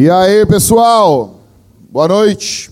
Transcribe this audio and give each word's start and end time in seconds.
E 0.00 0.08
aí, 0.08 0.46
pessoal? 0.46 1.40
Boa 1.90 2.08
noite. 2.08 2.70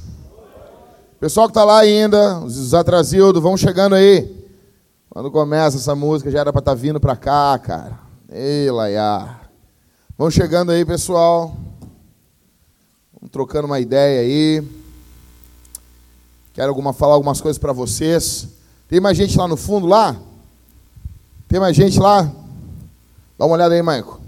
Pessoal 1.20 1.46
que 1.46 1.52
tá 1.52 1.62
lá 1.62 1.80
ainda, 1.80 2.38
os 2.38 2.72
atrasildos, 2.72 3.43
vão 3.43 3.54
chegando 3.54 3.94
aí. 3.94 4.48
Quando 5.11 5.30
começa 5.30 5.76
essa 5.76 5.94
música, 5.94 6.30
já 6.30 6.40
era 6.40 6.50
para 6.54 6.61
estar 6.61 6.70
tá 6.70 6.75
vindo 6.75 6.98
para 6.98 7.14
cá, 7.16 7.58
cara. 7.58 7.98
Ei, 8.30 8.70
Laia. 8.70 9.40
Vão 10.16 10.30
chegando 10.30 10.72
aí, 10.72 10.86
pessoal. 10.86 11.54
Vamos 13.12 13.30
trocando 13.30 13.66
uma 13.66 13.79
ideia 13.79 14.22
aí. 14.22 14.67
Quero 16.54 16.70
alguma, 16.70 16.95
falar 16.95 17.12
algumas 17.12 17.42
coisas 17.42 17.58
para 17.58 17.75
vocês. 17.75 18.48
Tem 18.89 19.00
mais 19.00 19.18
gente 19.18 19.36
lá 19.36 19.46
no 19.46 19.58
fundo, 19.58 19.86
lá? 19.86 20.17
Tem 21.46 21.61
mais 21.61 21.76
gente 21.76 22.00
lá? 22.00 22.22
Dá 23.36 23.45
uma 23.45 23.54
olhada 23.54 23.75
aí, 23.75 23.82
Maico. 23.82 24.18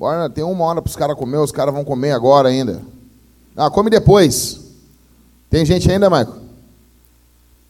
Bora, 0.00 0.30
tem 0.30 0.42
uma 0.42 0.64
hora 0.64 0.80
para 0.80 0.88
os 0.88 0.96
caras 0.96 1.14
comer, 1.14 1.36
os 1.36 1.52
caras 1.52 1.74
vão 1.74 1.84
comer 1.84 2.12
agora 2.12 2.48
ainda. 2.48 2.80
Ah, 3.54 3.68
come 3.68 3.90
depois. 3.90 4.58
Tem 5.50 5.62
gente 5.62 5.92
ainda, 5.92 6.08
Maico? 6.08 6.38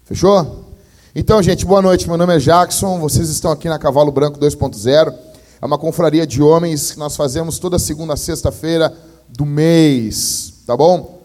Fechou? 0.04 0.66
Então, 1.12 1.42
gente, 1.42 1.66
boa 1.66 1.82
noite. 1.82 2.06
Meu 2.06 2.16
nome 2.16 2.36
é 2.36 2.38
Jackson. 2.38 3.00
Vocês 3.00 3.28
estão 3.30 3.50
aqui 3.50 3.68
na 3.68 3.80
Cavalo 3.80 4.12
Branco 4.12 4.38
2.0. 4.38 5.12
É 5.60 5.66
uma 5.66 5.76
confraria 5.76 6.24
de 6.24 6.40
homens 6.40 6.92
que 6.92 7.00
nós 7.00 7.16
fazemos 7.16 7.58
toda 7.58 7.80
segunda 7.80 8.16
sexta-feira 8.16 8.96
do 9.28 9.44
mês, 9.44 10.54
tá 10.64 10.76
bom? 10.76 11.20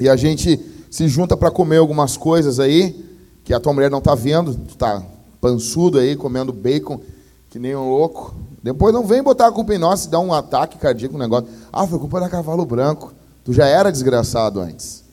E 0.00 0.08
a 0.08 0.16
gente 0.16 0.58
se 0.90 1.06
junta 1.06 1.36
para 1.36 1.52
comer 1.52 1.76
algumas 1.76 2.16
coisas 2.16 2.58
aí 2.58 3.16
que 3.44 3.54
a 3.54 3.60
tua 3.60 3.72
mulher 3.72 3.92
não 3.92 4.00
tá 4.00 4.16
vendo, 4.16 4.56
tu 4.56 4.76
tá 4.76 5.04
pançudo 5.40 6.00
aí 6.00 6.16
comendo 6.16 6.52
bacon 6.52 7.00
que 7.48 7.60
nem 7.60 7.76
um 7.76 7.90
louco. 7.90 8.34
Depois 8.62 8.92
não 8.92 9.04
vem 9.06 9.22
botar 9.22 9.46
a 9.46 9.52
culpa 9.52 9.74
em 9.74 9.78
nós 9.78 10.04
e 10.04 10.08
dar 10.08 10.20
um 10.20 10.32
ataque 10.32 10.78
cardíaco 10.78 11.14
no 11.14 11.20
negócio. 11.20 11.48
Ah, 11.72 11.86
foi 11.86 11.98
culpa 11.98 12.20
da 12.20 12.28
Cavalo 12.28 12.64
Branco. 12.64 13.12
Tu 13.44 13.52
já 13.52 13.66
era 13.66 13.90
desgraçado 13.90 14.60
antes. 14.60 15.04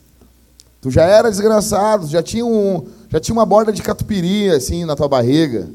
Tu 0.81 0.91
já 0.91 1.03
era 1.03 1.29
desgraçado, 1.29 2.07
já 2.07 2.21
tinha, 2.21 2.45
um, 2.45 2.85
já 3.09 3.19
tinha 3.19 3.33
uma 3.33 3.45
borda 3.45 3.71
de 3.71 3.81
catupiry 3.81 4.49
assim 4.49 4.85
na 4.85 4.95
tua 4.95 5.07
barriga. 5.07 5.69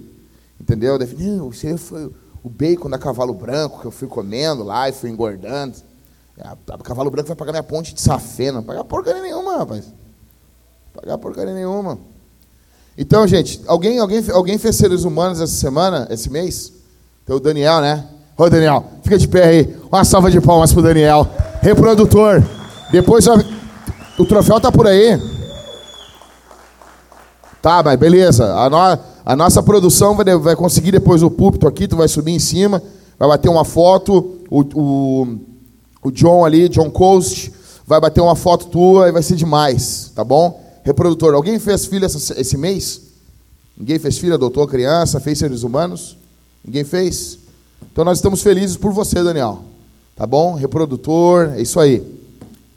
Entendeu? 0.61 0.99
Não, 1.19 1.51
você 1.51 1.77
foi 1.77 2.11
o 2.43 2.49
bacon 2.49 2.91
da 2.91 2.99
Cavalo 2.99 3.35
Branco 3.35 3.81
que 3.81 3.87
eu 3.87 3.91
fui 3.91 4.09
comendo 4.09 4.63
lá 4.63 4.89
e 4.89 4.93
fui 4.93 5.11
engordando. 5.11 5.77
A 6.39 6.79
Cavalo 6.79 7.11
Branco 7.11 7.29
vai 7.29 7.37
pagar 7.37 7.53
minha 7.53 7.63
ponte 7.63 7.95
de 7.95 8.01
safena. 8.01 8.59
Não 8.59 8.63
pagar 8.63 8.85
porcaria 8.85 9.23
nenhuma, 9.23 9.59
rapaz. 9.59 9.85
Pagar 10.93 11.19
porcaria 11.19 11.55
nenhuma. 11.55 11.99
Então, 12.97 13.27
gente, 13.27 13.61
alguém, 13.67 13.99
alguém, 13.99 14.23
alguém 14.31 14.59
fez 14.59 14.77
seres 14.77 15.05
humanos 15.05 15.41
essa 15.41 15.55
semana, 15.55 16.07
esse 16.11 16.29
mês? 16.31 16.80
Tem 17.31 17.37
o 17.37 17.39
Daniel, 17.39 17.81
né? 17.81 18.05
Ô, 18.37 18.51
Daniel, 18.51 18.85
fica 19.05 19.17
de 19.17 19.29
pé 19.29 19.45
aí. 19.45 19.77
Uma 19.89 20.03
salva 20.03 20.33
de 20.33 20.41
palmas 20.41 20.73
pro 20.73 20.83
Daniel. 20.83 21.25
Reprodutor. 21.63 22.43
Depois 22.91 23.25
o 24.19 24.27
troféu 24.27 24.59
tá 24.61 24.73
por 24.73 24.85
aí. 24.85 25.17
Tá, 27.63 27.85
mas 27.85 27.97
beleza. 28.01 28.53
A, 28.53 28.69
no, 28.69 28.99
a 29.25 29.37
nossa 29.37 29.63
produção 29.63 30.17
vai, 30.17 30.25
vai 30.39 30.57
conseguir 30.57 30.91
depois 30.91 31.23
o 31.23 31.31
púlpito 31.31 31.69
aqui, 31.69 31.87
tu 31.87 31.95
vai 31.95 32.09
subir 32.09 32.33
em 32.33 32.41
cima, 32.41 32.83
vai 33.17 33.29
bater 33.29 33.49
uma 33.49 33.65
foto. 33.65 34.41
O, 34.51 34.63
o, 34.75 35.39
o 36.03 36.11
John 36.11 36.45
ali, 36.45 36.69
John 36.69 36.91
Coast, 36.91 37.53
vai 37.87 38.01
bater 38.01 38.21
uma 38.21 38.35
foto 38.35 38.67
tua 38.67 39.09
e 39.09 39.13
vai 39.13 39.23
ser 39.23 39.37
demais, 39.37 40.11
tá 40.17 40.25
bom? 40.25 40.61
Reprodutor, 40.83 41.35
alguém 41.35 41.61
fez 41.61 41.87
filho 41.87 42.07
essa, 42.07 42.41
esse 42.41 42.57
mês? 42.57 43.03
Ninguém 43.79 44.01
fez 44.01 44.19
filho, 44.19 44.35
adotou 44.35 44.67
criança, 44.67 45.21
fez 45.21 45.39
seres 45.39 45.63
humanos? 45.63 46.19
Ninguém 46.65 46.85
fez? 46.85 47.39
Então 47.93 48.05
nós 48.05 48.19
estamos 48.19 48.43
felizes 48.43 48.77
por 48.77 48.93
você, 48.93 49.23
Daniel. 49.23 49.65
Tá 50.17 50.27
bom? 50.27 50.55
Reprodutor, 50.55 51.55
é 51.57 51.63
isso 51.63 51.81
aí. 51.81 52.03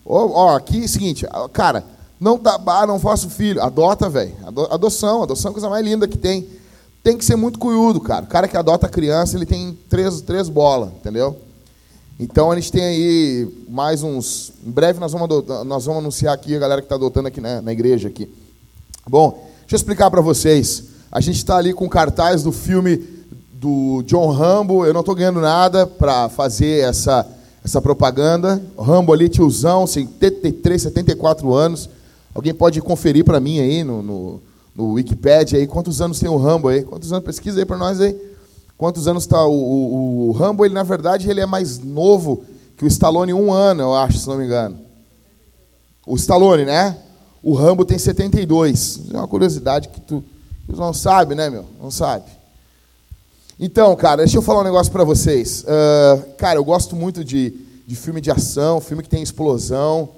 Ó, 0.06 0.56
aqui 0.56 0.82
é 0.82 0.86
o 0.86 0.90
seguinte, 0.90 1.26
cara, 1.52 1.84
não 2.20 2.38
dá, 2.38 2.60
ah, 2.66 2.88
não 2.88 3.00
faço 3.00 3.30
filho, 3.30 3.62
adota, 3.62 4.10
velho. 4.10 4.34
Adoção, 4.70 5.24
adoção 5.24 5.50
é 5.50 5.52
a 5.52 5.54
coisa 5.54 5.70
mais 5.70 5.86
linda 5.86 6.08
que 6.08 6.18
tem. 6.18 6.48
Tem 7.04 7.18
que 7.18 7.26
ser 7.26 7.36
muito 7.36 7.60
cuiudo, 7.60 8.00
cara. 8.00 8.24
O 8.24 8.28
cara 8.28 8.48
que 8.48 8.56
adota 8.56 8.88
criança, 8.88 9.36
ele 9.36 9.46
tem 9.46 9.78
três, 9.90 10.22
três 10.22 10.48
bolas, 10.48 10.90
entendeu? 10.90 11.38
Então 12.18 12.52
a 12.52 12.56
gente 12.56 12.72
tem 12.72 12.84
aí 12.84 13.66
mais 13.68 14.04
uns. 14.04 14.54
Em 14.66 14.72
breve 14.72 15.00
nós 15.00 15.12
vamos, 15.12 15.26
adotar, 15.26 15.66
nós 15.66 15.86
vamos 15.86 16.00
anunciar 16.00 16.34
aqui 16.34 16.56
a 16.56 16.60
galera 16.60 16.82
que 16.82 16.86
está 16.86 16.96
adotando 16.96 17.28
aqui 17.28 17.42
na, 17.42 17.62
na 17.62 17.74
igreja 17.74 18.08
aqui. 18.08 18.30
Bom, 19.06 19.32
deixa 19.62 19.76
eu 19.76 19.78
explicar 19.78 20.10
para 20.10 20.22
vocês. 20.22 20.86
A 21.12 21.20
gente 21.20 21.38
está 21.38 21.58
ali 21.58 21.74
com 21.74 21.90
cartaz 21.90 22.42
do 22.42 22.52
filme 22.52 23.06
do 23.64 24.04
John 24.04 24.30
Rambo. 24.30 24.86
Eu 24.86 24.94
não 24.94 25.00
estou 25.00 25.16
ganhando 25.16 25.40
nada 25.40 25.88
para 25.88 26.28
fazer 26.28 26.84
essa, 26.84 27.26
essa 27.64 27.82
propaganda. 27.82 28.62
Rambo 28.78 29.14
ali, 29.14 29.30
tiozão, 29.30 29.88
73, 29.88 30.82
74 30.82 31.54
anos. 31.54 31.90
Alguém 32.36 32.54
pode 32.54 32.82
conferir 32.82 33.24
para 33.24 33.40
mim 33.40 33.62
aí 33.62 33.84
no, 33.84 34.04
no, 34.04 34.42
no, 34.76 34.94
Wikipedia 34.94 35.58
aí 35.58 35.66
quantos 35.66 36.02
anos 36.02 36.20
tem 36.20 36.28
o 36.28 36.36
Rambo 36.36 36.68
aí? 36.68 36.84
Quantos 36.84 37.14
anos? 37.14 37.24
Pesquisa 37.24 37.60
aí 37.60 37.66
para 37.66 37.78
nós 37.78 38.02
aí. 38.02 38.20
Quantos 38.78 39.08
anos 39.08 39.24
está 39.24 39.46
o, 39.46 39.54
o, 39.54 40.28
o, 40.28 40.32
Rambo? 40.32 40.66
Ele 40.66 40.74
na 40.74 40.84
verdade 40.84 41.30
ele 41.30 41.40
é 41.40 41.46
mais 41.46 41.80
novo 41.80 42.44
que 42.76 42.84
o 42.84 42.88
Stallone 42.88 43.34
um 43.34 43.54
ano, 43.54 43.84
eu 43.84 43.94
acho, 43.94 44.18
se 44.18 44.28
não 44.28 44.36
me 44.36 44.46
engano. 44.46 44.78
O 46.06 46.16
Stallone, 46.18 46.66
né? 46.66 46.98
O 47.42 47.54
Rambo 47.54 47.86
tem 47.86 47.98
72. 47.98 49.00
É 49.14 49.18
uma 49.18 49.28
curiosidade 49.28 49.88
que 49.88 50.02
tu, 50.02 50.22
tu 50.68 50.76
não 50.76 50.92
sabe, 50.92 51.34
né, 51.34 51.50
meu? 51.50 51.66
Não 51.82 51.92
sabe. 51.92 52.26
Então, 53.66 53.96
cara, 53.96 54.18
deixa 54.18 54.38
eu 54.38 54.42
falar 54.42 54.60
um 54.60 54.66
negócio 54.66 54.92
para 54.92 55.06
vocês. 55.06 55.64
Uh, 55.64 56.36
cara, 56.38 56.60
eu 56.60 56.66
gosto 56.66 56.98
muito 56.98 57.24
de, 57.24 57.52
de 57.88 57.96
filme 57.96 58.20
de 58.20 58.30
ação, 58.30 58.82
filme 58.82 59.02
que 59.02 59.08
tem 59.08 59.24
explosão. 59.24 60.10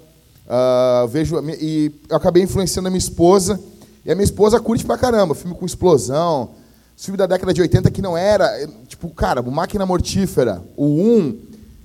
Uh, 0.47 1.07
vejo 1.09 1.39
e 1.61 1.91
eu 2.09 2.17
acabei 2.17 2.41
influenciando 2.41 2.88
a 2.88 2.89
minha 2.89 2.97
esposa. 2.97 3.59
E 4.03 4.11
a 4.11 4.16
minha 4.16 4.25
esposa 4.25 4.59
curte 4.59 4.84
pra 4.84 4.97
caramba, 4.97 5.35
filme 5.35 5.55
com 5.55 5.63
explosão. 5.63 6.55
Filme 6.97 7.19
da 7.19 7.28
década 7.28 7.53
de 7.53 7.61
80 7.61 7.91
que 7.91 8.01
não 8.01 8.17
era, 8.17 8.67
tipo, 8.88 9.09
cara, 9.09 9.44
Máquina 9.44 9.85
Mortífera, 9.85 10.63
o 10.75 10.88
1, 10.88 11.38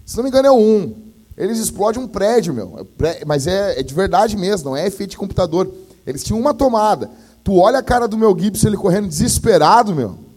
se 0.07 0.17
não 0.17 0.25
me 0.25 0.31
engano 0.31 0.49
é 0.49 0.51
o 0.51 0.57
1. 0.57 0.95
Eles 1.37 1.59
explodem 1.59 2.03
um 2.03 2.09
prédio, 2.09 2.55
meu. 2.55 2.87
É 3.03 3.23
mas 3.27 3.47
é, 3.47 3.81
é 3.81 3.83
de 3.83 3.93
verdade 3.93 4.35
mesmo, 4.35 4.71
não 4.71 4.77
é 4.79 4.87
efeito 4.87 5.11
de 5.11 5.19
computador. 5.19 5.71
Eles 6.07 6.25
tinham 6.25 6.41
uma 6.41 6.55
tomada. 6.55 7.11
Tu 7.45 7.55
olha 7.55 7.81
a 7.81 7.83
cara 7.83 8.09
do 8.09 8.17
meu 8.17 8.35
Gibson, 8.39 8.69
ele 8.69 8.79
correndo 8.79 9.09
desesperado, 9.09 9.95
meu. 9.95 10.30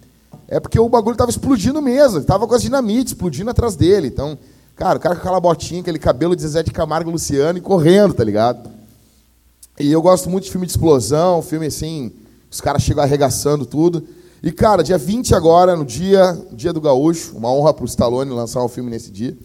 É 0.47 0.59
porque 0.59 0.79
o 0.79 0.89
bagulho 0.89 1.13
estava 1.13 1.31
explodindo 1.31 1.81
mesmo. 1.81 2.19
Estava 2.19 2.47
com 2.47 2.53
as 2.55 2.61
dinamite 2.61 3.13
explodindo 3.13 3.49
atrás 3.49 3.75
dele. 3.75 4.07
Então, 4.07 4.37
cara, 4.75 4.97
o 4.97 5.01
cara 5.01 5.15
com 5.15 5.21
aquela 5.21 5.39
botinha, 5.39 5.81
aquele 5.81 5.99
cabelo 5.99 6.35
de 6.35 6.41
Zezé 6.41 6.63
de 6.63 6.71
Camargo 6.71 7.09
e 7.09 7.13
Luciano 7.13 7.57
e 7.57 7.61
correndo, 7.61 8.13
tá 8.13 8.23
ligado? 8.23 8.69
E 9.79 9.91
eu 9.91 10.01
gosto 10.01 10.29
muito 10.29 10.43
de 10.43 10.51
filme 10.51 10.67
de 10.67 10.71
explosão, 10.71 11.41
filme 11.41 11.65
assim, 11.65 12.11
os 12.51 12.61
caras 12.61 12.83
chegam 12.83 13.03
arregaçando 13.03 13.65
tudo. 13.65 14.07
E, 14.43 14.51
cara, 14.51 14.83
dia 14.83 14.97
20 14.97 15.33
agora, 15.33 15.75
no 15.75 15.85
dia, 15.85 16.37
dia 16.51 16.71
do 16.71 16.81
Gaúcho, 16.81 17.35
uma 17.35 17.51
honra 17.51 17.73
para 17.73 17.83
o 17.83 17.87
Stallone 17.87 18.29
lançar 18.29 18.63
um 18.63 18.67
filme 18.67 18.91
nesse 18.91 19.09
dia, 19.09 19.35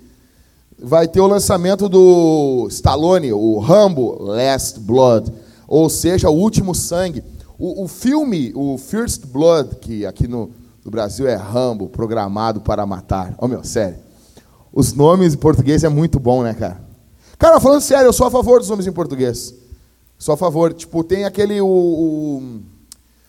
vai 0.78 1.08
ter 1.08 1.20
o 1.20 1.26
lançamento 1.26 1.88
do 1.88 2.66
Stallone, 2.68 3.32
o 3.32 3.58
Rambo 3.58 4.22
Last 4.22 4.80
Blood, 4.80 5.32
ou 5.66 5.88
seja, 5.88 6.28
o 6.28 6.34
Último 6.34 6.74
Sangue. 6.74 7.22
O, 7.58 7.84
o 7.84 7.88
filme, 7.88 8.52
o 8.54 8.76
First 8.76 9.24
Blood, 9.26 9.76
que 9.76 10.04
aqui 10.04 10.28
no, 10.28 10.50
do 10.88 10.90
Brasil 10.90 11.28
é 11.28 11.34
Rambo, 11.34 11.86
programado 11.86 12.62
para 12.62 12.86
matar. 12.86 13.32
Ô 13.32 13.44
oh, 13.44 13.48
meu, 13.48 13.62
sério. 13.62 13.98
Os 14.72 14.94
nomes 14.94 15.34
em 15.34 15.36
português 15.36 15.84
é 15.84 15.88
muito 15.88 16.18
bom, 16.18 16.42
né, 16.42 16.54
cara? 16.54 16.80
Cara, 17.38 17.60
falando 17.60 17.82
sério, 17.82 18.06
eu 18.06 18.12
sou 18.12 18.26
a 18.26 18.30
favor 18.30 18.58
dos 18.58 18.70
nomes 18.70 18.86
em 18.86 18.92
português. 18.92 19.54
Sou 20.18 20.32
a 20.32 20.36
favor. 20.36 20.72
Tipo, 20.72 21.04
tem 21.04 21.26
aquele. 21.26 21.60
O, 21.60 21.66
o... 21.66 22.60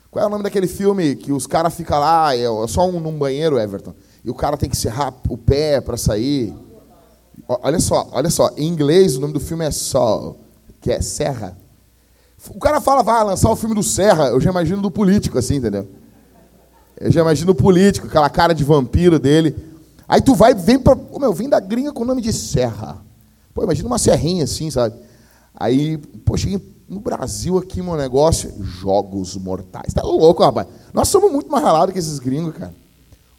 Qual 0.10 0.24
é 0.24 0.28
o 0.28 0.30
nome 0.30 0.44
daquele 0.44 0.68
filme 0.68 1.18
que 1.18 1.34
os 1.34 1.46
caras 1.46 1.74
ficam 1.76 2.00
lá, 2.00 2.34
é, 2.34 2.44
é 2.44 2.68
só 2.68 2.88
um 2.88 3.00
num 3.00 3.18
banheiro, 3.18 3.60
Everton, 3.60 3.94
e 4.24 4.30
o 4.30 4.34
cara 4.34 4.56
tem 4.56 4.70
que 4.70 4.78
serrar 4.78 5.14
o 5.28 5.38
pé 5.38 5.82
para 5.82 5.98
sair. 5.98 6.56
Olha 7.48 7.80
só, 7.80 8.08
olha 8.14 8.30
só. 8.30 8.52
Em 8.56 8.68
inglês 8.68 9.18
o 9.18 9.20
nome 9.20 9.34
do 9.34 9.40
filme 9.40 9.66
é 9.66 9.72
Sol, 9.72 10.40
que 10.80 10.92
é 10.92 11.02
Serra. 11.02 11.58
O 12.50 12.60
cara 12.60 12.80
fala, 12.80 13.04
vai 13.04 13.22
lançar 13.24 13.52
o 13.52 13.56
filme 13.56 13.76
do 13.76 13.84
Serra, 13.84 14.28
eu 14.30 14.40
já 14.40 14.50
imagino 14.50 14.82
do 14.82 14.90
político, 14.90 15.38
assim, 15.38 15.58
entendeu? 15.58 15.99
Eu 17.00 17.12
já 17.12 17.22
imagino 17.22 17.52
o 17.54 17.56
político, 17.56 18.08
aquela 18.08 18.30
cara 18.30 18.54
de 18.54 18.64
vampiro 18.64 19.18
dele. 19.18 19.56
Aí 20.08 20.22
tu 20.22 20.36
vai, 20.36 20.54
vem 20.54 20.78
pra. 20.78 20.98
Oh, 21.12 21.20
meu, 21.20 21.32
vem 21.34 21.48
da 21.48 21.60
gringa 21.60 21.94
com 21.94 22.04
o 22.04 22.06
nome 22.06 22.22
de 22.22 22.34
Serra. 22.34 22.98
Pô, 23.54 23.64
imagina 23.64 23.88
uma 23.88 23.98
serrinha 23.98 24.44
assim, 24.44 24.70
sabe? 24.70 24.96
Aí, 25.56 25.98
pô, 25.98 26.36
cheguei 26.36 26.62
no 26.90 27.00
Brasil 27.00 27.58
aqui, 27.58 27.82
meu 27.82 27.96
negócio, 27.96 28.52
jogos 28.64 29.38
mortais. 29.38 29.94
Tá 29.94 30.02
louco, 30.02 30.44
rapaz. 30.44 30.68
Nós 30.94 31.08
somos 31.08 31.32
muito 31.32 31.50
mais 31.50 31.64
ralados 31.64 31.94
que 31.94 32.00
esses 32.00 32.20
gringos, 32.20 32.56
cara. 32.56 32.74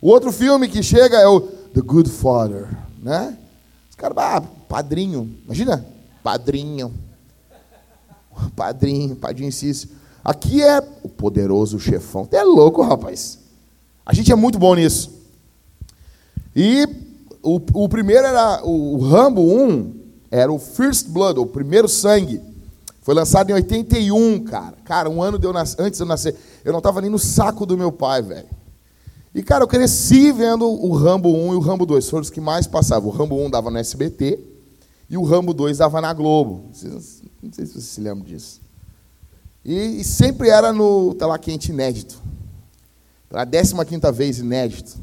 O 0.00 0.08
outro 0.08 0.32
filme 0.32 0.68
que 0.68 0.82
chega 0.82 1.18
é 1.18 1.26
o 1.26 1.40
The 1.40 1.80
Good 1.82 2.08
Father, 2.08 2.68
né? 3.02 3.36
Os 3.90 3.96
caras, 3.96 4.16
ah, 4.16 4.42
padrinho. 4.68 5.36
Imagina, 5.44 5.84
padrinho. 6.22 6.94
Padrinho, 8.56 9.16
padrinho 9.16 9.52
Cício. 9.52 9.90
Aqui 10.24 10.62
é 10.62 10.82
o 11.02 11.08
poderoso 11.08 11.78
chefão. 11.78 12.26
É 12.30 12.42
louco, 12.42 12.80
rapaz. 12.80 13.38
A 14.10 14.12
gente 14.12 14.32
é 14.32 14.34
muito 14.34 14.58
bom 14.58 14.74
nisso. 14.74 15.08
E 16.56 16.84
o, 17.40 17.60
o 17.74 17.88
primeiro 17.88 18.26
era 18.26 18.60
o, 18.64 18.96
o 18.96 18.98
Rambo 18.98 19.40
1, 19.40 19.94
era 20.32 20.50
o 20.50 20.58
First 20.58 21.06
Blood, 21.10 21.38
o 21.38 21.46
primeiro 21.46 21.88
sangue. 21.88 22.40
Foi 23.02 23.14
lançado 23.14 23.50
em 23.50 23.52
81, 23.52 24.40
cara. 24.40 24.74
Cara, 24.84 25.08
um 25.08 25.22
ano 25.22 25.38
de 25.38 25.46
eu 25.46 25.52
nas... 25.52 25.78
antes 25.78 25.98
de 25.98 26.02
eu 26.02 26.08
nascer. 26.08 26.34
Eu 26.64 26.72
não 26.72 26.78
estava 26.80 27.00
nem 27.00 27.08
no 27.08 27.20
saco 27.20 27.64
do 27.64 27.78
meu 27.78 27.92
pai, 27.92 28.20
velho. 28.20 28.48
E, 29.32 29.44
cara, 29.44 29.62
eu 29.62 29.68
cresci 29.68 30.32
vendo 30.32 30.66
o 30.66 30.92
Rambo 30.92 31.32
1 31.32 31.52
e 31.52 31.56
o 31.56 31.60
Rambo 31.60 31.86
2. 31.86 32.10
Foram 32.10 32.22
os 32.22 32.30
que 32.30 32.40
mais 32.40 32.66
passavam. 32.66 33.10
O 33.10 33.12
Rambo 33.12 33.36
1 33.36 33.48
dava 33.48 33.70
no 33.70 33.78
SBT 33.78 34.40
e 35.08 35.16
o 35.16 35.22
Rambo 35.22 35.54
2 35.54 35.78
dava 35.78 36.00
na 36.00 36.12
Globo. 36.12 36.64
Não 36.64 36.74
sei 36.74 37.64
se 37.64 37.74
vocês 37.74 37.84
se 37.84 38.00
lembram 38.00 38.24
disso. 38.24 38.60
E, 39.64 40.00
e 40.00 40.04
sempre 40.04 40.48
era 40.48 40.72
no 40.72 41.14
Tela 41.14 41.38
Quente 41.38 41.70
inédito. 41.70 42.20
Pela 43.31 43.47
15 43.47 43.75
vez 44.12 44.41
inédito. 44.41 44.99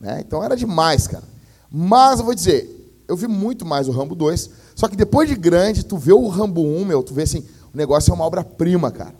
Né? 0.00 0.22
Então 0.26 0.42
era 0.42 0.56
demais, 0.56 1.06
cara. 1.06 1.24
Mas 1.70 2.18
eu 2.18 2.24
vou 2.24 2.34
dizer, 2.34 3.04
eu 3.06 3.14
vi 3.14 3.28
muito 3.28 3.64
mais 3.64 3.86
o 3.86 3.92
Rambo 3.92 4.14
2. 4.14 4.50
Só 4.74 4.88
que 4.88 4.96
depois 4.96 5.28
de 5.28 5.36
grande, 5.36 5.84
tu 5.84 5.98
vê 5.98 6.12
o 6.12 6.26
Rambo 6.28 6.62
1, 6.62 6.84
meu, 6.86 7.02
tu 7.02 7.12
vê 7.12 7.22
assim, 7.22 7.46
o 7.72 7.76
negócio 7.76 8.10
é 8.10 8.14
uma 8.14 8.24
obra-prima, 8.24 8.90
cara. 8.90 9.14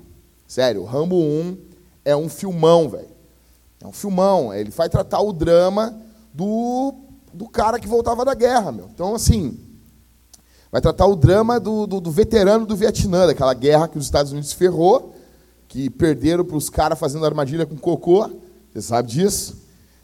Sério, 0.48 0.82
o 0.82 0.84
Rambo 0.86 1.16
1 1.16 1.58
é 2.06 2.16
um 2.16 2.28
filmão, 2.28 2.88
velho. 2.88 3.08
É 3.82 3.86
um 3.86 3.92
filmão. 3.92 4.54
Ele 4.54 4.70
vai 4.70 4.88
tratar 4.88 5.20
o 5.20 5.32
drama 5.32 5.94
do, 6.32 6.94
do 7.34 7.46
cara 7.46 7.78
que 7.78 7.88
voltava 7.88 8.24
da 8.24 8.32
guerra, 8.32 8.72
meu. 8.72 8.88
Então, 8.94 9.14
assim, 9.14 9.58
vai 10.72 10.80
tratar 10.80 11.06
o 11.06 11.16
drama 11.16 11.60
do, 11.60 11.86
do, 11.86 12.00
do 12.00 12.10
veterano 12.10 12.64
do 12.64 12.76
Vietnã, 12.76 13.26
daquela 13.26 13.52
guerra 13.52 13.88
que 13.88 13.98
os 13.98 14.04
Estados 14.04 14.32
Unidos 14.32 14.52
ferrou, 14.52 15.15
que 15.76 15.90
perderam 15.90 16.42
para 16.42 16.56
os 16.56 16.70
caras 16.70 16.98
fazendo 16.98 17.26
armadilha 17.26 17.66
com 17.66 17.76
cocô. 17.76 18.30
Você 18.72 18.80
sabe 18.80 19.10
disso? 19.10 19.58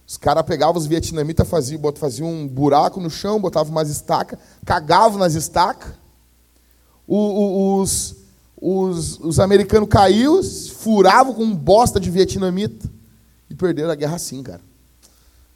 Os 0.07 0.19
caras 0.19 0.45
pegavam 0.45 0.77
os 0.77 0.85
vietnamitas, 0.85 1.49
faziam, 1.49 1.81
faziam 1.97 2.29
um 2.31 2.47
buraco 2.47 3.01
no 3.01 3.09
chão, 3.09 3.41
botavam 3.41 3.73
umas 3.73 3.89
estacas, 3.89 4.39
cagavam 4.67 5.19
nas 5.19 5.33
estacas. 5.33 5.95
Os, 7.09 8.15
os, 8.61 9.19
os 9.21 9.41
americanos 9.41 9.89
caíam, 9.89 10.43
furavam 10.43 11.33
com 11.33 11.57
bosta 11.57 11.99
de 11.99 12.11
vietnamita 12.11 12.87
e 13.49 13.55
perderam 13.55 13.91
a 13.91 13.95
guerra 13.95 14.17
assim, 14.17 14.43
cara. 14.43 14.61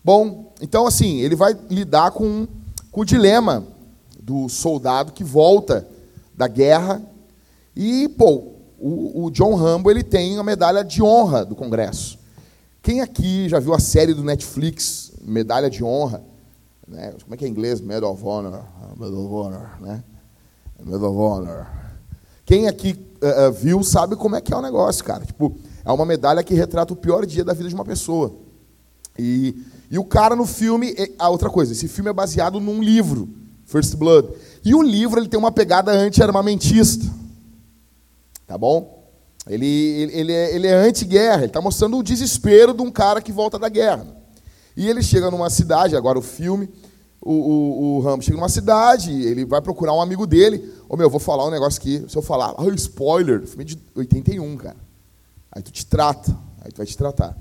Bom, 0.03 0.51
então 0.63 0.87
assim, 0.87 1.21
ele 1.21 1.37
vai 1.37 1.55
lidar 1.69 2.13
com, 2.13 2.49
com 2.91 3.03
o 3.03 3.05
dilema 3.05 3.67
do 4.19 4.49
soldado 4.49 5.13
que 5.13 5.23
volta 5.23 5.87
da 6.35 6.49
guerra 6.49 7.03
e, 7.77 8.09
pô, 8.09 8.56
o, 8.79 9.25
o 9.25 9.31
John 9.31 9.55
Rambo 9.55 9.91
ele 9.91 10.03
tem 10.03 10.39
a 10.39 10.43
medalha 10.43 10.85
de 10.85 11.03
honra 11.03 11.45
do 11.45 11.55
Congresso. 11.55 12.19
Quem 12.83 13.01
aqui 13.01 13.49
já 13.49 13.59
viu 13.59 13.75
a 13.75 13.81
série 13.81 14.15
do 14.15 14.23
Netflix, 14.23 15.13
Medalha 15.21 15.69
de 15.69 15.83
Honra? 15.83 16.23
Né? 16.87 17.15
Como 17.23 17.35
é 17.35 17.37
que 17.37 17.45
é 17.45 17.49
em 17.49 17.51
inglês? 17.51 17.81
Medal 17.81 18.13
of 18.13 18.23
Honor. 18.25 18.63
Medal 18.97 19.25
of 19.25 19.35
Honor, 19.35 19.81
né? 19.81 20.05
Medal 20.85 21.11
of 21.11 21.19
Honor. 21.19 21.67
Quem 22.45 22.69
aqui 22.69 22.93
uh, 22.93 23.51
viu 23.51 23.83
sabe 23.83 24.15
como 24.15 24.37
é 24.37 24.41
que 24.41 24.53
é 24.55 24.57
o 24.57 24.63
negócio, 24.63 25.03
cara. 25.05 25.27
Tipo, 25.27 25.57
é 25.85 25.91
uma 25.91 26.07
medalha 26.07 26.45
que 26.45 26.55
retrata 26.55 26.93
o 26.93 26.97
pior 26.97 27.27
dia 27.27 27.45
da 27.45 27.53
vida 27.53 27.69
de 27.69 27.75
uma 27.75 27.85
pessoa. 27.85 28.33
E, 29.19 29.57
e 29.91 29.99
o 29.99 30.05
cara 30.05 30.37
no 30.37 30.47
filme, 30.47 30.95
a 31.19 31.29
outra 31.29 31.51
coisa, 31.51 31.73
esse 31.73 31.89
filme 31.89 32.11
é 32.11 32.13
baseado 32.13 32.61
num 32.61 32.81
livro, 32.81 33.29
First 33.65 33.97
Blood. 33.97 34.29
E 34.65 34.75
o 34.77 34.83
livro 34.83 35.19
ele 35.19 35.29
tem 35.29 35.39
uma 35.41 35.51
pegada 35.51 35.91
anti-armamentista. 35.91 37.05
Tá 38.47 38.57
bom? 38.57 39.05
Ele, 39.49 39.67
ele, 40.13 40.33
é, 40.33 40.55
ele 40.55 40.67
é 40.67 40.75
anti-guerra, 40.75 41.39
ele 41.39 41.47
está 41.47 41.61
mostrando 41.61 41.97
o 41.97 42.03
desespero 42.03 42.75
de 42.75 42.83
um 42.83 42.91
cara 42.91 43.21
que 43.21 43.33
volta 43.33 43.59
da 43.59 43.69
guerra. 43.69 44.07
E 44.77 44.89
ele 44.89 45.03
chega 45.03 45.31
numa 45.31 45.49
cidade, 45.49 45.97
agora 45.97 46.19
o 46.19 46.23
filme, 46.23 46.69
o, 47.21 47.33
o, 47.33 47.97
o 47.97 48.01
Rambo 48.01 48.23
chega 48.23 48.37
numa 48.37 48.49
cidade, 48.49 49.11
ele 49.11 49.45
vai 49.45 49.63
procurar 49.63 49.93
um 49.93 50.01
amigo 50.01 50.27
dele. 50.27 50.73
Ô 50.89 50.97
meu, 50.97 51.09
vou 51.09 51.21
falar 51.21 51.47
um 51.47 51.51
negócio 51.51 51.81
aqui. 51.81 52.05
Se 52.09 52.17
eu 52.17 52.23
falar, 52.23 52.55
ah, 52.59 52.75
spoiler, 52.75 53.47
filme 53.47 53.65
de 53.65 53.79
81, 53.95 54.57
cara. 54.57 54.77
Aí 55.51 55.63
tu 55.63 55.73
te 55.73 55.87
trata, 55.87 56.37
aí 56.63 56.71
tu 56.71 56.77
vai 56.77 56.87
te 56.87 56.97
tratar. 56.97 57.37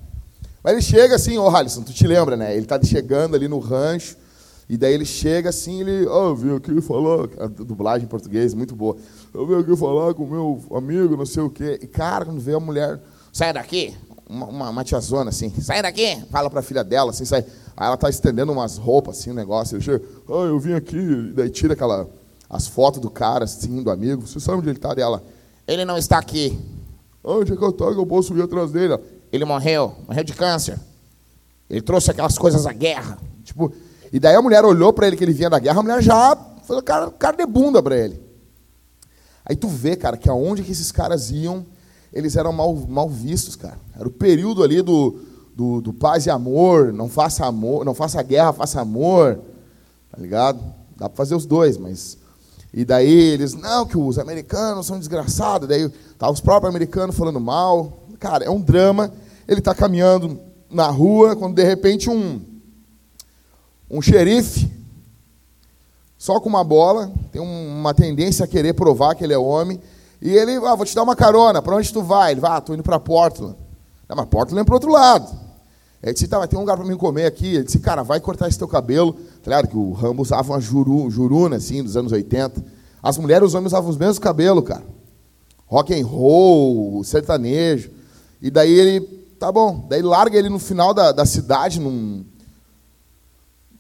Mas 0.63 0.74
ele 0.74 0.81
chega 0.81 1.16
assim, 1.16 1.38
ô 1.38 1.48
oh, 1.48 1.81
tu 1.84 1.94
te 1.94 2.07
lembra, 2.07 2.38
né? 2.38 2.54
Ele 2.54 2.63
está 2.63 2.81
chegando 2.81 3.36
ali 3.36 3.48
no 3.48 3.60
rancho, 3.60 4.16
e 4.68 4.78
daí 4.78 4.94
ele 4.94 5.06
chega 5.06 5.50
assim, 5.50 5.82
ele, 5.82 6.08
ah, 6.08 6.30
oh, 6.30 6.36
vim 6.36 6.56
aqui 6.56 6.82
falar, 6.82 7.30
a 7.40 7.48
dublagem 7.48 8.06
em 8.06 8.10
português, 8.10 8.54
muito 8.54 8.76
boa 8.76 8.98
eu 9.36 9.46
venho 9.46 9.60
aqui 9.60 9.76
falar 9.76 10.14
com 10.14 10.24
o 10.24 10.28
meu 10.28 10.78
amigo, 10.78 11.18
não 11.18 11.26
sei 11.26 11.44
o 11.44 11.50
quê. 11.50 11.78
E, 11.82 11.88
cara, 11.88 12.26
quando 12.26 12.40
vê 12.40 12.54
a 12.54 12.60
mulher, 12.60 13.02
sai 13.34 13.52
daqui, 13.52 13.94
uma, 14.28 14.46
uma, 14.46 14.70
uma 14.70 14.84
tiazona 14.84 15.30
assim, 15.30 15.50
sai 15.62 15.82
daqui, 15.82 16.24
fala 16.32 16.50
para 16.50 16.62
a 16.62 16.64
filha 16.64 16.84
dela, 16.84 17.12
assim, 17.12 17.26
sai. 17.26 17.46
Aí 17.76 17.88
ela 17.88 17.98
tá 17.98 18.10
estendendo 18.10 18.54
umas 18.54 18.78
roupas, 18.78 19.20
assim, 19.20 19.32
um 19.32 19.34
negócio. 19.34 19.76
Ele 19.76 19.84
chega, 19.84 20.02
ah, 20.30 20.46
eu 20.46 20.58
vim 20.58 20.74
aqui, 20.74 20.98
e 20.98 21.34
daí 21.34 21.50
tira 21.50 21.74
aquela, 21.74 22.10
as 22.50 22.68
fotos 22.68 23.02
do 23.02 23.10
cara, 23.10 23.44
assim, 23.44 23.84
do 23.84 23.92
amigo. 23.92 24.26
Você 24.26 24.40
sabe 24.40 24.60
onde 24.60 24.70
ele 24.70 24.78
está 24.78 24.94
dela? 24.94 25.22
Ele 25.68 25.84
não 25.84 25.98
está 25.98 26.18
aqui. 26.18 26.58
Ah, 27.22 27.34
onde 27.34 27.52
é 27.52 27.56
que 27.58 27.62
eu 27.62 27.70
estou 27.70 27.94
que 27.94 28.00
eu 28.00 28.06
posso 28.06 28.36
ir 28.38 28.42
atrás 28.42 28.72
dele? 28.72 28.98
Ele 29.34 29.44
morreu, 29.44 29.94
morreu 30.08 30.24
de 30.24 30.34
câncer. 30.34 30.80
Ele 31.70 31.82
trouxe 31.82 32.10
aquelas 32.10 32.38
coisas 32.38 32.64
da 32.64 32.72
guerra. 32.72 33.18
Tipo, 33.44 33.74
e 34.16 34.20
daí 34.20 34.34
a 34.34 34.42
mulher 34.42 34.64
olhou 34.64 34.94
para 34.94 35.08
ele 35.08 35.18
que 35.18 35.24
ele 35.26 35.34
vinha 35.34 35.50
da 35.50 35.60
guerra, 35.60 35.78
a 35.78 35.84
mulher 35.84 36.02
já 36.02 36.38
falou, 36.64 36.82
cara, 36.82 37.12
cara 37.12 37.36
de 37.36 37.46
bunda 37.46 37.84
para 37.84 37.98
ele. 37.98 38.18
Aí 39.44 39.58
tu 39.58 39.68
vê, 39.68 39.98
cara, 39.98 40.16
que 40.16 40.30
aonde 40.30 40.64
que 40.64 40.72
esses 40.72 40.90
caras 40.90 41.32
iam, 41.32 41.66
eles 42.14 42.38
eram 42.38 42.54
mal, 42.54 42.74
mal 42.74 43.10
vistos, 43.10 43.58
cara. 43.58 43.78
Era 43.94 44.08
o 44.08 44.12
período 44.12 44.64
ali 44.64 44.82
do, 44.82 45.20
do, 45.54 45.82
do 45.82 45.92
paz 45.92 46.28
e 46.28 46.30
amor, 46.30 46.94
não 46.94 47.10
faça 47.10 47.46
amor, 47.46 47.84
não 47.84 47.94
faça 47.94 48.24
guerra, 48.24 48.54
faça 48.54 48.80
amor. 48.80 49.42
Tá 50.10 50.18
ligado? 50.18 50.62
Dá 50.96 51.10
para 51.10 51.18
fazer 51.18 51.36
os 51.36 51.46
dois, 51.46 51.78
mas. 51.78 52.18
E 52.74 52.86
daí 52.86 53.12
eles, 53.12 53.54
não, 53.54 53.86
que 53.86 53.98
os 53.98 54.18
americanos 54.18 54.86
são 54.86 54.98
desgraçados. 54.98 55.68
Daí 55.68 55.90
tá 56.18 56.32
os 56.32 56.40
próprios 56.40 56.74
americanos 56.74 57.18
falando 57.18 57.42
mal. 57.42 58.06
Cara, 58.18 58.46
é 58.46 58.50
um 58.50 58.62
drama. 58.62 59.12
Ele 59.46 59.60
está 59.60 59.76
caminhando 59.76 60.40
na 60.72 60.88
rua, 60.88 61.36
quando 61.36 61.56
de 61.56 61.66
repente 61.66 62.10
um, 62.10 62.55
um 63.95 64.01
xerife 64.01 64.69
só 66.18 66.39
com 66.39 66.50
uma 66.50 66.63
bola, 66.63 67.12
tem 67.31 67.42
uma 67.42 67.94
tendência 67.94 68.45
a 68.45 68.47
querer 68.47 68.74
provar 68.74 69.16
que 69.16 69.23
ele 69.23 69.33
é 69.33 69.37
homem. 69.37 69.80
E 70.21 70.30
ele, 70.30 70.56
ah, 70.66 70.75
vou 70.75 70.85
te 70.85 70.95
dar 70.95 71.04
uma 71.04 71.16
carona, 71.16 71.61
para 71.61 71.75
onde 71.75 71.94
tu 71.94 72.02
vai? 72.02 72.31
Ele 72.31 72.42
ah, 72.44 72.57
estou 72.57 72.73
indo 72.73 72.83
para 72.83 72.99
Portland. 72.99 73.56
Não, 74.09 74.16
mas 74.16 74.25
Portland 74.25 74.61
é 74.61 74.64
para 74.64 74.73
outro 74.73 74.92
lado. 74.92 75.45
Ele 76.02 76.14
disse, 76.14 76.28
tá, 76.28 76.40
mas 76.40 76.47
tem 76.47 76.57
um 76.57 76.61
lugar 76.61 76.78
para 76.78 76.85
mim 76.85 76.97
comer 76.97 77.25
aqui. 77.25 77.56
Ele 77.56 77.64
disse, 77.64 77.80
cara, 77.80 78.04
vai 78.04 78.19
cortar 78.19 78.47
esse 78.47 78.57
teu 78.57 78.68
cabelo. 78.68 79.14
Tá 79.14 79.52
ligado 79.52 79.68
que 79.68 79.78
o 79.78 79.92
Rambo 79.92 80.21
usava 80.21 80.54
uma 80.54 80.59
juru, 80.59 81.09
juruna, 81.09 81.57
assim, 81.57 81.83
dos 81.83 81.95
anos 81.95 82.11
80. 82.11 82.64
As 83.02 83.18
mulheres, 83.18 83.49
os 83.49 83.54
homens 83.54 83.68
usavam 83.68 83.90
os 83.90 83.97
mesmos 83.97 84.19
cabelos, 84.19 84.64
cara. 84.64 84.83
Rock 85.68 85.94
and 85.94 86.06
roll, 86.06 87.04
sertanejo. 87.04 87.92
E 88.42 88.49
daí 88.49 88.71
ele, 88.71 89.02
tá 89.40 89.52
bom. 89.52 89.85
Daí 89.90 90.02
larga 90.02 90.37
ele 90.37 90.49
no 90.49 90.59
final 90.59 90.94
da, 90.94 91.11
da 91.11 91.25
cidade, 91.25 91.80
num, 91.80 92.25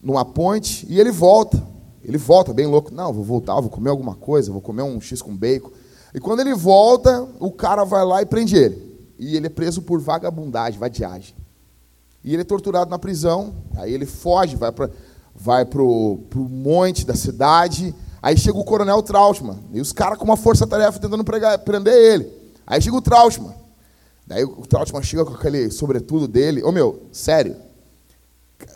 numa 0.05 0.23
ponte, 0.23 0.85
e 0.87 0.99
ele 0.99 1.11
volta. 1.11 1.61
Ele 2.03 2.19
volta 2.19 2.53
bem 2.53 2.67
louco. 2.67 2.93
Não, 2.93 3.11
vou 3.11 3.23
voltar, 3.23 3.59
vou 3.59 3.71
comer 3.71 3.89
alguma 3.89 4.13
coisa, 4.13 4.51
vou 4.51 4.61
comer 4.61 4.83
um 4.83 5.01
X 5.01 5.19
com 5.19 5.35
bacon. 5.35 5.71
E 6.13 6.19
quando 6.19 6.41
ele 6.41 6.53
volta, 6.53 7.27
o 7.39 7.51
cara 7.51 7.83
vai 7.83 8.05
lá 8.05 8.21
e 8.21 8.25
prende 8.25 8.55
ele. 8.55 8.85
E 9.17 9.35
ele 9.35 9.47
é 9.47 9.49
preso 9.49 9.81
por 9.81 9.99
vagabundagem, 9.99 10.79
vadiagem. 10.79 11.35
E 12.23 12.33
ele 12.33 12.43
é 12.43 12.45
torturado 12.45 12.91
na 12.91 12.99
prisão. 12.99 13.55
Aí 13.75 13.91
ele 13.91 14.05
foge, 14.05 14.55
vai 14.55 14.71
para 14.71 14.91
vai 15.35 15.65
pro, 15.65 16.19
pro 16.29 16.47
monte 16.47 17.05
da 17.05 17.15
cidade. 17.15 17.93
Aí 18.21 18.37
chega 18.37 18.57
o 18.57 18.63
coronel 18.63 19.01
Trautmann. 19.01 19.59
E 19.73 19.81
os 19.81 19.91
caras 19.91 20.17
com 20.17 20.23
uma 20.23 20.37
força-tarefa 20.37 20.99
tentando 20.99 21.23
pregar, 21.23 21.57
prender 21.59 21.93
ele. 21.93 22.31
Aí 22.65 22.79
chega 22.79 22.95
o 22.95 23.01
Trautmann. 23.01 23.53
Daí 24.25 24.43
o 24.43 24.65
Trautmann 24.67 25.03
chega 25.03 25.25
com 25.25 25.33
aquele 25.33 25.69
sobretudo 25.71 26.27
dele. 26.27 26.63
Ô 26.63 26.71
meu, 26.71 27.07
sério. 27.11 27.55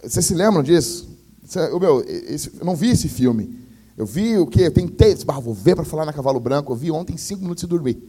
Vocês 0.04 0.26
se 0.26 0.34
lembram 0.34 0.62
disso? 0.62 1.19
Eu, 1.56 1.80
meu, 1.80 2.04
esse, 2.08 2.52
eu 2.60 2.66
não 2.66 2.76
vi 2.76 2.90
esse 2.92 3.08
filme. 3.08 3.68
Eu 3.98 4.06
vi 4.06 4.38
o 4.38 4.48
quê? 4.48 4.68
Eu 4.68 4.72
tentei, 4.72 5.18
ah, 5.28 5.40
vou 5.40 5.54
ver 5.54 5.76
para 5.76 5.84
falar 5.84 6.06
na 6.06 6.14
Cavalo 6.14 6.40
Branco. 6.40 6.72
Eu 6.72 6.76
vi 6.76 6.92
ontem 6.92 7.18
cinco 7.18 7.42
minutos 7.42 7.62
de 7.64 7.68
dormir. 7.68 8.02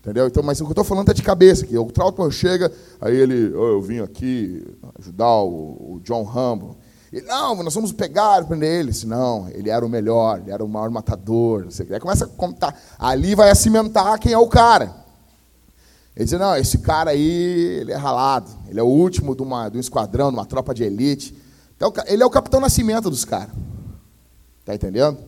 Entendeu? 0.00 0.26
Então, 0.26 0.42
mas 0.42 0.60
o 0.60 0.64
que 0.64 0.68
eu 0.68 0.72
estou 0.72 0.84
falando 0.84 1.10
é 1.10 1.14
de 1.14 1.22
cabeça 1.22 1.64
aqui. 1.64 1.76
O 1.78 1.86
Trautmann 1.86 2.30
chega, 2.30 2.70
aí 3.00 3.16
ele, 3.16 3.54
oh, 3.54 3.68
eu 3.68 3.80
vim 3.80 4.00
aqui 4.00 4.62
ajudar 4.98 5.42
o, 5.42 5.94
o 5.94 6.00
John 6.04 6.22
Rambo. 6.24 6.76
Ele, 7.10 7.26
não, 7.26 7.62
nós 7.62 7.74
vamos 7.74 7.90
pegar 7.90 8.42
e 8.42 8.44
prender 8.44 8.80
ele. 8.80 8.90
Disse, 8.90 9.06
não, 9.06 9.48
ele 9.48 9.70
era 9.70 9.84
o 9.84 9.88
melhor, 9.88 10.40
ele 10.40 10.50
era 10.50 10.62
o 10.62 10.68
maior 10.68 10.90
matador. 10.90 11.64
Não 11.64 11.70
sei. 11.70 11.86
Aí 11.90 12.00
começa 12.00 12.26
a 12.26 12.28
contar. 12.28 12.78
Ali 12.98 13.34
vai 13.34 13.54
cimentar 13.54 14.18
quem 14.18 14.32
é 14.32 14.38
o 14.38 14.46
cara. 14.46 14.94
Ele 16.14 16.24
diz, 16.26 16.38
não, 16.38 16.54
esse 16.54 16.78
cara 16.78 17.10
aí, 17.10 17.80
ele 17.80 17.92
é 17.92 17.96
ralado. 17.96 18.50
Ele 18.68 18.78
é 18.78 18.82
o 18.82 18.86
último 18.86 19.34
de, 19.34 19.42
uma, 19.42 19.68
de 19.68 19.78
um 19.78 19.80
esquadrão, 19.80 20.30
de 20.30 20.36
uma 20.36 20.44
tropa 20.44 20.74
de 20.74 20.84
elite. 20.84 21.34
Então, 21.76 21.92
ele 22.06 22.22
é 22.22 22.26
o 22.26 22.30
capitão 22.30 22.60
nascimento 22.60 23.10
dos 23.10 23.24
caras. 23.24 23.54
Tá 24.64 24.74
entendendo? 24.74 25.18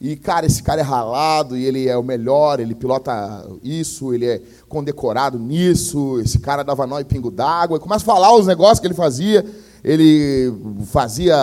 E, 0.00 0.16
cara, 0.16 0.44
esse 0.44 0.62
cara 0.62 0.80
é 0.80 0.84
ralado 0.84 1.56
e 1.56 1.64
ele 1.64 1.88
é 1.88 1.96
o 1.96 2.02
melhor, 2.02 2.60
ele 2.60 2.74
pilota 2.74 3.46
isso, 3.62 4.12
ele 4.12 4.26
é 4.26 4.42
condecorado 4.68 5.38
nisso, 5.38 6.20
esse 6.20 6.38
cara 6.38 6.62
dava 6.62 6.86
nó 6.86 7.00
e 7.00 7.04
pingo 7.04 7.30
d'água. 7.30 7.80
Começa 7.80 8.04
a 8.04 8.06
falar 8.06 8.34
os 8.34 8.46
negócios 8.46 8.80
que 8.80 8.86
ele 8.86 8.94
fazia. 8.94 9.44
Ele 9.82 10.52
fazia 10.86 11.34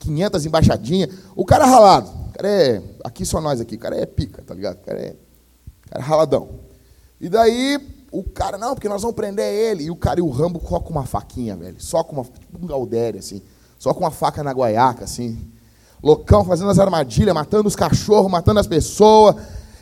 500 0.00 0.46
embaixadinhas. 0.46 1.10
O 1.34 1.44
cara 1.44 1.64
é 1.64 1.68
ralado. 1.68 2.10
cara 2.34 2.48
é. 2.48 2.82
Aqui 3.02 3.24
só 3.24 3.40
nós 3.40 3.60
aqui, 3.60 3.76
o 3.76 3.78
cara 3.78 3.96
é 3.96 4.06
pica, 4.06 4.42
tá 4.42 4.54
ligado? 4.54 4.76
O 4.76 4.80
cara 4.84 4.98
é, 5.00 5.16
o 5.86 5.90
cara 5.90 6.04
é 6.04 6.06
raladão. 6.06 6.48
E 7.20 7.28
daí 7.28 7.80
o 8.10 8.22
cara, 8.22 8.56
não, 8.56 8.74
porque 8.74 8.88
nós 8.88 9.02
vamos 9.02 9.16
prender 9.16 9.52
ele. 9.52 9.84
E 9.84 9.90
o 9.90 9.96
cara 9.96 10.20
e 10.20 10.22
o 10.22 10.30
Rambo 10.30 10.58
com 10.60 10.90
uma 10.90 11.04
faquinha, 11.04 11.56
velho. 11.56 11.76
Só 11.78 12.02
com 12.02 12.16
uma. 12.16 12.24
Tipo 12.24 12.62
um 12.62 12.66
Galdério, 12.66 13.18
assim. 13.18 13.42
Só 13.78 13.92
com 13.92 14.00
uma 14.00 14.10
faca 14.10 14.42
na 14.42 14.52
guaiaca, 14.52 15.04
assim. 15.04 15.38
Loucão, 16.02 16.44
fazendo 16.44 16.70
as 16.70 16.78
armadilhas, 16.78 17.34
matando 17.34 17.68
os 17.68 17.76
cachorros, 17.76 18.30
matando 18.30 18.60
as 18.60 18.66
pessoas. 18.66 19.36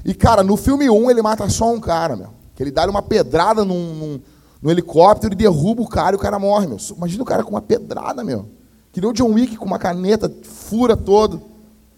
E, 0.05 0.15
cara, 0.15 0.43
no 0.43 0.57
filme 0.57 0.89
1 0.89 1.11
ele 1.11 1.23
mata 1.23 1.49
só 1.49 1.73
um 1.73 1.81
cara, 1.81 2.17
meu. 2.17 2.31
Que 2.55 2.63
ele 2.63 2.71
dá 2.71 2.89
uma 2.89 3.03
pedrada 3.03 3.65
num, 3.65 3.95
num, 3.95 4.21
num 4.63 4.71
helicóptero 4.71 5.35
e 5.35 5.37
derruba 5.37 5.83
o 5.83 5.89
cara 5.89 6.15
e 6.15 6.19
o 6.19 6.21
cara 6.21 6.39
morre, 6.39 6.67
meu. 6.67 6.79
Imagina 6.97 7.23
o 7.23 7.27
cara 7.27 7.43
com 7.43 7.51
uma 7.51 7.63
pedrada, 7.63 8.25
meu. 8.25 8.49
Que 8.93 9.01
nem 9.01 9.11
o 9.11 9.13
John 9.13 9.33
Wick 9.33 9.57
com 9.57 9.65
uma 9.65 9.79
caneta, 9.79 10.33
fura 10.43 10.97
todo. 10.97 11.43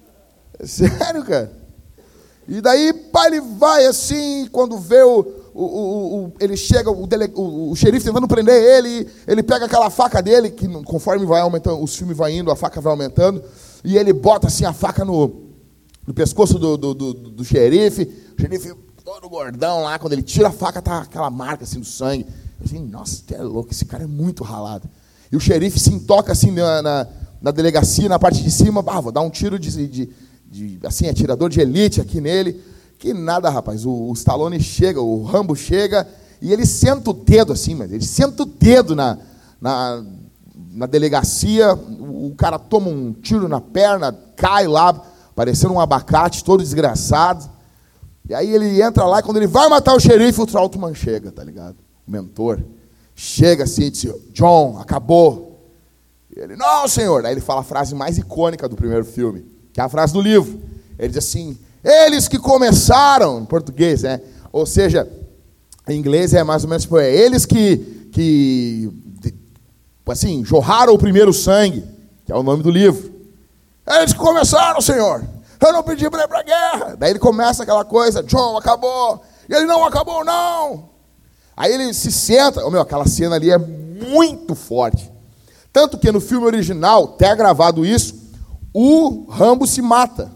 Sério, 0.65 1.25
cara. 1.25 1.53
E 2.49 2.61
daí, 2.61 2.93
pá, 2.93 3.27
ele 3.27 3.41
vai 3.41 3.87
assim, 3.87 4.49
quando 4.53 4.79
vê 4.79 5.03
o, 5.03 5.27
o, 5.57 5.65
o, 5.65 6.25
o 6.27 6.33
ele 6.39 6.57
chega, 6.57 6.91
o, 6.91 7.07
dele, 7.07 7.33
o, 7.35 7.75
xerife 7.75 8.05
tentando 8.05 8.29
prender 8.29 8.55
ele, 8.55 9.09
ele 9.27 9.43
pega 9.43 9.65
aquela 9.65 9.89
faca 9.89 10.21
dele, 10.23 10.51
que 10.51 10.69
conforme 10.85 11.25
vai 11.25 11.41
aumentando, 11.41 11.83
os 11.83 11.97
filmes 11.97 12.17
vai 12.17 12.37
indo, 12.37 12.51
a 12.51 12.57
faca 12.57 12.81
vai 12.81 12.93
aumentando, 12.93 13.43
e 13.83 13.97
ele 13.97 14.13
bota 14.13 14.49
assim 14.49 14.65
a 14.65 14.73
faca 14.73 15.05
no, 15.05 15.47
no 16.07 16.13
pescoço 16.13 16.59
do, 16.59 16.77
do, 16.77 16.95
do, 16.95 17.15
do 17.15 17.45
xerife, 17.45 18.03
o 18.37 18.41
xerife 18.41 18.75
todo 19.03 19.29
gordão 19.29 19.85
lá, 19.85 19.99
quando 19.99 20.13
ele 20.13 20.23
tira 20.23 20.49
a 20.49 20.53
faca, 20.53 20.83
tá 20.83 20.99
aquela 20.99 21.31
marca 21.31 21.65
assim 21.65 21.79
do 21.79 21.87
sangue. 21.87 22.27
Eu 22.59 22.67
assim, 22.67 22.85
nossa, 22.85 23.23
que 23.25 23.35
é 23.35 23.43
louco, 23.43 23.71
esse 23.71 23.85
cara 23.85 24.03
é 24.03 24.07
muito 24.07 24.43
ralado. 24.43 24.89
E 25.31 25.37
o 25.37 25.41
xerife 25.41 25.79
se 25.79 25.99
toca 26.01 26.33
assim 26.33 26.51
na, 26.51 26.83
na, 26.83 27.07
na, 27.41 27.51
delegacia, 27.51 28.09
na 28.09 28.19
parte 28.19 28.43
de 28.43 28.51
cima, 28.51 28.85
ah, 28.87 29.01
vou 29.01 29.13
dar 29.13 29.21
um 29.21 29.31
tiro 29.31 29.59
de, 29.59 29.89
de, 29.89 30.11
de, 30.51 30.79
assim, 30.85 31.09
atirador 31.09 31.49
de 31.49 31.61
elite 31.61 32.01
aqui 32.01 32.21
nele. 32.21 32.61
Que 32.99 33.13
nada, 33.13 33.51
rapaz. 33.51 33.85
O, 33.85 34.11
o 34.11 34.13
Stallone 34.13 34.61
chega, 34.61 35.01
o 35.01 35.23
Rambo 35.23 35.55
chega, 35.55 36.07
e 36.41 36.53
ele 36.53 36.67
senta 36.67 37.11
o 37.11 37.13
dedo 37.13 37.53
assim, 37.53 37.75
mas 37.75 37.93
ele 37.93 38.05
senta 38.05 38.43
o 38.43 38.47
dedo 38.47 38.95
na, 38.95 39.19
na, 39.61 40.05
na 40.73 40.87
delegacia, 40.87 41.75
o, 41.75 42.29
o 42.29 42.35
cara 42.35 42.59
toma 42.59 42.89
um 42.89 43.13
tiro 43.13 43.49
na 43.49 43.61
perna, 43.61 44.17
cai 44.37 44.67
lá, 44.67 44.93
parecendo 45.35 45.75
um 45.75 45.81
abacate, 45.81 46.45
todo 46.45 46.63
desgraçado. 46.63 47.49
E 48.29 48.35
aí 48.35 48.53
ele 48.53 48.83
entra 48.83 49.05
lá 49.05 49.21
e 49.21 49.23
quando 49.23 49.37
ele 49.37 49.47
vai 49.47 49.69
matar 49.69 49.95
o 49.95 50.01
xerife, 50.01 50.41
o 50.41 50.47
Trautmann 50.47 50.95
chega, 50.95 51.31
tá 51.31 51.45
ligado? 51.45 51.77
O 52.07 52.11
mentor. 52.11 52.61
Chega 53.15 53.65
assim 53.65 53.85
e 53.85 53.91
diz, 53.91 54.13
John, 54.33 54.79
acabou. 54.79 55.71
E 56.35 56.41
ele, 56.41 56.57
não, 56.57 56.89
senhor. 56.89 57.25
Aí 57.25 57.33
ele 57.33 57.41
fala 57.41 57.61
a 57.61 57.65
frase 57.65 57.95
mais 57.95 58.19
icônica 58.19 58.69
do 58.69 58.77
primeiro 58.77 59.05
filme, 59.05 59.45
que 59.73 59.81
é 59.81 59.85
a 59.85 59.89
frase 59.89 60.13
do 60.13 60.21
livro. 60.21 60.61
Ele 60.99 61.09
diz 61.09 61.19
assim, 61.19 61.57
eles 61.83 62.29
que 62.29 62.39
começaram, 62.39 63.41
em 63.41 63.45
português, 63.45 64.03
né? 64.03 64.21
Ou 64.53 64.67
seja, 64.67 65.09
em 65.89 65.99
inglês 65.99 66.35
é 66.35 66.43
mais 66.43 66.65
ou 66.65 66.71
menos, 66.71 66.83
tipo, 66.85 66.99
é 66.99 67.11
eles 67.11 67.47
que, 67.47 68.09
que 68.13 68.91
assim, 70.07 70.45
jorraram 70.45 70.95
o 70.95 70.99
primeiro 70.99 71.33
sangue, 71.33 71.85
que 72.25 72.33
é 72.33 72.37
o 72.37 72.43
nome 72.43 72.63
do 72.63 72.71
livro. 72.71 73.13
Eles 73.87 74.13
que 74.13 74.19
começaram, 74.19 74.81
senhor. 74.81 75.25
Eu 75.61 75.73
não 75.73 75.83
pedi 75.83 76.09
para 76.11 76.25
ir 76.25 76.29
para 76.29 76.41
a 76.41 76.43
guerra. 76.43 76.97
Daí 76.99 77.11
ele 77.11 77.19
começa 77.19 77.63
aquela 77.63 77.85
coisa, 77.85 78.23
John, 78.23 78.57
acabou. 78.57 79.23
E 79.49 79.55
ele, 79.55 79.65
não 79.65 79.85
acabou, 79.85 80.25
não. 80.25 80.91
Aí 81.57 81.73
ele 81.73 81.95
se 81.95 82.13
senta, 82.13 82.65
oh, 82.65 82.71
meu, 82.71 82.81
aquela 82.81 83.07
cena 83.07 83.37
ali 83.37 83.51
é 83.51 83.59
muito 83.59 84.55
forte. 84.55 85.11
Tanto 85.73 85.99
que 85.99 86.11
no 86.11 86.21
filme 86.21 86.47
original, 86.47 87.05
até 87.05 87.35
gravado 87.35 87.85
isso, 87.85 88.15
o 88.73 89.27
Rambo 89.31 89.67
se 89.67 89.81
mata. 89.81 90.31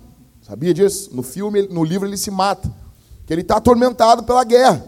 Sabia 0.51 0.75
disso? 0.75 1.11
No 1.15 1.23
filme, 1.23 1.63
no 1.69 1.85
livro 1.85 2.09
ele 2.09 2.17
se 2.17 2.29
mata. 2.29 2.69
Que 3.25 3.33
ele 3.33 3.43
está 3.43 3.59
atormentado 3.59 4.25
pela 4.25 4.43
guerra. 4.43 4.85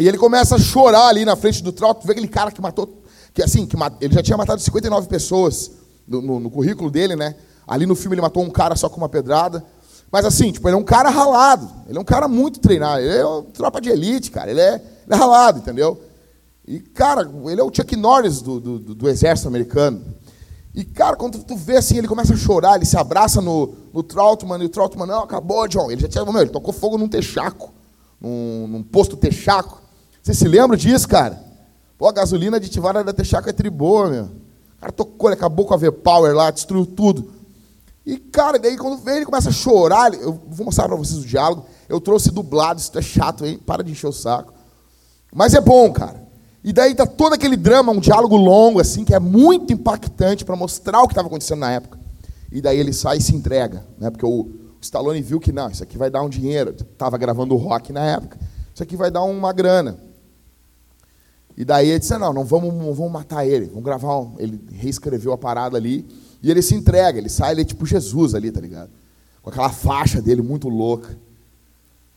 E 0.00 0.08
ele 0.08 0.18
começa 0.18 0.56
a 0.56 0.58
chorar 0.58 1.06
ali 1.06 1.24
na 1.24 1.36
frente 1.36 1.62
do 1.62 1.70
troço, 1.70 2.00
vê 2.04 2.10
aquele 2.10 2.26
cara 2.26 2.50
que 2.50 2.60
matou, 2.60 3.04
que 3.32 3.40
assim, 3.40 3.64
que 3.66 3.76
ele 4.00 4.12
já 4.12 4.20
tinha 4.20 4.36
matado 4.36 4.60
59 4.60 5.06
pessoas 5.06 5.70
no, 6.08 6.20
no, 6.20 6.40
no 6.40 6.50
currículo 6.50 6.90
dele, 6.90 7.14
né? 7.14 7.36
Ali 7.68 7.86
no 7.86 7.94
filme 7.94 8.16
ele 8.16 8.20
matou 8.20 8.42
um 8.42 8.50
cara 8.50 8.74
só 8.74 8.88
com 8.88 8.96
uma 8.96 9.08
pedrada. 9.08 9.64
Mas 10.10 10.24
assim, 10.24 10.50
tipo, 10.50 10.68
ele 10.68 10.74
é 10.74 10.78
um 10.78 10.82
cara 10.82 11.08
ralado. 11.08 11.70
Ele 11.86 11.96
é 11.96 12.00
um 12.00 12.04
cara 12.04 12.26
muito 12.26 12.58
treinado. 12.58 13.00
Ele 13.00 13.16
é 13.16 13.24
uma 13.24 13.42
tropa 13.42 13.80
de 13.80 13.90
elite, 13.90 14.32
cara. 14.32 14.50
Ele 14.50 14.60
é, 14.60 14.74
ele 14.74 14.82
é 15.08 15.14
ralado, 15.14 15.60
entendeu? 15.60 16.02
E, 16.66 16.80
cara, 16.80 17.30
ele 17.46 17.60
é 17.60 17.64
o 17.64 17.72
Chuck 17.72 17.94
Norris 17.94 18.42
do, 18.42 18.58
do, 18.58 18.78
do, 18.78 19.08
exército 19.08 19.46
americano. 19.46 20.02
E, 20.74 20.84
cara, 20.84 21.16
quando 21.16 21.42
tu 21.42 21.56
vê 21.56 21.76
assim, 21.76 21.98
ele 21.98 22.06
começa 22.06 22.32
a 22.32 22.36
chorar, 22.36 22.76
ele 22.76 22.84
se 22.84 22.96
abraça 22.96 23.40
no, 23.40 23.74
no 23.92 24.02
Troutman, 24.02 24.62
e 24.62 24.66
o 24.66 24.68
Troutman, 24.68 25.06
não, 25.06 25.24
acabou, 25.24 25.66
John. 25.66 25.90
Ele 25.90 26.00
já 26.00 26.08
tinha, 26.08 26.24
meu, 26.24 26.40
ele 26.40 26.50
tocou 26.50 26.72
fogo 26.72 26.96
num 26.96 27.08
texaco, 27.08 27.72
num, 28.20 28.68
num 28.68 28.82
posto 28.82 29.16
texaco. 29.16 29.82
Você 30.22 30.32
se 30.32 30.46
lembra 30.46 30.76
disso, 30.76 31.08
cara? 31.08 31.42
Pô, 31.98 32.06
a 32.06 32.12
gasolina 32.12 32.56
aditivada 32.56 33.02
da 33.02 33.12
texaco 33.12 33.48
é 33.48 33.52
triboa, 33.52 34.08
meu. 34.08 34.24
O 34.24 34.80
cara 34.80 34.92
tocou, 34.92 35.28
ele 35.28 35.34
acabou 35.34 35.66
com 35.66 35.74
a 35.74 35.76
V-Power 35.76 36.34
lá, 36.34 36.50
destruiu 36.50 36.86
tudo. 36.86 37.32
E, 38.06 38.16
cara, 38.16 38.58
daí 38.58 38.76
quando 38.76 39.02
vem 39.02 39.16
ele 39.16 39.26
começa 39.26 39.50
a 39.50 39.52
chorar, 39.52 40.14
eu 40.14 40.40
vou 40.48 40.64
mostrar 40.64 40.88
para 40.88 40.96
vocês 40.96 41.18
o 41.18 41.26
diálogo. 41.26 41.66
Eu 41.88 42.00
trouxe 42.00 42.30
dublado, 42.30 42.80
isso 42.80 42.96
é 42.96 43.02
chato, 43.02 43.44
hein? 43.44 43.58
Para 43.58 43.82
de 43.82 43.92
encher 43.92 44.06
o 44.06 44.12
saco. 44.12 44.54
Mas 45.34 45.52
é 45.52 45.60
bom, 45.60 45.92
cara. 45.92 46.29
E 46.62 46.72
daí 46.72 46.94
tá 46.94 47.06
todo 47.06 47.32
aquele 47.32 47.56
drama, 47.56 47.92
um 47.92 48.00
diálogo 48.00 48.36
longo, 48.36 48.80
assim, 48.80 49.04
que 49.04 49.14
é 49.14 49.18
muito 49.18 49.72
impactante 49.72 50.44
para 50.44 50.54
mostrar 50.56 51.02
o 51.02 51.06
que 51.06 51.12
estava 51.12 51.28
acontecendo 51.28 51.60
na 51.60 51.70
época. 51.70 51.98
E 52.52 52.60
daí 52.60 52.78
ele 52.78 52.92
sai 52.92 53.18
e 53.18 53.22
se 53.22 53.34
entrega, 53.34 53.86
né? 53.98 54.10
Porque 54.10 54.26
o, 54.26 54.50
Stallone 54.80 55.20
viu 55.20 55.38
que, 55.38 55.52
não, 55.52 55.70
isso 55.70 55.82
aqui 55.82 55.98
vai 55.98 56.10
dar 56.10 56.22
um 56.22 56.28
dinheiro. 56.28 56.70
Estava 56.70 57.18
gravando 57.18 57.54
rock 57.56 57.92
na 57.92 58.04
época. 58.04 58.38
Isso 58.74 58.82
aqui 58.82 58.96
vai 58.96 59.10
dar 59.10 59.22
uma 59.22 59.52
grana. 59.52 59.98
E 61.56 61.64
daí 61.64 61.90
ele 61.90 61.98
disse, 61.98 62.16
não, 62.16 62.32
não 62.32 62.44
vamos, 62.44 62.72
vamos 62.96 63.12
matar 63.12 63.46
ele. 63.46 63.66
Vamos 63.66 63.84
gravar 63.84 64.18
um... 64.18 64.34
Ele 64.38 64.58
reescreveu 64.72 65.32
a 65.32 65.38
parada 65.38 65.76
ali. 65.76 66.06
E 66.42 66.50
ele 66.50 66.62
se 66.62 66.74
entrega, 66.74 67.18
ele 67.18 67.28
sai, 67.28 67.52
ele 67.52 67.60
é 67.60 67.64
tipo 67.64 67.84
Jesus 67.84 68.34
ali, 68.34 68.50
tá 68.50 68.60
ligado? 68.60 68.90
Com 69.42 69.50
aquela 69.50 69.68
faixa 69.68 70.22
dele 70.22 70.40
muito 70.40 70.68
louca. 70.68 71.18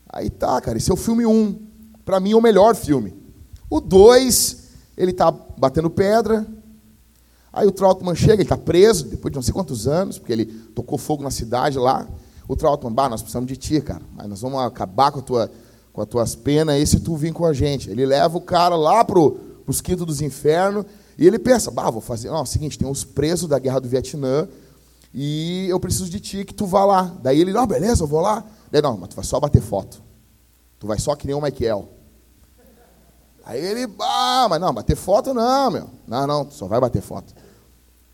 Aí 0.08 0.30
tá, 0.30 0.58
cara, 0.60 0.78
esse 0.78 0.90
é 0.90 0.94
o 0.94 0.96
filme 0.96 1.26
1. 1.26 1.30
Um. 1.30 1.58
Para 2.04 2.18
mim 2.20 2.32
é 2.32 2.36
o 2.36 2.40
melhor 2.40 2.74
filme. 2.74 3.14
O 3.74 3.80
2, 3.80 4.68
ele 4.96 5.12
tá 5.12 5.32
batendo 5.32 5.90
pedra. 5.90 6.46
Aí 7.52 7.66
o 7.66 7.72
Trautmann 7.72 8.14
chega, 8.14 8.34
ele 8.34 8.48
tá 8.48 8.56
preso, 8.56 9.06
depois 9.06 9.32
de 9.32 9.34
não 9.34 9.42
sei 9.42 9.52
quantos 9.52 9.88
anos, 9.88 10.16
porque 10.16 10.32
ele 10.32 10.46
tocou 10.46 10.96
fogo 10.96 11.24
na 11.24 11.30
cidade 11.32 11.76
lá. 11.76 12.06
O 12.46 12.54
Trautmann, 12.54 12.94
bah, 12.94 13.08
nós 13.08 13.20
precisamos 13.20 13.48
de 13.48 13.56
ti, 13.56 13.80
cara. 13.80 14.02
Mas 14.14 14.28
nós 14.28 14.40
vamos 14.42 14.60
acabar 14.60 15.10
com, 15.10 15.18
a 15.18 15.22
tua, 15.22 15.50
com 15.92 16.00
as 16.00 16.06
tuas 16.06 16.36
penas 16.36 16.76
aí 16.76 16.86
se 16.86 17.00
tu 17.00 17.16
vir 17.16 17.32
com 17.32 17.44
a 17.44 17.52
gente. 17.52 17.90
Ele 17.90 18.06
leva 18.06 18.38
o 18.38 18.40
cara 18.40 18.76
lá 18.76 19.04
pro, 19.04 19.40
os 19.66 19.80
quintos 19.80 20.06
dos 20.06 20.20
infernos 20.20 20.84
e 21.18 21.26
ele 21.26 21.40
pensa, 21.40 21.68
bah, 21.72 21.90
vou 21.90 22.00
fazer. 22.00 22.28
Não, 22.28 22.36
é 22.36 22.42
o 22.42 22.46
seguinte, 22.46 22.78
tem 22.78 22.86
uns 22.86 23.02
presos 23.02 23.48
da 23.48 23.58
guerra 23.58 23.80
do 23.80 23.88
Vietnã 23.88 24.46
e 25.12 25.66
eu 25.68 25.80
preciso 25.80 26.08
de 26.08 26.20
ti 26.20 26.44
que 26.44 26.54
tu 26.54 26.64
vá 26.64 26.84
lá. 26.84 27.12
Daí 27.24 27.40
ele, 27.40 27.52
não, 27.52 27.66
beleza, 27.66 28.04
eu 28.04 28.06
vou 28.06 28.20
lá. 28.20 28.44
Daí, 28.70 28.80
não, 28.80 28.96
mas 28.96 29.08
tu 29.08 29.16
vai 29.16 29.24
só 29.24 29.40
bater 29.40 29.60
foto. 29.60 30.00
Tu 30.78 30.86
vai 30.86 31.00
só 31.00 31.16
que 31.16 31.26
nem 31.26 31.34
o 31.34 31.42
Michael. 31.42 31.88
Aí 33.46 33.60
ele, 33.60 33.92
ah, 34.00 34.46
mas 34.48 34.60
não, 34.60 34.72
bater 34.72 34.96
foto 34.96 35.34
não, 35.34 35.70
meu. 35.70 35.90
Não, 36.06 36.26
não, 36.26 36.50
só 36.50 36.66
vai 36.66 36.80
bater 36.80 37.02
foto. 37.02 37.34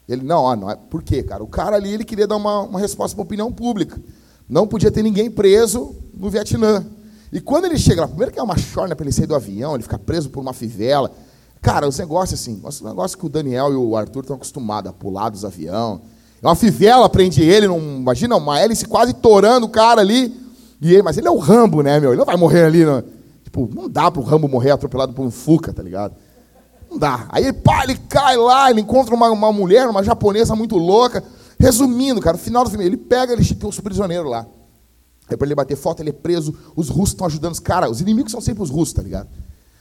Ele, 0.09 0.23
não, 0.23 0.43
ó, 0.43 0.57
não 0.57 0.71
é. 0.71 0.75
Por 0.75 1.03
quê, 1.03 1.23
cara? 1.23 1.43
O 1.43 1.47
cara 1.47 1.77
ali, 1.77 1.93
ele 1.93 2.05
queria 2.05 2.27
dar 2.27 2.37
uma, 2.37 2.63
uma 2.63 2.81
resposta 2.81 3.15
para 3.15 3.23
a 3.23 3.27
opinião 3.27 3.53
pública. 3.53 4.01
Não 4.49 4.67
podia 4.67 4.91
ter 4.91 5.05
ninguém 5.05 5.31
preso 5.31 5.95
no 6.13 6.29
Vietnã. 6.29 6.85
E 7.33 7.41
quando 7.41 7.67
ele 7.67 7.79
chega 7.79 8.01
lá, 8.01 8.09
primeiro 8.09 8.33
que 8.33 8.41
é 8.41 8.43
uma 8.43 8.59
chorna 8.59 8.97
para 8.97 9.05
ele 9.05 9.13
sair 9.13 9.27
do 9.27 9.37
avião, 9.37 9.75
ele 9.75 9.85
fica 9.85 9.99
preso 9.99 10.29
por 10.31 10.41
uma 10.41 10.53
fivela. 10.53 11.13
Cara, 11.63 11.87
os 11.87 11.97
negócios 11.97 12.41
assim, 12.41 12.61
os 12.65 12.81
negócios 12.81 13.15
que 13.15 13.25
o 13.25 13.29
Daniel 13.29 13.73
e 13.73 13.77
o 13.77 13.97
Arthur 13.97 14.23
estão 14.23 14.35
acostumados 14.35 14.91
a 14.91 14.93
pular 14.93 15.29
dos 15.29 15.45
aviões. 15.45 16.01
É 16.43 16.47
uma 16.47 16.57
fivela 16.57 17.09
prende 17.09 17.43
ele, 17.43 17.69
num, 17.69 17.99
imagina 17.99 18.35
uma 18.35 18.59
hélice 18.59 18.87
quase 18.87 19.13
torando 19.13 19.67
o 19.67 19.69
cara 19.69 20.01
ali. 20.01 20.35
E 20.81 20.93
ele, 20.93 21.03
mas 21.03 21.19
ele 21.19 21.29
é 21.29 21.31
o 21.31 21.39
Rambo, 21.39 21.83
né, 21.83 22.01
meu? 22.01 22.11
Ele 22.11 22.19
não 22.19 22.25
vai 22.25 22.37
morrer 22.37 22.65
ali. 22.65 22.85
Não. 22.85 23.05
Tipo, 23.67 23.81
não 23.81 23.88
dá 23.88 24.11
para 24.11 24.21
o 24.21 24.25
Rambo 24.25 24.49
morrer 24.49 24.71
atropelado 24.71 25.12
por 25.12 25.25
um 25.25 25.31
Fuca, 25.31 25.73
tá 25.73 25.83
ligado? 25.83 26.14
Não 26.90 26.99
dá. 26.99 27.26
Aí 27.29 27.52
pá, 27.52 27.85
ele 27.85 27.97
cai 28.09 28.37
lá, 28.37 28.71
ele 28.71 28.81
encontra 28.81 29.14
uma, 29.14 29.31
uma 29.31 29.52
mulher, 29.52 29.88
uma 29.88 30.02
japonesa 30.02 30.57
muito 30.57 30.76
louca. 30.76 31.23
Resumindo, 31.59 32.21
cara, 32.21 32.37
no 32.37 32.43
final 32.43 32.64
do 32.64 32.71
filme, 32.71 32.85
ele 32.85 32.97
pega, 32.97 33.33
ele 33.33 33.45
tem 33.45 33.69
os 33.69 33.79
prisioneiros 33.81 34.31
lá. 34.31 34.47
Aí 35.29 35.37
para 35.37 35.47
ele 35.47 35.55
bater 35.55 35.76
foto, 35.76 36.00
ele 36.00 36.11
é 36.11 36.12
preso, 36.12 36.55
os 36.75 36.88
russos 36.88 37.11
estão 37.11 37.26
ajudando 37.26 37.52
os 37.52 37.61
caras. 37.61 37.90
Os 37.90 38.00
inimigos 38.00 38.33
são 38.33 38.40
sempre 38.40 38.62
os 38.62 38.71
russos, 38.71 38.95
tá 38.95 39.02
ligado? 39.02 39.29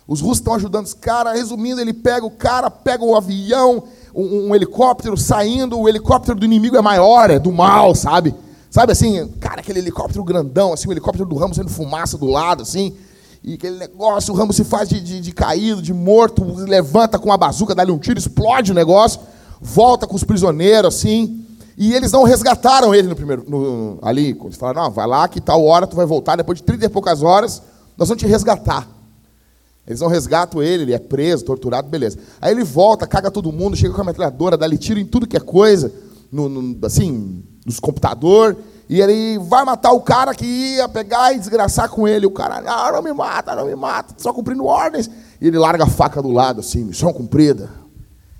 Os 0.07 0.21
russos 0.21 0.37
estão 0.37 0.53
ajudando 0.53 0.85
os 0.85 0.93
caras. 0.93 1.33
Resumindo, 1.33 1.81
ele 1.81 1.93
pega 1.93 2.25
o 2.25 2.31
cara, 2.31 2.69
pega 2.69 3.03
o 3.03 3.15
avião, 3.15 3.83
um, 4.13 4.49
um, 4.49 4.55
helicóptero 4.55 5.17
saindo. 5.17 5.79
O 5.79 5.89
helicóptero 5.89 6.37
do 6.37 6.45
inimigo 6.45 6.77
é 6.77 6.81
maior, 6.81 7.31
é 7.31 7.39
do 7.39 7.51
mal, 7.51 7.95
sabe? 7.95 8.35
Sabe 8.69 8.91
assim, 8.91 9.27
cara, 9.39 9.61
aquele 9.61 9.79
helicóptero 9.79 10.23
grandão, 10.23 10.73
assim, 10.73 10.87
o 10.87 10.91
helicóptero 10.91 11.27
do 11.27 11.35
Ramos 11.35 11.57
sendo 11.57 11.69
fumaça 11.69 12.17
do 12.17 12.27
lado, 12.27 12.61
assim. 12.61 12.95
E 13.43 13.53
aquele 13.53 13.77
negócio, 13.77 14.33
o 14.33 14.37
Ramos 14.37 14.55
se 14.55 14.63
faz 14.63 14.89
de, 14.89 14.99
de, 14.99 15.21
de 15.21 15.31
caído, 15.31 15.81
de 15.81 15.93
morto, 15.93 16.43
levanta 16.65 17.17
com 17.17 17.31
a 17.31 17.37
bazuca, 17.37 17.73
dá-lhe 17.73 17.91
um 17.91 17.97
tiro, 17.97 18.19
explode 18.19 18.71
o 18.71 18.75
negócio, 18.75 19.21
volta 19.61 20.05
com 20.05 20.15
os 20.15 20.23
prisioneiros, 20.23 20.95
assim. 20.95 21.45
E 21.77 21.93
eles 21.93 22.11
não 22.11 22.23
resgataram 22.23 22.93
ele 22.93 23.07
no 23.07 23.15
primeiro, 23.15 23.45
no, 23.47 23.97
ali. 24.01 24.37
Eles 24.43 24.57
falaram, 24.57 24.83
não, 24.83 24.91
vai 24.91 25.07
lá 25.07 25.27
que 25.27 25.39
tal 25.39 25.63
hora 25.63 25.87
tu 25.87 25.95
vai 25.95 26.05
voltar, 26.05 26.35
depois 26.35 26.57
de 26.57 26.63
30 26.65 26.85
e 26.85 26.89
poucas 26.89 27.23
horas, 27.23 27.61
nós 27.97 28.09
vamos 28.09 28.21
te 28.21 28.27
resgatar. 28.27 28.87
Eles 29.87 30.01
não 30.01 30.07
resgatam 30.07 30.61
ele, 30.61 30.83
ele 30.83 30.93
é 30.93 30.99
preso, 30.99 31.45
torturado, 31.45 31.89
beleza. 31.89 32.19
Aí 32.39 32.51
ele 32.51 32.63
volta, 32.63 33.07
caga 33.07 33.31
todo 33.31 33.51
mundo, 33.51 33.75
chega 33.75 33.93
com 33.93 34.01
a 34.01 34.03
metralhadora, 34.03 34.57
dá-lhe 34.57 34.77
tiro 34.77 34.99
em 34.99 35.05
tudo 35.05 35.25
que 35.25 35.37
é 35.37 35.39
coisa, 35.39 35.91
no, 36.31 36.47
no, 36.47 36.85
assim, 36.85 37.43
nos 37.65 37.79
computadores, 37.79 38.57
e 38.89 38.99
ele 38.99 39.37
vai 39.37 39.63
matar 39.63 39.91
o 39.91 40.01
cara 40.01 40.33
que 40.33 40.45
ia 40.45 40.89
pegar 40.89 41.31
e 41.31 41.37
desgraçar 41.37 41.87
com 41.89 42.07
ele. 42.07 42.25
O 42.25 42.31
cara, 42.31 42.59
não, 42.59 42.93
não 42.93 43.03
me 43.03 43.13
mata, 43.13 43.55
não 43.55 43.67
me 43.67 43.75
mata, 43.75 44.15
só 44.17 44.33
cumprindo 44.33 44.65
ordens. 44.65 45.07
E 45.39 45.47
ele 45.47 45.59
larga 45.59 45.83
a 45.83 45.87
faca 45.87 46.23
do 46.23 46.31
lado, 46.31 46.61
assim, 46.61 46.83
missão 46.83 47.13
cumprida. 47.13 47.69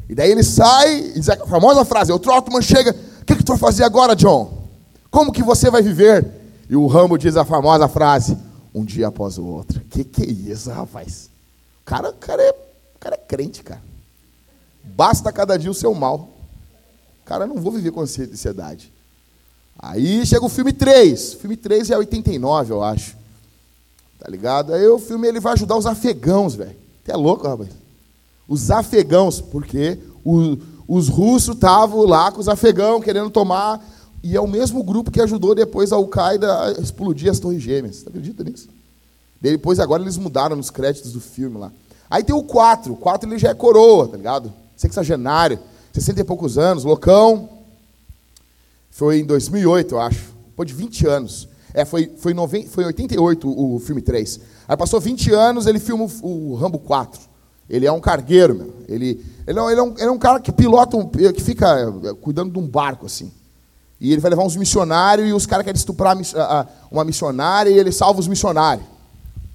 E 0.09 0.15
daí 0.15 0.31
ele 0.31 0.43
sai 0.43 1.11
e 1.15 1.19
diz 1.19 1.29
a 1.29 1.45
famosa 1.45 1.85
frase: 1.85 2.11
o 2.11 2.17
Trotman 2.17 2.63
chega, 2.63 2.95
o 3.21 3.25
que, 3.25 3.35
que 3.35 3.43
tu 3.43 3.49
vai 3.49 3.59
fazer 3.59 3.83
agora, 3.83 4.15
John? 4.15 4.67
Como 5.11 5.31
que 5.31 5.43
você 5.43 5.69
vai 5.69 5.83
viver? 5.83 6.27
E 6.67 6.75
o 6.75 6.87
Rambo 6.87 7.15
diz 7.15 7.37
a 7.37 7.45
famosa 7.45 7.87
frase: 7.87 8.35
um 8.73 8.83
dia 8.83 9.09
após 9.09 9.37
o 9.37 9.45
outro. 9.45 9.79
Que 9.81 10.03
que 10.03 10.23
é 10.23 10.25
isso, 10.25 10.71
rapaz? 10.71 11.29
O 11.83 11.85
cara, 11.85 12.11
cara, 12.13 12.41
é, 12.41 12.49
o 12.95 12.99
cara 12.99 13.13
é 13.13 13.19
crente, 13.19 13.63
cara. 13.63 13.83
Basta 14.83 15.31
cada 15.31 15.59
dia 15.59 15.69
o 15.69 15.75
seu 15.75 15.93
mal. 15.93 16.27
Cara, 17.23 17.43
eu 17.43 17.47
não 17.49 17.57
vou 17.57 17.71
viver 17.71 17.91
com 17.91 18.01
ansiedade. 18.01 18.91
Aí 19.81 20.25
chega 20.25 20.45
o 20.45 20.49
filme 20.49 20.73
3. 20.73 21.35
O 21.35 21.37
filme 21.37 21.55
3 21.55 21.89
é 21.89 21.97
89, 21.97 22.73
eu 22.73 22.83
acho. 22.83 23.15
Tá 24.19 24.29
ligado? 24.29 24.73
Aí 24.73 24.85
o 24.87 24.99
filme 24.99 25.27
ele 25.27 25.39
vai 25.39 25.53
ajudar 25.53 25.77
os 25.77 25.85
afegãos, 25.85 26.53
velho. 26.53 26.75
Até 27.03 27.13
é 27.13 27.15
louco, 27.15 27.47
rapaz. 27.47 27.69
Os 28.45 28.69
afegãos, 28.69 29.39
porque 29.39 29.97
o, 30.25 30.57
os 30.85 31.07
russos 31.07 31.55
estavam 31.55 32.05
lá 32.05 32.29
com 32.29 32.41
os 32.41 32.49
afegãos 32.49 33.03
querendo 33.03 33.29
tomar. 33.29 33.81
E 34.21 34.35
é 34.35 34.41
o 34.41 34.47
mesmo 34.47 34.83
grupo 34.83 35.09
que 35.09 35.21
ajudou 35.21 35.55
depois 35.55 35.93
a 35.93 35.95
Al-Qaeda 35.95 36.65
a 36.65 36.71
explodir 36.73 37.31
as 37.31 37.39
Torres 37.39 37.61
Gêmeas. 37.61 37.97
Você 37.97 38.09
acredita 38.09 38.43
nisso? 38.43 38.67
Depois, 39.39 39.79
agora, 39.79 40.01
eles 40.01 40.17
mudaram 40.17 40.57
nos 40.57 40.69
créditos 40.69 41.13
do 41.13 41.21
filme 41.21 41.57
lá. 41.57 41.71
Aí 42.09 42.21
tem 42.21 42.35
o 42.35 42.43
4. 42.43 42.91
O 42.91 42.97
4 42.97 43.29
ele 43.29 43.39
já 43.39 43.49
é 43.49 43.53
coroa, 43.53 44.09
tá 44.09 44.17
ligado? 44.17 44.51
Sexagenário, 44.75 45.57
60 45.93 46.19
e 46.19 46.23
poucos 46.25 46.57
anos, 46.57 46.83
loucão. 46.83 47.58
Foi 48.99 49.19
em 49.19 49.23
2008, 49.23 49.95
eu 49.95 50.01
acho. 50.01 50.35
Depois 50.47 50.67
de 50.67 50.75
20 50.75 51.07
anos. 51.07 51.47
É, 51.73 51.85
foi, 51.85 52.11
foi, 52.17 52.33
em 52.33 52.67
foi 52.67 52.83
88 52.83 53.47
o, 53.47 53.79
filme 53.79 54.01
3. 54.01 54.41
Aí 54.67 54.75
passou 54.75 54.99
20 54.99 55.31
anos, 55.31 55.67
ele 55.67 55.79
filma 55.79 56.05
o, 56.21 56.53
Rambo 56.55 56.77
4. 56.79 57.21
Ele 57.69 57.85
é 57.85 57.91
um 57.93 58.01
cargueiro, 58.01 58.55
meu. 58.55 58.73
Ele, 58.89 59.23
ele, 59.47 59.57
é, 59.57 59.71
ele, 59.71 59.79
é 59.79 59.83
um, 59.83 59.93
ele 59.93 60.03
é 60.03 60.11
um 60.11 60.17
cara 60.17 60.41
que 60.41 60.51
pilota, 60.51 60.97
um, 60.97 61.07
que 61.07 61.41
fica 61.41 61.79
é, 61.79 62.13
cuidando 62.13 62.51
de 62.51 62.59
um 62.59 62.67
barco, 62.67 63.05
assim. 63.05 63.31
E 64.01 64.11
ele 64.11 64.19
vai 64.19 64.31
levar 64.31 64.43
uns 64.43 64.57
missionários 64.57 65.29
e 65.29 65.31
os 65.31 65.45
caras 65.45 65.63
querem 65.63 65.79
estuprar 65.79 66.17
uma 66.91 67.05
missionária 67.05 67.69
e 67.69 67.79
ele 67.79 67.93
salva 67.93 68.19
os 68.19 68.27
missionários. 68.27 68.85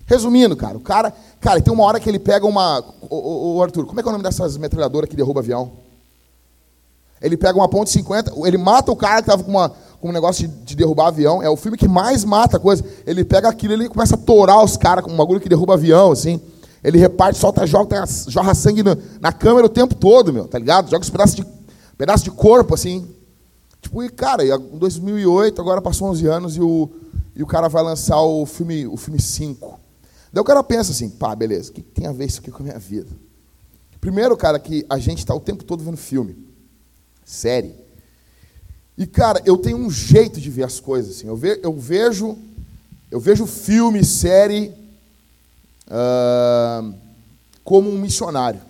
Resumindo, 0.06 0.56
cara, 0.56 0.78
o 0.78 0.80
cara. 0.80 1.12
Cara, 1.38 1.60
tem 1.60 1.72
uma 1.72 1.84
hora 1.84 2.00
que 2.00 2.08
ele 2.08 2.18
pega 2.18 2.46
uma. 2.46 2.82
Ô, 3.10 3.62
Arthur, 3.62 3.84
como 3.84 4.00
é 4.00 4.02
que 4.02 4.08
é 4.08 4.10
o 4.10 4.12
nome 4.12 4.24
dessas 4.24 4.56
metralhadoras 4.56 5.10
que 5.10 5.16
derruba 5.16 5.40
avião? 5.40 5.83
Ele 7.24 7.38
pega 7.38 7.58
uma 7.58 7.66
ponte 7.66 7.90
50, 7.90 8.34
ele 8.46 8.58
mata 8.58 8.92
o 8.92 8.96
cara 8.96 9.14
que 9.14 9.30
estava 9.30 9.42
com, 9.42 9.50
uma, 9.50 9.72
com 9.98 10.10
um 10.10 10.12
negócio 10.12 10.46
de, 10.46 10.54
de, 10.62 10.76
derrubar 10.76 11.06
avião. 11.06 11.42
É 11.42 11.48
o 11.48 11.56
filme 11.56 11.78
que 11.78 11.88
mais 11.88 12.22
mata 12.22 12.58
coisa. 12.58 12.84
Ele 13.06 13.24
pega 13.24 13.48
aquilo 13.48 13.72
ele 13.72 13.88
começa 13.88 14.14
a 14.14 14.18
torar 14.18 14.62
os 14.62 14.76
caras 14.76 15.02
com 15.02 15.10
um 15.10 15.16
bagulho 15.16 15.40
que 15.40 15.48
derruba 15.48 15.72
avião, 15.72 16.12
assim. 16.12 16.38
Ele 16.84 16.98
reparte, 16.98 17.38
solta, 17.38 17.66
joga, 17.66 18.04
jorra 18.28 18.54
sangue 18.54 18.82
na, 18.82 18.94
na 19.22 19.32
câmera 19.32 19.64
o 19.64 19.70
tempo 19.70 19.94
todo, 19.94 20.34
meu, 20.34 20.46
tá 20.46 20.58
ligado? 20.58 20.90
Joga 20.90 21.02
os 21.02 21.08
pedaços 21.08 21.34
de, 21.34 21.46
pedaços 21.96 22.22
de 22.22 22.30
corpo, 22.30 22.74
assim. 22.74 23.08
Tipo, 23.80 24.02
e 24.02 24.10
cara, 24.10 24.44
em 24.44 24.76
2008, 24.78 25.62
agora 25.62 25.80
passou 25.80 26.08
11 26.08 26.26
anos 26.26 26.56
e 26.58 26.60
o, 26.60 26.90
e 27.34 27.42
o 27.42 27.46
cara 27.46 27.68
vai 27.68 27.82
lançar 27.82 28.20
o 28.20 28.44
filme, 28.44 28.87
o 28.87 28.98
filme 28.98 29.18
5. 29.18 29.80
Daí 30.30 30.42
o 30.42 30.44
cara 30.44 30.62
pensa 30.62 30.92
assim, 30.92 31.08
pá, 31.08 31.34
beleza, 31.34 31.70
o 31.70 31.72
que 31.72 31.80
tem 31.80 32.06
a 32.06 32.12
ver 32.12 32.26
isso 32.26 32.40
aqui 32.40 32.50
com 32.50 32.62
a 32.62 32.66
minha 32.66 32.78
vida? 32.78 33.08
Primeiro, 33.98 34.37
cara, 34.37 34.58
que 34.58 34.84
a 34.90 34.98
gente 34.98 35.20
está 35.20 35.34
o 35.34 35.40
tempo 35.40 35.64
todo 35.64 35.82
vendo 35.82 35.96
filme 35.96 36.43
série. 37.24 37.74
E, 38.96 39.06
cara, 39.06 39.42
eu 39.44 39.56
tenho 39.56 39.76
um 39.76 39.90
jeito 39.90 40.40
de 40.40 40.50
ver 40.50 40.64
as 40.64 40.78
coisas. 40.78 41.16
Assim. 41.16 41.26
Eu, 41.26 41.37
ve 41.37 41.60
eu 41.62 41.72
vejo 41.72 42.38
eu 43.14 43.20
vejo 43.20 43.46
filme, 43.46 44.04
série, 44.04 44.74
uh, 45.87 46.92
como 47.62 47.88
um 47.88 47.96
missionário. 47.96 48.60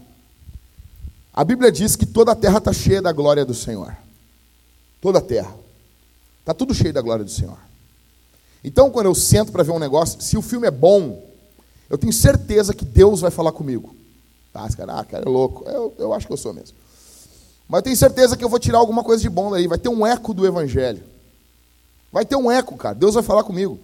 A 1.33 1.43
Bíblia 1.43 1.73
diz 1.73 1.97
que 1.97 2.05
toda 2.05 2.33
a 2.33 2.37
terra 2.37 2.59
está 2.59 2.71
cheia 2.71 3.01
da 3.01 3.11
glória 3.11 3.43
do 3.43 3.55
Senhor. 3.55 3.97
Toda 5.01 5.19
a 5.19 5.23
terra. 5.23 5.57
Está 6.41 6.53
tudo 6.53 6.75
cheio 6.75 6.93
da 6.93 7.01
glória 7.01 7.25
do 7.25 7.31
Senhor. 7.31 7.57
Então, 8.63 8.91
quando 8.91 9.07
eu 9.07 9.15
sento 9.15 9.51
para 9.51 9.63
ver 9.63 9.73
um 9.73 9.79
negócio, 9.79 10.21
se 10.21 10.37
o 10.37 10.43
filme 10.43 10.67
é 10.67 10.71
bom, 10.71 11.27
eu 11.89 11.97
tenho 11.97 12.13
certeza 12.13 12.75
que 12.75 12.85
Deus 12.85 13.23
vai 13.23 13.31
falar 13.31 13.53
comigo. 13.53 13.97
Esse 14.67 14.77
cara, 14.77 15.01
ah, 15.01 15.05
cara 15.07 15.25
é 15.25 15.29
louco. 15.29 15.65
Eu, 15.67 15.95
eu 15.99 16.13
acho 16.13 16.27
que 16.27 16.33
eu 16.35 16.37
sou 16.37 16.53
mesmo. 16.53 16.77
Mas 17.69 17.83
tenho 17.83 17.97
certeza 17.97 18.37
que 18.37 18.45
eu 18.45 18.49
vou 18.49 18.59
tirar 18.59 18.79
alguma 18.79 19.03
coisa 19.03 19.23
de 19.23 19.29
bom 19.29 19.51
daí. 19.51 19.67
Vai 19.67 19.79
ter 19.79 19.89
um 19.89 20.07
eco 20.07 20.35
do 20.35 20.47
Evangelho. 20.47 21.03
Vai 22.13 22.25
ter 22.25 22.37
um 22.37 22.51
eco, 22.51 22.77
cara. 22.77 22.95
Deus 22.95 23.15
vai 23.15 23.23
falar 23.23 23.45
comigo. 23.45 23.79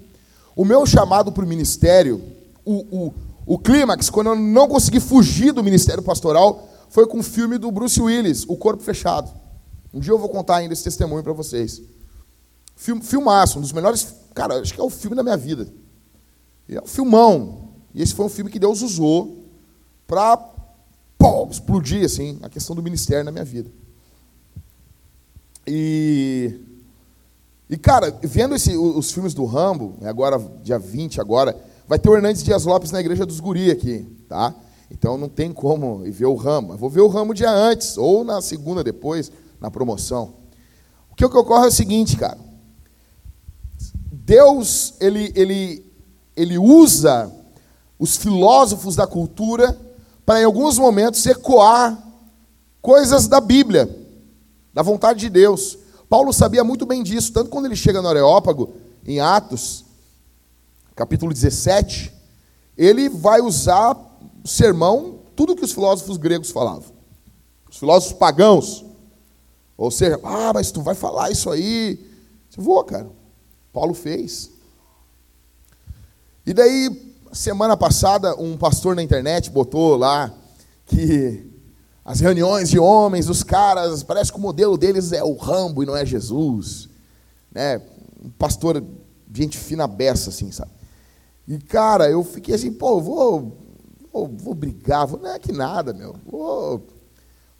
O 0.54 0.64
meu 0.64 0.84
chamado 0.86 1.32
para 1.32 1.44
o 1.44 1.48
ministério, 1.48 2.22
o, 2.64 3.12
o 3.46 3.58
clímax, 3.58 4.08
quando 4.10 4.28
eu 4.28 4.36
não 4.36 4.68
consegui 4.68 5.00
fugir 5.00 5.52
do 5.52 5.64
ministério 5.64 6.02
pastoral, 6.02 6.68
foi 6.88 7.06
com 7.06 7.18
o 7.18 7.22
filme 7.22 7.58
do 7.58 7.70
Bruce 7.70 8.00
Willis, 8.00 8.44
O 8.46 8.56
Corpo 8.56 8.82
Fechado. 8.82 9.30
Um 9.92 9.98
dia 9.98 10.12
eu 10.12 10.18
vou 10.18 10.28
contar 10.28 10.56
ainda 10.56 10.72
esse 10.72 10.84
testemunho 10.84 11.22
para 11.22 11.32
vocês. 11.32 11.82
Film, 12.76 13.00
filmaço, 13.00 13.58
um 13.58 13.60
dos 13.60 13.72
melhores. 13.72 14.14
Cara, 14.34 14.60
acho 14.60 14.72
que 14.72 14.80
é 14.80 14.84
o 14.84 14.90
filme 14.90 15.16
da 15.16 15.22
minha 15.22 15.36
vida. 15.36 15.66
É 16.68 16.80
um 16.80 16.86
filmão. 16.86 17.70
E 17.92 18.02
esse 18.02 18.14
foi 18.14 18.24
um 18.26 18.28
filme 18.28 18.50
que 18.50 18.58
Deus 18.58 18.82
usou 18.82 19.44
para 20.06 20.36
pô, 21.20 21.46
explodir 21.50 22.02
assim, 22.02 22.38
a 22.42 22.48
questão 22.48 22.74
do 22.74 22.82
ministério 22.82 23.22
na 23.22 23.30
minha 23.30 23.44
vida. 23.44 23.70
E, 25.66 26.58
e 27.68 27.76
cara, 27.76 28.10
vendo 28.22 28.54
esse, 28.54 28.74
os 28.74 29.12
filmes 29.12 29.34
do 29.34 29.44
Rambo, 29.44 29.98
agora, 30.02 30.38
dia 30.64 30.78
20, 30.78 31.20
agora, 31.20 31.54
vai 31.86 31.98
ter 31.98 32.08
o 32.08 32.16
Hernandes 32.16 32.42
Dias 32.42 32.64
Lopes 32.64 32.90
na 32.90 33.00
igreja 33.00 33.26
dos 33.26 33.38
Guri 33.38 33.70
aqui, 33.70 34.06
tá? 34.26 34.54
Então 34.90 35.18
não 35.18 35.28
tem 35.28 35.52
como 35.52 36.06
ir 36.06 36.10
ver 36.10 36.24
o 36.24 36.34
Rambo. 36.34 36.72
Eu 36.72 36.78
vou 36.78 36.88
ver 36.88 37.02
o 37.02 37.08
Rambo 37.08 37.34
dia 37.34 37.52
antes, 37.52 37.98
ou 37.98 38.24
na 38.24 38.40
segunda 38.40 38.82
depois, 38.82 39.30
na 39.60 39.70
promoção. 39.70 40.32
O 41.10 41.14
que, 41.14 41.24
o 41.24 41.28
que 41.28 41.36
ocorre 41.36 41.66
é 41.66 41.68
o 41.68 41.72
seguinte, 41.72 42.16
cara. 42.16 42.38
Deus, 44.10 44.94
ele, 44.98 45.30
ele, 45.36 45.86
ele 46.34 46.56
usa 46.56 47.30
os 47.98 48.16
filósofos 48.16 48.96
da 48.96 49.06
cultura 49.06 49.78
para 50.30 50.42
em 50.42 50.44
alguns 50.44 50.78
momentos 50.78 51.26
ecoar 51.26 52.00
coisas 52.80 53.26
da 53.26 53.40
Bíblia, 53.40 53.90
da 54.72 54.80
vontade 54.80 55.18
de 55.18 55.28
Deus. 55.28 55.76
Paulo 56.08 56.32
sabia 56.32 56.62
muito 56.62 56.86
bem 56.86 57.02
disso, 57.02 57.32
tanto 57.32 57.50
quando 57.50 57.64
ele 57.64 57.74
chega 57.74 58.00
no 58.00 58.06
Areópago, 58.06 58.72
em 59.04 59.18
Atos, 59.18 59.84
capítulo 60.94 61.34
17, 61.34 62.14
ele 62.78 63.08
vai 63.08 63.40
usar 63.40 63.96
o 64.44 64.46
sermão, 64.46 65.18
tudo 65.34 65.56
que 65.56 65.64
os 65.64 65.72
filósofos 65.72 66.16
gregos 66.16 66.52
falavam. 66.52 66.92
Os 67.68 67.78
filósofos 67.78 68.16
pagãos. 68.16 68.84
Ou 69.76 69.90
seja, 69.90 70.20
ah, 70.22 70.52
mas 70.54 70.70
tu 70.70 70.80
vai 70.80 70.94
falar 70.94 71.32
isso 71.32 71.50
aí. 71.50 72.08
Eu 72.56 72.62
vou, 72.62 72.84
cara. 72.84 73.10
Paulo 73.72 73.94
fez. 73.94 74.48
E 76.46 76.54
daí 76.54 77.09
Semana 77.32 77.76
passada, 77.76 78.34
um 78.40 78.56
pastor 78.56 78.96
na 78.96 79.04
internet 79.04 79.50
botou 79.50 79.96
lá 79.96 80.34
que 80.84 81.48
as 82.04 82.18
reuniões 82.18 82.68
de 82.68 82.76
homens, 82.76 83.28
os 83.28 83.44
caras, 83.44 84.02
parece 84.02 84.32
que 84.32 84.38
o 84.38 84.40
modelo 84.40 84.76
deles 84.76 85.12
é 85.12 85.22
o 85.22 85.36
Rambo 85.36 85.80
e 85.80 85.86
não 85.86 85.96
é 85.96 86.04
Jesus. 86.04 86.88
Né? 87.52 87.80
Um 88.20 88.30
pastor, 88.30 88.82
gente 89.32 89.56
fina 89.56 89.86
beça, 89.86 90.30
assim, 90.30 90.50
sabe? 90.50 90.72
E, 91.46 91.56
cara, 91.58 92.10
eu 92.10 92.24
fiquei 92.24 92.52
assim, 92.52 92.72
pô, 92.72 93.00
vou, 93.00 93.56
vou, 94.12 94.26
vou 94.26 94.54
brigar, 94.54 95.06
vou, 95.06 95.20
não 95.20 95.30
é 95.30 95.38
que 95.38 95.52
nada, 95.52 95.92
meu. 95.92 96.16
Vou, 96.26 96.84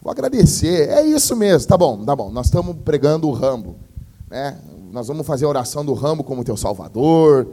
vou 0.02 0.10
agradecer. 0.10 0.88
É 0.88 1.06
isso 1.06 1.36
mesmo, 1.36 1.68
tá 1.68 1.78
bom, 1.78 2.04
tá 2.04 2.16
bom. 2.16 2.28
Nós 2.28 2.46
estamos 2.46 2.76
pregando 2.84 3.28
o 3.28 3.32
Rambo. 3.32 3.76
Né? 4.28 4.58
Nós 4.90 5.06
vamos 5.06 5.24
fazer 5.24 5.44
a 5.44 5.48
oração 5.48 5.84
do 5.84 5.94
Rambo 5.94 6.24
como 6.24 6.42
teu 6.42 6.56
Salvador 6.56 7.46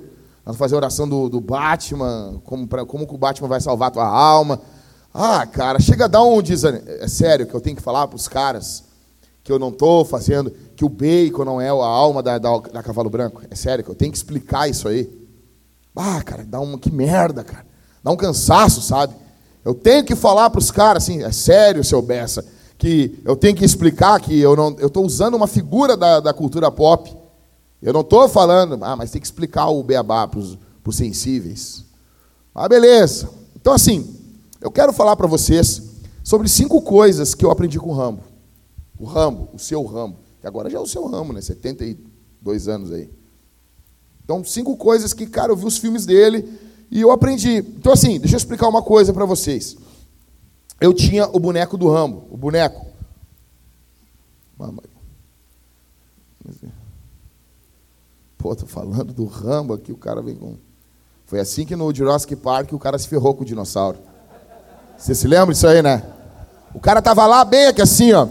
nós 0.47 0.55
vamos 0.55 0.59
fazer 0.59 0.75
a 0.75 0.77
oração 0.77 1.09
do, 1.09 1.27
do 1.27 1.41
Batman, 1.41 2.39
como, 2.45 2.65
pra, 2.65 2.85
como 2.85 3.03
o 3.03 3.17
Batman 3.17 3.49
vai 3.49 3.59
salvar 3.59 3.89
a 3.89 3.91
tua 3.91 4.07
alma. 4.07 4.61
Ah, 5.13 5.45
cara, 5.45 5.77
chega 5.77 6.05
a 6.05 6.07
dar 6.07 6.23
um 6.23 6.41
desânimo. 6.41 6.85
É 6.87 7.07
sério 7.09 7.45
que 7.45 7.53
eu 7.53 7.59
tenho 7.59 7.75
que 7.75 7.81
falar 7.81 8.07
para 8.07 8.15
os 8.15 8.29
caras 8.29 8.85
que 9.43 9.51
eu 9.51 9.59
não 9.59 9.67
estou 9.67 10.05
fazendo, 10.05 10.49
que 10.73 10.85
o 10.85 10.89
bacon 10.89 11.43
não 11.43 11.59
é 11.59 11.67
a 11.67 11.73
alma 11.73 12.23
da, 12.23 12.37
da, 12.37 12.59
da, 12.59 12.81
cavalo 12.81 13.09
branco. 13.09 13.41
É 13.51 13.55
sério 13.55 13.83
que 13.83 13.91
eu 13.91 13.95
tenho 13.95 14.09
que 14.09 14.17
explicar 14.17 14.69
isso 14.69 14.87
aí. 14.87 15.09
Ah, 15.93 16.23
cara, 16.23 16.45
dá 16.45 16.61
uma 16.61 16.79
que 16.79 16.93
merda, 16.93 17.43
cara. 17.43 17.65
Dá 18.01 18.09
um 18.09 18.15
cansaço, 18.15 18.81
sabe? 18.81 19.13
Eu 19.65 19.73
tenho 19.73 20.05
que 20.05 20.15
falar 20.15 20.49
para 20.49 20.59
os 20.59 20.71
caras 20.71 21.03
assim, 21.03 21.23
é 21.23 21.31
sério, 21.33 21.83
seu 21.83 22.01
Bessa, 22.01 22.45
que 22.77 23.19
eu 23.25 23.35
tenho 23.35 23.53
que 23.53 23.65
explicar 23.65 24.17
que 24.21 24.39
eu 24.39 24.55
não 24.55 24.77
eu 24.79 24.87
estou 24.87 25.05
usando 25.05 25.35
uma 25.35 25.47
figura 25.47 25.97
da, 25.97 26.21
da 26.21 26.33
cultura 26.33 26.71
pop. 26.71 27.13
Eu 27.81 27.93
não 27.93 28.01
estou 28.01 28.27
falando, 28.27 28.77
ah, 28.83 28.95
mas 28.95 29.11
tem 29.11 29.21
que 29.21 29.27
explicar 29.27 29.67
o 29.67 29.83
beabá 29.83 30.27
para 30.27 30.39
os 30.39 30.57
sensíveis. 30.91 31.85
Ah, 32.53 32.67
beleza. 32.67 33.29
Então, 33.55 33.73
assim, 33.73 34.15
eu 34.59 34.71
quero 34.71 34.91
falar 34.91 35.15
para 35.15 35.27
vocês 35.27 35.83
sobre 36.23 36.49
cinco 36.49 36.81
coisas 36.81 37.35
que 37.35 37.45
eu 37.45 37.51
aprendi 37.51 37.79
com 37.79 37.89
o 37.89 37.93
Rambo. 37.93 38.23
O 38.97 39.05
Rambo, 39.05 39.49
o 39.53 39.59
seu 39.59 39.85
Rambo, 39.85 40.17
que 40.41 40.47
agora 40.47 40.69
já 40.69 40.79
é 40.79 40.81
o 40.81 40.87
seu 40.87 41.05
Rambo, 41.05 41.33
né? 41.33 41.41
72 41.41 42.67
anos 42.67 42.91
aí. 42.91 43.09
Então, 44.23 44.43
cinco 44.43 44.75
coisas 44.75 45.13
que, 45.13 45.27
cara, 45.27 45.51
eu 45.51 45.55
vi 45.55 45.65
os 45.65 45.77
filmes 45.77 46.05
dele 46.05 46.59
e 46.89 46.99
eu 46.99 47.11
aprendi. 47.11 47.57
Então, 47.57 47.93
assim, 47.93 48.19
deixa 48.19 48.35
eu 48.35 48.37
explicar 48.37 48.67
uma 48.67 48.81
coisa 48.81 49.13
para 49.13 49.23
vocês. 49.23 49.77
Eu 50.81 50.93
tinha 50.93 51.27
o 51.27 51.39
boneco 51.39 51.77
do 51.77 51.89
Rambo, 51.89 52.25
o 52.29 52.37
boneco. 52.37 52.85
Pô, 58.47 58.55
tô 58.55 58.65
falando 58.65 59.11
do 59.11 59.25
Rambo 59.25 59.73
aqui, 59.73 59.91
o 59.91 59.97
cara 59.97 60.21
vem 60.21 60.33
com. 60.33 60.55
Foi 61.25 61.37
assim 61.37 61.65
que 61.65 61.75
no 61.75 61.93
Jurassic 61.93 62.33
Park 62.37 62.71
o 62.71 62.79
cara 62.79 62.97
se 62.97 63.05
ferrou 63.05 63.33
com 63.33 63.41
o 63.41 63.45
dinossauro. 63.45 63.97
Você 64.97 65.13
se 65.13 65.27
lembra 65.27 65.53
disso 65.53 65.67
aí, 65.67 65.81
né? 65.81 66.01
O 66.73 66.79
cara 66.79 67.01
tava 67.01 67.27
lá 67.27 67.43
bem 67.43 67.65
aqui 67.65 67.81
assim, 67.81 68.13
ó. 68.13 68.25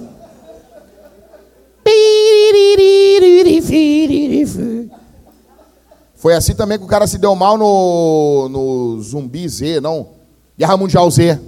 Foi 6.15 6.35
assim 6.35 6.55
também 6.55 6.79
que 6.79 6.85
o 6.85 6.89
cara 6.89 7.07
se 7.07 7.19
deu 7.19 7.35
mal 7.35 7.59
no, 7.59 8.49
no 8.49 9.03
Zumbi 9.03 9.47
Z, 9.47 9.83
não? 9.83 10.09
Guerra 10.57 10.79
Mundial 10.79 11.11
Z. 11.11 11.39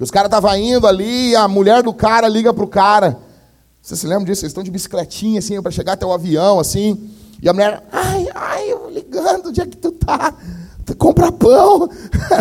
Os 0.00 0.10
caras 0.10 0.28
estavam 0.28 0.56
indo 0.56 0.86
ali 0.86 1.32
e 1.32 1.36
a 1.36 1.46
mulher 1.46 1.82
do 1.82 1.92
cara 1.92 2.28
liga 2.28 2.54
pro 2.54 2.66
cara. 2.66 3.18
Você 3.82 3.94
se 3.94 4.06
lembra 4.06 4.24
disso? 4.24 4.40
Eles 4.40 4.52
estão 4.52 4.64
de 4.64 4.70
bicicletinha, 4.70 5.38
assim, 5.38 5.60
para 5.60 5.70
chegar 5.70 5.92
até 5.92 6.06
o 6.06 6.12
avião, 6.12 6.58
assim. 6.58 7.10
E 7.44 7.48
a 7.48 7.52
mulher, 7.52 7.86
ai, 7.92 8.26
ai, 8.34 8.72
eu 8.72 8.88
ligando, 8.88 9.50
onde 9.50 9.60
é 9.60 9.66
que 9.66 9.76
tu 9.76 9.92
tá? 9.92 10.34
Tu 10.86 10.96
compra 10.96 11.30
pão. 11.30 11.90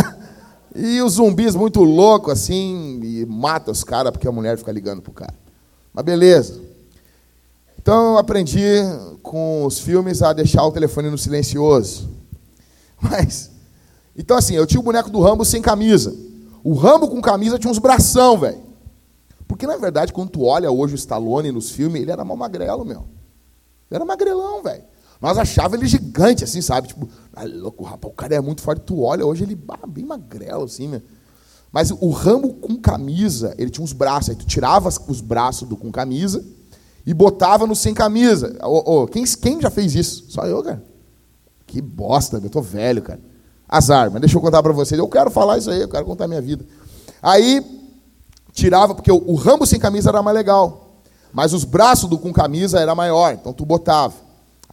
e 0.74 1.02
os 1.02 1.16
zumbis 1.16 1.56
muito 1.56 1.84
loucos, 1.84 2.32
assim, 2.32 3.02
e 3.04 3.26
mata 3.26 3.70
os 3.70 3.84
caras 3.84 4.14
porque 4.14 4.30
a 4.30 4.32
mulher 4.32 4.58
fica 4.58 4.72
ligando 4.72 5.02
pro 5.02 5.12
cara. 5.12 5.34
Mas 5.94 6.06
beleza. 6.06 6.62
Então 7.78 8.14
eu 8.14 8.18
aprendi 8.18 8.66
com 9.22 9.66
os 9.66 9.78
filmes 9.78 10.22
a 10.22 10.32
deixar 10.32 10.64
o 10.64 10.72
telefone 10.72 11.10
no 11.10 11.18
silencioso. 11.18 12.10
Mas, 12.98 13.52
então 14.16 14.38
assim, 14.38 14.56
eu 14.56 14.66
tinha 14.66 14.80
o 14.80 14.84
boneco 14.84 15.10
do 15.10 15.20
Rambo 15.20 15.44
sem 15.44 15.62
camisa. 15.62 16.16
O 16.64 16.76
Rambo 16.76 17.10
com 17.10 17.20
camisa 17.20 17.60
tinha 17.60 17.70
uns 17.70 17.78
bração, 17.78 18.38
velho. 18.38 18.64
Porque 19.50 19.68
na 19.68 19.76
verdade, 19.76 20.14
quando 20.14 20.30
tu 20.30 20.46
olha 20.46 20.72
hoje 20.72 20.94
o 20.94 20.96
Stallone 20.96 21.52
nos 21.52 21.72
filmes, 21.72 22.02
ele 22.02 22.12
era 22.12 22.24
mal 22.24 22.38
magrelo, 22.38 22.86
meu. 22.86 23.00
Ele 23.92 23.98
era 23.98 24.06
magrelão, 24.06 24.64
velho. 24.64 24.93
Nós 25.24 25.38
achava 25.38 25.78
ele 25.78 25.88
gigante, 25.88 26.44
assim, 26.44 26.62
sabe? 26.62 26.90
Tipo, 26.90 27.08
ah, 27.34 27.46
louco, 27.46 27.86
rapaz, 27.86 28.12
o 28.12 28.14
cara 28.14 28.36
é 28.36 28.42
muito 28.42 28.62
forte. 28.62 28.82
Tu 28.82 29.00
olha, 29.00 29.26
hoje 29.26 29.46
ele 29.46 29.58
ah, 29.70 29.88
bem 29.88 30.04
magrelo, 30.04 30.66
assim, 30.66 30.86
meu. 30.86 31.02
Mas 31.72 31.92
o 31.92 32.10
Rambo 32.10 32.56
com 32.56 32.76
camisa, 32.76 33.56
ele 33.58 33.70
tinha 33.70 33.86
uns 33.86 33.94
braços. 33.94 34.32
Aí 34.32 34.36
tu 34.36 34.46
tirava 34.46 34.90
os 35.08 35.22
braços 35.22 35.66
do 35.66 35.78
com 35.78 35.90
camisa 35.94 36.44
e 37.06 37.14
botava 37.14 37.66
no 37.66 37.74
sem 37.74 37.94
camisa. 37.94 38.54
Oh, 38.62 39.04
oh, 39.04 39.08
quem, 39.08 39.24
quem 39.24 39.62
já 39.62 39.70
fez 39.70 39.96
isso? 39.96 40.26
Só 40.28 40.46
eu, 40.46 40.62
cara. 40.62 40.84
Que 41.66 41.82
bosta, 41.82 42.42
eu 42.44 42.50
tô 42.50 42.62
velho, 42.62 43.02
cara. 43.02 43.22
Azar, 43.66 44.12
mas 44.12 44.20
deixa 44.20 44.36
eu 44.36 44.42
contar 44.42 44.62
para 44.62 44.74
vocês. 44.74 45.00
Eu 45.00 45.08
quero 45.08 45.32
falar 45.32 45.58
isso 45.58 45.70
aí, 45.70 45.80
eu 45.80 45.88
quero 45.90 46.04
contar 46.04 46.28
minha 46.28 46.42
vida. 46.42 46.66
Aí, 47.22 47.66
tirava, 48.52 48.94
porque 48.94 49.10
o, 49.10 49.24
o 49.26 49.36
rambo 49.36 49.66
sem 49.66 49.80
camisa 49.80 50.10
era 50.10 50.22
mais 50.22 50.36
legal. 50.36 51.00
Mas 51.32 51.54
os 51.54 51.64
braços 51.64 52.10
do 52.10 52.20
com 52.20 52.34
camisa 52.34 52.78
era 52.78 52.94
maior, 52.94 53.34
então 53.34 53.54
tu 53.54 53.66
botava. 53.66 54.23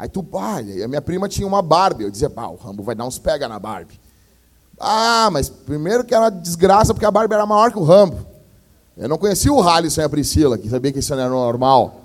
Aí 0.01 0.09
tu, 0.09 0.27
ah, 0.33 0.57
a 0.57 0.89
minha 0.89 1.03
prima 1.03 1.29
tinha 1.29 1.47
uma 1.47 1.61
Barbie. 1.61 2.05
Eu 2.05 2.11
dizia, 2.11 2.33
ah, 2.35 2.49
o 2.49 2.57
Rambo 2.57 2.83
vai 2.83 2.95
dar 2.95 3.05
uns 3.05 3.19
pega 3.19 3.47
na 3.47 3.59
Barbie. 3.59 4.01
Ah, 4.81 5.29
mas 5.31 5.51
primeiro 5.51 6.05
que 6.05 6.15
era 6.15 6.31
desgraça, 6.31 6.95
porque 6.95 7.05
a 7.05 7.11
Barbie 7.11 7.35
era 7.35 7.45
maior 7.45 7.71
que 7.71 7.79
o 7.79 7.85
Rambo. 7.85 8.17
Eu 8.97 9.11
não 9.11 9.19
conhecia 9.19 9.53
o 9.53 9.61
Halisson 9.61 10.01
e 10.01 10.05
a 10.05 10.09
Priscila, 10.09 10.57
que 10.57 10.71
sabia 10.71 10.91
que 10.91 11.01
isso 11.01 11.15
não 11.15 11.21
era 11.21 11.29
normal. 11.29 12.01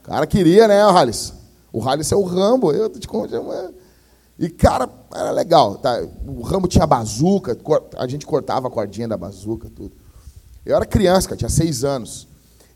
O 0.00 0.06
cara 0.06 0.26
queria, 0.26 0.66
né, 0.66 0.80
Halisson? 0.84 1.34
O 1.70 1.86
Halisson 1.86 2.14
é 2.14 2.18
o 2.18 2.24
Rambo, 2.24 2.72
eu 2.72 2.88
te 2.88 3.06
contando. 3.06 3.74
E, 4.38 4.48
cara, 4.48 4.88
era 5.14 5.30
legal. 5.30 5.74
Tá? 5.74 6.02
O 6.26 6.40
Rambo 6.40 6.66
tinha 6.66 6.86
bazuca, 6.86 7.58
a 7.98 8.06
gente 8.06 8.24
cortava 8.24 8.68
a 8.68 8.70
cordinha 8.70 9.06
da 9.06 9.18
bazuca, 9.18 9.68
tudo. 9.68 9.92
Eu 10.64 10.76
era 10.76 10.86
criança, 10.86 11.28
cara, 11.28 11.36
tinha 11.36 11.50
seis 11.50 11.84
anos. 11.84 12.26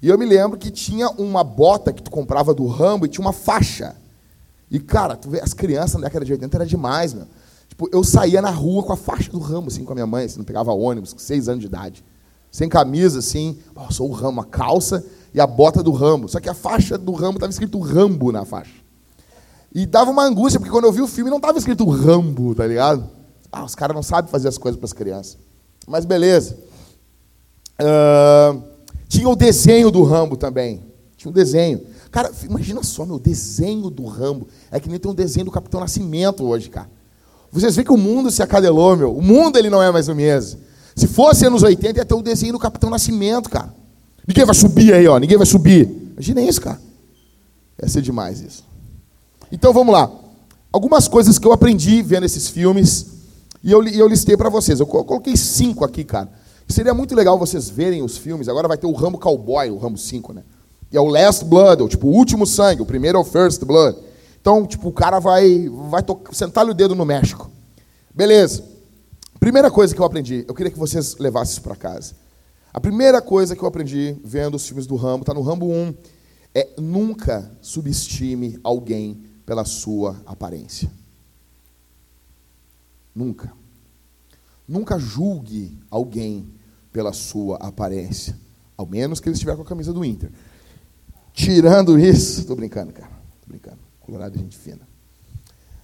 E 0.02 0.10
eu 0.10 0.18
me 0.18 0.26
lembro 0.26 0.58
que 0.58 0.70
tinha 0.70 1.08
uma 1.12 1.42
bota 1.42 1.90
que 1.90 2.02
tu 2.02 2.10
comprava 2.10 2.52
do 2.52 2.66
Rambo 2.66 3.06
e 3.06 3.08
tinha 3.08 3.24
uma 3.24 3.32
faixa. 3.32 3.96
E, 4.70 4.78
cara, 4.78 5.16
tu 5.16 5.30
vê, 5.30 5.40
as 5.40 5.54
crianças 5.54 5.94
na 5.94 6.06
década 6.06 6.24
de 6.24 6.32
80 6.32 6.56
era 6.56 6.66
demais, 6.66 7.14
meu. 7.14 7.26
Tipo, 7.68 7.88
eu 7.92 8.02
saía 8.02 8.42
na 8.42 8.50
rua 8.50 8.82
com 8.82 8.92
a 8.92 8.96
faixa 8.96 9.30
do 9.30 9.38
Rambo, 9.38 9.68
assim, 9.68 9.84
com 9.84 9.92
a 9.92 9.94
minha 9.94 10.06
mãe, 10.06 10.24
assim, 10.24 10.38
não 10.38 10.44
pegava 10.44 10.72
ônibus, 10.72 11.12
com 11.12 11.18
seis 11.18 11.48
anos 11.48 11.60
de 11.60 11.66
idade. 11.66 12.04
Sem 12.50 12.68
camisa, 12.68 13.18
assim, 13.18 13.58
oh, 13.74 13.92
sou 13.92 14.08
o 14.08 14.12
Rambo, 14.12 14.40
a 14.40 14.44
calça 14.44 15.04
e 15.34 15.40
a 15.40 15.46
bota 15.46 15.82
do 15.82 15.92
Rambo. 15.92 16.28
Só 16.28 16.40
que 16.40 16.48
a 16.48 16.54
faixa 16.54 16.96
do 16.96 17.12
Rambo 17.12 17.36
estava 17.36 17.50
escrito 17.50 17.78
Rambo 17.78 18.32
na 18.32 18.44
faixa. 18.44 18.72
E 19.74 19.84
dava 19.86 20.10
uma 20.10 20.24
angústia, 20.24 20.58
porque 20.58 20.72
quando 20.72 20.86
eu 20.86 20.92
vi 20.92 21.02
o 21.02 21.06
filme 21.06 21.30
não 21.30 21.36
estava 21.36 21.58
escrito 21.58 21.88
Rambo, 21.88 22.54
tá 22.54 22.66
ligado? 22.66 23.08
Ah, 23.52 23.64
os 23.64 23.74
caras 23.74 23.94
não 23.94 24.02
sabem 24.02 24.30
fazer 24.30 24.48
as 24.48 24.58
coisas 24.58 24.78
para 24.78 24.86
as 24.86 24.92
crianças. 24.92 25.38
Mas 25.86 26.04
beleza. 26.04 26.58
Uh, 27.80 28.62
tinha 29.08 29.28
o 29.28 29.36
desenho 29.36 29.90
do 29.90 30.02
Rambo 30.02 30.36
também. 30.36 30.82
Tinha 31.16 31.30
um 31.30 31.34
desenho. 31.34 31.80
Cara, 32.10 32.30
imagina 32.48 32.82
só, 32.82 33.04
meu, 33.04 33.18
desenho 33.18 33.90
do 33.90 34.06
Rambo. 34.06 34.48
É 34.70 34.80
que 34.80 34.88
nem 34.88 34.98
tem 34.98 35.10
um 35.10 35.14
desenho 35.14 35.46
do 35.46 35.52
Capitão 35.52 35.80
Nascimento 35.80 36.44
hoje, 36.44 36.70
cara. 36.70 36.88
Vocês 37.50 37.76
veem 37.76 37.84
que 37.84 37.92
o 37.92 37.96
mundo 37.96 38.30
se 38.30 38.42
acadelou, 38.42 38.96
meu. 38.96 39.14
O 39.14 39.22
mundo 39.22 39.58
ele 39.58 39.70
não 39.70 39.82
é 39.82 39.90
mais 39.90 40.08
o 40.08 40.14
mesmo. 40.14 40.60
Se 40.94 41.06
fosse 41.06 41.46
anos 41.46 41.62
80, 41.62 41.98
ia 41.98 42.04
ter 42.04 42.14
o 42.14 42.18
um 42.18 42.22
desenho 42.22 42.52
do 42.52 42.58
Capitão 42.58 42.90
Nascimento, 42.90 43.48
cara. 43.48 43.74
Ninguém 44.26 44.44
vai 44.44 44.54
subir 44.54 44.92
aí, 44.92 45.06
ó. 45.06 45.18
Ninguém 45.18 45.36
vai 45.36 45.46
subir. 45.46 45.88
Imagina 46.12 46.42
isso, 46.42 46.60
cara. 46.60 46.80
Ia 47.80 47.88
ser 47.88 48.02
demais 48.02 48.40
isso. 48.40 48.64
Então 49.50 49.72
vamos 49.72 49.92
lá. 49.92 50.10
Algumas 50.72 51.08
coisas 51.08 51.38
que 51.38 51.46
eu 51.46 51.52
aprendi 51.52 52.02
vendo 52.02 52.24
esses 52.24 52.48
filmes 52.48 53.06
e 53.62 53.70
eu, 53.70 53.82
eu 53.86 54.06
listei 54.06 54.36
para 54.36 54.48
vocês. 54.48 54.80
Eu 54.80 54.86
coloquei 54.86 55.36
cinco 55.36 55.84
aqui, 55.84 56.04
cara. 56.04 56.30
Seria 56.68 56.92
muito 56.92 57.14
legal 57.14 57.38
vocês 57.38 57.70
verem 57.70 58.02
os 58.02 58.18
filmes. 58.18 58.48
Agora 58.48 58.68
vai 58.68 58.76
ter 58.76 58.86
o 58.86 58.92
Rambo 58.92 59.18
Cowboy, 59.18 59.70
o 59.70 59.78
Rambo 59.78 59.96
5, 59.96 60.32
né? 60.34 60.42
E 60.90 60.96
é 60.96 61.00
o 61.00 61.06
Last 61.06 61.44
Blood, 61.44 61.82
ou, 61.82 61.88
tipo, 61.88 62.06
o 62.06 62.10
último 62.10 62.46
sangue. 62.46 62.82
O 62.82 62.86
primeiro 62.86 63.18
é 63.18 63.20
o 63.20 63.24
First 63.24 63.64
Blood. 63.64 63.98
Então, 64.40 64.66
tipo, 64.66 64.88
o 64.88 64.92
cara 64.92 65.18
vai, 65.18 65.68
vai 65.68 66.02
sentar 66.32 66.66
o 66.66 66.74
dedo 66.74 66.94
no 66.94 67.04
México. 67.04 67.50
Beleza. 68.14 68.64
Primeira 69.38 69.70
coisa 69.70 69.94
que 69.94 70.00
eu 70.00 70.04
aprendi, 70.04 70.44
eu 70.48 70.54
queria 70.54 70.72
que 70.72 70.78
vocês 70.78 71.16
levassem 71.16 71.52
isso 71.52 71.62
para 71.62 71.76
casa. 71.76 72.14
A 72.72 72.80
primeira 72.80 73.22
coisa 73.22 73.54
que 73.54 73.62
eu 73.62 73.68
aprendi 73.68 74.16
vendo 74.24 74.54
os 74.54 74.66
filmes 74.66 74.86
do 74.86 74.96
Rambo, 74.96 75.22
está 75.22 75.32
no 75.32 75.42
Rambo 75.42 75.66
1, 75.66 75.94
é 76.54 76.68
nunca 76.78 77.50
subestime 77.60 78.58
alguém 78.64 79.22
pela 79.46 79.64
sua 79.64 80.16
aparência. 80.26 80.90
Nunca. 83.14 83.52
Nunca 84.66 84.98
julgue 84.98 85.78
alguém 85.90 86.48
pela 86.92 87.12
sua 87.12 87.56
aparência. 87.56 88.36
Ao 88.76 88.86
menos 88.86 89.20
que 89.20 89.28
ele 89.28 89.34
estiver 89.34 89.56
com 89.56 89.62
a 89.62 89.66
camisa 89.66 89.92
do 89.92 90.04
Inter. 90.04 90.30
Tirando 91.38 91.96
isso, 91.96 92.40
estou 92.40 92.56
brincando, 92.56 92.92
cara. 92.92 93.12
Tô 93.40 93.46
brincando. 93.46 93.78
Colorado 94.00 94.34
é 94.34 94.40
gente 94.40 94.58
fina. 94.58 94.80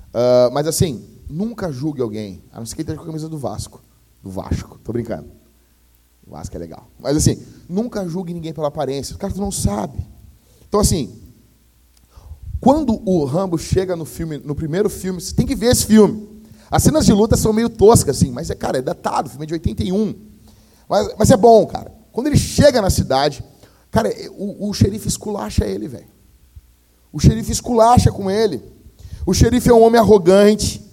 Uh, 0.09 0.53
mas 0.53 0.67
assim, 0.67 1.05
nunca 1.31 1.71
julgue 1.71 2.03
alguém, 2.03 2.43
a 2.53 2.59
não 2.59 2.67
ser 2.67 2.75
que 2.75 2.83
ele 2.83 2.87
esteja 2.87 2.97
com 2.99 3.05
a 3.05 3.07
camisa 3.07 3.29
do 3.29 3.39
Vasco. 3.39 3.81
Do 4.21 4.31
Vasco, 4.31 4.75
estou 4.75 4.93
brincando. 4.93 5.31
O 6.27 6.33
Vasco 6.33 6.57
é 6.57 6.59
legal. 6.59 6.89
Mas 6.99 7.17
assim, 7.17 7.41
nunca 7.69 8.05
julgue 8.09 8.35
ninguém 8.35 8.53
pela 8.53 8.67
aparência. 8.67 9.15
O 9.15 9.19
cara 9.19 9.33
não 9.37 9.53
sabe. 9.53 10.05
Então 10.69 10.81
assim, 10.81 11.23
quando 12.61 13.01
o 13.09 13.25
Rambo 13.25 13.57
chega 13.57 13.95
no 13.95 14.05
filme, 14.05 14.39
no 14.39 14.57
primeiro 14.57 14.91
filme, 14.91 15.21
você 15.21 15.33
tem 15.33 15.47
que 15.47 15.55
ver 15.55 15.67
esse 15.67 15.87
filme. 15.87 16.43
As 16.69 16.83
cenas 16.83 17.07
de 17.07 17.13
luta 17.13 17.37
são 17.37 17.53
meio 17.53 17.69
toscas, 17.69 18.17
assim, 18.17 18.33
mas 18.33 18.51
é, 18.51 18.57
cara, 18.57 18.79
é 18.79 18.83
datado, 18.83 19.31
filme 19.31 19.45
é 19.45 19.47
de 19.47 19.55
81. 19.55 20.17
Mas, 20.89 21.15
mas 21.17 21.31
é 21.31 21.37
bom, 21.37 21.65
cara. 21.65 21.93
Quando 22.11 22.27
ele 22.27 22.37
chega 22.37 22.83
na 22.83 22.91
cidade, 22.91 23.45
cara, 23.95 24.13
o, 24.33 24.69
o 24.69 24.75
xerife 24.75 25.07
esculacha 25.07 25.65
ele, 25.65 25.87
velho. 25.87 26.09
O 27.13 27.21
xerife 27.21 27.53
esculacha 27.53 28.11
com 28.11 28.29
ele. 28.29 28.61
O 29.25 29.33
xerife 29.33 29.71
é 29.71 29.73
um 29.73 29.85
homem 29.85 30.01
arrogante 30.01 30.85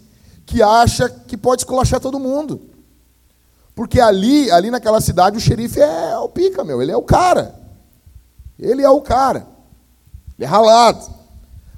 que 0.46 0.62
acha 0.62 1.10
que 1.10 1.36
pode 1.36 1.64
esculachar 1.64 2.00
todo 2.00 2.20
mundo. 2.20 2.62
Porque 3.74 4.00
ali, 4.00 4.52
ali 4.52 4.70
naquela 4.70 5.02
cidade, 5.02 5.36
o 5.36 5.42
xerife 5.42 5.80
é 5.80 6.16
o 6.20 6.30
pica, 6.30 6.64
meu. 6.64 6.80
Ele 6.80 6.92
é 6.92 6.96
o 6.96 7.02
cara. 7.02 7.56
Ele 8.60 8.84
é 8.84 8.90
o 8.90 9.02
cara. 9.02 9.48
Ele 10.38 10.46
é 10.46 10.48
ralado. 10.48 11.10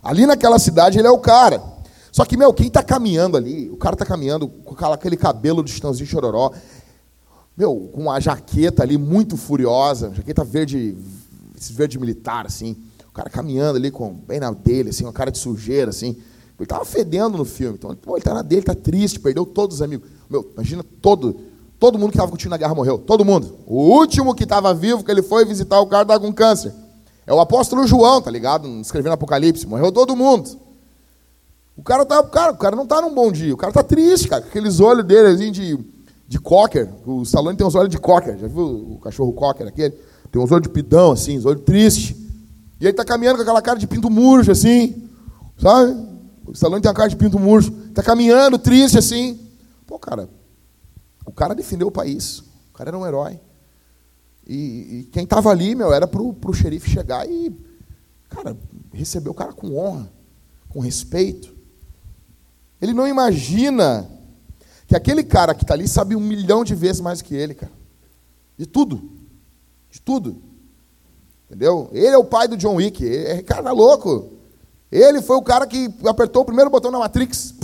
Ali 0.04 0.26
naquela 0.26 0.60
cidade 0.60 1.00
ele 1.00 1.08
é 1.08 1.12
o 1.12 1.20
cara. 1.20 1.64
Só 2.12 2.26
que, 2.26 2.36
meu, 2.36 2.54
quem 2.54 2.68
está 2.68 2.84
caminhando 2.84 3.38
ali, 3.38 3.70
o 3.70 3.78
cara 3.78 3.96
está 3.96 4.06
caminhando 4.06 4.50
com 4.50 4.76
aquele 4.88 5.16
cabelo 5.16 5.64
do 5.64 5.70
Chitãozinho 5.70 6.06
Chororó. 6.06 6.52
Meu, 7.56 7.90
com 7.94 8.10
a 8.12 8.20
jaqueta 8.20 8.82
ali 8.82 8.98
muito 8.98 9.38
furiosa, 9.38 10.12
jaqueta 10.16 10.44
verde, 10.44 10.98
verde 11.72 12.00
militar, 12.00 12.46
assim. 12.46 12.78
O 13.08 13.12
cara 13.14 13.30
caminhando 13.30 13.78
ali 13.78 13.92
com 13.92 14.12
bem 14.12 14.40
na 14.40 14.52
dele, 14.52 14.90
assim, 14.90 15.04
uma 15.04 15.14
cara 15.14 15.32
de 15.32 15.38
sujeira, 15.38 15.92
assim. 15.92 16.18
Ele 16.60 16.68
tava 16.68 16.86
fedendo 16.86 17.38
no 17.38 17.46
filme. 17.46 17.76
Então, 17.78 17.96
pô, 17.96 18.16
ele 18.16 18.24
tá 18.24 18.34
na 18.34 18.42
dele, 18.42 18.64
tá 18.64 18.74
triste, 18.74 19.20
perdeu 19.20 19.46
todos 19.46 19.78
os 19.78 19.82
amigos. 19.82 20.10
Meu, 20.30 20.50
imagina 20.54 20.84
todo, 21.02 21.36
todo 21.80 22.00
mundo 22.00 22.10
que 22.10 22.18
estava 22.18 22.32
contigo 22.32 22.50
na 22.50 22.58
guerra 22.58 22.74
morreu. 22.74 22.98
Todo 22.98 23.26
mundo. 23.26 23.56
O 23.68 23.84
último 23.84 24.34
que 24.34 24.44
estava 24.44 24.74
vivo, 24.74 25.04
que 25.04 25.12
ele 25.12 25.22
foi 25.22 25.46
visitar 25.46 25.80
o 25.80 25.88
cara, 25.88 26.04
estava 26.04 26.20
com 26.20 26.34
câncer. 26.34 26.74
É 27.28 27.34
o 27.34 27.40
apóstolo 27.40 27.86
João, 27.86 28.22
tá 28.22 28.32
ligado? 28.32 28.68
Escrevendo 28.80 29.14
Apocalipse. 29.14 29.68
Morreu 29.68 29.92
todo 29.92 30.16
mundo. 30.16 30.58
O 31.76 31.84
cara, 31.84 32.06
tá, 32.06 32.24
cara, 32.24 32.52
o 32.52 32.58
cara 32.58 32.76
não 32.76 32.88
tá 32.88 33.02
num 33.02 33.14
bom 33.14 33.32
dia. 33.32 33.54
O 33.54 33.58
cara 33.58 33.74
tá 33.74 33.84
triste, 33.84 34.28
cara. 34.28 34.44
Aqueles 34.44 34.80
olhos 34.80 35.06
dele, 35.06 35.28
assim, 35.30 35.52
de, 35.52 35.78
de 36.34 36.40
cocker. 36.40 36.90
O 37.06 37.22
Stallone 37.22 37.56
tem 37.56 37.66
uns 37.66 37.76
olhos 37.76 37.90
de 37.90 38.00
cocker. 38.00 38.38
Já 38.38 38.48
viu 38.48 38.94
o 38.94 39.00
cachorro 39.00 39.32
cocker 39.34 39.68
aquele? 39.68 39.96
Tem 40.32 40.42
uns 40.42 40.52
olhos 40.52 40.64
de 40.64 40.70
pidão, 40.70 41.12
assim, 41.12 41.38
uns 41.38 41.46
olhos 41.46 41.62
tristes. 41.62 42.16
E 42.80 42.86
ele 42.86 42.94
tá 42.94 43.06
caminhando 43.06 43.38
com 43.38 43.44
aquela 43.44 43.62
cara 43.62 43.78
de 43.78 43.88
pinto 43.88 44.10
murcho, 44.10 44.52
assim. 44.52 45.08
Sabe? 45.58 45.96
O 46.46 46.52
Stallone 46.52 46.82
tem 46.82 46.90
uma 46.90 46.96
cara 46.96 47.10
de 47.10 47.16
pinto 47.16 47.40
murcho. 47.40 47.72
Tá 47.94 48.02
caminhando, 48.02 48.58
triste, 48.58 48.98
assim. 48.98 49.40
Pô, 49.86 50.00
cara, 50.00 50.28
o 51.26 51.32
cara 51.32 51.54
defendeu 51.54 51.88
o 51.88 51.92
país. 51.92 52.40
O 52.40 52.74
cara 52.74 52.90
era 52.90 52.98
um 52.98 53.06
herói. 53.06 53.40
E, 54.46 54.56
e 54.56 55.10
quem 55.12 55.24
estava 55.24 55.52
ali, 55.52 55.76
meu, 55.76 55.94
era 55.94 56.08
para 56.08 56.22
o 56.22 56.54
xerife 56.54 56.90
chegar 56.90 57.30
e, 57.30 57.56
cara, 58.28 58.58
receber 58.92 59.30
o 59.30 59.34
cara 59.34 59.54
com 59.54 59.78
honra, 59.78 60.12
com 60.68 60.80
respeito. 60.80 61.54
Ele 62.82 62.92
não 62.92 63.08
imagina 63.08 64.10
que 64.94 64.98
aquele 64.98 65.24
cara 65.24 65.56
que 65.56 65.64
está 65.64 65.74
ali 65.74 65.88
sabe 65.88 66.16
um 66.16 66.20
milhão 66.20 66.64
de 66.64 66.76
vezes 66.76 67.02
mais 67.02 67.20
que 67.20 67.34
ele, 67.34 67.56
cara. 67.56 67.72
De 68.56 68.68
tudo. 68.68 69.12
De 69.90 70.00
tudo. 70.00 70.40
Entendeu? 71.46 71.90
Ele 71.92 72.10
é 72.10 72.18
o 72.18 72.24
pai 72.24 72.48
do 72.48 72.56
John 72.56 72.76
Wick. 72.76 73.04
É 73.04 73.42
cara 73.42 73.72
louco. 73.72 74.34
Ele 74.92 75.20
foi 75.24 75.36
o 75.36 75.42
cara 75.42 75.66
que 75.66 75.92
apertou 76.06 76.44
o 76.44 76.46
primeiro 76.46 76.70
botão 76.70 76.92
na 76.92 77.00
Matrix. 77.00 77.56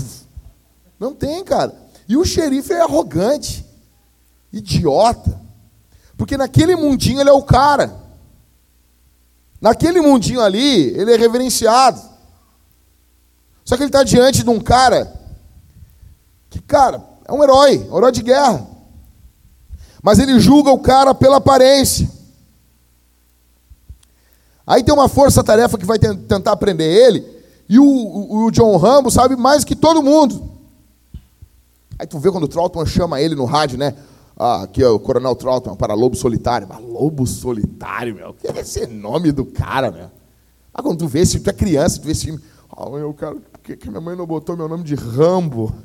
Não 1.00 1.14
tem, 1.14 1.44
cara. 1.44 1.80
E 2.08 2.18
o 2.18 2.26
xerife 2.26 2.74
é 2.74 2.82
arrogante, 2.82 3.64
idiota. 4.52 5.40
Porque 6.18 6.36
naquele 6.36 6.76
mundinho 6.76 7.22
ele 7.22 7.30
é 7.30 7.34
o 7.34 7.44
cara. 7.44 7.96
Naquele 9.62 10.02
mundinho 10.02 10.42
ali, 10.42 10.98
ele 10.98 11.14
é 11.14 11.16
reverenciado. 11.16 12.02
Só 13.64 13.78
que 13.78 13.84
ele 13.84 13.90
está 13.90 14.04
diante 14.04 14.42
de 14.42 14.50
um 14.50 14.60
cara 14.60 15.14
que, 16.50 16.60
cara, 16.60 17.08
é 17.30 17.32
um 17.32 17.44
herói, 17.44 17.88
um 17.92 17.98
herói 17.98 18.12
de 18.12 18.24
guerra. 18.24 18.68
Mas 20.02 20.18
ele 20.18 20.40
julga 20.40 20.72
o 20.72 20.80
cara 20.80 21.14
pela 21.14 21.38
aparência. 21.38 22.10
Aí 24.66 24.84
tem 24.84 24.94
uma 24.94 25.08
força-tarefa 25.08 25.78
que 25.78 25.86
vai 25.86 26.00
tentar 26.00 26.56
prender 26.58 26.92
ele, 26.92 27.26
e 27.68 27.78
o, 27.78 27.86
o, 27.86 28.46
o, 28.46 28.52
John 28.52 28.76
Rambo 28.78 29.12
sabe 29.12 29.36
mais 29.36 29.64
que 29.64 29.76
todo 29.76 30.02
mundo. 30.02 30.50
Aí 32.00 32.08
tu 32.08 32.18
vê 32.18 32.32
quando 32.32 32.46
o 32.46 32.48
Troutman 32.48 32.86
chama 32.86 33.22
ele 33.22 33.36
no 33.36 33.46
rádio, 33.46 33.78
né? 33.78 33.96
Ah, 34.38 34.64
aqui 34.64 34.82
é 34.82 34.88
o 34.88 35.00
Coronel 35.00 35.36
Troutman 35.36 35.76
para 35.76 35.94
Lobo 35.94 36.16
Solitário. 36.16 36.68
Mas 36.68 36.82
Lobo 36.82 37.28
Solitário, 37.28 38.16
meu. 38.16 38.30
O 38.30 38.34
que 38.34 38.48
é 38.48 38.60
esse 38.60 38.88
nome 38.88 39.32
do 39.32 39.46
cara, 39.46 39.92
meu? 39.92 40.10
Ah, 40.74 40.82
quando 40.82 41.00
tu 41.00 41.08
vê, 41.08 41.26
se 41.26 41.40
tu 41.40 41.50
é 41.50 41.54
criança, 41.54 42.00
tu 42.00 42.06
vê 42.06 42.14
esse 42.14 42.26
filme. 42.26 42.40
Ah, 42.76 42.86
eu 42.86 43.14
quero. 43.14 43.42
Por 43.52 43.76
que 43.76 43.90
minha 43.90 44.02
mãe 44.02 44.16
não 44.16 44.26
botou 44.26 44.56
meu 44.58 44.68
nome 44.68 44.84
de 44.84 44.96
Rambo? 44.96 45.76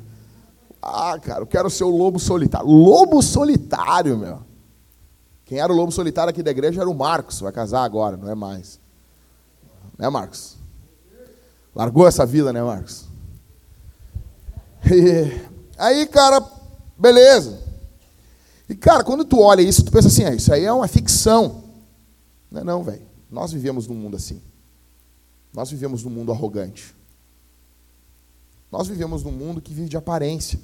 Ah, 0.87 1.17
cara, 1.19 1.41
eu 1.41 1.47
quero 1.47 1.67
ser 1.67 1.83
o 1.83 1.89
Lobo 1.89 2.19
Solitário. 2.19 2.67
Lobo 2.67 3.19
Solitário, 3.23 4.15
meu. 4.15 4.43
Quem 5.43 5.57
era 5.57 5.73
o 5.73 5.75
Lobo 5.75 5.91
Solitário 5.91 6.29
aqui 6.29 6.43
da 6.43 6.51
igreja 6.51 6.81
era 6.81 6.89
o 6.89 6.93
Marcos. 6.93 7.39
Vai 7.39 7.51
casar 7.51 7.83
agora, 7.83 8.15
não 8.15 8.29
é 8.29 8.35
mais. 8.35 8.79
Né, 9.97 10.07
Marcos? 10.09 10.57
Largou 11.75 12.07
essa 12.07 12.23
vida, 12.23 12.53
né, 12.53 12.61
Marcos? 12.61 13.05
E 14.85 15.41
aí, 15.75 16.05
cara, 16.05 16.39
beleza. 16.95 17.59
E, 18.69 18.75
cara, 18.75 19.03
quando 19.03 19.25
tu 19.25 19.39
olha 19.39 19.61
isso, 19.61 19.83
tu 19.83 19.91
pensa 19.91 20.07
assim, 20.07 20.23
ah, 20.23 20.35
isso 20.35 20.53
aí 20.53 20.65
é 20.65 20.71
uma 20.71 20.87
ficção. 20.87 21.63
Não 22.51 22.61
é 22.61 22.63
não, 22.63 22.83
velho. 22.83 23.07
Nós 23.31 23.51
vivemos 23.51 23.87
num 23.87 23.95
mundo 23.95 24.17
assim. 24.17 24.39
Nós 25.51 25.71
vivemos 25.71 26.03
num 26.03 26.11
mundo 26.11 26.31
arrogante. 26.31 26.95
Nós 28.71 28.87
vivemos 28.87 29.23
num 29.23 29.31
mundo 29.31 29.59
que 29.59 29.73
vive 29.73 29.89
de 29.89 29.97
aparência. 29.97 30.59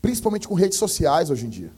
Principalmente 0.00 0.46
com 0.46 0.54
redes 0.54 0.78
sociais 0.78 1.30
hoje 1.30 1.46
em 1.46 1.50
dia. 1.50 1.72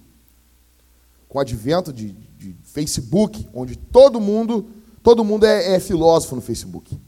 Com 1.29 1.39
o 1.39 1.41
advento 1.41 1.93
de, 1.93 2.13
de 2.13 2.57
Facebook, 2.65 3.49
onde 3.53 3.77
todo 3.77 4.21
mundo, 4.21 4.69
todo 5.03 5.25
mundo 5.25 5.45
é, 5.45 5.75
é 5.75 5.81
filósofo 5.81 6.37
no 6.37 6.41
Facebook. 6.41 6.99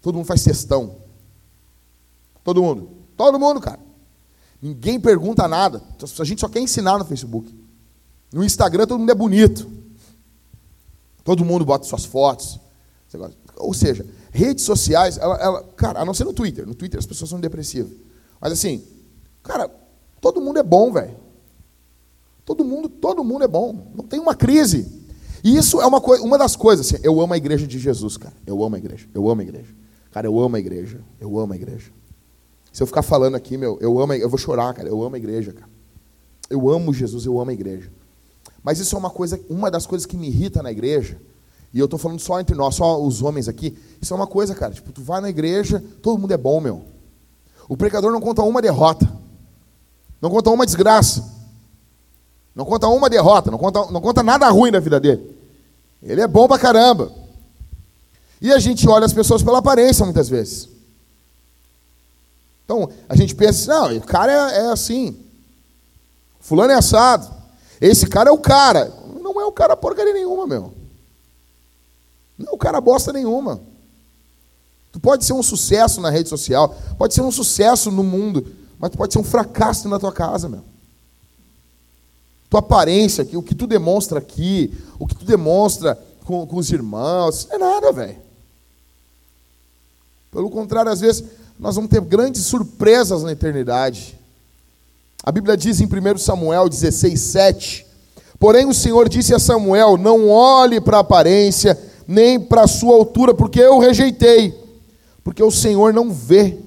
Todo 0.00 0.16
mundo 0.16 0.26
faz 0.26 0.42
textão. 0.44 0.96
Todo 2.42 2.62
mundo. 2.62 2.90
Todo 3.16 3.38
mundo, 3.38 3.60
cara. 3.60 3.80
Ninguém 4.60 5.00
pergunta 5.00 5.46
nada. 5.48 5.82
A 6.18 6.24
gente 6.24 6.40
só 6.40 6.48
quer 6.48 6.60
ensinar 6.60 6.98
no 6.98 7.04
Facebook. 7.04 7.54
No 8.32 8.44
Instagram 8.44 8.86
todo 8.86 8.98
mundo 8.98 9.10
é 9.10 9.14
bonito. 9.14 9.70
Todo 11.22 11.44
mundo 11.44 11.64
bota 11.64 11.86
suas 11.86 12.04
fotos. 12.04 12.58
Ou 13.56 13.72
seja, 13.72 14.04
redes 14.30 14.64
sociais, 14.64 15.16
ela, 15.16 15.36
ela, 15.36 15.62
cara, 15.76 16.00
a 16.00 16.04
não 16.04 16.12
ser 16.12 16.24
no 16.24 16.32
Twitter. 16.32 16.66
No 16.66 16.74
Twitter 16.74 16.98
as 16.98 17.06
pessoas 17.06 17.30
são 17.30 17.40
depressivas. 17.40 17.92
Mas 18.40 18.52
assim, 18.52 18.84
cara, 19.42 19.70
todo 20.24 20.40
mundo 20.40 20.58
é 20.58 20.62
bom, 20.62 20.90
velho. 20.90 21.14
Todo 22.46 22.64
mundo, 22.64 22.88
todo 22.88 23.22
mundo 23.22 23.44
é 23.44 23.46
bom. 23.48 23.92
Não 23.94 24.06
tem 24.06 24.18
uma 24.18 24.34
crise. 24.34 25.04
E 25.44 25.54
isso 25.54 25.82
é 25.82 25.86
uma, 25.86 25.98
uma 25.98 26.38
das 26.38 26.56
coisas. 26.56 26.86
Assim, 26.86 26.96
eu 27.04 27.20
amo 27.20 27.34
a 27.34 27.36
igreja 27.36 27.66
de 27.66 27.78
Jesus, 27.78 28.16
cara. 28.16 28.34
Eu 28.46 28.64
amo 28.64 28.74
a 28.74 28.78
igreja. 28.78 29.06
Eu 29.12 29.28
amo 29.28 29.42
a 29.42 29.44
igreja. 29.44 29.68
Cara, 30.10 30.26
eu 30.26 30.40
amo 30.40 30.56
a 30.56 30.58
igreja. 30.58 30.98
Eu 31.20 31.38
amo 31.38 31.52
a 31.52 31.56
igreja. 31.56 31.92
Se 32.72 32.82
eu 32.82 32.86
ficar 32.86 33.02
falando 33.02 33.34
aqui, 33.34 33.58
meu, 33.58 33.76
eu 33.82 34.00
amo, 34.00 34.14
eu 34.14 34.30
vou 34.30 34.38
chorar, 34.38 34.72
cara. 34.72 34.88
Eu 34.88 35.02
amo 35.02 35.14
a 35.14 35.18
igreja, 35.18 35.52
cara. 35.52 35.68
Eu 36.48 36.70
amo 36.70 36.94
Jesus, 36.94 37.26
eu 37.26 37.38
amo 37.38 37.50
a 37.50 37.54
igreja. 37.54 37.92
Mas 38.62 38.78
isso 38.78 38.96
é 38.96 38.98
uma 38.98 39.10
coisa, 39.10 39.38
uma 39.50 39.70
das 39.70 39.86
coisas 39.86 40.06
que 40.06 40.16
me 40.16 40.28
irrita 40.28 40.62
na 40.62 40.72
igreja. 40.72 41.20
E 41.70 41.78
eu 41.78 41.84
estou 41.84 41.98
falando 41.98 42.20
só 42.20 42.40
entre 42.40 42.56
nós, 42.56 42.76
só 42.76 42.98
os 42.98 43.20
homens 43.20 43.46
aqui. 43.46 43.76
Isso 44.00 44.14
é 44.14 44.16
uma 44.16 44.26
coisa, 44.26 44.54
cara. 44.54 44.72
Tipo, 44.72 44.90
tu 44.90 45.02
vai 45.02 45.20
na 45.20 45.28
igreja, 45.28 45.84
todo 46.00 46.18
mundo 46.18 46.32
é 46.32 46.38
bom, 46.38 46.62
meu. 46.62 46.82
O 47.68 47.76
pecador 47.76 48.10
não 48.10 48.22
conta 48.22 48.42
uma 48.42 48.62
derrota. 48.62 49.23
Não 50.24 50.30
conta 50.30 50.48
uma 50.48 50.64
desgraça. 50.64 51.22
Não 52.54 52.64
conta 52.64 52.88
uma 52.88 53.10
derrota. 53.10 53.50
Não 53.50 53.58
conta, 53.58 53.92
não 53.92 54.00
conta 54.00 54.22
nada 54.22 54.48
ruim 54.48 54.70
na 54.70 54.80
vida 54.80 54.98
dele. 54.98 55.36
Ele 56.02 56.22
é 56.22 56.26
bom 56.26 56.48
pra 56.48 56.58
caramba. 56.58 57.12
E 58.40 58.50
a 58.50 58.58
gente 58.58 58.88
olha 58.88 59.04
as 59.04 59.12
pessoas 59.12 59.42
pela 59.42 59.58
aparência 59.58 60.02
muitas 60.02 60.26
vezes. 60.26 60.66
Então, 62.64 62.88
a 63.06 63.14
gente 63.14 63.34
pensa, 63.34 63.70
não, 63.70 63.94
o 63.98 64.00
cara 64.00 64.32
é, 64.32 64.60
é 64.60 64.72
assim. 64.72 65.14
Fulano 66.40 66.72
é 66.72 66.76
assado. 66.76 67.30
Esse 67.78 68.06
cara 68.06 68.30
é 68.30 68.32
o 68.32 68.38
cara. 68.38 68.90
Não 69.20 69.38
é 69.38 69.44
o 69.44 69.52
cara 69.52 69.76
porcaria 69.76 70.14
nenhuma, 70.14 70.46
meu. 70.46 70.72
Não 72.38 72.52
é 72.52 72.54
o 72.54 72.58
cara 72.58 72.80
bosta 72.80 73.12
nenhuma. 73.12 73.60
Tu 74.90 74.98
pode 74.98 75.22
ser 75.26 75.34
um 75.34 75.42
sucesso 75.42 76.00
na 76.00 76.08
rede 76.08 76.30
social, 76.30 76.74
pode 76.96 77.12
ser 77.12 77.20
um 77.20 77.30
sucesso 77.30 77.90
no 77.90 78.02
mundo, 78.02 78.63
mas 78.78 78.90
tu 78.90 78.98
pode 78.98 79.12
ser 79.12 79.18
um 79.18 79.24
fracasso 79.24 79.88
na 79.88 79.98
tua 79.98 80.12
casa, 80.12 80.48
meu. 80.48 80.62
Tua 82.50 82.60
aparência, 82.60 83.26
o 83.34 83.42
que 83.42 83.54
tu 83.54 83.66
demonstra 83.66 84.18
aqui, 84.18 84.72
o 84.98 85.06
que 85.06 85.14
tu 85.14 85.24
demonstra 85.24 85.98
com, 86.24 86.46
com 86.46 86.56
os 86.56 86.70
irmãos, 86.70 87.46
não 87.48 87.56
é 87.56 87.58
nada, 87.58 87.92
velho. 87.92 88.16
Pelo 90.30 90.50
contrário, 90.50 90.90
às 90.90 91.00
vezes, 91.00 91.24
nós 91.58 91.76
vamos 91.76 91.90
ter 91.90 92.00
grandes 92.00 92.42
surpresas 92.42 93.22
na 93.22 93.32
eternidade. 93.32 94.18
A 95.22 95.30
Bíblia 95.30 95.56
diz 95.56 95.80
em 95.80 95.86
1 95.86 96.18
Samuel 96.18 96.68
16, 96.68 97.20
7: 97.20 97.86
Porém 98.38 98.66
o 98.66 98.74
Senhor 98.74 99.08
disse 99.08 99.34
a 99.34 99.38
Samuel: 99.38 99.96
Não 99.96 100.28
olhe 100.28 100.80
para 100.80 100.98
a 100.98 101.00
aparência, 101.00 101.78
nem 102.06 102.38
para 102.38 102.62
a 102.62 102.68
sua 102.68 102.94
altura, 102.94 103.32
porque 103.32 103.60
eu 103.60 103.78
rejeitei. 103.78 104.54
Porque 105.22 105.42
o 105.42 105.50
Senhor 105.50 105.92
não 105.94 106.12
vê 106.12 106.58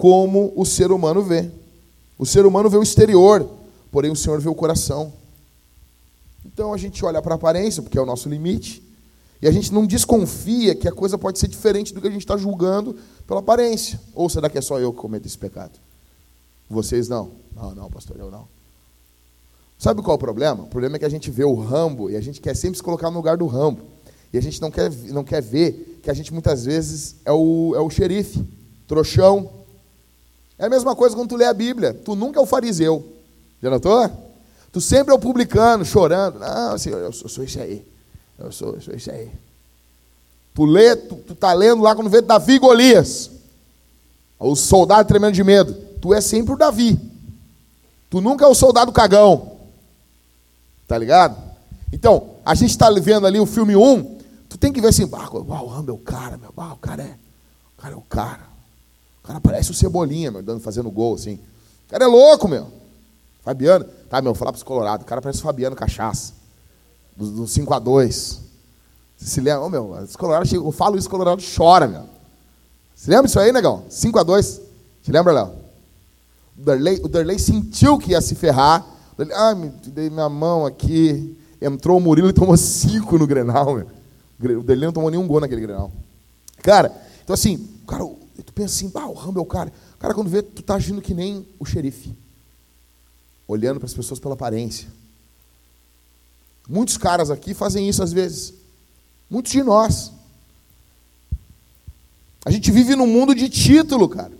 como 0.00 0.50
o 0.56 0.64
ser 0.64 0.90
humano 0.90 1.22
vê. 1.22 1.50
O 2.18 2.24
ser 2.24 2.46
humano 2.46 2.70
vê 2.70 2.78
o 2.78 2.82
exterior, 2.82 3.46
porém 3.92 4.10
o 4.10 4.16
Senhor 4.16 4.40
vê 4.40 4.48
o 4.48 4.54
coração. 4.54 5.12
Então 6.42 6.72
a 6.72 6.78
gente 6.78 7.04
olha 7.04 7.20
para 7.20 7.34
a 7.34 7.36
aparência, 7.36 7.82
porque 7.82 7.98
é 7.98 8.00
o 8.00 8.06
nosso 8.06 8.26
limite, 8.26 8.82
e 9.42 9.46
a 9.46 9.52
gente 9.52 9.74
não 9.74 9.86
desconfia 9.86 10.74
que 10.74 10.88
a 10.88 10.92
coisa 10.92 11.18
pode 11.18 11.38
ser 11.38 11.48
diferente 11.48 11.92
do 11.92 12.00
que 12.00 12.08
a 12.08 12.10
gente 12.10 12.22
está 12.22 12.34
julgando 12.38 12.96
pela 13.26 13.40
aparência. 13.40 14.00
Ou 14.14 14.26
será 14.30 14.48
que 14.48 14.56
é 14.56 14.62
só 14.62 14.80
eu 14.80 14.90
que 14.90 14.98
cometo 14.98 15.26
esse 15.26 15.36
pecado? 15.36 15.78
Vocês 16.68 17.06
não. 17.06 17.32
Não, 17.54 17.74
não, 17.74 17.90
pastor, 17.90 18.16
eu 18.18 18.30
não. 18.30 18.48
Sabe 19.78 20.00
qual 20.00 20.14
é 20.14 20.16
o 20.16 20.18
problema? 20.18 20.62
O 20.62 20.68
problema 20.68 20.96
é 20.96 20.98
que 20.98 21.04
a 21.04 21.10
gente 21.10 21.30
vê 21.30 21.44
o 21.44 21.54
Rambo 21.54 22.08
e 22.08 22.16
a 22.16 22.22
gente 22.22 22.40
quer 22.40 22.56
sempre 22.56 22.78
se 22.78 22.82
colocar 22.82 23.10
no 23.10 23.18
lugar 23.18 23.36
do 23.36 23.46
Rambo. 23.46 23.82
E 24.32 24.38
a 24.38 24.40
gente 24.40 24.62
não 24.62 24.70
quer, 24.70 24.90
não 25.08 25.24
quer 25.24 25.42
ver 25.42 26.00
que 26.02 26.10
a 26.10 26.14
gente 26.14 26.32
muitas 26.32 26.64
vezes 26.64 27.16
é 27.22 27.32
o, 27.32 27.74
é 27.76 27.80
o 27.80 27.90
xerife, 27.90 28.42
trouxão. 28.86 29.59
É 30.60 30.66
a 30.66 30.68
mesma 30.68 30.94
coisa 30.94 31.16
quando 31.16 31.30
tu 31.30 31.36
lê 31.36 31.46
a 31.46 31.54
Bíblia. 31.54 31.94
Tu 31.94 32.14
nunca 32.14 32.38
é 32.38 32.42
o 32.42 32.44
fariseu. 32.44 33.02
Já 33.62 33.70
notou? 33.70 34.10
Tu 34.70 34.78
sempre 34.78 35.10
é 35.10 35.16
o 35.16 35.18
publicano, 35.18 35.86
chorando. 35.86 36.38
Não, 36.38 36.72
eu 36.72 37.12
sou, 37.12 37.42
esse 37.42 37.58
aí. 37.58 37.82
Eu 38.38 38.52
sou, 38.52 38.74
eu 38.74 38.80
sou 38.82 38.94
esse 38.94 39.10
aí. 39.10 39.30
Tu 40.54 40.66
lê, 40.66 40.94
tu, 40.94 41.14
tu 41.16 41.34
tá 41.34 41.54
lendo 41.54 41.80
lá 41.80 41.94
quando 41.94 42.10
vê 42.10 42.20
Davi 42.20 42.56
e 42.56 42.58
Golias. 42.58 43.30
O 44.38 44.54
soldado 44.54 45.08
tremendo 45.08 45.32
de 45.32 45.42
medo. 45.42 45.72
Tu 45.98 46.12
é 46.12 46.20
sempre 46.20 46.52
o 46.52 46.58
Davi. 46.58 47.00
Tu 48.10 48.20
nunca 48.20 48.44
é 48.44 48.48
o 48.48 48.54
soldado 48.54 48.92
cagão. 48.92 49.52
Tá 50.86 50.98
ligado? 50.98 51.42
Então, 51.90 52.32
a 52.44 52.54
gente 52.54 52.70
está 52.70 52.90
vendo 52.90 53.26
ali 53.26 53.40
o 53.40 53.46
filme 53.46 53.74
1. 53.74 54.18
Tu 54.46 54.58
tem 54.58 54.70
que 54.70 54.82
ver 54.82 54.88
assim, 54.88 55.08
ah, 55.10 55.30
o 55.32 55.88
é 55.88 55.92
o 55.92 55.96
cara, 55.96 56.36
meu. 56.36 56.52
Ah, 56.54 56.74
o 56.74 56.76
cara 56.76 57.02
é. 57.02 57.16
O 57.78 57.82
cara 57.82 57.94
é 57.94 57.96
o 57.96 58.02
cara. 58.02 58.49
O 59.30 59.32
cara 59.32 59.40
parece 59.40 59.70
o 59.70 59.74
Cebolinha, 59.74 60.28
meu, 60.28 60.42
dando, 60.42 60.60
fazendo 60.60 60.90
gol, 60.90 61.14
assim. 61.14 61.34
O 61.86 61.90
cara 61.90 62.02
é 62.02 62.08
louco, 62.08 62.48
meu. 62.48 62.66
Fabiano. 63.44 63.84
Tá, 64.08 64.20
meu, 64.20 64.32
vou 64.32 64.34
falar 64.34 64.50
para 64.50 64.56
os 64.56 64.64
Colorado. 64.64 65.02
O 65.02 65.04
cara 65.04 65.22
parece 65.22 65.38
o 65.38 65.42
Fabiano 65.42 65.76
Cachaça. 65.76 66.32
Do, 67.16 67.30
do 67.30 67.46
5 67.46 67.72
a 67.72 67.78
2 67.78 68.40
Você 69.16 69.26
se 69.26 69.40
lembra? 69.40 69.60
Ô, 69.60 69.68
meu, 69.68 69.92
os 69.92 70.16
Colorado, 70.16 70.52
eu 70.52 70.72
falo 70.72 70.98
isso, 70.98 71.06
o 71.06 71.10
Colorado 71.10 71.40
chora, 71.56 71.86
meu. 71.86 72.06
Você 72.92 73.08
lembra 73.08 73.26
isso 73.26 73.38
aí, 73.38 73.52
negão? 73.52 73.84
5 73.88 74.18
a 74.18 74.24
2 74.24 74.60
Te 75.04 75.12
lembra, 75.12 75.32
Léo? 75.32 75.52
O 76.58 76.64
Derlei, 76.64 77.00
o 77.00 77.08
Derlei 77.08 77.38
sentiu 77.38 77.98
que 77.98 78.10
ia 78.10 78.20
se 78.20 78.34
ferrar. 78.34 78.84
Ele, 79.16 79.32
ah, 79.32 79.54
me 79.54 79.68
dei 79.68 80.10
minha 80.10 80.28
mão 80.28 80.66
aqui. 80.66 81.38
Entrou 81.62 81.98
o 81.98 82.00
Murilo 82.00 82.30
e 82.30 82.32
tomou 82.32 82.56
cinco 82.56 83.16
no 83.16 83.28
Grenal, 83.28 83.76
meu. 83.76 84.58
O 84.58 84.64
Derlei 84.64 84.86
não 84.86 84.92
tomou 84.92 85.08
nenhum 85.08 85.28
gol 85.28 85.38
naquele 85.38 85.60
Grenal. 85.60 85.92
Cara, 86.64 86.92
então 87.22 87.34
assim, 87.34 87.68
cara, 87.86 88.04
tu 88.42 88.52
pensa 88.52 88.74
assim, 88.74 88.90
ah, 88.94 89.06
o 89.06 89.14
Rambo 89.14 89.38
é 89.38 89.42
o 89.42 89.46
cara. 89.46 89.72
Cara, 89.98 90.14
quando 90.14 90.28
vê, 90.28 90.42
tu 90.42 90.62
tá 90.62 90.74
agindo 90.74 91.02
que 91.02 91.14
nem 91.14 91.46
o 91.58 91.64
xerife 91.64 92.14
olhando 93.50 93.80
para 93.80 93.86
as 93.86 93.94
pessoas 93.94 94.20
pela 94.20 94.34
aparência. 94.34 94.88
Muitos 96.68 96.96
caras 96.96 97.30
aqui 97.30 97.52
fazem 97.52 97.88
isso 97.88 98.00
às 98.00 98.12
vezes. 98.12 98.54
Muitos 99.28 99.50
de 99.50 99.60
nós. 99.62 100.12
A 102.44 102.50
gente 102.50 102.70
vive 102.70 102.94
num 102.94 103.08
mundo 103.08 103.34
de 103.34 103.48
título, 103.48 104.08
cara. 104.08 104.30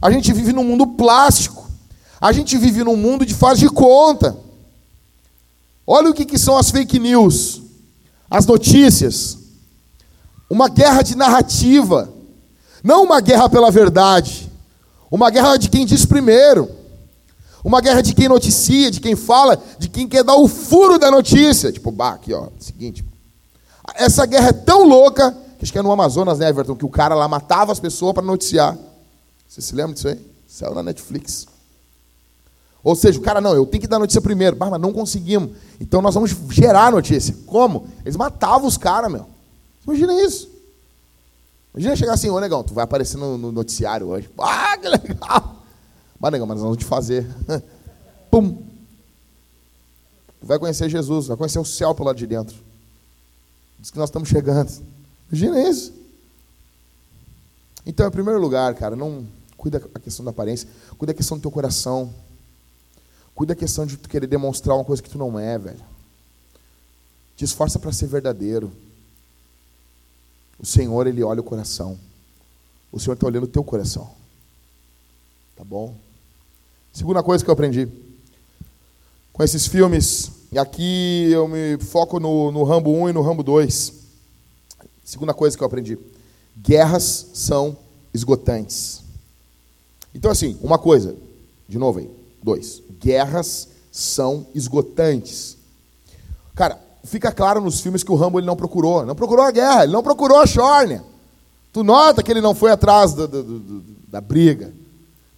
A 0.00 0.10
gente 0.10 0.32
vive 0.32 0.52
num 0.52 0.64
mundo 0.64 0.86
plástico. 0.86 1.70
A 2.18 2.32
gente 2.32 2.56
vive 2.56 2.82
num 2.82 2.96
mundo 2.96 3.26
de 3.26 3.34
faz 3.34 3.58
de 3.58 3.68
conta. 3.68 4.34
Olha 5.86 6.08
o 6.10 6.14
que, 6.14 6.24
que 6.24 6.38
são 6.38 6.56
as 6.56 6.70
fake 6.70 6.98
news, 6.98 7.60
as 8.30 8.46
notícias. 8.46 9.38
Uma 10.48 10.70
guerra 10.70 11.02
de 11.02 11.14
narrativa. 11.14 12.13
Não 12.84 13.02
uma 13.02 13.18
guerra 13.22 13.48
pela 13.48 13.70
verdade. 13.70 14.52
Uma 15.10 15.30
guerra 15.30 15.56
de 15.56 15.70
quem 15.70 15.86
diz 15.86 16.04
primeiro. 16.04 16.70
Uma 17.64 17.80
guerra 17.80 18.02
de 18.02 18.14
quem 18.14 18.28
noticia, 18.28 18.90
de 18.90 19.00
quem 19.00 19.16
fala, 19.16 19.58
de 19.78 19.88
quem 19.88 20.06
quer 20.06 20.22
dar 20.22 20.36
o 20.36 20.46
furo 20.46 20.98
da 20.98 21.10
notícia. 21.10 21.72
Tipo, 21.72 21.90
bah, 21.90 22.12
aqui, 22.12 22.34
ó, 22.34 22.48
seguinte. 22.60 23.02
Essa 23.94 24.26
guerra 24.26 24.48
é 24.48 24.52
tão 24.52 24.86
louca, 24.86 25.34
que 25.58 25.64
acho 25.64 25.72
que 25.72 25.78
é 25.78 25.82
no 25.82 25.90
Amazonas, 25.90 26.38
né, 26.38 26.48
Everton, 26.50 26.76
que 26.76 26.84
o 26.84 26.90
cara 26.90 27.14
lá 27.14 27.26
matava 27.26 27.72
as 27.72 27.80
pessoas 27.80 28.12
para 28.12 28.22
noticiar. 28.22 28.76
Você 29.48 29.62
se 29.62 29.74
lembra 29.74 29.94
disso 29.94 30.08
aí? 30.08 30.20
Saiu 30.46 30.74
na 30.74 30.82
Netflix. 30.82 31.46
Ou 32.82 32.94
seja, 32.94 33.18
o 33.18 33.22
cara, 33.22 33.40
não, 33.40 33.54
eu 33.54 33.64
tenho 33.64 33.80
que 33.80 33.88
dar 33.88 33.98
notícia 33.98 34.20
primeiro. 34.20 34.56
Bah, 34.56 34.68
mas 34.68 34.80
não 34.80 34.92
conseguimos. 34.92 35.56
Então 35.80 36.02
nós 36.02 36.14
vamos 36.14 36.36
gerar 36.50 36.92
notícia. 36.92 37.34
Como? 37.46 37.88
Eles 38.04 38.16
matavam 38.16 38.68
os 38.68 38.76
caras, 38.76 39.10
meu. 39.10 39.24
Imagina 39.86 40.12
isso. 40.22 40.53
Imagina 41.74 41.96
chegar 41.96 42.12
assim, 42.14 42.30
ô 42.30 42.38
negão, 42.38 42.62
tu 42.62 42.72
vai 42.72 42.84
aparecer 42.84 43.16
no, 43.16 43.36
no 43.36 43.50
noticiário 43.50 44.06
hoje. 44.06 44.30
Ah, 44.38 44.78
que 44.78 44.88
legal. 44.88 45.62
Mas, 46.18 46.32
negão, 46.32 46.46
mas 46.46 46.56
nós 46.56 46.62
vamos 46.62 46.78
te 46.78 46.84
fazer. 46.84 47.26
Pum! 48.30 48.62
Vai 50.40 50.58
conhecer 50.58 50.88
Jesus, 50.88 51.26
vai 51.26 51.36
conhecer 51.36 51.58
o 51.58 51.64
céu 51.64 51.94
pelo 51.94 52.06
lado 52.06 52.16
de 52.16 52.26
dentro. 52.26 52.56
Diz 53.78 53.90
que 53.90 53.98
nós 53.98 54.08
estamos 54.08 54.28
chegando. 54.28 54.70
Imagina 55.30 55.68
isso. 55.68 55.92
Então, 57.86 58.06
em 58.06 58.10
primeiro 58.10 58.40
lugar, 58.40 58.74
cara, 58.74 58.94
não 58.94 59.26
cuida 59.56 59.80
da 59.80 60.00
questão 60.00 60.24
da 60.24 60.30
aparência, 60.30 60.68
cuida 60.96 61.12
da 61.12 61.16
questão 61.16 61.38
do 61.38 61.42
teu 61.42 61.50
coração. 61.50 62.12
Cuida 63.34 63.54
da 63.54 63.58
questão 63.58 63.84
de 63.84 63.96
tu 63.96 64.08
querer 64.08 64.26
demonstrar 64.26 64.76
uma 64.76 64.84
coisa 64.84 65.02
que 65.02 65.10
tu 65.10 65.18
não 65.18 65.38
é, 65.38 65.58
velho. 65.58 65.82
Te 67.36 67.44
esforça 67.44 67.78
para 67.78 67.92
ser 67.92 68.06
verdadeiro. 68.06 68.70
O 70.58 70.66
Senhor, 70.66 71.06
Ele 71.06 71.22
olha 71.22 71.40
o 71.40 71.44
coração. 71.44 71.98
O 72.90 73.00
Senhor 73.00 73.14
está 73.14 73.26
olhando 73.26 73.44
o 73.44 73.48
teu 73.48 73.64
coração. 73.64 74.10
Tá 75.56 75.64
bom? 75.64 75.94
Segunda 76.92 77.22
coisa 77.22 77.44
que 77.44 77.50
eu 77.50 77.54
aprendi 77.54 77.88
com 79.32 79.42
esses 79.42 79.66
filmes, 79.66 80.30
e 80.52 80.58
aqui 80.58 81.28
eu 81.32 81.48
me 81.48 81.76
foco 81.78 82.20
no, 82.20 82.52
no 82.52 82.62
Rambo 82.62 82.92
1 82.92 83.10
e 83.10 83.12
no 83.12 83.20
Rambo 83.20 83.42
2. 83.42 83.92
Segunda 85.04 85.34
coisa 85.34 85.56
que 85.56 85.62
eu 85.62 85.66
aprendi: 85.66 85.98
guerras 86.56 87.30
são 87.34 87.76
esgotantes. 88.14 89.02
Então, 90.14 90.30
assim, 90.30 90.56
uma 90.62 90.78
coisa, 90.78 91.16
de 91.68 91.76
novo 91.76 91.98
aí, 91.98 92.08
dois: 92.40 92.80
guerras 93.00 93.68
são 93.90 94.46
esgotantes. 94.54 95.56
Cara, 96.54 96.80
fica 97.04 97.30
claro 97.30 97.60
nos 97.60 97.80
filmes 97.80 98.02
que 98.02 98.10
o 98.10 98.14
Rambo 98.14 98.40
ele 98.40 98.46
não 98.46 98.56
procurou, 98.56 99.04
não 99.04 99.14
procurou 99.14 99.44
a 99.44 99.50
guerra, 99.50 99.84
ele 99.84 99.92
não 99.92 100.02
procurou 100.02 100.40
a 100.40 100.46
Shorne. 100.46 101.00
Tu 101.72 101.84
nota 101.84 102.22
que 102.22 102.30
ele 102.30 102.40
não 102.40 102.54
foi 102.54 102.70
atrás 102.70 103.12
do, 103.12 103.28
do, 103.28 103.42
do, 103.42 103.84
da 104.08 104.20
briga. 104.20 104.72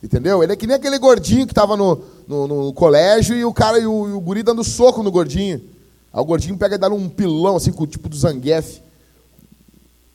Entendeu? 0.03 0.43
Ele 0.43 0.53
é 0.53 0.57
que 0.57 0.67
nem 0.67 0.77
aquele 0.77 0.99
gordinho 0.99 1.47
que 1.47 1.53
estava 1.53 1.77
no, 1.77 2.03
no, 2.29 2.47
no, 2.47 2.73
colégio 2.73 3.35
e 3.35 3.45
o 3.45 3.53
cara 3.53 3.79
e 3.79 3.87
o, 3.87 4.09
e 4.09 4.13
o, 4.13 4.21
guri 4.21 4.43
dando 4.43 4.63
soco 4.63 5.03
no 5.03 5.11
gordinho. 5.11 5.61
Aí 6.13 6.21
o 6.21 6.25
gordinho 6.25 6.57
pega 6.57 6.75
e 6.75 6.79
dá 6.79 6.89
um 6.89 7.09
pilão, 7.09 7.57
assim, 7.57 7.73
com 7.73 7.85
o 7.85 7.87
tipo 7.87 8.09
do 8.09 8.17
Zangief. 8.17 8.81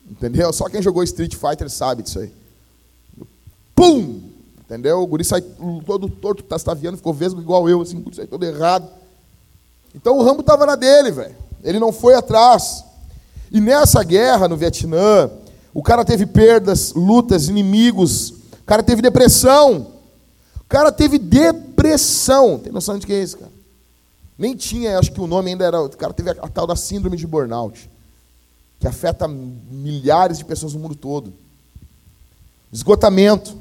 Entendeu? 0.08 0.52
Só 0.52 0.68
quem 0.68 0.80
jogou 0.80 1.02
Street 1.02 1.34
Fighter 1.34 1.68
sabe 1.68 2.02
disso 2.02 2.20
aí. 2.20 2.32
Pum! 3.74 4.20
Entendeu? 4.60 5.00
O 5.00 5.06
guri 5.06 5.24
sai 5.24 5.42
todo 5.84 6.08
torto, 6.08 6.42
tastaviando, 6.44 6.96
ficou 6.96 7.12
vesgo 7.12 7.40
igual 7.40 7.68
eu, 7.68 7.82
assim, 7.82 8.02
sai 8.12 8.26
todo 8.26 8.44
errado. 8.44 8.88
Então 9.94 10.18
o 10.18 10.22
Rambo 10.22 10.40
estava 10.40 10.66
na 10.66 10.74
dele, 10.74 11.10
velho. 11.10 11.34
Ele 11.62 11.78
não 11.78 11.92
foi 11.92 12.14
atrás. 12.14 12.84
E 13.50 13.60
nessa 13.60 14.02
guerra 14.02 14.48
no 14.48 14.56
Vietnã, 14.56 15.30
o 15.74 15.82
cara 15.82 16.04
teve 16.04 16.26
perdas, 16.26 16.92
lutas, 16.94 17.48
inimigos, 17.48 18.30
o 18.30 18.64
cara 18.66 18.82
teve 18.82 19.02
depressão. 19.02 19.92
O 20.56 20.64
cara 20.68 20.90
teve 20.90 21.18
depressão. 21.18 22.58
Tem 22.58 22.72
noção 22.72 22.98
de 22.98 23.06
que 23.06 23.12
é 23.12 23.22
isso, 23.22 23.38
cara? 23.38 23.52
Nem 24.38 24.56
tinha, 24.56 24.98
acho 24.98 25.12
que 25.12 25.20
o 25.20 25.26
nome 25.26 25.50
ainda 25.50 25.64
era. 25.64 25.82
O 25.82 25.90
cara 25.90 26.12
teve 26.12 26.30
a, 26.30 26.32
a 26.32 26.48
tal 26.48 26.66
da 26.66 26.74
síndrome 26.74 27.16
de 27.16 27.26
burnout, 27.26 27.88
que 28.80 28.86
afeta 28.86 29.28
milhares 29.28 30.38
de 30.38 30.44
pessoas 30.44 30.72
no 30.72 30.80
mundo 30.80 30.94
todo. 30.94 31.32
Esgotamento. 32.72 33.54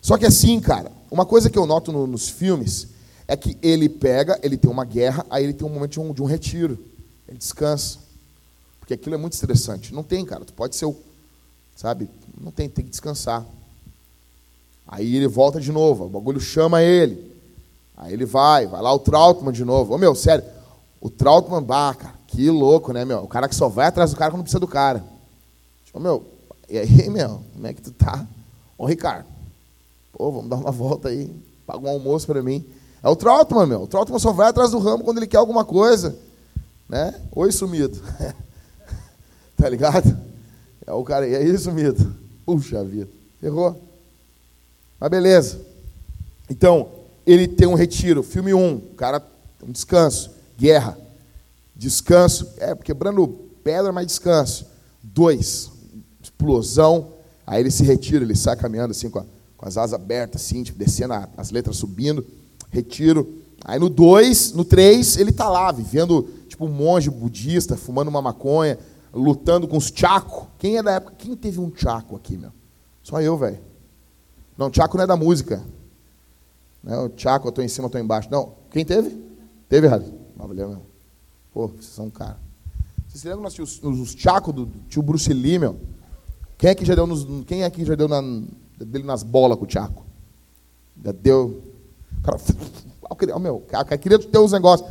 Só 0.00 0.16
que 0.16 0.24
assim, 0.24 0.60
cara, 0.60 0.92
uma 1.10 1.26
coisa 1.26 1.50
que 1.50 1.58
eu 1.58 1.66
noto 1.66 1.90
no, 1.90 2.06
nos 2.06 2.28
filmes 2.28 2.88
é 3.28 3.36
que 3.36 3.58
ele 3.60 3.88
pega, 3.88 4.38
ele 4.42 4.56
tem 4.56 4.70
uma 4.70 4.84
guerra, 4.84 5.26
aí 5.28 5.44
ele 5.44 5.52
tem 5.52 5.66
um 5.66 5.70
momento 5.70 5.92
de 5.92 6.00
um, 6.00 6.12
de 6.12 6.22
um 6.22 6.26
retiro. 6.26 6.78
Ele 7.28 7.38
descansa. 7.38 7.98
Porque 8.78 8.94
aquilo 8.94 9.16
é 9.16 9.18
muito 9.18 9.32
estressante. 9.32 9.92
Não 9.92 10.04
tem, 10.04 10.24
cara. 10.24 10.44
Tu 10.44 10.52
pode 10.52 10.76
ser 10.76 10.86
o. 10.86 10.96
Sabe? 11.74 12.08
Não 12.40 12.52
tem, 12.52 12.68
tem 12.68 12.84
que 12.84 12.90
descansar. 12.90 13.44
Aí 14.86 15.16
ele 15.16 15.26
volta 15.26 15.60
de 15.60 15.72
novo, 15.72 16.04
o 16.04 16.08
bagulho 16.08 16.40
chama 16.40 16.82
ele. 16.82 17.34
Aí 17.96 18.12
ele 18.12 18.24
vai, 18.24 18.66
vai 18.66 18.80
lá 18.80 18.92
o 18.92 18.98
Trautmann 19.00 19.52
de 19.52 19.64
novo. 19.64 19.94
Ô 19.94 19.98
meu, 19.98 20.14
sério, 20.14 20.44
o 21.00 21.10
Trautmann, 21.10 21.62
bah, 21.62 21.94
cara, 21.94 22.14
que 22.28 22.48
louco, 22.50 22.92
né, 22.92 23.04
meu? 23.04 23.18
O 23.24 23.28
cara 23.28 23.48
que 23.48 23.54
só 23.54 23.68
vai 23.68 23.88
atrás 23.88 24.10
do 24.10 24.16
cara 24.16 24.30
quando 24.30 24.42
precisa 24.42 24.60
do 24.60 24.68
cara. 24.68 25.02
Ô 25.92 25.98
meu, 25.98 26.24
e 26.68 26.78
aí, 26.78 27.08
meu, 27.10 27.42
como 27.52 27.66
é 27.66 27.72
que 27.72 27.82
tu 27.82 27.90
tá? 27.90 28.26
Ô 28.78 28.86
Ricardo, 28.86 29.26
pô, 30.12 30.30
vamos 30.30 30.50
dar 30.50 30.56
uma 30.56 30.70
volta 30.70 31.08
aí, 31.08 31.34
paga 31.66 31.80
um 31.80 31.88
almoço 31.88 32.26
para 32.26 32.42
mim. 32.42 32.64
É 33.02 33.08
o 33.08 33.16
Trautmann, 33.16 33.66
meu. 33.66 33.82
O 33.82 33.86
Trautmann 33.86 34.18
só 34.18 34.32
vai 34.32 34.48
atrás 34.48 34.70
do 34.70 34.78
ramo 34.78 35.04
quando 35.04 35.18
ele 35.18 35.26
quer 35.26 35.38
alguma 35.38 35.64
coisa. 35.64 36.16
Né? 36.88 37.14
Oi, 37.32 37.50
sumido. 37.52 38.00
tá 39.56 39.68
ligado? 39.68 40.16
É 40.86 40.92
o 40.92 41.02
cara, 41.02 41.26
e 41.26 41.34
aí, 41.34 41.58
sumido? 41.58 42.14
Puxa 42.44 42.84
vida, 42.84 43.08
errou. 43.42 43.80
Mas 45.00 45.10
beleza. 45.10 45.60
Então, 46.48 46.88
ele 47.26 47.48
tem 47.48 47.66
um 47.66 47.74
retiro. 47.74 48.22
Filme 48.22 48.54
1, 48.54 48.64
um, 48.64 48.80
cara, 48.96 49.22
um 49.62 49.72
descanso. 49.72 50.30
Guerra. 50.56 50.96
Descanso. 51.74 52.48
É, 52.58 52.74
quebrando 52.74 53.26
pedra, 53.64 53.92
mas 53.92 54.06
descanso. 54.06 54.66
Dois, 55.02 55.70
explosão. 56.22 57.12
Aí 57.46 57.60
ele 57.60 57.70
se 57.70 57.82
retira, 57.82 58.24
ele 58.24 58.36
sai 58.36 58.56
caminhando 58.56 58.92
assim 58.92 59.10
com, 59.10 59.18
a, 59.18 59.24
com 59.56 59.66
as 59.66 59.76
asas 59.76 59.94
abertas, 59.94 60.42
assim, 60.42 60.62
tipo, 60.62 60.78
descendo 60.78 61.14
a, 61.14 61.28
as 61.36 61.50
letras 61.50 61.76
subindo. 61.76 62.24
Retiro. 62.70 63.42
Aí 63.64 63.78
no 63.78 63.88
2, 63.88 64.52
no 64.52 64.64
3, 64.64 65.16
ele 65.16 65.30
está 65.30 65.48
lá, 65.48 65.72
vivendo 65.72 66.28
tipo 66.48 66.64
um 66.64 66.72
monge 66.72 67.10
budista, 67.10 67.76
fumando 67.76 68.08
uma 68.08 68.22
maconha, 68.22 68.78
lutando 69.12 69.66
com 69.66 69.76
os 69.76 69.92
Chaco. 69.94 70.48
Quem 70.58 70.78
é 70.78 70.82
da 70.82 70.92
época? 70.92 71.14
Quem 71.18 71.34
teve 71.36 71.60
um 71.60 71.72
Chaco 71.74 72.16
aqui, 72.16 72.36
meu? 72.36 72.52
Só 73.02 73.20
eu, 73.20 73.36
velho. 73.36 73.58
Não, 74.56 74.72
Chaco 74.72 74.96
não 74.96 75.04
é 75.04 75.06
da 75.06 75.16
música. 75.16 75.62
Né? 76.82 76.96
O 76.98 77.08
Tchaco, 77.08 77.48
eu 77.48 77.52
tô 77.52 77.60
em 77.60 77.68
cima, 77.68 77.86
eu 77.86 77.90
tô 77.90 77.98
embaixo. 77.98 78.28
Não, 78.30 78.52
quem 78.70 78.84
teve? 78.84 79.20
Teve 79.68 79.86
errado. 79.86 80.04
Ah, 80.38 80.46
meu. 80.46 80.82
Pô, 81.52 81.66
vocês 81.66 81.86
são 81.86 82.06
um 82.06 82.10
cara. 82.10 82.38
Vocês 83.08 83.22
se 83.22 83.28
lembram 83.28 83.42
nós 83.42 83.54
tínhamos 83.54 84.00
os 84.00 84.14
Tchaco 84.14 84.52
do, 84.52 84.66
do 84.66 84.78
tio 84.88 85.02
Bruce 85.02 85.32
Lee, 85.32 85.58
meu? 85.58 85.76
Quem 86.56 86.70
é 86.70 86.74
que 86.74 86.84
já 86.84 86.94
deu 86.94 87.06
nos, 87.06 87.26
quem 87.46 87.64
é 87.64 87.70
que 87.70 87.84
já 87.84 87.94
deu 87.94 88.06
na, 88.06 88.20
dele 88.78 89.04
nas 89.04 89.22
bolas 89.22 89.58
com 89.58 89.64
o 89.64 89.66
Tchaco? 89.66 90.04
Já 91.04 91.12
deu. 91.12 91.62
O 92.18 92.22
cara, 92.22 93.14
queria, 93.16 93.38
meu, 93.38 93.64
queria 94.00 94.18
ter 94.18 94.38
os 94.38 94.52
negócios. 94.52 94.88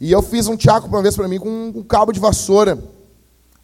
E 0.00 0.12
eu 0.12 0.22
fiz 0.22 0.46
um 0.46 0.56
Tchaco 0.56 0.88
uma 0.88 1.02
vez 1.02 1.16
para 1.16 1.26
mim 1.26 1.38
com 1.38 1.72
um 1.74 1.82
cabo 1.82 2.12
de 2.12 2.20
vassoura. 2.20 2.78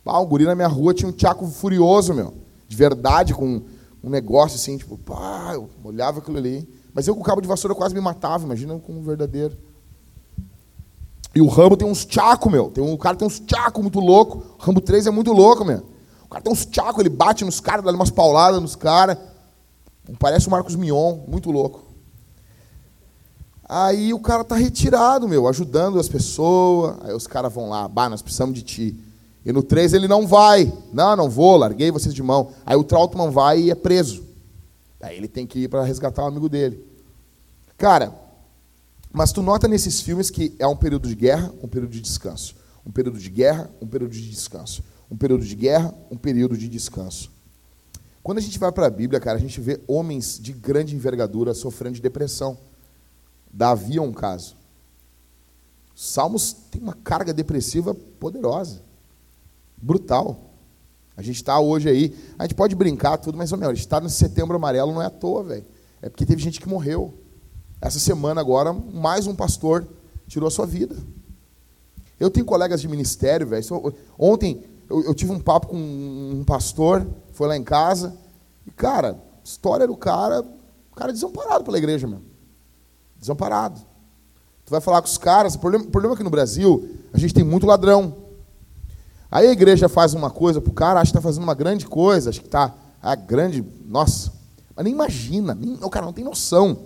Ah, 0.05 0.21
um 0.21 0.27
guri 0.27 0.45
na 0.45 0.55
minha 0.55 0.69
rua 0.69 0.95
tinha 0.95 1.09
um 1.09 1.13
Tchaco 1.13 1.47
furioso, 1.47 2.15
meu. 2.15 2.35
De 2.67 2.77
verdade, 2.77 3.35
com 3.35 3.63
um 4.03 4.11
negócio 4.11 4.57
assim, 4.57 4.77
tipo, 4.77 4.99
pá, 4.99 5.53
eu 5.55 5.69
olhava 5.85 6.19
aquilo 6.19 6.39
ali. 6.39 6.69
Mas 6.93 7.07
eu 7.07 7.15
com 7.15 7.21
o 7.21 7.25
cabo 7.25 7.41
de 7.41 7.49
vassoura 7.49 7.75
quase 7.75 7.95
me 7.95 8.01
matava, 8.01 8.45
imagina 8.45 8.79
com 8.79 8.93
um 8.93 9.03
verdadeiro. 9.03 9.57
E 11.35 11.41
o 11.41 11.47
Rambo 11.47 11.77
tem 11.77 11.89
uns 11.89 12.05
tchaco, 12.05 12.51
meu. 12.51 12.71
Tem 12.71 12.83
um, 12.83 12.93
o 12.93 12.99
cara 12.99 13.17
tem 13.17 13.27
uns 13.27 13.41
tchaco 13.41 13.81
muito 13.81 14.01
louco. 14.01 14.45
O 14.59 14.63
Rambo 14.63 14.81
3 14.81 15.07
é 15.07 15.11
muito 15.11 15.33
louco, 15.33 15.65
meu. 15.65 15.83
O 16.25 16.29
cara 16.29 16.43
tem 16.43 16.53
uns 16.53 16.67
tchaco, 16.67 17.01
ele 17.01 17.09
bate 17.09 17.45
nos 17.45 17.61
caras, 17.61 17.85
dá 17.85 17.93
umas 17.93 18.11
pauladas 18.11 18.61
nos 18.61 18.77
caras. 18.77 19.17
Parece 20.19 20.49
o 20.49 20.51
Marcos 20.51 20.75
Mion, 20.75 21.19
muito 21.27 21.51
louco. 21.51 21.92
Aí 23.75 24.13
o 24.13 24.21
cara 24.21 24.45
tá 24.45 24.55
retirado, 24.55 25.27
meu, 25.27 25.49
ajudando 25.49 25.99
as 25.99 26.07
pessoas. 26.07 26.95
Aí 27.01 27.15
os 27.15 27.27
caras 27.27 27.51
vão 27.51 27.71
lá, 27.71 27.89
bah, 27.89 28.07
nós 28.07 28.21
precisamos 28.21 28.55
de 28.55 28.61
ti. 28.61 28.95
E 29.47 29.51
no 29.51 29.63
3 29.63 29.95
ele 29.95 30.07
não 30.07 30.27
vai. 30.27 30.71
Não, 30.93 31.17
não 31.17 31.31
vou, 31.31 31.57
larguei 31.57 31.91
vocês 31.91 32.15
de 32.15 32.23
mão. 32.23 32.53
Aí 32.67 32.77
o 32.77 32.85
Trautmann 32.85 33.31
vai 33.31 33.61
e 33.61 33.71
é 33.71 33.75
preso. 33.75 34.25
Aí 35.01 35.17
ele 35.17 35.27
tem 35.27 35.47
que 35.47 35.61
ir 35.61 35.69
para 35.69 35.85
resgatar 35.85 36.23
o 36.23 36.27
amigo 36.27 36.51
dele. 36.51 36.85
Cara, 37.79 38.15
mas 39.11 39.33
tu 39.33 39.41
nota 39.41 39.67
nesses 39.67 40.03
filmes 40.03 40.29
que 40.29 40.55
é 40.59 40.67
um 40.67 40.77
período 40.77 41.09
de 41.09 41.15
guerra, 41.15 41.51
um 41.63 41.67
período 41.67 41.93
de 41.93 42.03
descanso. 42.03 42.55
Um 42.85 42.91
período 42.91 43.19
de 43.19 43.31
guerra, 43.31 43.71
um 43.81 43.87
período 43.87 44.13
de 44.13 44.29
descanso. 44.29 44.83
Um 45.11 45.17
período 45.17 45.47
de 45.47 45.57
guerra, 45.57 45.95
um 46.11 46.17
período 46.19 46.59
de 46.59 46.69
descanso. 46.69 47.31
Quando 48.23 48.37
a 48.37 48.43
gente 48.43 48.59
vai 48.59 48.71
para 48.71 48.87
a 48.87 48.91
Bíblia, 48.91 49.19
cara, 49.19 49.39
a 49.39 49.41
gente 49.41 49.59
vê 49.63 49.81
homens 49.89 50.39
de 50.39 50.53
grande 50.53 50.95
envergadura 50.95 51.55
sofrendo 51.55 51.95
de 51.95 52.03
depressão. 52.03 52.59
Davi 53.53 53.99
é 53.99 54.03
um 54.03 54.13
caso. 54.13 54.57
Salmos 55.95 56.53
tem 56.71 56.81
uma 56.81 56.95
carga 56.95 57.33
depressiva 57.35 57.95
poderosa, 57.95 58.81
brutal. 59.77 60.51
A 61.17 61.23
gente 61.23 61.37
está 61.37 61.61
hoje 61.61 61.89
aí, 61.89 62.17
a 62.39 62.45
gente 62.45 62.55
pode 62.55 62.75
brincar 62.75 63.19
tudo, 63.19 63.37
mas, 63.37 63.53
meu, 63.53 63.69
a 63.69 63.75
gente 63.75 63.85
está 63.85 64.01
no 64.01 64.09
setembro 64.09 64.57
amarelo 64.57 64.93
não 64.93 65.03
é 65.03 65.07
à 65.07 65.11
toa, 65.11 65.45
velho. 65.45 65.65
É 66.01 66.09
porque 66.09 66.25
teve 66.25 66.43
gente 66.43 66.61
que 66.61 66.69
morreu. 66.69 67.15
Essa 67.81 67.99
semana 67.99 68.41
agora, 68.41 68.73
mais 68.73 69.27
um 69.27 69.35
pastor 69.35 69.87
tirou 70.27 70.47
a 70.47 70.51
sua 70.51 70.67
vida. 70.67 70.97
Eu 72.19 72.31
tenho 72.31 72.47
colegas 72.47 72.81
de 72.81 72.89
ministério, 72.89 73.47
velho. 73.47 73.95
Ontem 74.19 74.65
eu, 74.89 75.05
eu, 75.05 75.15
tive 75.15 75.33
um 75.33 75.41
papo 75.41 75.69
com 75.69 75.77
um 75.77 76.45
pastor, 76.45 77.07
foi 77.33 77.49
lá 77.49 77.57
em 77.57 77.65
casa, 77.65 78.17
e, 78.67 78.71
cara, 78.71 79.21
história 79.45 79.87
do 79.87 79.97
cara, 79.97 80.41
o 80.91 80.95
cara 80.95 81.11
é 81.11 81.13
desamparado 81.13 81.65
pela 81.65 81.79
igreja, 81.79 82.07
meu. 82.07 82.21
Desamparado. 83.23 83.81
Tu 84.65 84.71
vai 84.71 84.81
falar 84.81 85.01
com 85.01 85.07
os 85.07 85.17
caras, 85.17 85.55
o 85.55 85.61
problema, 85.61 85.85
o 85.85 85.91
problema 85.91 86.17
é 86.17 86.19
que 86.19 86.25
no 86.25 86.31
Brasil 86.31 86.99
a 87.13 87.19
gente 87.19 87.33
tem 87.33 87.45
muito 87.45 87.65
ladrão. 87.65 88.17
Aí 89.31 89.47
a 89.47 89.53
igreja 89.53 89.89
faz 89.89 90.13
uma 90.13 90.29
coisa 90.29 90.61
para 90.61 90.71
o 90.71 90.75
cara, 90.75 91.01
acha 91.01 91.13
que 91.13 91.17
está 91.17 91.21
fazendo 91.21 91.45
uma 91.45 91.55
grande 91.55 91.87
coisa, 91.87 92.31
acha 92.31 92.41
que 92.41 92.49
está 92.49 92.75
a 93.01 93.15
grande. 93.15 93.65
Nossa, 93.87 94.33
mas 94.75 94.85
nem 94.85 94.93
imagina, 94.93 95.55
nem, 95.55 95.79
o 95.81 95.89
cara 95.89 96.05
não 96.05 96.13
tem 96.13 96.25
noção. 96.25 96.77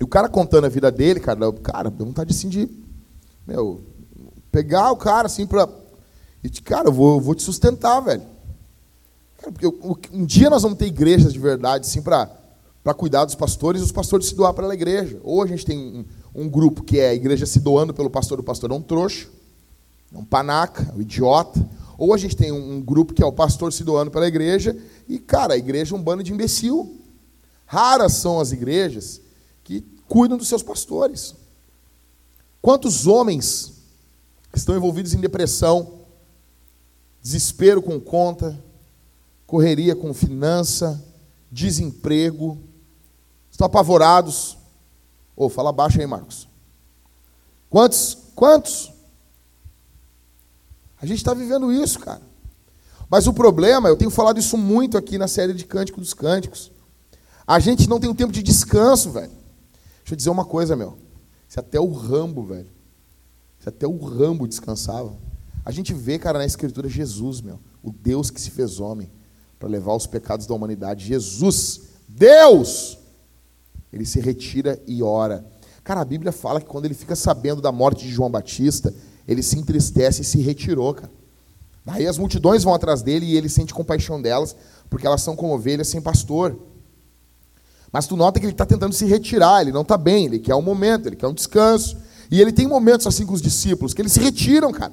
E 0.00 0.02
o 0.02 0.08
cara 0.08 0.28
contando 0.28 0.64
a 0.64 0.68
vida 0.68 0.90
dele, 0.90 1.20
cara, 1.20 1.52
cara, 1.52 1.88
deu 1.88 2.06
vontade 2.06 2.32
assim 2.32 2.48
de. 2.48 2.68
Meu, 3.46 3.80
pegar 4.50 4.90
o 4.90 4.96
cara 4.96 5.26
assim 5.26 5.46
para. 5.46 5.68
E, 6.42 6.50
cara, 6.50 6.88
eu 6.88 6.92
vou, 6.92 7.18
eu 7.18 7.20
vou 7.20 7.36
te 7.36 7.44
sustentar, 7.44 8.00
velho. 8.00 8.22
Cara, 9.38 9.52
porque 9.52 9.66
eu, 9.66 9.98
um 10.12 10.24
dia 10.24 10.50
nós 10.50 10.64
vamos 10.64 10.78
ter 10.78 10.86
igrejas 10.86 11.32
de 11.32 11.38
verdade, 11.38 11.86
assim, 11.86 12.02
para 12.82 12.94
cuidar 12.94 13.24
dos 13.24 13.34
pastores 13.34 13.80
e 13.80 13.84
os 13.84 13.92
pastores 13.92 14.26
se 14.26 14.34
doar 14.34 14.54
para 14.54 14.66
a 14.66 14.74
igreja. 14.74 15.20
Ou 15.22 15.42
a 15.42 15.46
gente 15.46 15.64
tem 15.64 16.06
um 16.34 16.48
grupo 16.48 16.82
que 16.82 16.98
é 16.98 17.10
a 17.10 17.14
igreja 17.14 17.46
se 17.46 17.60
doando 17.60 17.92
pelo 17.92 18.10
pastor, 18.10 18.40
o 18.40 18.42
pastor 18.42 18.70
é 18.70 18.74
um 18.74 18.82
trouxa, 18.82 19.28
é 20.12 20.18
um 20.18 20.24
panaca, 20.24 20.90
é 20.90 20.96
um 20.96 21.00
idiota. 21.00 21.68
Ou 21.98 22.14
a 22.14 22.16
gente 22.16 22.34
tem 22.34 22.50
um 22.50 22.80
grupo 22.80 23.12
que 23.12 23.22
é 23.22 23.26
o 23.26 23.32
pastor 23.32 23.72
se 23.72 23.84
doando 23.84 24.10
pela 24.10 24.26
igreja, 24.26 24.74
e, 25.06 25.18
cara, 25.18 25.52
a 25.54 25.58
igreja 25.58 25.94
é 25.94 25.98
um 25.98 26.02
bando 26.02 26.22
de 26.22 26.32
imbecil. 26.32 26.96
Raras 27.66 28.14
são 28.14 28.40
as 28.40 28.52
igrejas 28.52 29.20
que 29.62 29.84
cuidam 30.08 30.38
dos 30.38 30.48
seus 30.48 30.62
pastores. 30.62 31.34
Quantos 32.62 33.06
homens 33.06 33.74
estão 34.54 34.74
envolvidos 34.74 35.12
em 35.12 35.20
depressão, 35.20 36.00
desespero 37.22 37.82
com 37.82 38.00
conta, 38.00 38.58
correria 39.46 39.94
com 39.94 40.14
finança, 40.14 41.04
desemprego, 41.52 42.58
estão 43.60 43.66
apavorados, 43.66 44.56
Ô, 45.40 45.46
oh, 45.46 45.48
fala 45.48 45.72
baixo 45.72 45.98
aí, 45.98 46.06
Marcos. 46.06 46.46
Quantos? 47.70 48.18
Quantos? 48.34 48.92
A 51.00 51.06
gente 51.06 51.16
está 51.16 51.32
vivendo 51.32 51.72
isso, 51.72 51.98
cara. 51.98 52.20
Mas 53.08 53.26
o 53.26 53.32
problema, 53.32 53.88
eu 53.88 53.96
tenho 53.96 54.10
falado 54.10 54.38
isso 54.38 54.58
muito 54.58 54.98
aqui 54.98 55.16
na 55.16 55.26
série 55.26 55.54
de 55.54 55.64
Cântico 55.64 55.98
dos 55.98 56.12
Cânticos. 56.12 56.70
A 57.46 57.58
gente 57.58 57.88
não 57.88 57.98
tem 57.98 58.10
um 58.10 58.14
tempo 58.14 58.30
de 58.30 58.42
descanso, 58.42 59.12
velho. 59.12 59.32
Deixa 60.00 60.12
eu 60.12 60.16
dizer 60.16 60.28
uma 60.28 60.44
coisa, 60.44 60.76
meu. 60.76 60.98
Se 61.48 61.58
até 61.58 61.80
o 61.80 61.90
Rambo, 61.90 62.44
velho. 62.44 62.68
Se 63.60 63.70
até 63.70 63.86
o 63.86 63.96
Rambo 63.96 64.46
descansava. 64.46 65.16
A 65.64 65.70
gente 65.70 65.94
vê, 65.94 66.18
cara, 66.18 66.38
na 66.38 66.44
Escritura 66.44 66.86
Jesus, 66.86 67.40
meu. 67.40 67.58
O 67.82 67.90
Deus 67.90 68.30
que 68.30 68.38
se 68.38 68.50
fez 68.50 68.78
homem 68.78 69.10
para 69.58 69.70
levar 69.70 69.94
os 69.94 70.06
pecados 70.06 70.46
da 70.46 70.52
humanidade. 70.52 71.06
Jesus, 71.06 71.80
Deus, 72.06 72.99
ele 73.92 74.06
se 74.06 74.20
retira 74.20 74.80
e 74.86 75.02
ora. 75.02 75.44
Cara, 75.82 76.00
a 76.00 76.04
Bíblia 76.04 76.32
fala 76.32 76.60
que 76.60 76.66
quando 76.66 76.84
ele 76.84 76.94
fica 76.94 77.16
sabendo 77.16 77.60
da 77.60 77.72
morte 77.72 78.06
de 78.06 78.12
João 78.12 78.30
Batista, 78.30 78.94
ele 79.26 79.42
se 79.42 79.58
entristece 79.58 80.22
e 80.22 80.24
se 80.24 80.40
retirou, 80.40 80.94
cara. 80.94 81.10
Daí 81.84 82.06
as 82.06 82.18
multidões 82.18 82.62
vão 82.62 82.74
atrás 82.74 83.02
dele 83.02 83.26
e 83.26 83.36
ele 83.36 83.48
sente 83.48 83.74
compaixão 83.74 84.20
delas, 84.20 84.54
porque 84.88 85.06
elas 85.06 85.22
são 85.22 85.34
como 85.34 85.54
ovelhas 85.54 85.88
sem 85.88 86.00
pastor. 86.00 86.58
Mas 87.92 88.06
tu 88.06 88.16
nota 88.16 88.38
que 88.38 88.46
ele 88.46 88.52
está 88.52 88.66
tentando 88.66 88.94
se 88.94 89.04
retirar, 89.06 89.62
ele 89.62 89.72
não 89.72 89.82
está 89.82 89.96
bem, 89.96 90.26
ele 90.26 90.38
quer 90.38 90.54
um 90.54 90.62
momento, 90.62 91.06
ele 91.06 91.16
quer 91.16 91.26
um 91.26 91.34
descanso. 91.34 91.96
E 92.30 92.40
ele 92.40 92.52
tem 92.52 92.66
momentos 92.66 93.06
assim 93.06 93.26
com 93.26 93.32
os 93.32 93.42
discípulos, 93.42 93.92
que 93.92 94.00
eles 94.00 94.12
se 94.12 94.20
retiram, 94.20 94.70
cara. 94.70 94.92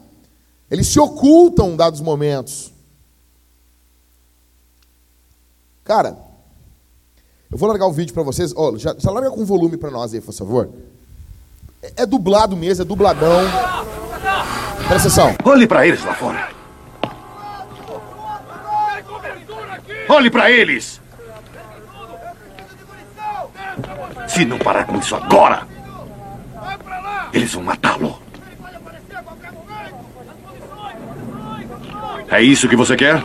Eles 0.71 0.87
se 0.87 0.99
ocultam 0.99 1.75
dados 1.75 2.01
momentos. 2.01 2.73
Cara, 5.83 6.17
eu 7.51 7.57
vou 7.57 7.69
largar 7.69 7.87
o 7.87 7.93
vídeo 7.93 8.13
para 8.13 8.23
vocês. 8.23 8.53
Oh, 8.55 8.77
já, 8.77 8.95
já 8.97 9.09
larga 9.09 9.31
com 9.31 9.45
volume 9.45 9.77
para 9.77 9.89
nós 9.89 10.13
aí, 10.13 10.19
por 10.19 10.33
favor. 10.33 10.69
É, 11.81 12.03
é, 12.03 12.05
dublado 12.05 12.55
mesmo, 12.57 12.83
é 12.83 12.85
dubladão. 12.85 13.41
Presta 14.87 15.07
atenção. 15.07 15.35
Olhe 15.45 15.65
para 15.65 15.87
eles 15.87 16.03
lá 16.03 16.13
fora. 16.13 16.49
Olhe 20.09 20.29
para 20.29 20.51
eles. 20.51 21.01
Se 24.27 24.45
não 24.45 24.57
parar 24.57 24.85
com 24.85 24.97
isso 24.97 25.15
agora, 25.15 25.67
eles 27.33 27.53
vão 27.53 27.63
matá-lo. 27.63 28.19
É 32.29 32.41
isso 32.41 32.67
que 32.67 32.75
você 32.75 32.95
quer? 32.95 33.23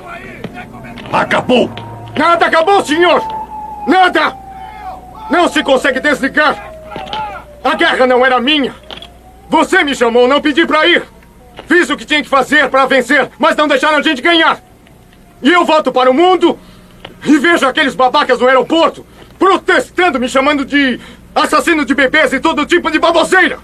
Acabou! 1.13 1.69
Nada 2.17 2.47
acabou, 2.47 2.85
senhor! 2.85 3.42
Nada! 3.87 4.37
Não 5.31 5.49
se 5.49 5.63
consegue 5.63 6.01
desligar! 6.01 6.73
A 7.65 7.75
guerra 7.75 8.07
não 8.07 8.25
era 8.25 8.41
minha! 8.41 8.75
Você 9.49 9.83
me 9.85 9.95
chamou, 9.95 10.29
não 10.29 10.41
pedi 10.41 10.67
para 10.67 10.87
ir! 10.87 11.03
Fiz 11.67 11.89
o 11.91 11.97
que 11.97 12.05
tinha 12.05 12.23
que 12.23 12.29
fazer 12.29 12.69
para 12.69 12.87
vencer, 12.87 13.31
mas 13.39 13.57
não 13.57 13.69
deixaram 13.69 13.99
a 13.99 14.03
gente 14.03 14.23
ganhar! 14.23 14.61
E 15.43 15.51
eu 15.51 15.65
volto 15.65 15.93
para 15.93 16.11
o 16.11 16.15
mundo 16.15 16.59
e 17.25 17.39
vejo 17.39 17.67
aqueles 17.67 17.95
babacas 17.95 18.41
no 18.41 18.47
aeroporto 18.47 19.07
protestando, 19.39 20.21
me 20.21 20.29
chamando 20.29 20.65
de 20.65 21.01
assassino 21.35 21.85
de 21.85 21.95
bebês 21.95 22.33
e 22.33 22.41
todo 22.41 22.67
tipo 22.67 22.91
de 22.91 22.99
baboseira! 22.99 23.59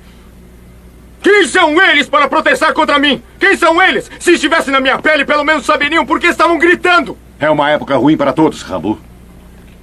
Quem 1.22 1.46
são 1.46 1.80
eles 1.82 2.08
para 2.08 2.28
protestar 2.28 2.72
contra 2.72 2.98
mim? 2.98 3.22
Quem 3.38 3.56
são 3.56 3.82
eles? 3.82 4.10
Se 4.20 4.32
estivessem 4.32 4.72
na 4.72 4.80
minha 4.80 4.98
pele, 4.98 5.24
pelo 5.24 5.44
menos 5.44 5.66
saberiam 5.66 6.06
por 6.06 6.20
que 6.20 6.28
estavam 6.28 6.58
gritando! 6.58 7.18
É 7.40 7.50
uma 7.50 7.70
época 7.70 7.96
ruim 7.96 8.16
para 8.16 8.32
todos, 8.32 8.62
Rambo. 8.62 8.98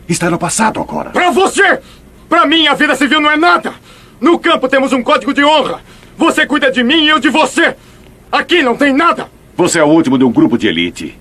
Está 0.08 0.30
no 0.30 0.38
passado 0.38 0.80
agora. 0.80 1.10
Para 1.10 1.32
você! 1.32 1.80
Para 2.30 2.45
mim, 2.45 2.68
a 2.68 2.74
vida 2.74 2.95
civil 2.95 3.20
não 3.20 3.32
é 3.32 3.38
nada! 3.38 3.74
No 4.20 4.39
campo 4.39 4.68
temos 4.68 4.93
um 4.93 5.03
código 5.03 5.34
de 5.34 5.43
honra. 5.43 5.82
Você 6.18 6.45
cuida 6.45 6.72
de 6.72 6.84
mim 6.84 7.06
e 7.06 7.10
eu 7.10 7.20
de 7.20 7.30
você. 7.30 7.76
Aqui 8.32 8.64
não 8.64 8.76
tem 8.76 8.93
nada. 8.93 9.30
Você 9.56 9.80
é 9.80 9.84
o 9.84 9.88
último 9.88 10.18
de 10.18 10.24
um 10.24 10.32
grupo 10.32 10.58
de 10.58 10.68
elite. 10.68 11.18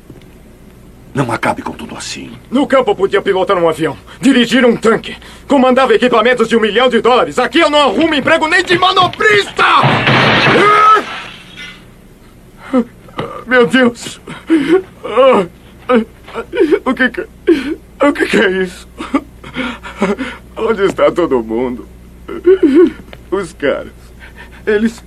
Não 1.14 1.30
acabe 1.30 1.62
com 1.62 1.72
tudo 1.72 1.96
assim. 1.96 2.32
No 2.50 2.66
campo 2.66 2.90
eu 2.90 2.96
podia 2.96 3.22
pilotar 3.22 3.56
um 3.56 3.68
avião, 3.68 3.96
dirigir 4.20 4.64
um 4.66 4.76
tanque, 4.76 5.16
comandava 5.46 5.94
equipamentos 5.94 6.48
de 6.48 6.56
um 6.56 6.60
milhão 6.60 6.88
de 6.88 7.00
dólares. 7.00 7.38
Aqui 7.38 7.60
eu 7.60 7.70
não 7.70 7.78
arrumo 7.82 8.14
emprego 8.14 8.48
nem 8.48 8.64
de 8.64 8.76
manobrista! 8.76 9.64
Meu 13.46 13.64
Deus! 13.66 14.20
O 16.84 16.94
que 16.94 17.08
que... 17.10 17.26
O 18.00 18.12
que 18.12 18.36
é 18.36 18.50
isso? 18.62 18.88
Onde 20.56 20.82
está 20.84 21.10
todo 21.10 21.42
mundo? 21.42 21.86
Os 23.30 23.52
caras. 23.52 23.92
Eles. 24.66 25.02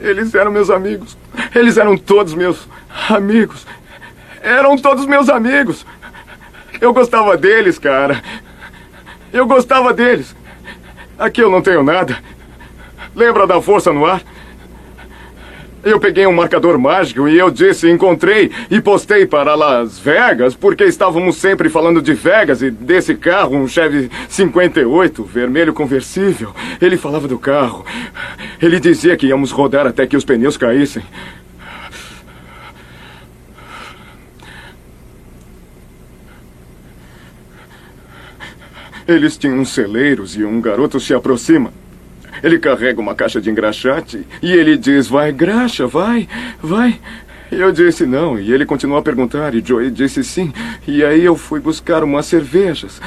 Eles 0.00 0.34
eram 0.34 0.50
meus 0.50 0.70
amigos. 0.70 1.16
Eles 1.54 1.76
eram 1.76 1.96
todos 1.96 2.34
meus 2.34 2.68
amigos. 3.08 3.66
Eram 4.42 4.76
todos 4.76 5.06
meus 5.06 5.28
amigos. 5.28 5.86
Eu 6.80 6.92
gostava 6.92 7.36
deles, 7.36 7.78
cara. 7.78 8.22
Eu 9.32 9.46
gostava 9.46 9.92
deles. 9.92 10.34
Aqui 11.18 11.42
eu 11.42 11.50
não 11.50 11.62
tenho 11.62 11.82
nada. 11.82 12.18
Lembra 13.14 13.46
da 13.46 13.62
força 13.62 13.92
no 13.92 14.04
ar? 14.04 14.20
Eu 15.84 16.00
peguei 16.00 16.26
um 16.26 16.32
marcador 16.32 16.78
mágico 16.78 17.28
e 17.28 17.38
eu 17.38 17.50
disse, 17.50 17.90
encontrei 17.90 18.50
e 18.70 18.80
postei 18.80 19.26
para 19.26 19.54
Las 19.54 19.98
Vegas, 19.98 20.54
porque 20.54 20.84
estávamos 20.84 21.36
sempre 21.36 21.68
falando 21.68 22.00
de 22.00 22.14
Vegas 22.14 22.62
e 22.62 22.70
desse 22.70 23.14
carro, 23.14 23.54
um 23.54 23.68
Chevy 23.68 24.10
58, 24.26 25.22
vermelho 25.24 25.74
conversível. 25.74 26.54
Ele 26.80 26.96
falava 26.96 27.28
do 27.28 27.38
carro. 27.38 27.84
Ele 28.62 28.80
dizia 28.80 29.14
que 29.14 29.26
íamos 29.26 29.50
rodar 29.50 29.86
até 29.86 30.06
que 30.06 30.16
os 30.16 30.24
pneus 30.24 30.56
caíssem. 30.56 31.02
Eles 39.06 39.36
tinham 39.36 39.62
celeiros 39.66 40.34
e 40.34 40.44
um 40.44 40.62
garoto 40.62 40.98
se 40.98 41.12
aproxima. 41.12 41.73
Ele 42.44 42.58
carrega 42.58 43.00
uma 43.00 43.14
caixa 43.14 43.40
de 43.40 43.48
engraxate 43.48 44.26
e 44.42 44.52
ele 44.52 44.76
diz: 44.76 45.08
Vai, 45.08 45.32
graxa, 45.32 45.86
vai, 45.86 46.28
vai. 46.62 47.00
Eu 47.50 47.72
disse 47.72 48.04
não, 48.04 48.38
e 48.38 48.52
ele 48.52 48.66
continuou 48.66 48.98
a 48.98 49.02
perguntar, 49.02 49.54
e 49.54 49.64
Joey 49.64 49.90
disse 49.90 50.22
sim. 50.22 50.52
E 50.86 51.02
aí 51.02 51.24
eu 51.24 51.36
fui 51.36 51.58
buscar 51.58 52.04
umas 52.04 52.26
cervejas. 52.26 53.00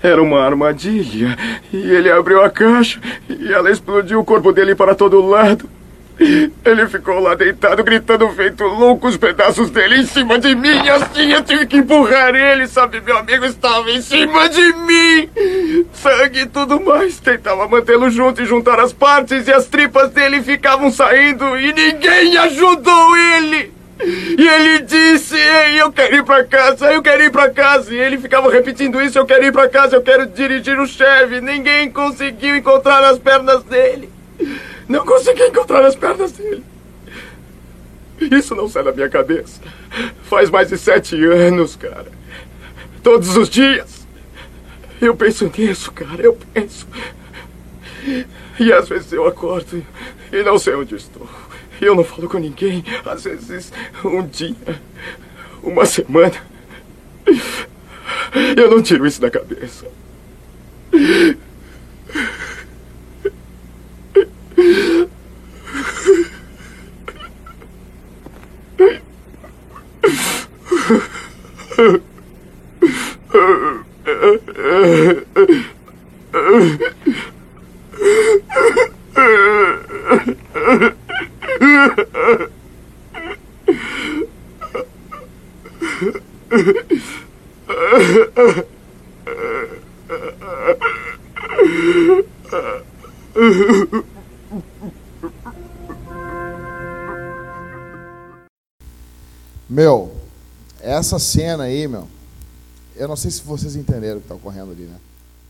Era 0.00 0.22
uma 0.22 0.40
armadilha. 0.40 1.36
E 1.72 1.78
ele 1.78 2.12
abriu 2.12 2.44
a 2.44 2.50
caixa 2.50 3.00
e 3.28 3.52
ela 3.52 3.72
explodiu 3.72 4.20
o 4.20 4.24
corpo 4.24 4.52
dele 4.52 4.76
para 4.76 4.94
todo 4.94 5.20
lado. 5.20 5.68
Ele 6.20 6.86
ficou 6.86 7.18
lá 7.18 7.34
deitado, 7.34 7.82
gritando 7.82 8.28
feito 8.30 8.62
louco, 8.64 9.08
os 9.08 9.16
pedaços 9.16 9.70
dele 9.70 10.00
em 10.00 10.06
cima 10.06 10.38
de 10.38 10.54
mim. 10.54 10.86
Assim 10.90 11.32
eu 11.32 11.42
tive 11.42 11.66
que 11.66 11.78
empurrar 11.78 12.34
ele, 12.34 12.66
sabe? 12.68 13.00
Meu 13.00 13.16
amigo 13.16 13.46
estava 13.46 13.90
em 13.90 14.02
cima 14.02 14.46
de 14.50 14.72
mim. 14.74 15.86
Sangue 15.94 16.40
e 16.40 16.46
tudo 16.46 16.78
mais. 16.78 17.18
Tentava 17.18 17.66
mantê-lo 17.66 18.10
junto 18.10 18.42
e 18.42 18.44
juntar 18.44 18.78
as 18.78 18.92
partes, 18.92 19.48
e 19.48 19.52
as 19.52 19.66
tripas 19.66 20.10
dele 20.10 20.42
ficavam 20.42 20.90
saindo, 20.90 21.58
e 21.58 21.72
ninguém 21.72 22.36
ajudou 22.36 23.16
ele. 23.16 23.72
E 24.38 24.46
ele 24.46 24.80
disse: 24.80 25.36
Ei, 25.36 25.80
eu 25.80 25.90
quero 25.90 26.16
ir 26.16 26.24
pra 26.24 26.44
casa, 26.44 26.92
eu 26.92 27.02
quero 27.02 27.22
ir 27.22 27.30
pra 27.30 27.48
casa. 27.48 27.94
E 27.94 27.98
ele 27.98 28.18
ficava 28.18 28.50
repetindo 28.50 29.00
isso: 29.00 29.18
Eu 29.18 29.24
quero 29.24 29.44
ir 29.44 29.52
pra 29.52 29.68
casa, 29.68 29.96
eu 29.96 30.02
quero 30.02 30.26
dirigir 30.26 30.78
o 30.78 30.86
chefe. 30.86 31.40
Ninguém 31.40 31.90
conseguiu 31.90 32.56
encontrar 32.56 33.02
as 33.04 33.18
pernas 33.18 33.62
dele. 33.64 34.10
Não 34.90 35.06
consegui 35.06 35.44
encontrar 35.44 35.84
as 35.84 35.94
pernas 35.94 36.32
dele. 36.32 36.64
Isso 38.20 38.56
não 38.56 38.68
sai 38.68 38.82
da 38.82 38.90
minha 38.90 39.08
cabeça. 39.08 39.60
Faz 40.24 40.50
mais 40.50 40.68
de 40.68 40.76
sete 40.76 41.14
anos, 41.24 41.76
cara. 41.76 42.08
Todos 43.00 43.36
os 43.36 43.48
dias. 43.48 44.04
Eu 45.00 45.14
penso 45.14 45.48
nisso, 45.56 45.92
cara. 45.92 46.20
Eu 46.20 46.36
penso. 46.52 46.88
E 48.58 48.72
às 48.72 48.88
vezes 48.88 49.12
eu 49.12 49.28
acordo 49.28 49.86
e 50.32 50.42
não 50.42 50.58
sei 50.58 50.74
onde 50.74 50.96
estou. 50.96 51.28
Eu 51.80 51.94
não 51.94 52.02
falo 52.02 52.28
com 52.28 52.38
ninguém. 52.38 52.84
Às 53.06 53.22
vezes, 53.22 53.72
um 54.04 54.26
dia, 54.26 54.56
uma 55.62 55.86
semana. 55.86 56.34
Eu 58.56 58.68
não 58.68 58.82
tiro 58.82 59.06
isso 59.06 59.20
da 59.20 59.30
cabeça. 59.30 59.86
Uh-huh. 64.60 65.06
Meu, 99.70 100.12
essa 100.80 101.16
cena 101.20 101.62
aí, 101.62 101.86
meu, 101.86 102.08
eu 102.96 103.06
não 103.06 103.14
sei 103.14 103.30
se 103.30 103.40
vocês 103.40 103.76
entenderam 103.76 104.16
o 104.16 104.20
que 104.20 104.24
está 104.24 104.34
ocorrendo 104.34 104.72
ali, 104.72 104.82
né? 104.82 104.98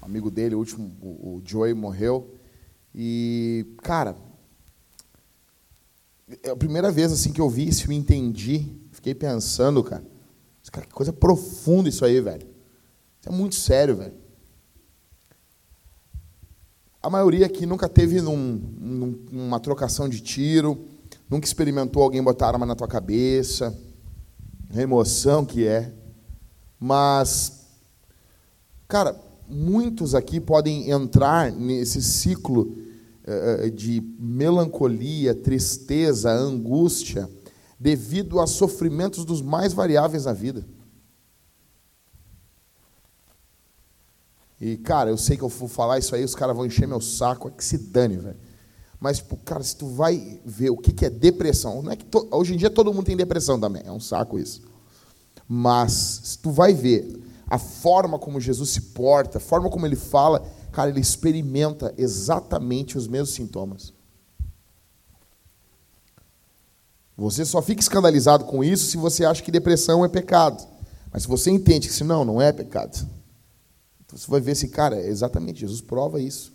O 0.02 0.04
amigo 0.04 0.30
dele, 0.30 0.54
o 0.54 0.58
último, 0.58 0.92
o, 1.00 1.40
Joey, 1.42 1.72
morreu. 1.72 2.34
E, 2.94 3.64
cara, 3.78 4.14
é 6.42 6.50
a 6.50 6.56
primeira 6.56 6.92
vez 6.92 7.10
assim 7.10 7.32
que 7.32 7.40
eu 7.40 7.48
vi 7.48 7.66
isso 7.66 7.90
e 7.90 7.96
entendi. 7.96 8.66
Fiquei 8.92 9.14
pensando, 9.14 9.82
cara. 9.82 10.04
Cara, 10.70 10.86
que 10.86 10.92
coisa 10.92 11.14
profunda 11.14 11.88
isso 11.88 12.04
aí, 12.04 12.20
velho. 12.20 12.46
Isso 13.20 13.28
é 13.30 13.32
muito 13.32 13.54
sério, 13.54 13.96
velho. 13.96 14.14
A 17.02 17.08
maioria 17.08 17.46
aqui 17.46 17.64
nunca 17.64 17.88
teve 17.88 18.20
num, 18.20 18.36
num, 18.36 19.18
uma 19.32 19.58
trocação 19.58 20.10
de 20.10 20.20
tiro, 20.20 20.86
nunca 21.26 21.46
experimentou 21.46 22.02
alguém 22.02 22.22
botar 22.22 22.48
arma 22.48 22.66
na 22.66 22.76
tua 22.76 22.86
cabeça, 22.86 23.74
emoção 24.74 25.44
que 25.44 25.66
é. 25.66 25.92
Mas, 26.78 27.66
cara, 28.86 29.18
muitos 29.48 30.14
aqui 30.14 30.40
podem 30.40 30.90
entrar 30.90 31.50
nesse 31.50 32.02
ciclo 32.02 32.76
uh, 33.26 33.70
de 33.70 34.00
melancolia, 34.18 35.34
tristeza, 35.34 36.30
angústia, 36.30 37.28
devido 37.78 38.40
a 38.40 38.46
sofrimentos 38.46 39.24
dos 39.24 39.42
mais 39.42 39.72
variáveis 39.72 40.24
na 40.24 40.32
vida. 40.32 40.66
E, 44.60 44.76
cara, 44.76 45.08
eu 45.08 45.16
sei 45.16 45.38
que 45.38 45.42
eu 45.42 45.48
vou 45.48 45.68
falar 45.68 45.98
isso 45.98 46.14
aí, 46.14 46.22
os 46.22 46.34
caras 46.34 46.54
vão 46.54 46.66
encher 46.66 46.86
meu 46.86 47.00
saco, 47.00 47.48
é 47.48 47.50
que 47.50 47.64
se 47.64 47.78
dane, 47.78 48.18
velho. 48.18 48.49
Mas, 49.00 49.24
cara, 49.44 49.62
se 49.62 49.74
tu 49.76 49.86
vai 49.86 50.40
ver 50.44 50.70
o 50.70 50.76
que, 50.76 51.04
é 51.04 51.10
depressão, 51.10 51.82
não 51.82 51.90
é 51.90 51.96
que 51.96 52.04
to... 52.04 52.28
hoje 52.30 52.54
em 52.54 52.56
dia 52.56 52.68
todo 52.68 52.92
mundo 52.92 53.06
tem 53.06 53.16
depressão 53.16 53.58
também, 53.58 53.82
é 53.84 53.90
um 53.90 53.98
saco 53.98 54.38
isso. 54.38 54.62
Mas, 55.48 56.20
se 56.22 56.38
tu 56.38 56.50
vai 56.50 56.74
ver 56.74 57.18
a 57.48 57.58
forma 57.58 58.18
como 58.18 58.38
Jesus 58.38 58.70
se 58.70 58.80
porta, 58.80 59.38
a 59.38 59.40
forma 59.40 59.70
como 59.70 59.86
ele 59.86 59.96
fala, 59.96 60.46
cara, 60.70 60.90
ele 60.90 61.00
experimenta 61.00 61.94
exatamente 61.96 62.98
os 62.98 63.08
mesmos 63.08 63.30
sintomas. 63.30 63.92
Você 67.16 67.44
só 67.44 67.60
fica 67.60 67.80
escandalizado 67.80 68.44
com 68.44 68.62
isso 68.62 68.86
se 68.86 68.96
você 68.96 69.24
acha 69.24 69.42
que 69.42 69.50
depressão 69.50 70.04
é 70.04 70.08
pecado. 70.08 70.66
Mas 71.12 71.22
se 71.22 71.28
você 71.28 71.50
entende 71.50 71.88
que 71.88 71.94
se 71.94 72.04
não, 72.04 72.24
não 72.24 72.40
é 72.40 72.52
pecado 72.52 73.06
você 74.16 74.30
vai 74.30 74.40
ver 74.40 74.52
esse 74.52 74.68
cara, 74.68 74.96
é 74.96 75.08
exatamente, 75.08 75.60
Jesus 75.60 75.80
prova 75.80 76.20
isso. 76.20 76.52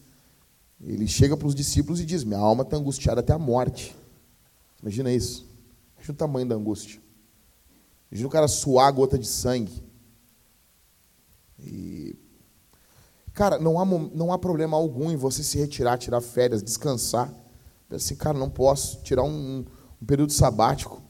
Ele 0.82 1.08
chega 1.08 1.38
para 1.38 1.48
os 1.48 1.56
discípulos 1.56 2.00
e 2.00 2.06
diz: 2.06 2.24
Minha 2.24 2.40
alma 2.40 2.64
está 2.64 2.78
angustiada 2.78 3.22
até 3.22 3.34
a 3.34 3.40
morte. 3.40 3.96
Imagina 4.82 5.12
isso. 5.12 5.46
Imagina 5.96 6.14
o 6.14 6.18
tamanho 6.18 6.48
da 6.48 6.56
angústia. 6.56 7.02
Imagina 8.12 8.28
o 8.28 8.32
cara 8.32 8.48
suar 8.48 8.88
a 8.88 8.92
gota 8.92 9.18
de 9.18 9.28
sangue. 9.28 9.84
E. 11.60 12.16
Cara, 13.34 13.60
não 13.60 13.80
há, 13.80 13.86
não 13.86 14.32
há 14.32 14.38
problema 14.38 14.78
algum 14.78 15.12
em 15.12 15.18
você 15.18 15.44
se 15.44 15.58
retirar, 15.58 15.98
tirar 15.98 16.22
férias, 16.22 16.64
descansar. 16.64 17.34
Assim, 17.90 18.16
cara, 18.16 18.38
não 18.38 18.50
posso 18.50 19.02
tirar 19.02 19.24
um, 19.24 19.66
um 20.02 20.06
período 20.06 20.32
sabático. 20.32 21.02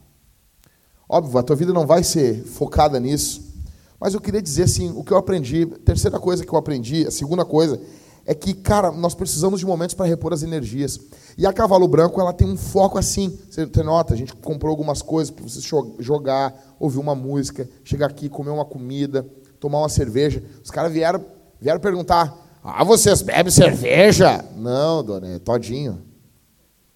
Óbvio, 1.08 1.38
a 1.38 1.42
tua 1.42 1.54
vida 1.54 1.72
não 1.72 1.86
vai 1.86 2.02
ser 2.02 2.42
focada 2.44 2.98
nisso. 2.98 3.54
Mas 3.98 4.12
eu 4.12 4.20
queria 4.20 4.42
dizer 4.42 4.64
assim, 4.64 4.90
o 4.90 5.02
que 5.04 5.12
eu 5.12 5.16
aprendi, 5.16 5.66
terceira 5.66 6.18
coisa 6.18 6.44
que 6.44 6.52
eu 6.52 6.58
aprendi, 6.58 7.06
a 7.06 7.10
segunda 7.10 7.44
coisa, 7.44 7.80
é 8.26 8.34
que, 8.34 8.52
cara, 8.52 8.90
nós 8.90 9.14
precisamos 9.14 9.60
de 9.60 9.66
momentos 9.66 9.94
para 9.94 10.04
repor 10.04 10.32
as 10.32 10.42
energias. 10.42 10.98
E 11.38 11.46
a 11.46 11.52
Cavalo 11.52 11.86
Branco, 11.86 12.20
ela 12.20 12.32
tem 12.32 12.48
um 12.48 12.56
foco 12.56 12.98
assim. 12.98 13.38
Você 13.48 13.82
nota, 13.84 14.14
a 14.14 14.16
gente 14.16 14.34
comprou 14.34 14.70
algumas 14.70 15.00
coisas 15.00 15.30
para 15.30 15.44
você 15.44 15.60
jogar, 16.00 16.74
ouvir 16.80 16.98
uma 16.98 17.14
música, 17.14 17.68
chegar 17.84 18.06
aqui, 18.06 18.28
comer 18.28 18.50
uma 18.50 18.64
comida, 18.64 19.24
tomar 19.60 19.78
uma 19.78 19.88
cerveja. 19.88 20.42
Os 20.62 20.72
caras 20.72 20.92
vieram, 20.92 21.24
vieram 21.60 21.78
perguntar: 21.78 22.36
Ah, 22.64 22.82
vocês 22.82 23.22
bebem 23.22 23.52
cerveja? 23.52 24.44
Não, 24.56 25.04
dona, 25.04 25.28
é 25.28 25.38
todinho. 25.38 26.02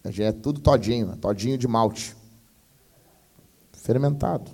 É 0.02 0.32
tudo 0.32 0.60
todinho, 0.60 1.14
todinho 1.16 1.56
de 1.56 1.68
malte. 1.68 2.16
Fermentado. 3.72 4.50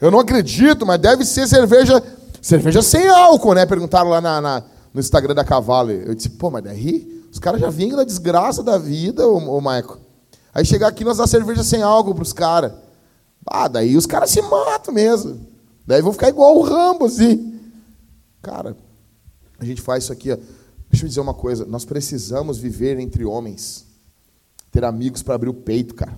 Eu 0.00 0.10
não 0.10 0.18
acredito, 0.18 0.84
mas 0.84 1.00
deve 1.00 1.24
ser 1.24 1.46
cerveja 1.46 2.02
cerveja 2.44 2.82
sem 2.82 3.08
álcool, 3.08 3.54
né? 3.54 3.64
Perguntaram 3.64 4.10
lá 4.10 4.20
na, 4.20 4.40
na 4.40 4.64
no 4.92 5.00
Instagram 5.00 5.34
da 5.34 5.42
Cavalo. 5.42 5.90
Eu 5.90 6.14
disse, 6.14 6.28
pô, 6.28 6.50
mas 6.50 6.62
daí 6.62 7.24
os 7.32 7.38
caras 7.38 7.60
já 7.60 7.70
vêm 7.70 7.88
da 7.88 8.04
desgraça 8.04 8.62
da 8.62 8.76
vida, 8.76 9.26
ô, 9.26 9.56
ô 9.56 9.60
Maico. 9.60 9.98
Aí 10.52 10.64
chegar 10.64 10.88
aqui 10.88 11.04
nós 11.04 11.16
dá 11.16 11.26
cerveja 11.26 11.64
sem 11.64 11.82
álcool 11.82 12.14
pros 12.14 12.32
caras. 12.32 12.72
Ah, 13.46 13.66
daí 13.66 13.96
os 13.96 14.06
caras 14.06 14.30
se 14.30 14.42
matam 14.42 14.92
mesmo. 14.92 15.40
Daí 15.86 16.02
vão 16.02 16.12
ficar 16.12 16.28
igual 16.28 16.56
o 16.56 16.62
Rambo, 16.62 17.06
assim. 17.06 17.60
Cara, 18.42 18.76
a 19.58 19.64
gente 19.64 19.80
faz 19.80 20.04
isso 20.04 20.12
aqui, 20.12 20.30
ó. 20.30 20.36
Deixa 20.90 21.06
eu 21.06 21.08
dizer 21.08 21.20
uma 21.20 21.34
coisa, 21.34 21.64
nós 21.64 21.84
precisamos 21.84 22.58
viver 22.58 23.00
entre 23.00 23.24
homens. 23.24 23.86
Ter 24.70 24.84
amigos 24.84 25.22
para 25.22 25.34
abrir 25.34 25.48
o 25.48 25.54
peito, 25.54 25.94
cara. 25.94 26.16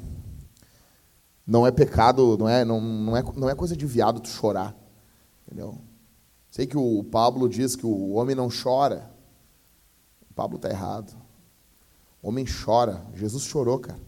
Não 1.47 1.67
é 1.67 1.71
pecado, 1.71 2.37
não 2.37 2.49
é, 2.49 2.65
não, 2.65 2.81
não, 2.81 3.17
é, 3.17 3.25
não 3.37 3.49
é 3.49 3.55
coisa 3.55 3.77
de 3.77 3.87
viado 3.87 4.21
tu 4.21 4.29
chorar. 4.29 4.77
Entendeu? 5.47 5.79
Sei 6.57 6.67
que 6.67 6.79
o 6.79 7.05
Pablo 7.05 7.51
diz 7.51 7.77
que 7.77 7.85
o 7.85 8.13
homem 8.13 8.35
não 8.35 8.49
chora. 8.49 9.11
O 10.31 10.33
Pablo 10.33 10.57
está 10.57 10.71
errado. 10.71 11.15
O 12.23 12.29
homem 12.29 12.47
chora. 12.47 13.07
Jesus 13.13 13.43
chorou, 13.43 13.79
cara. 13.79 14.01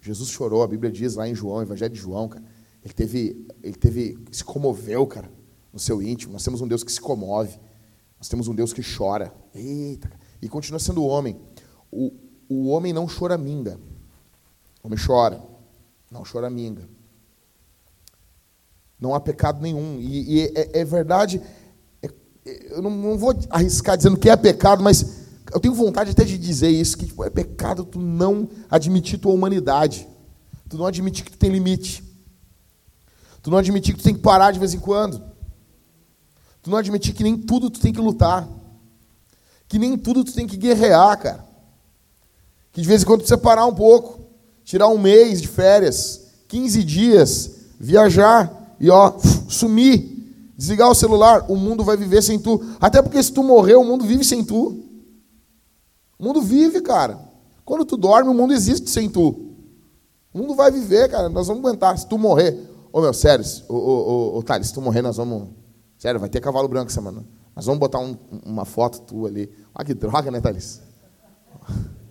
Jesus 0.00 0.28
chorou. 0.28 0.62
A 0.62 0.68
Bíblia 0.68 0.92
diz 0.92 1.16
lá 1.16 1.28
em 1.28 1.34
João, 1.34 1.60
Evangelho 1.60 1.92
de 1.92 1.98
João, 1.98 2.28
cara. 2.28 2.44
Ele 2.84 2.94
teve, 2.94 3.44
ele 3.60 3.74
teve, 3.74 4.24
se 4.30 4.44
comoveu, 4.44 5.04
cara, 5.04 5.32
no 5.72 5.80
seu 5.80 6.00
íntimo. 6.00 6.32
Nós 6.32 6.44
temos 6.44 6.60
um 6.60 6.68
Deus 6.68 6.84
que 6.84 6.92
se 6.92 7.00
comove. 7.00 7.58
Nós 8.18 8.28
temos 8.28 8.46
um 8.46 8.54
Deus 8.54 8.72
que 8.72 8.80
chora. 8.80 9.34
Eita, 9.52 10.10
cara. 10.10 10.20
e 10.40 10.48
continua 10.48 10.78
sendo 10.78 11.04
homem. 11.04 11.40
O, 11.90 12.12
o 12.48 12.68
homem 12.68 12.92
não 12.92 13.08
choraminga. 13.08 13.80
O 14.80 14.86
homem 14.86 14.98
chora, 15.04 15.42
não 16.08 16.24
choraminga. 16.24 16.88
Não 19.02 19.16
há 19.16 19.20
pecado 19.20 19.60
nenhum. 19.60 19.98
E, 19.98 20.36
e 20.36 20.52
é, 20.54 20.80
é, 20.80 20.84
verdade, 20.84 21.42
é, 22.00 22.08
eu 22.70 22.80
não, 22.80 22.88
não, 22.88 23.18
vou 23.18 23.34
arriscar 23.50 23.96
dizendo 23.96 24.16
que 24.16 24.30
é 24.30 24.36
pecado, 24.36 24.80
mas 24.80 25.24
eu 25.52 25.58
tenho 25.58 25.74
vontade 25.74 26.12
até 26.12 26.22
de 26.22 26.38
dizer 26.38 26.68
isso, 26.68 26.96
que 26.96 27.06
tipo, 27.06 27.24
é 27.24 27.28
pecado 27.28 27.84
tu 27.84 27.98
não 27.98 28.48
admitir 28.70 29.18
tua 29.18 29.32
humanidade. 29.32 30.06
Tu 30.68 30.78
não 30.78 30.86
admitir 30.86 31.24
que 31.24 31.32
tu 31.32 31.36
tem 31.36 31.50
limite. 31.50 32.04
Tu 33.42 33.50
não 33.50 33.58
admitir 33.58 33.92
que 33.92 34.00
tu 34.00 34.04
tem 34.04 34.14
que 34.14 34.20
parar 34.20 34.52
de 34.52 34.60
vez 34.60 34.72
em 34.72 34.78
quando. 34.78 35.20
Tu 36.62 36.70
não 36.70 36.78
admitir 36.78 37.12
que 37.12 37.24
nem 37.24 37.36
tudo 37.36 37.70
tu 37.70 37.80
tem 37.80 37.92
que 37.92 38.00
lutar. 38.00 38.48
Que 39.66 39.80
nem 39.80 39.98
tudo 39.98 40.22
tu 40.22 40.32
tem 40.32 40.46
que 40.46 40.56
guerrear, 40.56 41.18
cara. 41.18 41.44
Que 42.70 42.80
de 42.80 42.86
vez 42.86 43.02
em 43.02 43.04
quando 43.04 43.22
tu 43.22 43.28
separar 43.28 43.66
um 43.66 43.74
pouco. 43.74 44.20
Tirar 44.64 44.86
um 44.86 44.96
mês 44.96 45.42
de 45.42 45.48
férias. 45.48 46.20
15 46.46 46.84
dias. 46.84 47.50
Viajar 47.80 48.61
e 48.82 48.90
ó, 48.90 49.16
sumir, 49.48 50.52
desligar 50.56 50.90
o 50.90 50.94
celular, 50.94 51.46
o 51.48 51.54
mundo 51.54 51.84
vai 51.84 51.96
viver 51.96 52.20
sem 52.20 52.36
tu. 52.36 52.60
Até 52.80 53.00
porque 53.00 53.22
se 53.22 53.32
tu 53.32 53.44
morrer, 53.44 53.76
o 53.76 53.84
mundo 53.84 54.04
vive 54.04 54.24
sem 54.24 54.44
tu. 54.44 54.82
O 56.18 56.24
mundo 56.24 56.42
vive, 56.42 56.80
cara. 56.80 57.16
Quando 57.64 57.84
tu 57.84 57.96
dorme, 57.96 58.28
o 58.28 58.34
mundo 58.34 58.52
existe 58.52 58.90
sem 58.90 59.08
tu. 59.08 59.54
O 60.34 60.38
mundo 60.38 60.56
vai 60.56 60.72
viver, 60.72 61.08
cara. 61.08 61.28
Nós 61.28 61.46
vamos 61.46 61.64
aguentar. 61.64 61.96
Se 61.96 62.08
tu 62.08 62.18
morrer. 62.18 62.58
Ô 62.92 63.00
meu, 63.00 63.14
sério, 63.14 63.44
ô, 63.68 63.74
ô, 63.74 64.34
ô, 64.34 64.38
ô 64.38 64.42
Thales, 64.42 64.66
se 64.66 64.74
tu 64.74 64.82
morrer, 64.82 65.00
nós 65.00 65.16
vamos. 65.16 65.50
Sério, 65.96 66.18
vai 66.18 66.28
ter 66.28 66.40
cavalo 66.40 66.66
branco 66.66 66.88
essa 66.88 66.96
semana. 66.96 67.24
Nós 67.54 67.64
vamos 67.64 67.78
botar 67.78 68.00
um, 68.00 68.16
uma 68.44 68.64
foto 68.64 69.00
tua 69.02 69.28
ali. 69.28 69.48
Olha 69.72 69.86
que 69.86 69.94
droga, 69.94 70.28
né, 70.28 70.40
Thales? 70.40 70.82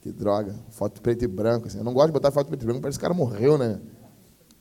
Que 0.00 0.12
droga. 0.12 0.54
Foto 0.70 1.02
preto 1.02 1.24
e 1.24 1.26
branco. 1.26 1.66
Assim. 1.66 1.78
Eu 1.78 1.84
não 1.84 1.92
gosto 1.92 2.06
de 2.06 2.12
botar 2.12 2.30
foto 2.30 2.46
preto 2.46 2.62
e 2.62 2.66
branco, 2.66 2.80
parece 2.80 2.96
que 2.96 3.04
o 3.04 3.08
cara 3.08 3.12
morreu, 3.12 3.58
né? 3.58 3.80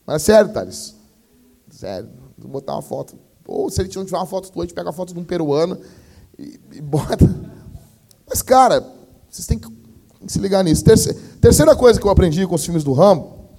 Mas 0.05 0.21
é 0.21 0.25
sério, 0.25 0.53
Thales. 0.53 0.95
Sério. 1.69 2.09
Vou 2.37 2.51
botar 2.51 2.73
uma 2.73 2.81
foto. 2.81 3.17
Ou 3.47 3.69
se 3.69 3.81
ele 3.81 3.91
não 3.95 4.05
tiver 4.05 4.17
uma 4.17 4.25
foto 4.25 4.51
tua, 4.51 4.63
a 4.63 4.65
gente 4.65 4.75
pega 4.75 4.89
a 4.89 4.93
foto 4.93 5.13
de 5.13 5.19
um 5.19 5.23
peruano 5.23 5.79
e, 6.37 6.59
e 6.73 6.81
bota. 6.81 7.25
Mas, 8.27 8.41
cara, 8.41 8.85
vocês 9.29 9.45
têm 9.47 9.59
que 9.59 9.67
se 10.27 10.39
ligar 10.39 10.63
nisso. 10.63 10.83
Terceira, 10.83 11.19
terceira 11.39 11.75
coisa 11.75 11.99
que 11.99 12.05
eu 12.05 12.11
aprendi 12.11 12.45
com 12.47 12.55
os 12.55 12.65
filmes 12.65 12.83
do 12.83 12.93
Rambo 12.93 13.49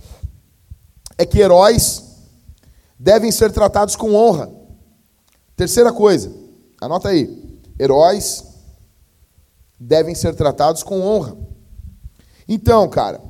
é 1.17 1.25
que 1.25 1.39
heróis 1.39 2.03
devem 2.99 3.31
ser 3.31 3.53
tratados 3.53 3.97
com 3.97 4.15
honra. 4.15 4.51
Terceira 5.55 5.93
coisa, 5.93 6.33
anota 6.81 7.09
aí. 7.09 7.61
Heróis 7.79 8.45
devem 9.79 10.15
ser 10.15 10.35
tratados 10.35 10.83
com 10.83 11.01
honra. 11.01 11.37
Então, 12.49 12.89
cara, 12.89 13.21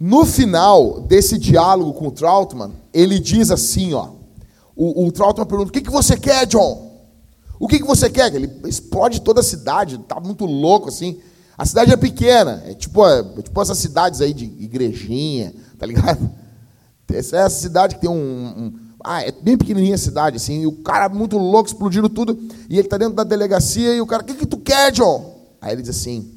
no 0.00 0.24
final 0.24 1.02
desse 1.02 1.36
diálogo 1.36 1.92
com 1.92 2.08
o 2.08 2.10
Troutman, 2.10 2.72
ele 2.90 3.18
diz 3.18 3.50
assim, 3.50 3.92
ó. 3.92 4.08
O, 4.74 5.06
o 5.06 5.12
pergunta: 5.12 5.68
"O 5.68 5.70
que, 5.70 5.82
que 5.82 5.90
você 5.90 6.16
quer, 6.16 6.46
John? 6.46 6.90
O 7.58 7.68
que, 7.68 7.78
que 7.78 7.86
você 7.86 8.08
quer?" 8.08 8.34
Ele 8.34 8.50
explode 8.64 9.20
toda 9.20 9.40
a 9.40 9.44
cidade, 9.44 9.98
tá 9.98 10.18
muito 10.18 10.46
louco 10.46 10.88
assim. 10.88 11.20
A 11.58 11.66
cidade 11.66 11.92
é 11.92 11.96
pequena, 11.98 12.62
é 12.66 12.72
tipo, 12.72 13.06
é 13.06 13.22
tipo 13.42 13.60
essas 13.60 13.76
cidades 13.76 14.22
aí 14.22 14.32
de 14.32 14.46
igrejinha, 14.46 15.52
tá 15.78 15.84
ligado? 15.84 16.30
Essa, 17.12 17.38
essa 17.38 17.58
cidade 17.58 17.96
que 17.96 18.02
tem 18.02 18.08
um, 18.08 18.14
um 18.14 18.72
ah, 19.02 19.20
é 19.20 19.32
bem 19.32 19.58
pequenininha 19.58 19.96
a 19.96 19.98
cidade, 19.98 20.36
assim, 20.36 20.60
e 20.60 20.66
o 20.66 20.70
cara 20.70 21.08
muito 21.08 21.36
louco, 21.36 21.68
explodindo 21.68 22.08
tudo, 22.08 22.38
e 22.68 22.74
ele 22.74 22.86
está 22.86 22.96
dentro 22.96 23.14
da 23.14 23.24
delegacia, 23.24 23.92
e 23.92 24.00
o 24.00 24.06
cara, 24.06 24.22
o 24.22 24.26
que, 24.26 24.34
que 24.34 24.46
tu 24.46 24.58
quer, 24.58 24.92
John? 24.92 25.34
Aí 25.60 25.72
ele 25.72 25.82
diz 25.82 25.90
assim, 25.90 26.30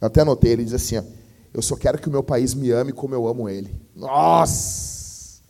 eu 0.00 0.06
até 0.06 0.22
anotei, 0.22 0.52
ele 0.52 0.64
diz 0.64 0.72
assim, 0.72 0.96
ó, 0.96 1.02
eu 1.54 1.62
só 1.62 1.76
quero 1.76 1.98
que 1.98 2.08
o 2.08 2.10
meu 2.10 2.24
país 2.24 2.52
me 2.52 2.72
ame 2.72 2.92
como 2.92 3.14
eu 3.14 3.28
amo 3.28 3.48
ele. 3.48 3.80
Nossa! 3.94 5.40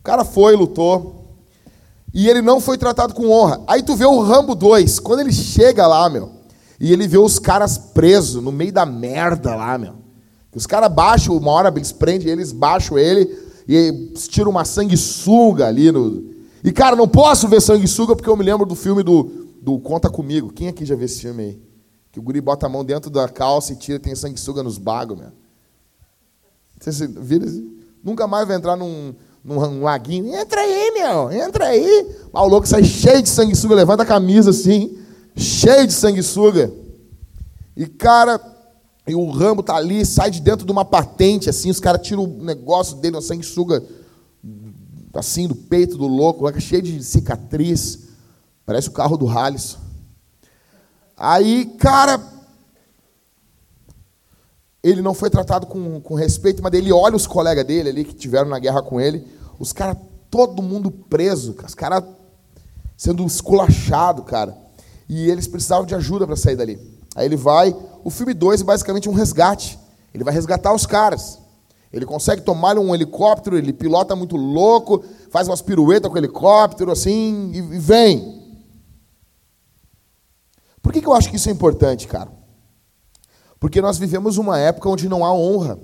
O 0.00 0.02
cara 0.02 0.24
foi, 0.24 0.56
lutou. 0.56 1.36
E 2.12 2.28
ele 2.28 2.42
não 2.42 2.60
foi 2.60 2.76
tratado 2.76 3.14
com 3.14 3.30
honra. 3.30 3.62
Aí 3.68 3.84
tu 3.84 3.94
vê 3.94 4.04
o 4.04 4.20
Rambo 4.20 4.56
2, 4.56 4.98
quando 4.98 5.20
ele 5.20 5.32
chega 5.32 5.86
lá, 5.86 6.10
meu, 6.10 6.32
e 6.80 6.92
ele 6.92 7.06
vê 7.06 7.18
os 7.18 7.38
caras 7.38 7.78
presos 7.78 8.42
no 8.42 8.50
meio 8.50 8.72
da 8.72 8.84
merda 8.84 9.54
lá, 9.54 9.78
meu. 9.78 9.94
Os 10.52 10.66
caras 10.66 10.92
baixam, 10.92 11.36
uma 11.36 11.52
hora 11.52 11.72
eles 11.76 11.92
prendem 11.92 12.32
eles, 12.32 12.50
baixam 12.50 12.98
ele, 12.98 13.32
e 13.68 14.12
tiram 14.28 14.50
uma 14.50 14.64
sanguessuga 14.64 15.68
ali 15.68 15.92
no. 15.92 16.34
E, 16.64 16.72
cara, 16.72 16.96
não 16.96 17.06
posso 17.06 17.46
ver 17.46 17.62
sanguessuga 17.62 18.16
porque 18.16 18.28
eu 18.28 18.36
me 18.36 18.42
lembro 18.42 18.66
do 18.66 18.74
filme 18.74 19.04
do, 19.04 19.46
do 19.62 19.78
Conta 19.78 20.10
Comigo. 20.10 20.52
Quem 20.52 20.66
aqui 20.66 20.84
já 20.84 20.96
viu 20.96 21.04
esse 21.04 21.20
filme 21.20 21.42
aí? 21.44 21.67
Que 22.18 22.20
o 22.20 22.22
guri 22.24 22.40
bota 22.40 22.66
a 22.66 22.68
mão 22.68 22.84
dentro 22.84 23.10
da 23.10 23.28
calça 23.28 23.72
e 23.72 23.76
tira, 23.76 24.00
tem 24.00 24.12
sanguessuga 24.12 24.60
nos 24.60 24.76
bagos, 24.76 25.16
meu. 25.16 25.30
Você 26.80 27.06
vira, 27.06 27.46
nunca 28.02 28.26
mais 28.26 28.44
vai 28.44 28.56
entrar 28.56 28.76
num, 28.76 29.14
num 29.44 29.84
laguinho. 29.84 30.34
Entra 30.34 30.60
aí, 30.60 30.90
meu, 30.90 31.30
entra 31.30 31.66
aí. 31.66 32.16
Ah, 32.34 32.42
o 32.42 32.48
louco 32.48 32.66
sai 32.66 32.82
cheio 32.82 33.22
de 33.22 33.28
sanguessuga, 33.28 33.76
levanta 33.76 34.02
a 34.02 34.06
camisa 34.06 34.50
assim, 34.50 34.98
cheio 35.36 35.86
de 35.86 35.92
sanguessuga. 35.92 36.72
E, 37.76 37.86
cara, 37.86 38.40
e 39.06 39.14
o 39.14 39.30
Rambo 39.30 39.62
tá 39.62 39.76
ali, 39.76 40.04
sai 40.04 40.28
de 40.28 40.40
dentro 40.40 40.66
de 40.66 40.72
uma 40.72 40.84
patente, 40.84 41.48
assim, 41.48 41.70
os 41.70 41.78
caras 41.78 42.04
tiram 42.04 42.24
o 42.24 42.42
negócio 42.42 42.96
dele, 42.96 43.14
uma 43.14 43.22
sanguessuga, 43.22 43.80
assim, 45.14 45.46
do 45.46 45.54
peito 45.54 45.96
do 45.96 46.08
louco, 46.08 46.60
cheio 46.60 46.82
de 46.82 47.00
cicatriz. 47.00 48.08
Parece 48.66 48.88
o 48.88 48.92
carro 48.92 49.16
do 49.16 49.28
Halisson. 49.28 49.87
Aí, 51.18 51.66
cara, 51.78 52.20
ele 54.82 55.02
não 55.02 55.12
foi 55.12 55.28
tratado 55.28 55.66
com, 55.66 56.00
com 56.00 56.14
respeito, 56.14 56.62
mas 56.62 56.72
ele 56.72 56.92
olha 56.92 57.16
os 57.16 57.26
colegas 57.26 57.64
dele 57.64 57.88
ali 57.88 58.04
que 58.04 58.14
tiveram 58.14 58.48
na 58.48 58.58
guerra 58.58 58.82
com 58.82 59.00
ele, 59.00 59.26
os 59.58 59.72
caras, 59.72 59.96
todo 60.30 60.62
mundo 60.62 60.90
preso, 60.90 61.56
os 61.66 61.74
caras 61.74 62.04
sendo 62.96 63.24
esculachado, 63.26 64.22
cara. 64.22 64.56
E 65.08 65.28
eles 65.28 65.48
precisavam 65.48 65.86
de 65.86 65.94
ajuda 65.94 66.26
para 66.26 66.36
sair 66.36 66.56
dali. 66.56 66.78
Aí 67.16 67.26
ele 67.26 67.36
vai, 67.36 67.74
o 68.04 68.10
filme 68.10 68.32
2 68.32 68.60
é 68.60 68.64
basicamente 68.64 69.08
um 69.08 69.14
resgate. 69.14 69.78
Ele 70.14 70.22
vai 70.22 70.32
resgatar 70.32 70.72
os 70.72 70.86
caras. 70.86 71.38
Ele 71.92 72.04
consegue 72.04 72.42
tomar 72.42 72.78
um 72.78 72.94
helicóptero, 72.94 73.56
ele 73.56 73.72
pilota 73.72 74.14
muito 74.14 74.36
louco, 74.36 75.02
faz 75.30 75.48
umas 75.48 75.62
piruetas 75.62 76.08
com 76.10 76.16
o 76.16 76.18
helicóptero, 76.18 76.92
assim, 76.92 77.50
e, 77.52 77.58
e 77.58 77.78
vem. 77.78 78.37
Por 80.88 80.92
que, 80.94 81.02
que 81.02 81.06
eu 81.06 81.12
acho 81.12 81.28
que 81.28 81.36
isso 81.36 81.50
é 81.50 81.52
importante, 81.52 82.08
cara? 82.08 82.32
Porque 83.60 83.78
nós 83.78 83.98
vivemos 83.98 84.38
uma 84.38 84.58
época 84.58 84.88
onde 84.88 85.06
não 85.06 85.22
há 85.22 85.30
honra. 85.30 85.78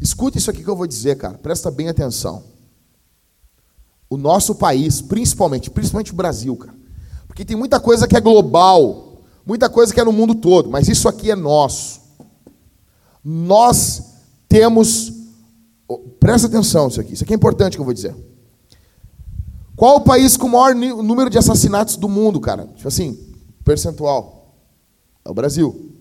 Escuta 0.00 0.38
isso 0.38 0.48
aqui 0.48 0.62
que 0.62 0.70
eu 0.70 0.76
vou 0.76 0.86
dizer, 0.86 1.16
cara. 1.16 1.36
Presta 1.36 1.72
bem 1.72 1.88
atenção. 1.88 2.44
o 4.08 4.16
nosso 4.16 4.54
país, 4.54 5.02
principalmente, 5.02 5.68
principalmente 5.70 6.12
o 6.12 6.14
Brasil, 6.14 6.54
cara. 6.56 6.78
Porque 7.26 7.44
tem 7.44 7.56
muita 7.56 7.80
coisa 7.80 8.06
que 8.06 8.16
é 8.16 8.20
global, 8.20 9.24
muita 9.44 9.68
coisa 9.68 9.92
que 9.92 10.00
é 10.00 10.04
no 10.04 10.12
mundo 10.12 10.36
todo, 10.36 10.70
mas 10.70 10.86
isso 10.86 11.08
aqui 11.08 11.32
é 11.32 11.34
nosso. 11.34 12.00
Nós 13.24 14.04
temos. 14.48 15.12
Presta 16.20 16.46
atenção 16.46 16.86
isso 16.86 17.00
aqui, 17.00 17.14
isso 17.14 17.24
aqui 17.24 17.32
é 17.32 17.36
importante 17.36 17.76
que 17.76 17.80
eu 17.80 17.84
vou 17.84 17.92
dizer. 17.92 18.14
Qual 19.74 19.96
o 19.96 20.02
país 20.02 20.36
com 20.36 20.46
o 20.46 20.50
maior 20.50 20.76
número 20.76 21.28
de 21.28 21.38
assassinatos 21.38 21.96
do 21.96 22.08
mundo, 22.08 22.40
cara? 22.40 22.68
Tipo 22.68 22.86
assim, 22.86 23.26
percentual. 23.66 24.54
É 25.24 25.28
o 25.28 25.34
Brasil. 25.34 25.92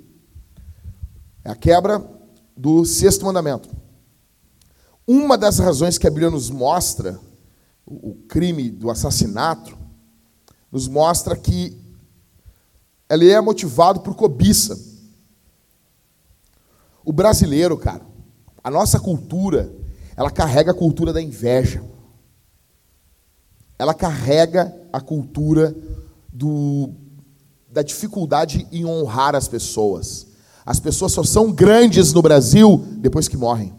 É 1.43 1.49
a 1.49 1.55
quebra 1.55 2.07
do 2.55 2.85
sexto 2.85 3.25
mandamento. 3.25 3.75
Uma 5.07 5.35
das 5.35 5.57
razões 5.57 5.97
que 5.97 6.05
a 6.05 6.11
Bíblia 6.11 6.29
nos 6.29 6.51
mostra 6.51 7.19
o 7.83 8.15
crime 8.27 8.69
do 8.69 8.89
assassinato, 8.89 9.77
nos 10.71 10.87
mostra 10.87 11.35
que 11.35 11.79
ele 13.09 13.29
é 13.29 13.41
motivado 13.41 13.99
por 14.01 14.15
cobiça. 14.15 14.79
O 17.03 17.11
brasileiro, 17.11 17.77
cara, 17.77 18.05
a 18.63 18.69
nossa 18.69 18.99
cultura, 18.99 19.71
ela 20.15 20.31
carrega 20.31 20.71
a 20.71 20.75
cultura 20.75 21.11
da 21.11 21.21
inveja. 21.21 21.83
Ela 23.77 23.93
carrega 23.93 24.75
a 24.91 24.99
cultura 24.99 25.75
do, 26.31 26.89
da 27.75 27.81
dificuldade 27.81 28.65
em 28.71 28.85
honrar 28.85 29.35
as 29.35 29.49
pessoas. 29.49 30.27
As 30.65 30.79
pessoas 30.79 31.11
só 31.11 31.21
são 31.23 31.51
grandes 31.51 32.13
no 32.13 32.21
Brasil 32.21 32.77
depois 32.99 33.27
que 33.27 33.35
morrem. 33.35 33.75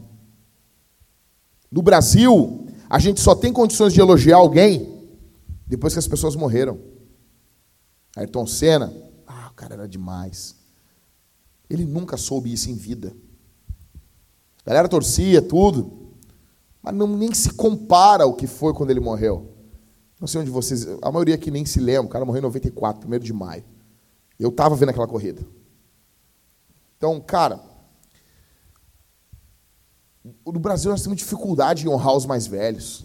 No 1.72 1.80
Brasil, 1.80 2.66
a 2.90 2.98
gente 2.98 3.22
só 3.22 3.34
tem 3.34 3.54
condições 3.54 3.94
de 3.94 4.00
elogiar 4.00 4.36
alguém 4.36 5.02
depois 5.66 5.94
que 5.94 5.98
as 5.98 6.06
pessoas 6.06 6.36
morreram. 6.36 6.78
Ayrton 8.14 8.46
Senna, 8.46 8.92
ah, 9.26 9.48
o 9.50 9.54
cara 9.54 9.72
era 9.72 9.88
demais. 9.88 10.56
Ele 11.70 11.86
nunca 11.86 12.18
soube 12.18 12.52
isso 12.52 12.70
em 12.70 12.74
vida. 12.74 13.16
A 14.62 14.68
galera 14.68 14.88
torcia 14.90 15.40
tudo, 15.40 16.12
mas 16.82 16.94
não, 16.94 17.06
nem 17.06 17.32
se 17.32 17.50
compara 17.54 18.26
o 18.26 18.34
que 18.34 18.46
foi 18.46 18.74
quando 18.74 18.90
ele 18.90 19.00
morreu. 19.00 19.54
Não 20.20 20.28
sei 20.28 20.42
onde 20.42 20.50
vocês. 20.50 20.86
A 21.00 21.10
maioria 21.10 21.34
aqui 21.34 21.50
nem 21.50 21.64
se 21.64 21.80
lembra. 21.80 22.06
O 22.06 22.10
cara 22.10 22.26
morreu 22.26 22.40
em 22.40 22.42
94, 22.42 23.10
1 23.10 23.18
de 23.20 23.32
maio. 23.32 23.64
Eu 24.38 24.50
estava 24.50 24.74
vendo 24.74 24.90
aquela 24.90 25.06
corrida. 25.06 25.42
Então, 26.96 27.20
cara, 27.20 27.60
no 30.44 30.58
Brasil 30.58 30.90
nós 30.90 31.02
temos 31.02 31.18
dificuldade 31.18 31.86
em 31.86 31.88
honrar 31.88 32.14
os 32.14 32.26
mais 32.26 32.46
velhos. 32.46 33.04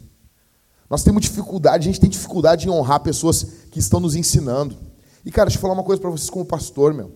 Nós 0.90 1.04
temos 1.04 1.22
dificuldade, 1.22 1.88
a 1.88 1.92
gente 1.92 2.02
tem 2.02 2.10
dificuldade 2.10 2.68
em 2.68 2.70
honrar 2.70 3.00
pessoas 3.00 3.44
que 3.72 3.80
estão 3.80 4.00
nos 4.00 4.16
ensinando. 4.16 4.78
E, 5.26 5.32
cara, 5.32 5.48
deixa 5.48 5.58
eu 5.58 5.62
falar 5.62 5.74
uma 5.74 5.84
coisa 5.84 6.02
para 6.02 6.10
vocês 6.10 6.30
como 6.30 6.46
pastor, 6.46 6.94
meu. 6.94 7.12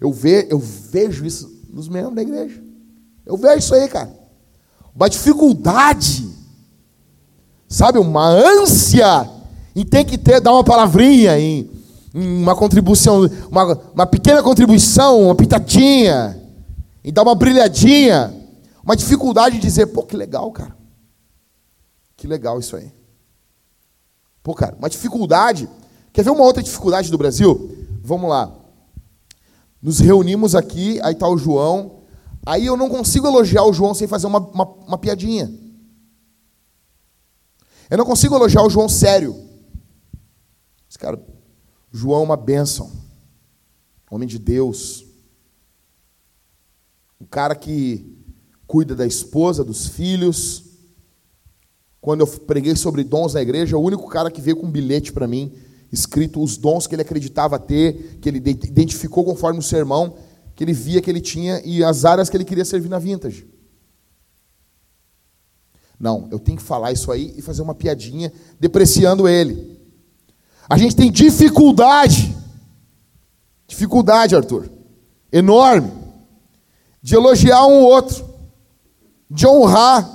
Eu, 0.00 0.12
ve, 0.12 0.46
eu 0.50 0.58
vejo 0.58 1.24
isso 1.24 1.62
nos 1.68 1.88
membros 1.88 2.14
da 2.14 2.22
igreja. 2.22 2.62
Eu 3.24 3.36
vejo 3.36 3.58
isso 3.58 3.74
aí, 3.74 3.88
cara. 3.88 4.14
Uma 4.94 5.10
dificuldade, 5.10 6.28
sabe, 7.68 7.98
uma 7.98 8.28
ânsia 8.28 9.28
em 9.74 9.84
ter 9.84 10.04
que 10.04 10.16
ter, 10.16 10.40
dar 10.40 10.52
uma 10.52 10.64
palavrinha, 10.64 11.38
em, 11.38 11.68
uma 12.18 12.56
contribuição, 12.56 13.28
uma, 13.50 13.74
uma 13.94 14.06
pequena 14.06 14.42
contribuição, 14.42 15.22
uma 15.22 15.34
pitadinha, 15.34 16.40
em 17.04 17.12
dar 17.12 17.22
uma 17.22 17.34
brilhadinha 17.34 18.34
uma 18.86 18.94
dificuldade 18.94 19.56
de 19.56 19.62
dizer, 19.62 19.88
pô, 19.88 20.04
que 20.04 20.16
legal, 20.16 20.48
cara. 20.52 20.76
Que 22.16 22.28
legal 22.28 22.60
isso 22.60 22.76
aí. 22.76 22.92
Pô, 24.44 24.54
cara, 24.54 24.76
uma 24.76 24.88
dificuldade. 24.88 25.68
Quer 26.12 26.22
ver 26.22 26.30
uma 26.30 26.44
outra 26.44 26.62
dificuldade 26.62 27.10
do 27.10 27.18
Brasil? 27.18 27.84
Vamos 28.00 28.30
lá. 28.30 28.54
Nos 29.82 29.98
reunimos 29.98 30.54
aqui, 30.54 31.00
aí 31.02 31.14
está 31.14 31.28
o 31.28 31.36
João. 31.36 32.04
Aí 32.46 32.64
eu 32.64 32.76
não 32.76 32.88
consigo 32.88 33.26
elogiar 33.26 33.64
o 33.64 33.72
João 33.72 33.92
sem 33.92 34.06
fazer 34.06 34.28
uma, 34.28 34.38
uma, 34.38 34.64
uma 34.64 34.98
piadinha. 34.98 35.52
Eu 37.90 37.98
não 37.98 38.04
consigo 38.06 38.36
elogiar 38.36 38.62
o 38.62 38.70
João 38.70 38.88
sério. 38.88 39.34
Esse 40.88 40.96
cara, 40.96 41.20
João 41.96 42.20
é 42.20 42.24
uma 42.24 42.36
bênção. 42.36 42.92
Homem 44.10 44.28
de 44.28 44.38
Deus. 44.38 45.06
Um 47.18 47.24
cara 47.24 47.54
que 47.54 48.14
cuida 48.66 48.94
da 48.94 49.06
esposa, 49.06 49.64
dos 49.64 49.86
filhos. 49.86 50.64
Quando 51.98 52.20
eu 52.20 52.26
preguei 52.26 52.76
sobre 52.76 53.02
dons 53.02 53.32
na 53.32 53.40
igreja, 53.40 53.78
o 53.78 53.82
único 53.82 54.06
cara 54.08 54.30
que 54.30 54.42
veio 54.42 54.58
com 54.58 54.66
um 54.66 54.70
bilhete 54.70 55.10
para 55.10 55.26
mim, 55.26 55.54
escrito 55.90 56.42
os 56.42 56.58
dons 56.58 56.86
que 56.86 56.94
ele 56.94 57.00
acreditava 57.00 57.58
ter, 57.58 58.18
que 58.20 58.28
ele 58.28 58.38
identificou 58.38 59.24
conforme 59.24 59.58
o 59.58 59.62
sermão, 59.62 60.18
que 60.54 60.62
ele 60.62 60.74
via 60.74 61.00
que 61.00 61.08
ele 61.08 61.22
tinha 61.22 61.62
e 61.64 61.82
as 61.82 62.04
áreas 62.04 62.28
que 62.28 62.36
ele 62.36 62.44
queria 62.44 62.66
servir 62.66 62.90
na 62.90 62.98
vintage. 62.98 63.46
Não, 65.98 66.28
eu 66.30 66.38
tenho 66.38 66.58
que 66.58 66.62
falar 66.62 66.92
isso 66.92 67.10
aí 67.10 67.32
e 67.38 67.40
fazer 67.40 67.62
uma 67.62 67.74
piadinha 67.74 68.30
depreciando 68.60 69.26
ele. 69.26 69.75
A 70.68 70.76
gente 70.76 70.96
tem 70.96 71.10
dificuldade, 71.10 72.36
dificuldade, 73.66 74.34
Arthur, 74.34 74.68
enorme, 75.32 75.92
de 77.02 77.14
elogiar 77.14 77.66
um 77.66 77.82
outro. 77.82 78.26
De 79.28 79.44
honrar, 79.44 80.08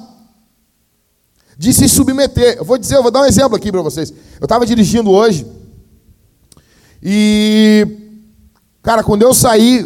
de 1.58 1.74
se 1.74 1.88
submeter. 1.90 2.58
Eu 2.58 2.66
vou 2.66 2.78
dizer, 2.78 2.96
eu 2.96 3.04
vou 3.04 3.12
dar 3.12 3.22
um 3.22 3.26
exemplo 3.26 3.58
aqui 3.58 3.72
para 3.72 3.82
vocês. 3.82 4.10
Eu 4.40 4.46
estava 4.46 4.66
dirigindo 4.66 5.12
hoje. 5.12 5.46
E, 7.04 7.86
cara, 8.82 9.04
quando 9.04 9.22
eu 9.22 9.34
saí, 9.34 9.86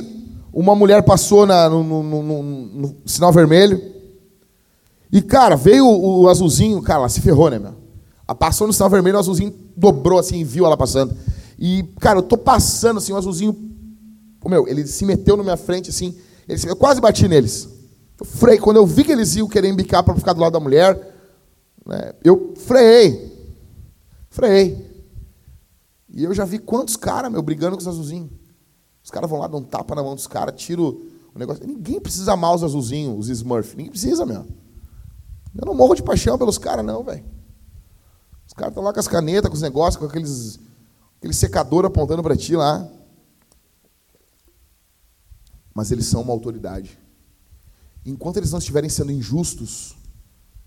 uma 0.53 0.74
mulher 0.74 1.03
passou 1.03 1.45
na, 1.45 1.70
no, 1.70 1.84
no, 1.84 2.03
no, 2.03 2.43
no, 2.43 2.95
sinal 3.05 3.34
vermelho. 3.34 3.82
E, 5.11 5.22
cara, 5.22 5.55
veio 5.55 5.86
o, 5.86 6.22
o, 6.22 6.30
azulzinho, 6.30 6.82
cara, 6.82 6.99
ela 6.99 7.09
se 7.09 7.20
ferrou, 7.20 7.49
né, 7.49 7.59
meu? 7.59 7.74
Passou 8.34 8.65
no 8.65 8.73
sinal 8.73 8.89
vermelho, 8.89 9.17
o 9.17 9.19
azulzinho 9.19 9.53
dobrou 9.78 10.17
assim, 10.17 10.43
viu 10.43 10.65
ela 10.65 10.76
passando. 10.76 11.15
E, 11.59 11.84
cara, 11.99 12.19
eu 12.19 12.23
tô 12.23 12.38
passando 12.38 12.97
assim, 12.97 13.13
o 13.13 13.17
azulzinho, 13.17 13.55
meu, 14.45 14.67
ele 14.67 14.86
se 14.88 15.05
meteu 15.05 15.38
na 15.38 15.43
minha 15.43 15.57
frente 15.57 15.89
assim, 15.89 16.15
ele, 16.47 16.59
eu 16.67 16.76
quase 16.76 16.99
bati 16.99 17.28
neles. 17.28 17.69
Eu 18.19 18.26
freiei. 18.26 18.59
Quando 18.59 18.78
eu 18.78 18.86
vi 18.86 19.03
que 19.03 19.11
eles 19.11 19.36
iam 19.36 19.47
querer 19.47 19.69
embicar 19.69 20.03
para 20.03 20.15
ficar 20.15 20.34
do 20.34 20.41
lado 20.41 20.53
da 20.53 20.59
mulher, 20.59 21.15
né, 21.86 22.13
eu 22.23 22.53
freiei. 22.55 23.32
Freiei. 24.30 24.95
E 26.09 26.23
eu 26.23 26.34
já 26.34 26.45
vi 26.45 26.59
quantos 26.59 26.95
caras, 26.95 27.32
meu, 27.32 27.41
brigando 27.41 27.76
com 27.76 27.82
os 27.82 27.88
azulzinhos. 27.88 28.32
Os 29.03 29.11
caras 29.11 29.30
vão 29.30 29.39
lá, 29.39 29.47
dão 29.47 29.59
um 29.59 29.63
tapa 29.63 29.93
na 29.93 30.01
mão 30.01 30.15
dos 30.15 30.26
caras, 30.26 30.59
tiram 30.59 30.97
o 31.34 31.38
negócio. 31.38 31.65
Ninguém 31.67 31.99
precisa 31.99 32.34
amar 32.34 32.55
os 32.55 32.63
azulzinhos, 32.63 33.19
os 33.19 33.30
Smurf. 33.30 33.76
Ninguém 33.76 33.91
precisa, 33.91 34.26
meu. 34.26 34.45
Eu 35.55 35.65
não 35.65 35.76
morro 35.76 35.93
de 35.93 36.01
paixão 36.01 36.38
pelos 36.38 36.57
caras, 36.57 36.86
não, 36.86 37.03
velho. 37.03 37.23
Os 38.47 38.53
caras 38.53 38.71
estão 38.71 38.83
lá 38.83 38.93
com 38.93 38.99
as 38.99 39.07
canetas, 39.07 39.49
com 39.49 39.55
os 39.55 39.61
negócios, 39.61 39.97
com 39.97 40.05
aqueles, 40.05 40.59
aquele 41.17 41.33
secador 41.33 41.85
apontando 41.85 42.23
para 42.23 42.37
ti 42.37 42.55
lá. 42.55 42.87
Mas 45.73 45.91
eles 45.91 46.05
são 46.05 46.21
uma 46.21 46.33
autoridade 46.33 47.05
enquanto 48.05 48.37
eles 48.37 48.51
não 48.51 48.59
estiverem 48.59 48.89
sendo 48.89 49.11
injustos, 49.11 49.95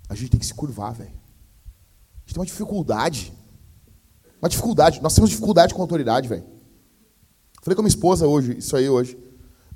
a 0.08 0.14
gente 0.14 0.30
tem 0.30 0.40
que 0.40 0.46
se 0.46 0.54
curvar, 0.54 0.92
velho. 0.92 1.10
A 1.10 2.20
gente 2.26 2.34
tem 2.34 2.40
uma 2.40 2.46
dificuldade. 2.46 3.32
Uma 4.42 4.48
dificuldade. 4.48 5.00
Nós 5.00 5.14
temos 5.14 5.30
dificuldade 5.30 5.72
com 5.72 5.80
a 5.80 5.84
autoridade, 5.84 6.28
velho. 6.28 6.44
Falei 7.62 7.76
com 7.76 7.82
a 7.82 7.84
minha 7.84 7.94
esposa 7.94 8.26
hoje, 8.26 8.58
isso 8.58 8.76
aí 8.76 8.88
hoje. 8.88 9.16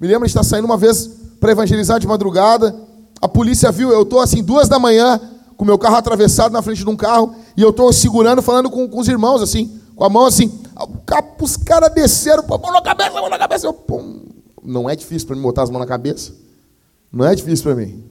Me 0.00 0.08
lembro, 0.08 0.24
a 0.24 0.26
gente 0.26 0.36
está 0.36 0.42
saindo 0.42 0.64
uma 0.64 0.76
vez 0.76 1.06
para 1.38 1.52
evangelizar 1.52 2.00
de 2.00 2.06
madrugada. 2.06 2.74
A 3.20 3.28
polícia 3.28 3.70
viu, 3.70 3.90
eu 3.90 4.02
estou 4.02 4.20
assim, 4.20 4.42
duas 4.42 4.68
da 4.68 4.78
manhã, 4.78 5.20
com 5.56 5.64
o 5.64 5.66
meu 5.66 5.78
carro 5.78 5.96
atravessado 5.96 6.52
na 6.52 6.62
frente 6.62 6.84
de 6.84 6.88
um 6.88 6.96
carro, 6.96 7.34
e 7.56 7.62
eu 7.62 7.70
estou 7.70 7.92
segurando, 7.92 8.42
falando 8.42 8.70
com, 8.70 8.88
com, 8.88 9.00
os 9.00 9.08
irmãos, 9.08 9.42
assim, 9.42 9.80
com 9.94 10.04
a 10.04 10.08
mão 10.08 10.26
assim. 10.26 10.60
Os 11.40 11.56
caras 11.56 11.92
desceram, 11.92 12.42
pô, 12.44 12.58
mão 12.58 12.72
na 12.72 12.82
cabeça, 12.82 13.12
mão 13.12 13.28
na 13.28 13.38
cabeça. 13.38 13.66
Eu, 13.66 13.72
pum, 13.72 14.24
não 14.62 14.88
é 14.88 14.96
difícil 14.96 15.26
para 15.26 15.36
mim 15.36 15.42
botar 15.42 15.62
as 15.62 15.70
mãos 15.70 15.80
na 15.80 15.86
cabeça. 15.86 16.32
Não 17.12 17.26
é 17.26 17.34
difícil 17.34 17.64
para 17.64 17.74
mim. 17.74 18.04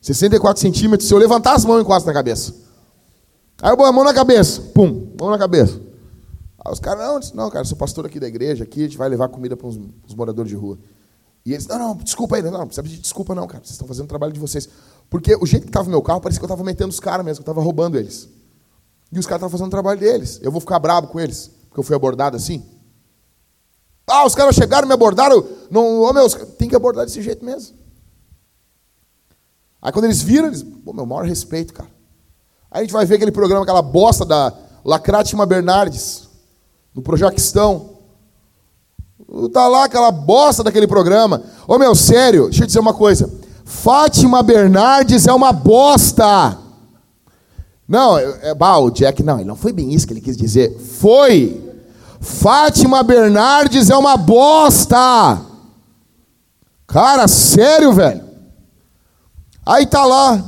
64 0.00 0.60
centímetros, 0.60 1.08
se 1.08 1.14
eu 1.14 1.18
levantar 1.18 1.54
as 1.54 1.64
mãos, 1.64 1.76
eu 1.76 1.82
encosto 1.82 2.06
na 2.06 2.12
cabeça. 2.12 2.54
Aí 3.62 3.70
eu 3.70 3.76
boto 3.76 3.88
a 3.88 3.92
mão 3.92 4.04
na 4.04 4.12
cabeça, 4.12 4.60
pum, 4.74 5.08
mão 5.18 5.30
na 5.30 5.38
cabeça. 5.38 5.80
Aí 6.64 6.72
os 6.72 6.80
caras, 6.80 7.06
não, 7.06 7.20
disse, 7.20 7.36
não, 7.36 7.50
cara, 7.50 7.64
sou 7.64 7.76
pastor 7.76 8.06
aqui 8.06 8.18
da 8.18 8.26
igreja, 8.26 8.64
aqui 8.64 8.80
a 8.80 8.84
gente 8.84 8.98
vai 8.98 9.08
levar 9.08 9.28
comida 9.28 9.56
para 9.56 9.66
os 9.66 10.14
moradores 10.16 10.50
de 10.50 10.56
rua. 10.56 10.78
E 11.44 11.52
eles, 11.52 11.66
não, 11.66 11.78
não, 11.78 11.96
desculpa 11.96 12.36
aí, 12.36 12.42
não, 12.42 12.50
não 12.50 12.66
precisa 12.66 12.82
pedir 12.82 12.98
desculpa 12.98 13.34
não, 13.34 13.46
cara, 13.46 13.62
vocês 13.62 13.72
estão 13.72 13.86
fazendo 13.86 14.06
o 14.06 14.08
trabalho 14.08 14.32
de 14.32 14.40
vocês. 14.40 14.68
Porque 15.10 15.36
o 15.36 15.44
jeito 15.44 15.64
que 15.64 15.68
estava 15.68 15.84
no 15.84 15.90
meu 15.90 16.02
carro, 16.02 16.20
parecia 16.20 16.40
que 16.40 16.44
eu 16.44 16.46
estava 16.46 16.64
metendo 16.64 16.90
os 16.90 17.00
caras 17.00 17.24
mesmo, 17.24 17.44
que 17.44 17.48
eu 17.48 17.52
estava 17.52 17.64
roubando 17.64 17.98
eles. 17.98 18.28
E 19.12 19.18
os 19.18 19.26
caras 19.26 19.40
estavam 19.40 19.50
fazendo 19.50 19.68
o 19.68 19.70
trabalho 19.70 20.00
deles. 20.00 20.40
Eu 20.42 20.50
vou 20.50 20.60
ficar 20.60 20.78
bravo 20.78 21.08
com 21.08 21.20
eles, 21.20 21.50
porque 21.68 21.80
eu 21.80 21.84
fui 21.84 21.94
abordado 21.94 22.36
assim. 22.36 22.64
Ah, 24.06 24.26
os 24.26 24.34
caras 24.34 24.54
chegaram, 24.54 24.88
me 24.88 24.94
abordaram. 24.94 25.46
Não, 25.70 26.02
oh, 26.02 26.12
meu, 26.12 26.28
tem 26.56 26.68
que 26.68 26.76
abordar 26.76 27.04
desse 27.04 27.22
jeito 27.22 27.44
mesmo. 27.44 27.76
Aí 29.80 29.92
quando 29.92 30.06
eles 30.06 30.22
viram, 30.22 30.46
eles, 30.46 30.62
pô, 30.62 30.92
meu 30.92 31.04
maior 31.04 31.26
respeito, 31.26 31.74
cara. 31.74 31.90
Aí 32.70 32.80
a 32.80 32.82
gente 32.84 32.92
vai 32.92 33.04
ver 33.04 33.16
aquele 33.16 33.30
programa, 33.30 33.62
aquela 33.62 33.82
bosta 33.82 34.24
da 34.24 34.52
Lacrátima 34.84 35.46
Bernardes, 35.46 36.28
no 36.94 37.02
Projaquistão. 37.02 37.93
Tá 39.52 39.66
lá 39.66 39.84
aquela 39.84 40.10
bosta 40.10 40.62
daquele 40.62 40.86
programa. 40.86 41.42
Ô 41.66 41.78
meu, 41.78 41.94
sério, 41.94 42.44
deixa 42.44 42.62
eu 42.62 42.66
dizer 42.66 42.78
uma 42.78 42.94
coisa. 42.94 43.30
Fátima 43.64 44.42
Bernardes 44.42 45.26
é 45.26 45.32
uma 45.32 45.52
bosta. 45.52 46.58
Não, 47.88 48.16
é, 48.18 48.54
bah, 48.54 48.78
o 48.78 48.90
Jack, 48.90 49.22
não, 49.22 49.36
ele 49.36 49.48
não 49.48 49.56
foi 49.56 49.72
bem 49.72 49.92
isso 49.92 50.06
que 50.06 50.12
ele 50.12 50.20
quis 50.20 50.36
dizer. 50.36 50.78
Foi. 50.78 51.60
Fátima 52.20 53.02
Bernardes 53.02 53.90
é 53.90 53.96
uma 53.96 54.16
bosta. 54.16 55.42
Cara, 56.86 57.26
sério, 57.26 57.92
velho. 57.92 58.22
Aí 59.66 59.84
tá 59.86 60.04
lá. 60.04 60.42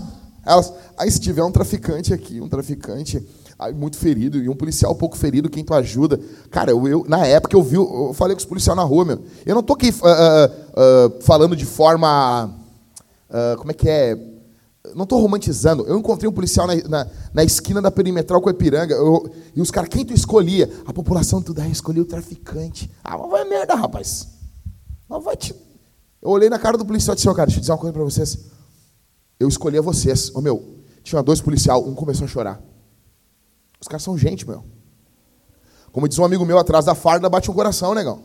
Elas, 0.45 0.73
aí 0.97 1.11
se 1.11 1.21
tiver 1.21 1.43
um 1.43 1.51
traficante 1.51 2.15
aqui, 2.15 2.41
um 2.41 2.49
traficante 2.49 3.27
muito 3.75 3.97
ferido, 3.97 4.39
e 4.39 4.49
um 4.49 4.55
policial 4.55 4.95
pouco 4.95 5.17
ferido, 5.17 5.49
quem 5.49 5.65
tu 5.65 5.73
ajuda. 5.75 6.21
Cara, 6.51 6.71
eu, 6.71 6.87
eu 6.87 7.05
na 7.09 7.27
época 7.27 7.57
eu 7.57 7.63
vi, 7.63 7.77
eu 7.77 8.13
falei 8.15 8.35
com 8.35 8.41
os 8.41 8.45
policiais 8.45 8.77
na 8.77 8.83
rua, 8.83 9.05
meu. 9.05 9.21
Eu 9.45 9.55
não 9.55 9.63
tô 9.63 9.73
aqui 9.73 9.89
uh, 9.89 9.93
uh, 9.93 11.17
uh, 11.17 11.23
falando 11.23 11.57
de 11.57 11.65
forma. 11.65 12.55
como 13.59 13.71
é 13.71 13.75
que 13.75 13.89
é? 13.89 14.17
Não 14.95 15.05
estou 15.05 15.21
romantizando. 15.21 15.85
Eu 15.87 15.99
encontrei 15.99 16.29
um 16.29 16.33
policial 16.33 16.67
na, 16.67 16.75
na, 16.89 17.07
na, 17.35 17.45
esquina 17.45 17.83
da 17.83 17.91
perimetral 17.91 18.41
com 18.41 18.49
a 18.49 18.53
Ipiranga. 18.53 18.95
Eu, 18.95 19.29
e 19.55 19.61
os 19.61 19.71
caras, 19.71 19.89
quem 19.89 20.05
tu 20.05 20.13
escolhia? 20.13 20.71
A 20.87 20.93
população 20.93 21.43
tudo 21.43 21.61
aí 21.61 21.73
escolheu 21.73 22.05
o 22.05 22.07
traficante. 22.07 22.91
Ah, 23.03 23.19
mas 23.19 23.31
vai 23.31 23.45
merda, 23.45 23.75
rapaz. 23.75 24.29
Mas 25.09 25.25
vai 25.25 25.37
te. 25.37 25.55
Eu 26.23 26.31
olhei 26.31 26.49
na 26.49 26.59
cara 26.59 26.79
do 26.79 26.85
policial 26.85 27.15
e 27.15 27.17
disse, 27.17 27.29
oh, 27.29 27.35
cara, 27.35 27.47
deixa 27.47 27.59
eu 27.59 27.61
dizer 27.63 27.73
uma 27.73 27.79
coisa 27.79 27.93
para 27.93 28.05
vocês. 28.05 28.39
Eu 29.41 29.49
escolhi 29.49 29.77
a 29.79 29.83
vocês. 29.83 30.31
Ô, 30.35 30.41
meu, 30.41 30.77
tinha 31.03 31.23
dois 31.23 31.41
policiais, 31.41 31.83
um 31.83 31.95
começou 31.95 32.25
a 32.25 32.29
chorar. 32.29 32.76
Os 33.81 33.89
caras 33.89 34.03
são 34.03 34.17
gente, 34.17 34.47
meu. 34.47 34.65
Como 35.93 36.09
diz 36.09 36.19
um 36.19 36.25
amigo 36.25 36.45
meu, 36.45 36.59
atrás 36.59 36.85
da 36.85 36.95
farda 36.95 37.29
bate 37.29 37.51
um 37.51 37.55
coração, 37.55 37.95
negão. 37.95 38.23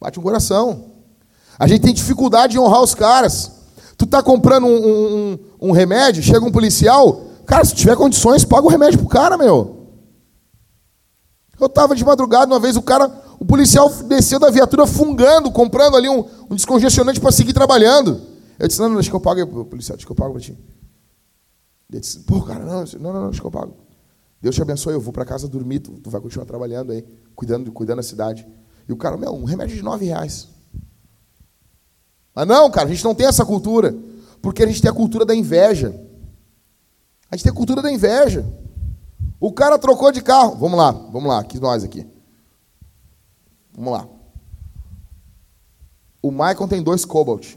Bate 0.00 0.18
um 0.18 0.22
coração. 0.22 0.92
A 1.58 1.66
gente 1.66 1.82
tem 1.82 1.92
dificuldade 1.92 2.56
em 2.56 2.60
honrar 2.60 2.82
os 2.82 2.94
caras. 2.94 3.52
Tu 3.96 4.06
tá 4.06 4.22
comprando 4.22 4.66
um, 4.66 5.32
um, 5.32 5.38
um, 5.60 5.72
remédio, 5.72 6.22
chega 6.22 6.44
um 6.44 6.52
policial, 6.52 7.24
cara, 7.44 7.64
se 7.64 7.74
tiver 7.74 7.96
condições, 7.96 8.44
paga 8.44 8.64
o 8.64 8.70
remédio 8.70 9.00
pro 9.00 9.08
cara, 9.08 9.36
meu. 9.36 9.88
Eu 11.60 11.68
tava 11.68 11.96
de 11.96 12.04
madrugada, 12.04 12.46
uma 12.46 12.60
vez 12.60 12.76
o 12.76 12.82
cara, 12.82 13.10
o 13.40 13.44
policial 13.44 13.90
desceu 14.04 14.38
da 14.38 14.50
viatura 14.50 14.86
fungando, 14.86 15.50
comprando 15.50 15.96
ali 15.96 16.08
um, 16.08 16.24
um 16.48 16.54
descongestionante 16.54 17.20
para 17.20 17.32
seguir 17.32 17.52
trabalhando. 17.52 18.20
Eu 18.56 18.68
disse, 18.68 18.80
não, 18.80 18.88
não, 18.88 18.94
deixa 18.94 19.10
que 19.10 19.16
eu 19.16 19.20
pago, 19.20 19.64
policial, 19.64 19.96
deixa 19.96 20.06
que 20.06 20.12
eu 20.12 20.16
pago 20.16 20.32
para 20.32 20.42
ti. 20.42 20.56
Ele 21.90 22.00
disse, 22.00 22.20
pô, 22.20 22.42
cara, 22.42 22.64
não, 22.64 22.84
não, 23.00 23.12
não, 23.12 23.24
deixa 23.28 23.40
que 23.40 23.46
eu 23.46 23.50
pago. 23.50 23.76
Deus 24.40 24.54
te 24.54 24.62
abençoe, 24.62 24.92
eu 24.92 25.00
vou 25.00 25.12
para 25.12 25.24
casa 25.24 25.48
dormir, 25.48 25.80
tu, 25.80 25.92
tu, 25.92 26.10
vai 26.10 26.20
continuar 26.20 26.44
trabalhando 26.44 26.92
aí, 26.92 27.04
cuidando, 27.34 27.72
cuidando 27.72 27.96
da 27.96 28.02
cidade. 28.02 28.46
E 28.88 28.92
o 28.92 28.96
cara, 28.96 29.16
meu, 29.16 29.32
um 29.32 29.44
remédio 29.44 29.76
de 29.76 29.82
nove 29.82 30.04
reais. 30.04 30.48
Mas 32.34 32.46
não, 32.46 32.70
cara, 32.70 32.88
a 32.88 32.90
gente 32.92 33.02
não 33.02 33.14
tem 33.14 33.26
essa 33.26 33.44
cultura, 33.44 33.96
porque 34.40 34.62
a 34.62 34.66
gente 34.66 34.80
tem 34.80 34.90
a 34.90 34.94
cultura 34.94 35.24
da 35.24 35.34
inveja. 35.34 35.88
A 37.30 37.36
gente 37.36 37.44
tem 37.44 37.52
a 37.52 37.56
cultura 37.56 37.82
da 37.82 37.90
inveja. 37.90 38.46
O 39.40 39.52
cara 39.52 39.78
trocou 39.78 40.12
de 40.12 40.22
carro. 40.22 40.56
Vamos 40.56 40.78
lá, 40.78 40.90
vamos 40.92 41.28
lá, 41.28 41.40
aqui 41.40 41.58
nós 41.58 41.82
aqui. 41.82 42.06
Vamos 43.72 43.92
lá. 43.92 44.08
O 46.22 46.30
Michael 46.30 46.68
tem 46.68 46.82
dois 46.82 47.04
Cobalt. 47.04 47.56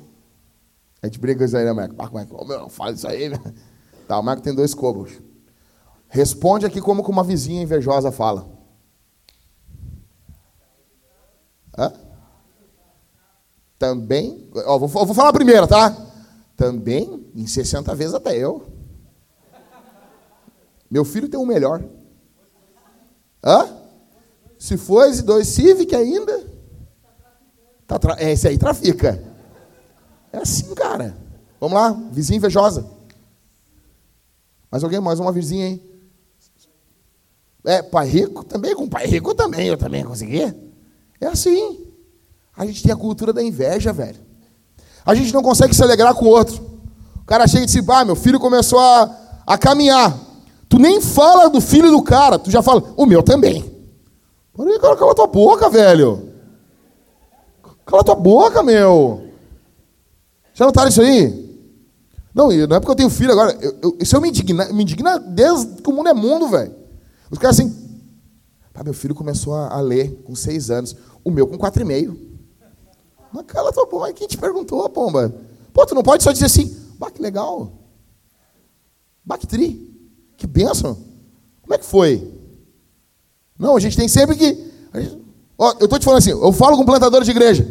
A 1.02 1.08
gente 1.08 1.20
briga 1.20 1.44
isso 1.44 1.58
aí, 1.58 1.66
né, 1.66 1.72
Michael? 1.72 1.96
Ah, 1.98 2.06
Michael, 2.06 2.48
meu, 2.48 2.60
não 2.60 2.70
fala 2.70 2.92
isso 2.92 3.08
aí, 3.08 3.30
né? 3.30 3.38
Tá, 4.12 4.20
o 4.20 4.22
Marco 4.22 4.44
tem 4.44 4.54
dois 4.54 4.74
cobos. 4.74 5.10
Responde 6.10 6.66
aqui 6.66 6.82
como 6.82 7.02
que 7.02 7.10
uma 7.10 7.24
vizinha 7.24 7.62
invejosa 7.62 8.12
fala. 8.12 8.46
Hã? 11.78 11.94
Também, 13.80 14.50
ó, 14.66 14.78
vou, 14.78 14.90
vou 14.90 15.14
falar 15.14 15.30
a 15.30 15.34
primeira, 15.34 15.66
tá? 15.66 15.96
Também, 16.58 17.26
em 17.34 17.48
60 17.48 17.96
vezes 17.96 18.14
até 18.14 18.36
eu. 18.36 18.68
Meu 20.90 21.06
filho 21.06 21.30
tem 21.30 21.40
um 21.40 21.46
melhor. 21.46 21.82
Hã? 23.42 23.66
Se 24.60 24.76
fosse 24.76 25.22
dois 25.22 25.48
Civic 25.48 25.96
ainda, 25.96 26.46
tá 27.88 27.98
tra... 27.98 28.22
esse 28.22 28.46
aí 28.46 28.58
trafica. 28.58 29.24
É 30.34 30.40
assim, 30.40 30.76
cara. 30.76 31.16
Vamos 31.62 31.80
lá, 31.80 31.92
vizinha 32.12 32.36
invejosa. 32.36 33.00
Mais 34.72 34.84
alguém? 34.84 35.00
Mais 35.02 35.20
uma 35.20 35.32
vizinha 35.32 35.66
aí? 35.66 35.92
É, 37.66 37.82
pai 37.82 38.08
rico 38.08 38.44
também, 38.44 38.74
com 38.74 38.88
pai 38.88 39.06
rico 39.06 39.36
também, 39.36 39.68
eu 39.68 39.78
também 39.78 40.04
consegui. 40.04 40.42
É 41.20 41.28
assim. 41.28 41.86
A 42.56 42.66
gente 42.66 42.82
tem 42.82 42.92
a 42.92 42.96
cultura 42.98 43.34
da 43.34 43.44
inveja, 43.44 43.94
velho. 43.94 44.20
A 45.06 45.14
gente 45.14 45.34
não 45.34 45.44
consegue 45.44 45.76
se 45.76 45.84
alegrar 45.84 46.14
com 46.16 46.26
o 46.26 46.30
outro. 46.30 46.72
O 47.18 47.26
cara 47.26 47.48
chega 47.48 47.64
e 47.64 47.66
diz, 47.66 47.90
ah, 47.90 48.06
meu 48.06 48.16
filho 48.16 48.40
começou 48.40 48.80
a, 48.80 49.44
a 49.46 49.58
caminhar. 49.58 50.18
Tu 50.68 50.80
nem 50.80 51.02
fala 51.02 51.50
do 51.50 51.60
filho 51.60 51.92
do 51.92 52.02
cara, 52.02 52.40
tu 52.40 52.50
já 52.50 52.62
fala, 52.62 52.94
o 52.96 53.06
meu 53.06 53.22
também. 53.22 53.70
Porém, 54.54 54.80
cara, 54.80 54.96
cala 54.96 55.16
tua 55.16 55.28
boca, 55.28 55.70
velho. 55.70 56.30
Cala 57.86 58.04
tua 58.04 58.16
boca, 58.16 58.64
meu. 58.64 59.30
Já 60.54 60.66
notaram 60.66 60.90
isso 60.90 61.02
aí? 61.02 61.41
Não, 62.34 62.48
não 62.48 62.76
é 62.76 62.80
porque 62.80 62.92
eu 62.92 62.96
tenho 62.96 63.10
filho 63.10 63.32
agora. 63.32 63.58
Eu, 63.62 63.78
eu, 63.82 63.98
isso 64.00 64.16
eu 64.16 64.22
me 64.22 64.30
indigna, 64.30 64.72
me 64.72 64.84
indigna 64.84 65.20
desde 65.20 65.82
que 65.82 65.90
o 65.90 65.94
mundo 65.94 66.10
é 66.10 66.14
mundo, 66.14 66.48
velho. 66.48 66.74
Os 67.30 67.38
caras 67.38 67.60
assim. 67.60 67.82
Meu 68.84 68.94
filho 68.96 69.14
começou 69.14 69.54
a, 69.54 69.76
a, 69.76 69.80
ler 69.80 70.24
com 70.24 70.34
seis 70.34 70.72
anos. 70.72 70.96
O 71.24 71.30
meu 71.30 71.46
com 71.46 71.58
quatro 71.58 71.82
e 71.84 71.86
meio. 71.86 72.20
Mas 73.32 73.46
cala 73.46 73.72
tua 73.72 73.86
pomba. 73.86 74.12
Quem 74.12 74.28
te 74.28 74.38
perguntou, 74.38 74.90
pomba? 74.90 75.34
Pô, 75.72 75.86
tu 75.86 75.94
não 75.94 76.02
pode 76.02 76.24
só 76.24 76.32
dizer 76.32 76.46
assim. 76.46 76.76
Bah, 76.98 77.12
que 77.12 77.22
legal. 77.22 77.72
Bah, 79.24 79.38
que 79.38 79.46
tri. 79.46 79.94
Que 80.36 80.48
benção. 80.48 80.98
Como 81.62 81.76
é 81.76 81.78
que 81.78 81.86
foi? 81.86 82.34
Não, 83.58 83.76
a 83.76 83.80
gente 83.80 83.96
tem 83.96 84.08
sempre 84.08 84.36
que. 84.36 84.72
Gente, 84.96 85.22
ó, 85.58 85.76
eu 85.80 85.88
tô 85.88 86.00
te 86.00 86.06
falando 86.06 86.18
assim, 86.18 86.32
eu 86.32 86.52
falo 86.52 86.76
com 86.76 86.84
plantador 86.84 87.24
de 87.24 87.30
igreja. 87.30 87.68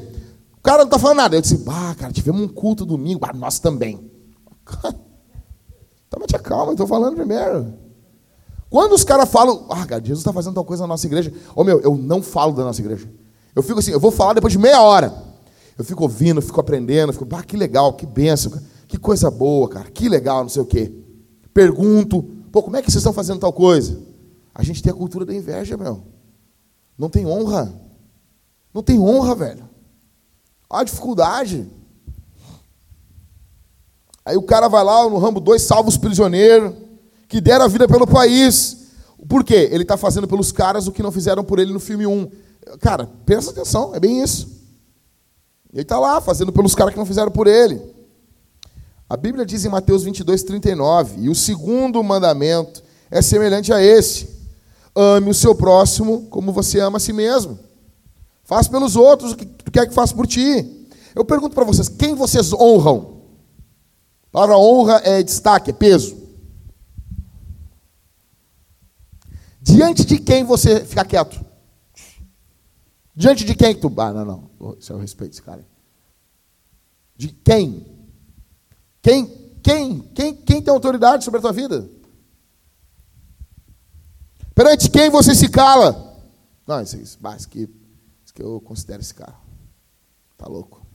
O 0.56 0.62
cara 0.62 0.84
não 0.84 0.90
tá 0.90 0.98
falando 0.98 1.16
nada. 1.16 1.36
Eu 1.36 1.40
disse, 1.40 1.56
bah, 1.56 1.94
cara, 1.98 2.12
tivemos 2.12 2.40
um 2.40 2.48
culto 2.48 2.86
domingo. 2.86 3.24
Ah, 3.24 3.32
nós 3.32 3.58
também. 3.58 4.09
Toma, 6.10 6.26
te 6.26 6.38
calma, 6.38 6.72
estou 6.72 6.86
falando 6.86 7.14
primeiro. 7.14 7.72
Quando 8.68 8.92
os 8.92 9.04
caras 9.04 9.28
falam, 9.28 9.66
ah, 9.70 9.84
cara, 9.84 10.00
Jesus 10.00 10.20
está 10.20 10.32
fazendo 10.32 10.54
tal 10.54 10.64
coisa 10.64 10.84
na 10.84 10.88
nossa 10.88 11.06
igreja, 11.06 11.32
ô 11.54 11.64
meu, 11.64 11.80
eu 11.80 11.96
não 11.96 12.22
falo 12.22 12.52
da 12.52 12.64
nossa 12.64 12.80
igreja. 12.80 13.10
Eu 13.54 13.62
fico 13.62 13.80
assim, 13.80 13.90
eu 13.90 14.00
vou 14.00 14.10
falar 14.10 14.34
depois 14.34 14.52
de 14.52 14.58
meia 14.58 14.80
hora. 14.80 15.12
Eu 15.76 15.84
fico 15.84 16.02
ouvindo, 16.02 16.40
fico 16.40 16.60
aprendendo, 16.60 17.12
fico, 17.12 17.26
ah, 17.34 17.42
que 17.42 17.56
legal, 17.56 17.94
que 17.94 18.06
benção, 18.06 18.52
que 18.86 18.96
coisa 18.98 19.30
boa, 19.30 19.68
cara, 19.68 19.90
que 19.90 20.08
legal, 20.08 20.42
não 20.42 20.48
sei 20.48 20.62
o 20.62 20.66
quê. 20.66 20.92
Pergunto, 21.52 22.22
pô, 22.52 22.62
como 22.62 22.76
é 22.76 22.82
que 22.82 22.90
vocês 22.90 23.00
estão 23.00 23.12
fazendo 23.12 23.40
tal 23.40 23.52
coisa? 23.52 24.00
A 24.54 24.62
gente 24.62 24.82
tem 24.82 24.92
a 24.92 24.96
cultura 24.96 25.24
da 25.24 25.34
inveja, 25.34 25.76
meu. 25.76 26.02
Não 26.96 27.08
tem 27.08 27.26
honra. 27.26 27.72
Não 28.72 28.82
tem 28.82 29.00
honra, 29.00 29.34
velho. 29.34 29.68
Olha 30.68 30.82
a 30.82 30.84
dificuldade. 30.84 31.68
Aí 34.31 34.37
o 34.37 34.43
cara 34.43 34.68
vai 34.68 34.85
lá 34.85 35.11
no 35.11 35.18
Rambo 35.18 35.41
2, 35.41 35.61
salva 35.61 35.89
os 35.89 35.97
prisioneiros, 35.97 36.72
que 37.26 37.41
deram 37.41 37.64
a 37.64 37.68
vida 37.68 37.89
pelo 37.89 38.07
país. 38.07 38.76
Por 39.28 39.43
quê? 39.43 39.68
Ele 39.72 39.83
está 39.83 39.97
fazendo 39.97 40.28
pelos 40.28 40.53
caras 40.53 40.87
o 40.87 40.93
que 40.93 41.03
não 41.03 41.11
fizeram 41.11 41.43
por 41.43 41.59
ele 41.59 41.72
no 41.72 41.81
filme 41.81 42.07
1. 42.07 42.31
Cara, 42.81 43.11
presta 43.26 43.51
atenção, 43.51 43.93
é 43.93 43.99
bem 43.99 44.22
isso. 44.22 44.47
Ele 45.72 45.83
está 45.83 45.99
lá 45.99 46.20
fazendo 46.20 46.53
pelos 46.53 46.76
caras 46.76 46.93
que 46.95 46.99
não 47.01 47.05
fizeram 47.07 47.33
por 47.33 47.49
ele. 47.49 47.83
A 49.09 49.16
Bíblia 49.16 49.45
diz 49.45 49.64
em 49.64 49.68
Mateus 49.68 50.05
22, 50.05 50.45
39, 50.45 51.22
e 51.22 51.28
o 51.28 51.35
segundo 51.35 52.01
mandamento 52.01 52.85
é 53.11 53.20
semelhante 53.20 53.72
a 53.72 53.83
esse: 53.83 54.28
ame 54.95 55.28
o 55.28 55.35
seu 55.35 55.57
próximo 55.57 56.28
como 56.31 56.53
você 56.53 56.78
ama 56.78 56.99
a 56.99 57.01
si 57.01 57.12
mesmo. 57.12 57.59
Faz 58.45 58.68
pelos 58.68 58.95
outros 58.95 59.33
o 59.33 59.37
que 59.37 59.45
tu 59.45 59.72
quer 59.72 59.89
que 59.89 59.95
faça 59.95 60.14
por 60.14 60.28
ti. 60.28 60.87
Eu 61.16 61.24
pergunto 61.24 61.53
para 61.53 61.64
vocês: 61.64 61.89
quem 61.89 62.14
vocês 62.14 62.53
honram? 62.53 63.18
A 64.31 64.33
palavra 64.33 64.57
honra 64.57 65.01
é 65.05 65.22
destaque, 65.22 65.70
é 65.70 65.72
peso. 65.72 66.16
Diante 69.61 70.05
de 70.05 70.18
quem 70.18 70.45
você 70.45 70.85
fica 70.85 71.05
quieto? 71.05 71.45
Diante 73.14 73.45
de 73.45 73.55
quem 73.55 73.74
tu. 73.74 73.93
Ah, 73.99 74.12
não, 74.12 74.24
não. 74.24 74.76
Isso 74.78 74.93
é 74.93 74.97
o 74.97 75.01
respeito 75.01 75.33
desse 75.33 75.43
cara. 75.43 75.66
De 77.16 77.28
quem? 77.28 77.85
Quem, 79.03 79.26
quem, 79.62 80.01
quem, 80.14 80.37
quem 80.37 80.62
tem 80.62 80.72
autoridade 80.72 81.24
sobre 81.24 81.39
a 81.39 81.43
tua 81.43 81.53
vida? 81.53 81.91
Perante 84.55 84.89
quem 84.91 85.11
você 85.11 85.35
se 85.35 85.49
cala? 85.49 86.22
Não, 86.66 86.81
isso, 86.81 86.97
isso, 86.97 87.18
isso, 87.37 87.49
que, 87.49 87.68
isso 88.24 88.33
que 88.33 88.43
eu 88.43 88.61
considero 88.61 89.03
esse 89.03 89.14
cara. 89.14 89.35
Tá 90.37 90.47
louco. 90.47 90.87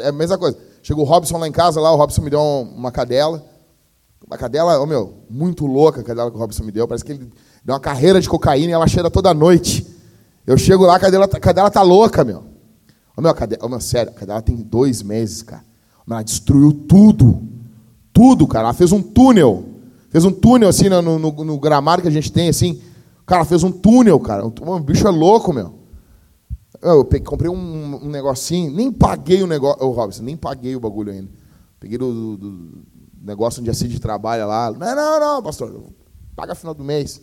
É 0.00 0.08
a 0.08 0.12
mesma 0.12 0.38
coisa. 0.38 0.58
Chegou 0.82 1.04
o 1.04 1.08
Robson 1.08 1.36
lá 1.38 1.46
em 1.46 1.52
casa, 1.52 1.80
lá, 1.80 1.92
o 1.92 1.96
Robson 1.96 2.22
me 2.22 2.30
deu 2.30 2.40
uma 2.40 2.90
cadela. 2.90 3.44
Uma 4.26 4.38
cadela, 4.38 4.80
ô 4.80 4.86
meu, 4.86 5.14
muito 5.28 5.66
louca 5.66 6.00
a 6.00 6.04
cadela 6.04 6.30
que 6.30 6.36
o 6.36 6.40
Robson 6.40 6.64
me 6.64 6.72
deu. 6.72 6.86
Parece 6.86 7.04
que 7.04 7.12
ele 7.12 7.30
deu 7.64 7.74
uma 7.74 7.80
carreira 7.80 8.20
de 8.20 8.28
cocaína 8.28 8.70
e 8.70 8.72
ela 8.72 8.86
cheira 8.86 9.10
toda 9.10 9.34
noite. 9.34 9.86
Eu 10.46 10.56
chego 10.56 10.84
lá, 10.84 10.96
a 10.96 11.00
cadela, 11.00 11.24
a 11.24 11.40
cadela 11.40 11.70
tá 11.70 11.82
louca, 11.82 12.24
meu. 12.24 12.44
Ô 13.16 13.20
meu, 13.20 13.30
a 13.30 13.34
cadela, 13.34 13.64
ô, 13.64 13.68
meu, 13.68 13.80
sério, 13.80 14.12
a 14.12 14.14
cadela 14.14 14.40
tem 14.40 14.56
dois 14.56 15.02
meses, 15.02 15.42
cara. 15.42 15.64
Ela 16.08 16.22
destruiu 16.22 16.72
tudo. 16.72 17.42
Tudo, 18.12 18.46
cara. 18.46 18.64
Ela 18.64 18.74
fez 18.74 18.92
um 18.92 19.02
túnel. 19.02 19.64
Fez 20.10 20.24
um 20.24 20.32
túnel 20.32 20.68
assim 20.68 20.88
no, 20.88 21.00
no, 21.02 21.18
no 21.18 21.58
gramado 21.58 22.02
que 22.02 22.08
a 22.08 22.10
gente 22.10 22.32
tem, 22.32 22.48
assim. 22.48 22.80
Cara, 23.24 23.44
fez 23.44 23.62
um 23.62 23.70
túnel, 23.70 24.18
cara. 24.18 24.44
O 24.44 24.80
bicho 24.80 25.06
é 25.06 25.10
louco, 25.10 25.52
meu. 25.52 25.79
Eu 26.80 27.04
peguei, 27.04 27.26
comprei 27.26 27.50
um, 27.50 28.04
um, 28.04 28.08
negocinho, 28.08 28.72
nem 28.72 28.92
paguei 28.92 29.42
o 29.42 29.46
negócio. 29.46 29.84
Ô, 29.84 29.90
Robson, 29.90 30.22
nem 30.22 30.36
paguei 30.36 30.76
o 30.76 30.80
bagulho 30.80 31.12
ainda. 31.12 31.28
Peguei 31.78 31.98
do, 31.98 32.12
do, 32.12 32.36
do 32.36 32.82
negócio 33.20 33.60
onde 33.60 33.70
a 33.70 33.74
Cid 33.74 33.98
trabalha 33.98 34.46
lá. 34.46 34.70
Não, 34.70 34.94
não, 34.94 35.20
não, 35.20 35.42
pastor. 35.42 35.82
Paga 36.36 36.54
final 36.54 36.74
do 36.74 36.84
mês. 36.84 37.20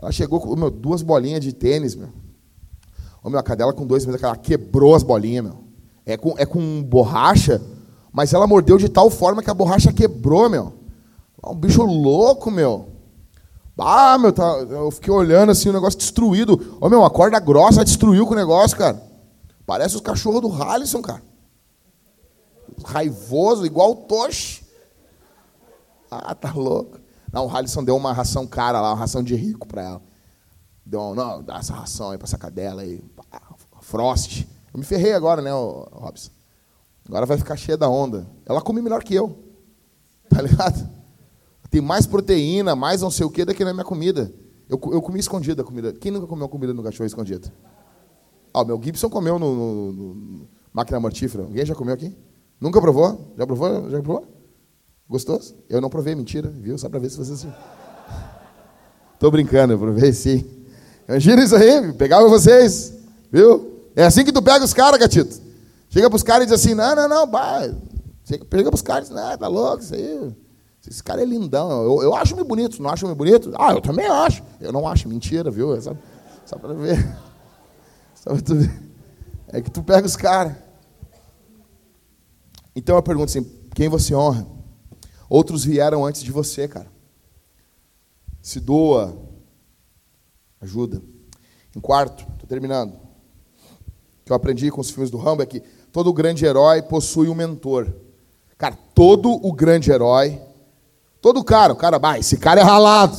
Ela 0.00 0.10
chegou 0.10 0.40
com 0.40 0.56
meu, 0.56 0.70
duas 0.70 1.02
bolinhas 1.02 1.40
de 1.40 1.52
tênis, 1.52 1.94
meu. 1.94 2.08
Ô, 3.22 3.30
meu, 3.30 3.38
a 3.38 3.42
cadela 3.42 3.72
com 3.72 3.86
dois 3.86 4.04
meses, 4.04 4.22
ela 4.22 4.36
quebrou 4.36 4.94
as 4.94 5.02
bolinhas, 5.02 5.44
meu. 5.44 5.58
É 6.04 6.16
com, 6.16 6.34
é 6.36 6.44
com 6.44 6.82
borracha, 6.82 7.62
mas 8.12 8.32
ela 8.32 8.46
mordeu 8.46 8.78
de 8.78 8.88
tal 8.88 9.10
forma 9.10 9.42
que 9.42 9.50
a 9.50 9.54
borracha 9.54 9.92
quebrou, 9.92 10.48
meu. 10.50 10.72
Um 11.44 11.54
bicho 11.54 11.82
louco, 11.84 12.50
meu. 12.50 12.91
Ah, 13.78 14.18
meu, 14.18 14.32
tá, 14.32 14.44
eu 14.44 14.90
fiquei 14.90 15.12
olhando 15.12 15.50
assim, 15.50 15.68
o 15.68 15.72
negócio 15.72 15.98
destruído. 15.98 16.78
Ô, 16.80 16.88
meu, 16.88 17.04
a 17.04 17.10
corda 17.10 17.40
grossa 17.40 17.84
destruiu 17.84 18.26
com 18.26 18.32
o 18.32 18.36
negócio, 18.36 18.76
cara. 18.76 19.02
Parece 19.66 19.94
os 19.96 20.00
cachorros 20.00 20.42
do 20.42 20.62
Halisson, 20.62 21.00
cara. 21.00 21.22
Raivoso, 22.84 23.64
igual 23.64 23.92
o 23.92 23.96
Tosh. 23.96 24.62
Ah, 26.10 26.34
tá 26.34 26.52
louco. 26.52 27.00
Não, 27.32 27.46
o 27.46 27.56
Halisson 27.56 27.82
deu 27.82 27.96
uma 27.96 28.12
ração 28.12 28.46
cara 28.46 28.80
lá, 28.80 28.90
uma 28.90 28.98
ração 28.98 29.22
de 29.22 29.34
rico 29.34 29.66
para 29.66 29.82
ela. 29.82 30.02
Deu, 30.84 31.14
não, 31.14 31.42
dá 31.42 31.56
essa 31.56 31.72
ração 31.72 32.10
aí 32.10 32.18
pra 32.18 32.26
essa 32.26 32.36
cadela 32.36 32.82
aí. 32.82 33.02
Frost. 33.80 34.46
Eu 34.72 34.78
me 34.78 34.84
ferrei 34.84 35.12
agora, 35.12 35.40
né, 35.40 35.50
Robson? 35.50 36.30
Agora 37.06 37.26
vai 37.26 37.38
ficar 37.38 37.56
cheia 37.56 37.76
da 37.76 37.88
onda. 37.88 38.26
Ela 38.46 38.60
come 38.60 38.82
melhor 38.82 39.02
que 39.02 39.14
eu. 39.14 39.38
Tá 40.28 40.40
ligado? 40.40 41.01
Tem 41.72 41.80
mais 41.80 42.06
proteína, 42.06 42.76
mais 42.76 43.00
não 43.00 43.10
sei 43.10 43.24
o 43.24 43.30
que, 43.30 43.46
do 43.46 43.54
que 43.54 43.64
na 43.64 43.72
minha 43.72 43.84
comida. 43.84 44.30
Eu, 44.68 44.78
eu 44.92 45.00
comi 45.00 45.18
escondida 45.18 45.62
a 45.62 45.64
comida. 45.64 45.94
Quem 45.94 46.12
nunca 46.12 46.26
comeu 46.26 46.46
comida 46.46 46.74
no 46.74 46.82
cachorro 46.82 47.06
escondida? 47.06 47.50
Ah, 48.52 48.60
o 48.60 48.64
meu 48.66 48.78
Gibson 48.82 49.08
comeu 49.08 49.38
no, 49.38 49.54
no, 49.54 49.92
no, 49.92 50.48
máquina 50.70 51.00
mortífera. 51.00 51.44
Alguém 51.44 51.64
já 51.64 51.74
comeu 51.74 51.94
aqui? 51.94 52.14
Nunca 52.60 52.78
provou? 52.78 53.32
Já 53.38 53.46
provou? 53.46 53.88
Já 53.88 54.02
provou? 54.02 54.26
Gostoso? 55.08 55.54
Eu 55.66 55.80
não 55.80 55.88
provei, 55.88 56.14
mentira, 56.14 56.50
viu? 56.50 56.76
Só 56.76 56.90
para 56.90 56.98
ver 56.98 57.08
se 57.08 57.16
vocês. 57.16 57.46
Tô 59.18 59.30
brincando, 59.30 59.72
eu 59.72 59.78
provei 59.78 60.12
sim. 60.12 60.44
Imagina 61.08 61.42
isso 61.42 61.56
aí, 61.56 61.90
pegava 61.94 62.28
vocês, 62.28 62.92
viu? 63.30 63.88
É 63.96 64.04
assim 64.04 64.26
que 64.26 64.32
tu 64.32 64.42
pega 64.42 64.62
os 64.62 64.74
caras, 64.74 65.00
gatito. 65.00 65.40
Chega 65.88 66.10
pros 66.10 66.22
caras 66.22 66.44
e 66.44 66.50
diz 66.50 66.54
assim: 66.54 66.74
não, 66.74 66.94
não, 66.94 67.08
não, 67.08 67.26
vai. 67.30 67.74
Chega, 68.24 68.44
pros 68.44 68.82
caras 68.82 69.08
e 69.08 69.12
diz: 69.14 69.22
não, 69.22 69.38
tá 69.38 69.48
louco 69.48 69.82
isso 69.82 69.94
aí. 69.94 70.41
Esse 70.86 71.02
cara 71.02 71.22
é 71.22 71.24
lindão. 71.24 71.70
Eu, 71.84 72.02
eu 72.02 72.14
acho 72.14 72.34
meio 72.34 72.46
bonito. 72.46 72.82
Não 72.82 72.90
acho 72.90 73.04
meio 73.04 73.16
bonito? 73.16 73.52
Ah, 73.56 73.72
eu 73.72 73.80
também 73.80 74.06
acho. 74.06 74.42
Eu 74.60 74.72
não 74.72 74.86
acho. 74.86 75.08
Mentira, 75.08 75.50
viu? 75.50 75.74
É 75.76 75.80
só, 75.80 75.96
só 76.44 76.58
para 76.58 76.74
ver. 76.74 76.98
Só 78.14 78.36
pra 78.36 78.54
ver. 78.54 78.82
É 79.48 79.60
que 79.60 79.68
tu 79.70 79.82
pega 79.82 80.06
os 80.06 80.14
caras. 80.14 80.54
Então 82.74 82.94
eu 82.96 83.02
pergunto 83.02 83.30
assim: 83.30 83.44
quem 83.74 83.88
você 83.88 84.14
honra? 84.14 84.46
Outros 85.28 85.64
vieram 85.64 86.04
antes 86.04 86.22
de 86.22 86.30
você, 86.30 86.68
cara. 86.68 86.90
Se 88.40 88.60
doa. 88.60 89.16
Ajuda. 90.60 91.02
Em 91.76 91.80
quarto, 91.80 92.24
estou 92.32 92.48
terminando. 92.48 92.92
O 92.92 94.24
que 94.24 94.30
eu 94.30 94.36
aprendi 94.36 94.70
com 94.70 94.80
os 94.80 94.90
filmes 94.90 95.10
do 95.10 95.18
Rambo 95.18 95.42
é 95.42 95.46
que 95.46 95.60
todo 95.90 96.12
grande 96.12 96.44
herói 96.44 96.80
possui 96.80 97.28
um 97.28 97.34
mentor. 97.34 97.92
Cara, 98.56 98.78
todo 98.94 99.32
o 99.44 99.52
grande 99.52 99.90
herói 99.90 100.40
Todo 101.22 101.44
cara, 101.44 101.72
o 101.72 101.76
cara, 101.76 102.00
vai, 102.00 102.18
esse 102.18 102.36
cara 102.36 102.60
é 102.60 102.64
ralado. 102.64 103.16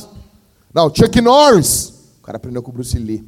Não, 0.74 0.94
Chuck 0.94 1.22
Norris. 1.22 1.94
O 2.18 2.22
cara 2.22 2.36
aprendeu 2.36 2.62
com 2.62 2.70
o 2.70 2.74
Bruce 2.74 2.98
Lee. 2.98 3.26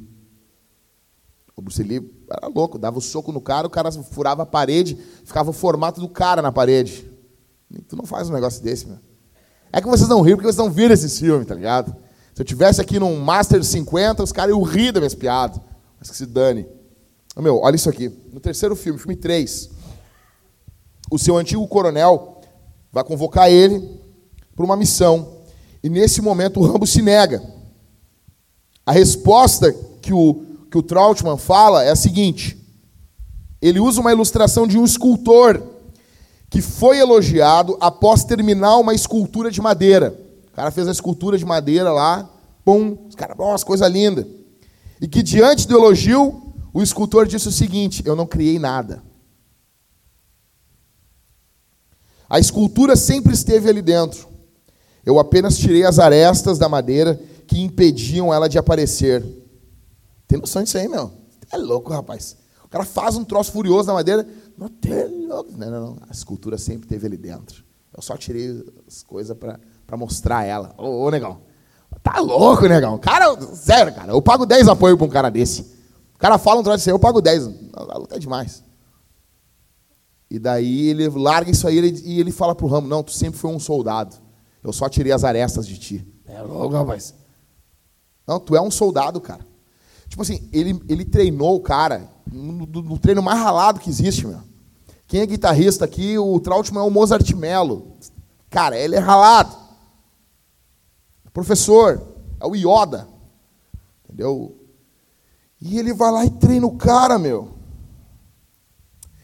O 1.56 1.62
Bruce 1.62 1.82
Lee 1.82 2.06
era 2.30 2.46
louco, 2.46 2.78
dava 2.78 2.96
o 2.96 2.98
um 2.98 3.02
soco 3.02 3.32
no 3.32 3.40
cara, 3.40 3.66
o 3.66 3.70
cara 3.70 3.90
furava 3.90 4.42
a 4.42 4.46
parede, 4.46 4.98
ficava 5.24 5.48
o 5.48 5.52
formato 5.54 5.98
do 5.98 6.08
cara 6.08 6.42
na 6.42 6.52
parede. 6.52 7.10
Tu 7.88 7.96
não 7.96 8.04
faz 8.04 8.28
um 8.28 8.34
negócio 8.34 8.62
desse, 8.62 8.86
meu. 8.86 8.98
É 9.72 9.80
que 9.80 9.88
vocês 9.88 10.08
não 10.10 10.20
riram 10.20 10.36
porque 10.36 10.52
vocês 10.52 10.58
não 10.58 10.70
viram 10.70 10.92
esse 10.92 11.08
filme, 11.20 11.46
tá 11.46 11.54
ligado? 11.54 11.96
Se 12.34 12.42
eu 12.42 12.44
tivesse 12.44 12.78
aqui 12.78 13.00
num 13.00 13.18
Master 13.18 13.64
50, 13.64 14.22
os 14.22 14.32
caras 14.32 14.50
iam 14.50 14.62
rir 14.62 14.92
das 14.92 15.00
minhas 15.00 15.14
piadas. 15.14 15.58
Mas 15.98 16.10
que 16.10 16.16
se 16.16 16.26
dane. 16.26 16.66
Meu, 17.38 17.60
olha 17.60 17.76
isso 17.76 17.88
aqui. 17.88 18.10
No 18.30 18.40
terceiro 18.40 18.76
filme, 18.76 18.98
filme 18.98 19.16
3, 19.16 19.70
o 21.10 21.18
seu 21.18 21.38
antigo 21.38 21.66
coronel 21.66 22.42
vai 22.92 23.02
convocar 23.02 23.50
ele 23.50 24.04
para 24.56 24.64
uma 24.64 24.76
missão. 24.76 25.36
E 25.82 25.88
nesse 25.90 26.22
momento 26.22 26.58
o 26.58 26.64
Rambo 26.64 26.86
se 26.86 27.02
nega. 27.02 27.42
A 28.84 28.90
resposta 28.90 29.72
que 30.00 30.12
o, 30.12 30.42
que 30.70 30.78
o 30.78 30.82
Trautmann 30.82 31.36
fala 31.36 31.84
é 31.84 31.90
a 31.90 31.96
seguinte: 31.96 32.56
ele 33.60 33.78
usa 33.78 34.00
uma 34.00 34.12
ilustração 34.12 34.66
de 34.66 34.78
um 34.78 34.84
escultor 34.84 35.62
que 36.48 36.62
foi 36.62 36.98
elogiado 36.98 37.76
após 37.80 38.24
terminar 38.24 38.78
uma 38.78 38.94
escultura 38.94 39.50
de 39.50 39.60
madeira. 39.60 40.18
O 40.48 40.56
cara 40.56 40.70
fez 40.70 40.88
a 40.88 40.92
escultura 40.92 41.36
de 41.36 41.44
madeira 41.44 41.92
lá, 41.92 42.30
pum, 42.64 42.96
os 43.08 43.14
caras, 43.14 43.36
nossa, 43.36 43.64
coisa 43.64 43.86
linda. 43.86 44.26
E 45.00 45.06
que 45.06 45.22
diante 45.22 45.68
do 45.68 45.76
elogio, 45.76 46.54
o 46.72 46.82
escultor 46.82 47.26
disse 47.26 47.48
o 47.48 47.52
seguinte: 47.52 48.02
Eu 48.04 48.16
não 48.16 48.26
criei 48.26 48.58
nada. 48.58 49.02
A 52.28 52.40
escultura 52.40 52.96
sempre 52.96 53.34
esteve 53.34 53.68
ali 53.68 53.82
dentro. 53.82 54.35
Eu 55.06 55.20
apenas 55.20 55.56
tirei 55.56 55.84
as 55.84 56.00
arestas 56.00 56.58
da 56.58 56.68
madeira 56.68 57.18
que 57.46 57.60
impediam 57.60 58.34
ela 58.34 58.48
de 58.48 58.58
aparecer. 58.58 59.24
Tem 60.26 60.36
noção 60.36 60.64
disso 60.64 60.76
aí, 60.76 60.88
meu? 60.88 61.12
É 61.52 61.56
louco, 61.56 61.92
rapaz. 61.92 62.36
O 62.64 62.68
cara 62.68 62.84
faz 62.84 63.14
um 63.14 63.24
troço 63.24 63.52
furioso 63.52 63.86
na 63.86 63.94
madeira. 63.94 64.26
Não, 64.58 64.68
louco. 65.28 65.52
não, 65.56 65.70
não, 65.70 65.80
não. 65.80 65.96
A 66.08 66.12
escultura 66.12 66.58
sempre 66.58 66.88
teve 66.88 67.06
ali 67.06 67.16
dentro. 67.16 67.64
Eu 67.96 68.02
só 68.02 68.16
tirei 68.16 68.64
as 68.86 69.04
coisas 69.04 69.36
para 69.36 69.96
mostrar 69.96 70.44
ela. 70.44 70.74
Ô, 70.76 71.04
ô, 71.04 71.10
negão. 71.10 71.38
Tá 72.02 72.18
louco, 72.18 72.66
negão. 72.66 72.98
Cara, 72.98 73.40
sério, 73.54 73.94
cara. 73.94 74.10
Eu 74.10 74.20
pago 74.20 74.44
10 74.44 74.66
apoio 74.66 74.98
para 74.98 75.06
um 75.06 75.10
cara 75.10 75.30
desse. 75.30 75.62
O 76.16 76.18
cara 76.18 76.36
fala 76.36 76.60
um 76.60 76.64
troço 76.64 76.78
assim, 76.78 76.90
eu 76.90 76.98
pago 76.98 77.20
10. 77.20 77.48
A 77.74 77.96
luta 77.96 78.16
é 78.16 78.18
demais. 78.18 78.64
E 80.28 80.40
daí 80.40 80.88
ele 80.88 81.08
larga 81.08 81.48
isso 81.48 81.68
aí 81.68 81.76
e 82.04 82.18
ele 82.18 82.32
fala 82.32 82.56
pro 82.56 82.66
Ramo, 82.66 82.88
não, 82.88 83.04
tu 83.04 83.12
sempre 83.12 83.38
foi 83.38 83.50
um 83.52 83.60
soldado. 83.60 84.25
Eu 84.66 84.72
só 84.72 84.88
tirei 84.88 85.12
as 85.12 85.22
arestas 85.22 85.64
de 85.64 85.78
ti. 85.78 86.04
É 86.26 86.42
louco, 86.42 86.74
rapaz. 86.74 87.14
Não, 88.26 88.40
tu 88.40 88.56
é 88.56 88.60
um 88.60 88.70
soldado, 88.70 89.20
cara. 89.20 89.46
Tipo 90.08 90.22
assim, 90.22 90.48
ele, 90.52 90.82
ele 90.88 91.04
treinou 91.04 91.54
o 91.54 91.60
cara 91.60 92.10
no, 92.26 92.66
no 92.66 92.98
treino 92.98 93.22
mais 93.22 93.38
ralado 93.38 93.78
que 93.78 93.88
existe, 93.88 94.26
meu. 94.26 94.40
Quem 95.06 95.20
é 95.20 95.26
guitarrista 95.26 95.84
aqui? 95.84 96.18
O 96.18 96.40
Trautmann 96.40 96.82
é 96.82 96.88
o 96.88 96.90
Mozart 96.90 97.30
Mello. 97.34 97.92
Cara, 98.50 98.76
ele 98.76 98.96
é 98.96 98.98
ralado. 98.98 99.56
Professor, 101.32 102.04
é 102.40 102.44
o 102.44 102.56
Yoda. 102.56 103.06
Entendeu? 104.04 104.68
E 105.60 105.78
ele 105.78 105.94
vai 105.94 106.10
lá 106.10 106.24
e 106.24 106.30
treina 106.30 106.66
o 106.66 106.76
cara, 106.76 107.20
meu. 107.20 107.54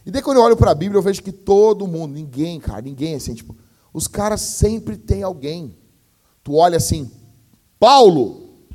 E 0.06 0.10
daí 0.12 0.22
quando 0.22 0.36
eu 0.36 0.44
olho 0.44 0.56
para 0.56 0.70
a 0.70 0.74
Bíblia, 0.74 0.98
eu 0.98 1.02
vejo 1.02 1.20
que 1.20 1.32
todo 1.32 1.88
mundo, 1.88 2.12
ninguém, 2.12 2.60
cara, 2.60 2.80
ninguém 2.80 3.16
assim, 3.16 3.34
tipo, 3.34 3.56
os 3.92 4.08
caras 4.08 4.40
sempre 4.40 4.96
têm 4.96 5.22
alguém. 5.22 5.76
Tu 6.42 6.54
olha 6.54 6.76
assim, 6.76 7.10
Paulo. 7.78 8.66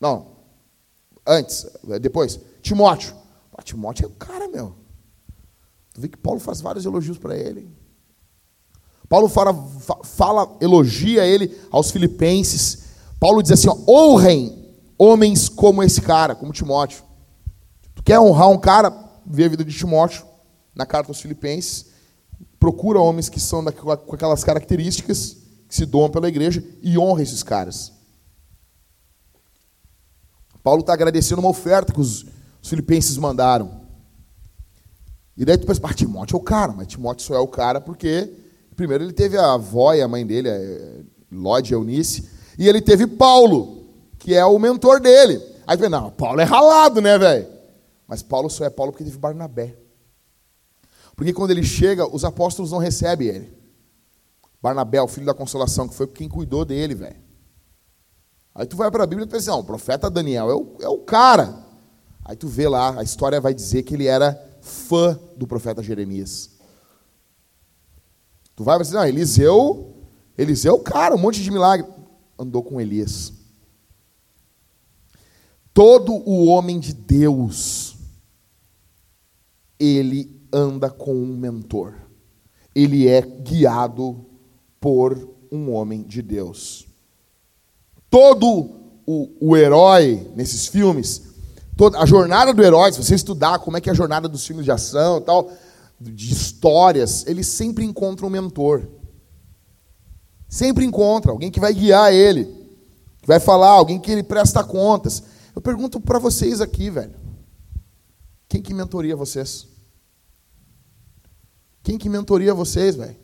Não, 0.00 0.36
antes, 1.26 1.66
depois, 2.00 2.38
Timóteo. 2.62 3.14
Pô, 3.50 3.62
Timóteo 3.62 4.04
é 4.04 4.08
o 4.08 4.12
cara, 4.12 4.48
meu. 4.48 4.74
Tu 5.92 6.00
vê 6.00 6.08
que 6.08 6.16
Paulo 6.16 6.38
faz 6.38 6.60
vários 6.60 6.84
elogios 6.84 7.18
para 7.18 7.36
ele. 7.36 7.68
Paulo 9.08 9.28
fala, 9.28 9.54
fala, 10.04 10.56
elogia 10.60 11.26
ele 11.26 11.58
aos 11.70 11.90
filipenses. 11.90 12.84
Paulo 13.18 13.42
diz 13.42 13.52
assim: 13.52 13.68
ó, 13.68 13.76
honrem 13.90 14.76
homens 14.96 15.48
como 15.48 15.82
esse 15.82 16.00
cara, 16.00 16.34
como 16.34 16.52
Timóteo. 16.52 17.02
Tu 17.94 18.02
quer 18.02 18.20
honrar 18.20 18.48
um 18.50 18.58
cara? 18.58 18.92
Vê 19.26 19.44
a 19.44 19.48
vida 19.48 19.64
de 19.64 19.76
Timóteo 19.76 20.24
na 20.74 20.86
carta 20.86 21.10
aos 21.10 21.20
filipenses 21.20 21.88
procura 22.58 23.00
homens 23.00 23.28
que 23.28 23.40
são 23.40 23.64
com 23.64 24.14
aquelas 24.14 24.44
características, 24.44 25.36
que 25.68 25.74
se 25.74 25.86
doam 25.86 26.10
pela 26.10 26.28
igreja 26.28 26.62
e 26.82 26.98
honra 26.98 27.22
esses 27.22 27.42
caras. 27.42 27.92
Paulo 30.62 30.80
está 30.80 30.92
agradecendo 30.92 31.40
uma 31.40 31.50
oferta 31.50 31.92
que 31.92 32.00
os, 32.00 32.26
os, 32.62 32.68
filipenses 32.68 33.16
mandaram. 33.16 33.80
E 35.36 35.44
daí 35.44 35.56
tu 35.56 35.66
pensa, 35.66 35.80
Timóteo 35.94 36.36
é 36.36 36.38
o 36.38 36.42
cara, 36.42 36.72
mas 36.72 36.88
Timóteo 36.88 37.24
só 37.24 37.34
é 37.34 37.38
o 37.38 37.48
cara 37.48 37.80
porque 37.80 38.30
Primeiro 38.78 39.02
ele 39.02 39.12
teve 39.12 39.36
a 39.36 39.54
avó 39.54 39.92
e 39.92 40.00
a 40.00 40.06
mãe 40.06 40.24
dele, 40.24 40.48
a 40.48 40.54
Lode 41.32 41.72
Eunice, 41.72 42.30
e 42.56 42.68
ele 42.68 42.80
teve 42.80 43.08
Paulo, 43.08 43.88
que 44.20 44.36
é 44.36 44.44
o 44.44 44.56
mentor 44.56 45.00
dele. 45.00 45.42
Aí 45.66 45.76
tu 45.76 45.80
vê, 45.80 45.88
não, 45.88 46.12
Paulo 46.12 46.40
é 46.40 46.44
ralado, 46.44 47.00
né, 47.00 47.18
velho? 47.18 47.48
Mas 48.06 48.22
Paulo 48.22 48.48
só 48.48 48.64
é 48.64 48.70
Paulo 48.70 48.92
porque 48.92 49.02
teve 49.02 49.18
Barnabé. 49.18 49.74
Porque 51.18 51.32
quando 51.32 51.50
ele 51.50 51.64
chega, 51.64 52.06
os 52.06 52.24
apóstolos 52.24 52.70
não 52.70 52.78
recebem 52.78 53.26
ele. 53.26 53.52
Barnabé, 54.62 55.02
o 55.02 55.08
filho 55.08 55.26
da 55.26 55.34
consolação, 55.34 55.88
que 55.88 55.94
foi 55.96 56.06
quem 56.06 56.28
cuidou 56.28 56.64
dele, 56.64 56.94
velho. 56.94 57.16
Aí 58.54 58.64
tu 58.64 58.76
vai 58.76 58.88
para 58.88 59.02
a 59.02 59.06
Bíblia 59.06 59.26
e 59.26 59.28
pensa, 59.28 59.50
não, 59.50 59.58
o 59.58 59.64
profeta 59.64 60.08
Daniel 60.08 60.48
é 60.48 60.54
o, 60.54 60.76
é 60.80 60.88
o 60.88 60.98
cara. 60.98 61.58
Aí 62.24 62.36
tu 62.36 62.46
vê 62.46 62.68
lá, 62.68 63.00
a 63.00 63.02
história 63.02 63.40
vai 63.40 63.52
dizer 63.52 63.82
que 63.82 63.94
ele 63.94 64.06
era 64.06 64.40
fã 64.62 65.18
do 65.36 65.44
profeta 65.44 65.82
Jeremias. 65.82 66.50
Tu 68.54 68.62
vai 68.62 68.78
pensar, 68.78 69.00
não, 69.00 69.06
Eliseu, 69.06 69.96
Eliseu 70.36 70.76
é 70.76 70.88
cara, 70.88 71.16
um 71.16 71.18
monte 71.18 71.42
de 71.42 71.50
milagre. 71.50 71.84
Andou 72.38 72.62
com 72.62 72.80
Elias. 72.80 73.32
Todo 75.74 76.12
o 76.12 76.44
homem 76.44 76.78
de 76.78 76.94
Deus, 76.94 77.96
ele 79.80 80.37
anda 80.52 80.90
com 80.90 81.14
um 81.14 81.36
mentor. 81.36 81.94
Ele 82.74 83.08
é 83.08 83.20
guiado 83.20 84.24
por 84.80 85.28
um 85.50 85.72
homem 85.72 86.02
de 86.02 86.22
Deus. 86.22 86.86
Todo 88.10 88.70
o, 89.06 89.30
o 89.40 89.56
herói 89.56 90.30
nesses 90.36 90.66
filmes, 90.66 91.22
toda 91.76 91.98
a 91.98 92.06
jornada 92.06 92.52
do 92.52 92.62
herói, 92.62 92.92
se 92.92 93.02
você 93.02 93.14
estudar 93.14 93.58
como 93.58 93.76
é 93.76 93.80
que 93.80 93.88
é 93.88 93.92
a 93.92 93.96
jornada 93.96 94.28
dos 94.28 94.46
filmes 94.46 94.64
de 94.64 94.70
ação 94.70 95.18
e 95.18 95.22
tal, 95.22 95.50
de 96.00 96.32
histórias, 96.32 97.26
ele 97.26 97.42
sempre 97.42 97.84
encontra 97.84 98.26
um 98.26 98.30
mentor. 98.30 98.86
Sempre 100.48 100.84
encontra 100.84 101.30
alguém 101.30 101.50
que 101.50 101.60
vai 101.60 101.74
guiar 101.74 102.12
ele, 102.12 102.44
que 103.20 103.26
vai 103.26 103.40
falar, 103.40 103.70
alguém 103.70 103.98
que 103.98 104.10
ele 104.10 104.22
presta 104.22 104.64
contas. 104.64 105.22
Eu 105.54 105.60
pergunto 105.60 106.00
para 106.00 106.18
vocês 106.18 106.60
aqui, 106.60 106.88
velho. 106.88 107.14
Quem 108.48 108.62
que 108.62 108.72
mentoria 108.72 109.14
vocês? 109.14 109.66
Quem 111.82 111.98
que 111.98 112.08
mentoria 112.08 112.52
vocês, 112.54 112.96
velho? 112.96 113.16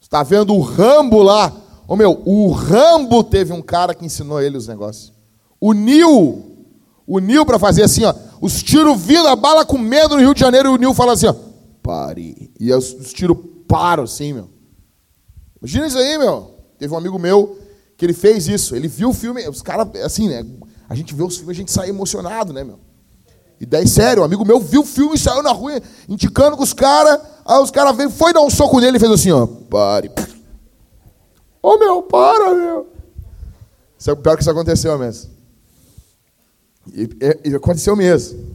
Está 0.00 0.22
vendo 0.22 0.54
o 0.54 0.60
Rambo 0.60 1.22
lá? 1.22 1.52
Ô 1.86 1.96
meu, 1.96 2.22
o 2.24 2.50
Rambo 2.50 3.22
teve 3.22 3.52
um 3.52 3.62
cara 3.62 3.94
que 3.94 4.04
ensinou 4.04 4.40
ele 4.40 4.56
os 4.56 4.66
negócios. 4.66 5.12
O 5.60 5.72
Nil, 5.72 6.66
o 7.06 7.18
Nil 7.18 7.44
para 7.44 7.58
fazer 7.58 7.82
assim, 7.82 8.04
ó, 8.04 8.14
os 8.40 8.62
tiros 8.62 9.00
vindo, 9.00 9.26
a 9.28 9.36
bala 9.36 9.64
com 9.64 9.78
medo 9.78 10.14
no 10.14 10.20
Rio 10.20 10.34
de 10.34 10.40
Janeiro, 10.40 10.70
e 10.70 10.74
o 10.74 10.76
Nil 10.76 10.94
fala 10.94 11.12
assim, 11.12 11.26
ó, 11.26 11.34
pare. 11.82 12.50
E 12.58 12.72
os, 12.72 12.92
os 12.92 13.12
tiros 13.12 13.36
param 13.66 14.04
assim, 14.04 14.32
meu. 14.32 14.50
Imagina 15.60 15.86
isso 15.86 15.98
aí, 15.98 16.18
meu. 16.18 16.54
Teve 16.78 16.92
um 16.92 16.98
amigo 16.98 17.18
meu 17.18 17.58
que 17.96 18.04
ele 18.04 18.12
fez 18.12 18.48
isso. 18.48 18.76
Ele 18.76 18.88
viu 18.88 19.10
o 19.10 19.14
filme, 19.14 19.48
os 19.48 19.62
caras, 19.62 19.88
assim, 20.02 20.28
né? 20.28 20.44
A 20.88 20.94
gente 20.94 21.14
vê 21.14 21.22
os 21.22 21.36
filmes, 21.36 21.56
a 21.56 21.58
gente 21.58 21.72
sai 21.72 21.88
emocionado, 21.88 22.52
né, 22.52 22.62
meu? 22.62 22.78
E 23.64 23.66
daí, 23.66 23.88
sério, 23.88 24.22
um 24.22 24.26
amigo 24.26 24.44
meu 24.44 24.60
viu 24.60 24.82
o 24.82 24.84
filme 24.84 25.14
e 25.14 25.18
saiu 25.18 25.42
na 25.42 25.50
rua, 25.50 25.80
indicando 26.06 26.54
com 26.54 26.62
os 26.62 26.74
caras. 26.74 27.18
Aí 27.46 27.62
os 27.62 27.70
caras 27.70 27.96
veio, 27.96 28.10
foi 28.10 28.30
dar 28.30 28.42
um 28.42 28.50
soco 28.50 28.78
nele 28.78 28.98
e 28.98 29.00
fez 29.00 29.10
assim, 29.10 29.30
ó. 29.30 29.46
Pare. 29.46 30.10
Ô 31.62 31.70
oh, 31.70 31.78
meu, 31.78 32.02
para, 32.02 32.54
meu. 32.54 32.92
Isso 33.98 34.10
é 34.10 34.14
pior 34.14 34.36
que 34.36 34.42
isso 34.42 34.50
aconteceu 34.50 34.98
mesmo. 34.98 35.30
E, 36.92 37.04
e, 37.04 37.52
e 37.52 37.54
aconteceu 37.54 37.96
mesmo. 37.96 38.54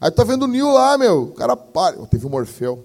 Aí 0.00 0.10
tá 0.10 0.24
vendo 0.24 0.42
o 0.42 0.48
Nil 0.48 0.72
lá, 0.72 0.98
meu. 0.98 1.22
O 1.22 1.34
cara 1.34 1.56
para. 1.56 2.04
Teve 2.06 2.26
o 2.26 2.28
Morfeu. 2.28 2.84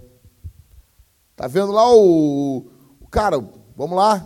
Tá 1.35 1.47
vendo 1.47 1.71
lá 1.71 1.91
o. 1.91 2.67
o 3.01 3.07
cara, 3.09 3.43
vamos 3.75 3.97
lá. 3.97 4.23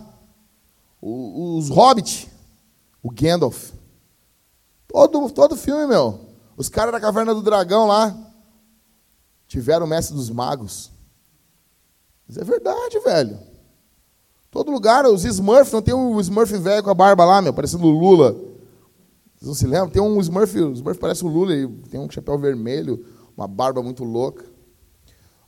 O, 1.00 1.56
os 1.56 1.70
Hobbit. 1.70 2.30
O 3.02 3.10
Gandalf. 3.10 3.70
Todo, 4.86 5.30
todo 5.30 5.56
filme, 5.56 5.86
meu. 5.86 6.31
Os 6.56 6.68
caras 6.68 6.92
da 6.92 7.00
Caverna 7.00 7.34
do 7.34 7.42
Dragão 7.42 7.86
lá. 7.86 8.16
Tiveram 9.46 9.86
o 9.86 9.88
mestre 9.88 10.14
dos 10.14 10.30
magos. 10.30 10.90
Mas 12.26 12.36
é 12.38 12.44
verdade, 12.44 12.98
velho. 13.00 13.38
Todo 14.50 14.70
lugar, 14.70 15.06
os 15.06 15.24
Smurfs, 15.24 15.72
não 15.72 15.82
tem 15.82 15.94
o 15.94 16.20
Smurf 16.20 16.52
velho 16.58 16.82
com 16.82 16.90
a 16.90 16.94
barba 16.94 17.24
lá, 17.24 17.40
meu, 17.40 17.54
parecendo 17.54 17.86
o 17.86 17.90
Lula. 17.90 18.32
Vocês 18.32 19.48
não 19.48 19.54
se 19.54 19.66
lembram? 19.66 19.88
Tem 19.88 20.02
um 20.02 20.20
Smurf, 20.20 20.58
o 20.58 20.72
Smurf 20.72 21.00
parece 21.00 21.24
o 21.24 21.28
Lula, 21.28 21.54
ele 21.54 21.68
tem 21.90 21.98
um 21.98 22.10
chapéu 22.10 22.38
vermelho, 22.38 23.04
uma 23.36 23.48
barba 23.48 23.82
muito 23.82 24.04
louca. 24.04 24.44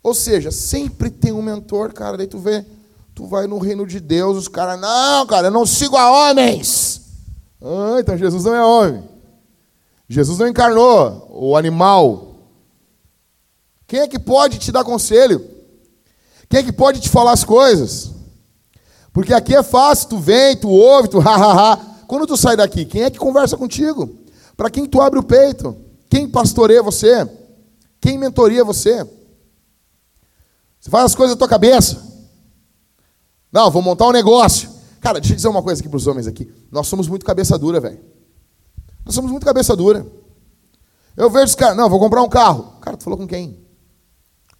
Ou 0.03 0.15
seja, 0.15 0.51
sempre 0.51 1.11
tem 1.11 1.33
um 1.33 1.43
mentor, 1.43 1.93
cara. 1.93 2.17
Daí 2.17 2.27
tu 2.27 2.39
vê, 2.39 2.65
tu 3.15 3.27
vai 3.27 3.47
no 3.47 3.59
reino 3.59 3.87
de 3.87 4.01
Deus, 4.01 4.37
os 4.37 4.49
caras, 4.49 4.81
não, 4.81 5.27
cara, 5.27 5.47
eu 5.49 5.51
não 5.51 5.65
sigo 5.65 5.97
a 5.97 6.11
homens. 6.11 7.03
Ah, 7.63 7.97
então 8.01 8.17
Jesus 8.17 8.45
não 8.45 8.55
é 8.55 8.65
homem. 8.65 9.14
Jesus 10.09 10.39
não 10.39 10.49
encarnou 10.49 11.29
o 11.31 11.57
animal. 11.57 12.37
Quem 13.87 14.01
é 14.01 14.09
que 14.09 14.19
pode 14.19 14.59
te 14.59 14.71
dar 14.71 14.85
conselho? 14.85 15.45
Quem 16.49 16.61
é 16.61 16.63
que 16.63 16.73
pode 16.73 17.01
te 17.01 17.09
falar 17.09 17.33
as 17.33 17.45
coisas? 17.45 18.13
Porque 19.13 19.33
aqui 19.33 19.55
é 19.55 19.63
fácil, 19.63 20.11
tu 20.11 20.19
vem, 20.19 20.57
tu 20.57 20.69
ouve, 20.69 21.09
tu 21.09 21.21
ha. 21.27 21.77
Quando 22.07 22.27
tu 22.27 22.37
sai 22.37 22.57
daqui, 22.57 22.85
quem 22.85 23.03
é 23.03 23.11
que 23.11 23.19
conversa 23.19 23.57
contigo? 23.57 24.19
Para 24.57 24.71
quem 24.71 24.87
tu 24.87 25.01
abre 25.01 25.19
o 25.19 25.23
peito? 25.23 25.77
Quem 26.11 26.29
pastoreia 26.29 26.83
você? 26.83 27.29
Quem 28.01 28.19
mentoria 28.19 28.65
você? 28.65 29.05
Você 30.81 30.91
faz 30.91 31.07
as 31.07 31.15
coisas 31.15 31.35
da 31.35 31.39
tua 31.39 31.49
cabeça. 31.49 32.03
Não, 33.51 33.71
vou 33.71 33.81
montar 33.81 34.07
um 34.09 34.13
negócio. 34.13 34.69
Cara, 35.01 35.19
deixa 35.19 35.33
eu 35.33 35.37
dizer 35.37 35.49
uma 35.49 35.63
coisa 35.63 35.81
aqui 35.81 35.89
para 35.89 35.97
os 35.97 36.07
homens 36.07 36.27
aqui. 36.27 36.53
Nós 36.71 36.87
somos 36.87 37.09
muito 37.09 37.25
cabeça 37.25 37.59
dura, 37.59 37.81
velho. 37.81 38.01
Nós 39.05 39.15
somos 39.15 39.31
muito 39.31 39.45
cabeça 39.45 39.77
dura. 39.77 40.07
Eu 41.17 41.31
vejo 41.31 41.45
os 41.45 41.55
caras, 41.55 41.77
não, 41.77 41.89
vou 41.89 42.01
comprar 42.01 42.23
um 42.23 42.29
carro. 42.29 42.79
Cara, 42.81 42.97
tu 42.97 43.05
falou 43.05 43.19
com 43.19 43.27
quem? 43.27 43.65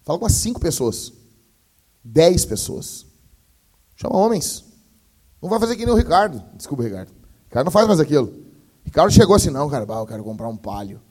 Fala 0.03 0.19
com 0.19 0.25
as 0.25 0.33
cinco 0.33 0.59
pessoas. 0.59 1.11
Dez 2.03 2.45
pessoas. 2.45 3.05
Chama 3.95 4.15
homens. 4.15 4.63
Não 5.41 5.49
vai 5.49 5.59
fazer 5.59 5.75
que 5.75 5.85
nem 5.85 5.93
o 5.93 5.97
Ricardo. 5.97 6.43
Desculpa, 6.55 6.83
Ricardo. 6.83 7.09
O 7.09 7.49
cara 7.49 7.63
não 7.63 7.71
faz 7.71 7.87
mais 7.87 7.99
aquilo. 7.99 8.27
O 8.27 8.85
Ricardo 8.85 9.11
chegou 9.11 9.35
assim, 9.35 9.49
não, 9.49 9.69
cara, 9.69 9.85
eu 9.85 10.05
quero 10.05 10.23
comprar 10.23 10.47
um 10.47 10.57
palio. 10.57 11.01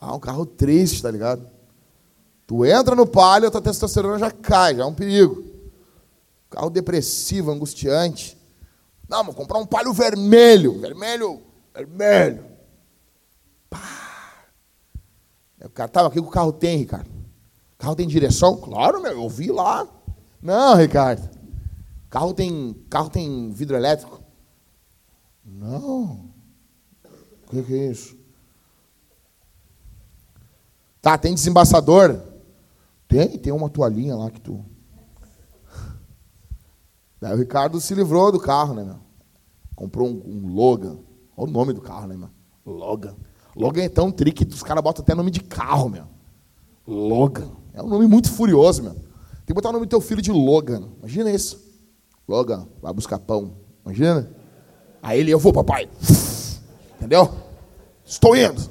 Ah, 0.00 0.14
um 0.14 0.20
carro 0.20 0.46
triste, 0.46 1.02
tá 1.02 1.10
ligado? 1.10 1.48
Tu 2.46 2.64
entra 2.64 2.94
no 2.94 3.06
palio, 3.06 3.50
tua 3.50 3.60
testosterona 3.60 4.18
já 4.18 4.30
cai, 4.30 4.76
já 4.76 4.82
é 4.82 4.86
um 4.86 4.94
perigo. 4.94 5.44
Carro 6.50 6.70
depressivo, 6.70 7.50
angustiante. 7.50 8.38
Não, 9.08 9.24
vou 9.24 9.34
comprar 9.34 9.58
um 9.58 9.66
palio 9.66 9.92
vermelho. 9.92 10.80
Vermelho, 10.80 11.40
vermelho. 11.74 12.44
Pá. 13.68 13.78
O 15.64 15.70
cara 15.70 15.88
tava 15.88 16.08
aqui, 16.08 16.20
o 16.20 16.28
carro 16.28 16.52
tem, 16.52 16.78
Ricardo. 16.78 17.08
O 17.08 17.78
carro 17.78 17.96
tem 17.96 18.06
direção? 18.06 18.56
Claro, 18.56 19.02
meu, 19.02 19.12
eu 19.12 19.28
vi 19.28 19.50
lá. 19.50 19.86
Não, 20.40 20.76
Ricardo. 20.76 21.28
Carro 22.08 22.32
tem, 22.32 22.74
carro 22.88 23.10
tem 23.10 23.50
vidro 23.50 23.76
elétrico? 23.76 24.22
Não. 25.44 26.30
O 27.42 27.50
que, 27.50 27.62
que 27.62 27.74
é 27.74 27.90
isso? 27.90 28.16
Tá, 31.02 31.18
tem 31.18 31.34
desembaçador? 31.34 32.20
Tem, 33.08 33.38
tem 33.38 33.52
uma 33.52 33.68
toalhinha 33.68 34.16
lá 34.16 34.30
que 34.30 34.40
tu. 34.40 34.64
Daí 37.20 37.34
o 37.34 37.38
Ricardo 37.38 37.80
se 37.80 37.94
livrou 37.94 38.30
do 38.30 38.40
carro, 38.40 38.74
né, 38.74 38.84
meu? 38.84 39.00
Comprou 39.74 40.08
um, 40.08 40.22
um 40.24 40.54
Logan. 40.54 40.98
Olha 41.36 41.48
o 41.48 41.52
nome 41.52 41.72
do 41.72 41.80
carro, 41.80 42.06
né, 42.06 42.16
meu? 42.16 42.30
Logan. 42.64 43.14
Logan 43.56 43.82
é 43.82 43.88
tão 43.88 44.10
trick 44.10 44.44
que 44.44 44.54
os 44.54 44.62
caras 44.62 44.82
botam 44.82 45.02
até 45.02 45.14
nome 45.14 45.30
de 45.30 45.40
carro, 45.40 45.88
meu. 45.88 46.06
Logan. 46.86 47.50
É 47.72 47.82
um 47.82 47.88
nome 47.88 48.06
muito 48.06 48.30
furioso, 48.30 48.82
meu. 48.82 48.94
Tem 48.94 49.48
que 49.48 49.54
botar 49.54 49.70
o 49.70 49.72
nome 49.72 49.86
do 49.86 49.90
teu 49.90 50.00
filho 50.00 50.22
de 50.22 50.32
Logan. 50.32 50.88
Imagina 50.98 51.30
isso. 51.30 51.62
Logan, 52.26 52.66
vai 52.80 52.92
buscar 52.92 53.18
pão. 53.18 53.56
Imagina? 53.84 54.30
Aí 55.02 55.20
ele, 55.20 55.30
eu 55.30 55.38
vou, 55.38 55.52
papai. 55.52 55.88
Entendeu? 56.96 57.30
Estou 58.04 58.36
indo. 58.36 58.62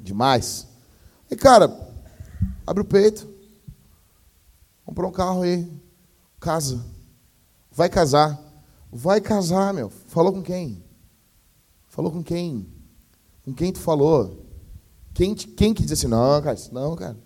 Demais. 0.00 0.66
E, 1.30 1.36
cara, 1.36 1.70
abre 2.66 2.82
o 2.82 2.86
peito. 2.86 3.28
Comprou 4.86 5.10
um 5.10 5.12
carro 5.12 5.42
aí. 5.42 5.70
Casa. 6.40 6.82
Vai 7.70 7.90
casar. 7.90 8.40
Vai 8.90 9.20
casar, 9.20 9.72
meu. 9.74 9.90
Falou 9.90 10.32
com 10.32 10.42
quem? 10.42 10.82
Falou 11.86 12.10
com 12.10 12.22
quem? 12.22 12.66
Com 13.44 13.52
quem 13.52 13.72
tu 13.72 13.80
falou? 13.80 14.46
Quem, 15.12 15.34
quem 15.34 15.74
que 15.74 15.82
diz 15.82 15.92
assim, 15.92 16.06
não, 16.06 16.40
cara, 16.40 16.56
não, 16.72 16.96
cara. 16.96 17.16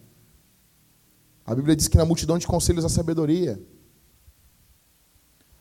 A 1.45 1.55
Bíblia 1.55 1.77
diz 1.77 1.89
que 1.89 1.97
na 1.97 2.05
multidão 2.05 2.39
de 2.39 2.47
conselhos 2.47 2.85
a 2.85 2.89
sabedoria. 2.89 3.61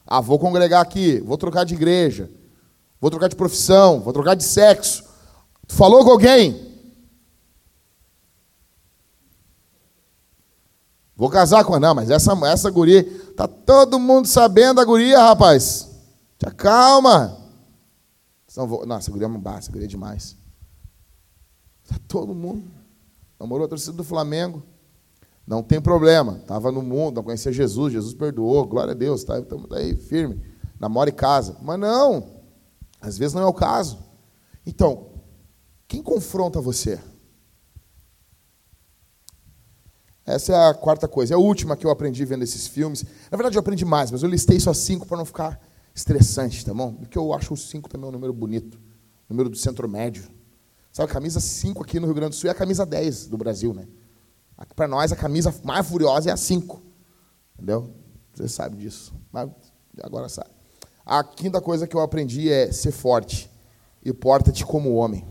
Ah, 0.05 0.21
vou 0.21 0.39
congregar 0.39 0.81
aqui, 0.81 1.19
vou 1.19 1.37
trocar 1.37 1.63
de 1.63 1.73
igreja, 1.73 2.29
vou 2.99 3.09
trocar 3.09 3.27
de 3.27 3.35
profissão, 3.35 3.99
vou 3.99 4.13
trocar 4.13 4.35
de 4.35 4.43
sexo. 4.43 5.03
Tu 5.67 5.75
falou 5.75 6.03
com 6.03 6.11
alguém? 6.11 6.71
Vou 11.15 11.29
casar 11.29 11.63
com 11.63 11.73
ela. 11.73 11.79
Não, 11.79 11.95
mas 11.95 12.09
essa, 12.09 12.33
essa 12.47 12.71
guria. 12.71 13.03
Tá 13.35 13.47
todo 13.47 13.99
mundo 13.99 14.27
sabendo 14.27 14.77
da 14.77 14.85
guria, 14.85 15.19
rapaz. 15.19 15.90
Te 16.41 16.47
acalma. 16.47 17.37
Não, 18.57 18.67
vou, 18.67 18.83
não, 18.83 18.95
essa 18.95 19.11
guria 19.11 19.27
é 19.27 19.29
uma 19.29 19.57
essa 19.59 19.71
guria 19.71 19.85
é 19.85 19.87
demais. 19.87 20.35
Tá 21.87 21.97
todo 22.07 22.33
mundo. 22.33 22.67
Namorou 23.39 23.65
a 23.67 23.69
torcida 23.69 23.93
do 23.93 24.03
Flamengo. 24.03 24.63
Não 25.45 25.61
tem 25.61 25.79
problema. 25.79 26.39
Estava 26.41 26.71
no 26.71 26.81
mundo, 26.81 27.17
não 27.17 27.23
conhecia 27.23 27.53
Jesus, 27.53 27.93
Jesus 27.93 28.15
perdoou, 28.15 28.65
glória 28.65 28.93
a 28.93 28.95
Deus, 28.95 29.23
tá, 29.23 29.37
estamos 29.37 29.71
aí 29.71 29.95
firme. 29.95 30.43
Namora 30.79 31.11
e 31.11 31.13
casa. 31.13 31.57
Mas 31.61 31.79
não, 31.79 32.41
às 32.99 33.19
vezes 33.19 33.35
não 33.35 33.43
é 33.43 33.45
o 33.45 33.53
caso. 33.53 33.99
Então, 34.65 35.11
quem 35.87 36.01
confronta 36.01 36.59
você? 36.59 36.99
Essa 40.25 40.53
é 40.53 40.69
a 40.69 40.73
quarta 40.73 41.07
coisa. 41.07 41.35
É 41.35 41.37
a 41.37 41.39
última 41.39 41.77
que 41.77 41.85
eu 41.85 41.91
aprendi 41.91 42.25
vendo 42.25 42.41
esses 42.41 42.65
filmes. 42.65 43.05
Na 43.29 43.37
verdade, 43.37 43.57
eu 43.57 43.59
aprendi 43.59 43.85
mais, 43.85 44.09
mas 44.09 44.23
eu 44.23 44.29
listei 44.29 44.59
só 44.59 44.73
cinco 44.73 45.05
para 45.05 45.17
não 45.17 45.25
ficar 45.25 45.69
estressante, 45.93 46.65
tá 46.65 46.73
bom? 46.73 46.93
Porque 46.93 47.17
eu 47.17 47.33
acho 47.33 47.53
o 47.53 47.57
cinco 47.57 47.89
também 47.89 48.07
um 48.07 48.11
número 48.11 48.33
bonito. 48.33 48.79
Número 49.29 49.49
do 49.49 49.57
centro 49.57 49.87
médio. 49.87 50.29
Sabe, 50.91 51.09
a 51.09 51.13
camisa 51.13 51.39
5 51.39 51.83
aqui 51.83 51.99
no 51.99 52.05
Rio 52.05 52.15
Grande 52.15 52.31
do 52.31 52.35
Sul 52.35 52.49
é 52.49 52.51
a 52.51 52.55
camisa 52.55 52.85
10 52.85 53.27
do 53.27 53.37
Brasil, 53.37 53.73
né? 53.73 53.87
Para 54.75 54.87
nós, 54.87 55.11
a 55.11 55.15
camisa 55.15 55.53
mais 55.63 55.87
furiosa 55.87 56.29
é 56.29 56.33
a 56.33 56.37
5. 56.37 56.81
Entendeu? 57.55 57.93
Você 58.33 58.47
sabe 58.49 58.75
disso. 58.75 59.13
Mas 59.31 59.49
agora 60.03 60.27
sabe. 60.27 60.49
A 61.05 61.23
quinta 61.23 61.61
coisa 61.61 61.87
que 61.87 61.95
eu 61.95 62.01
aprendi 62.01 62.51
é 62.51 62.71
ser 62.71 62.91
forte 62.91 63.49
e 64.03 64.11
porta-te 64.11 64.65
como 64.65 64.93
homem. 64.93 65.25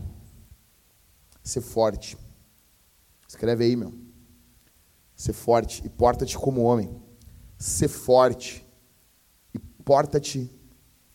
Ser 1.43 1.61
forte. 1.61 2.17
Escreve 3.27 3.63
aí, 3.63 3.75
meu. 3.75 3.93
Ser 5.15 5.33
forte 5.33 5.83
e 5.85 5.89
porta-te 5.89 6.37
como 6.37 6.61
homem. 6.61 6.99
Ser 7.57 7.87
forte 7.87 8.65
porta-te 9.91 10.49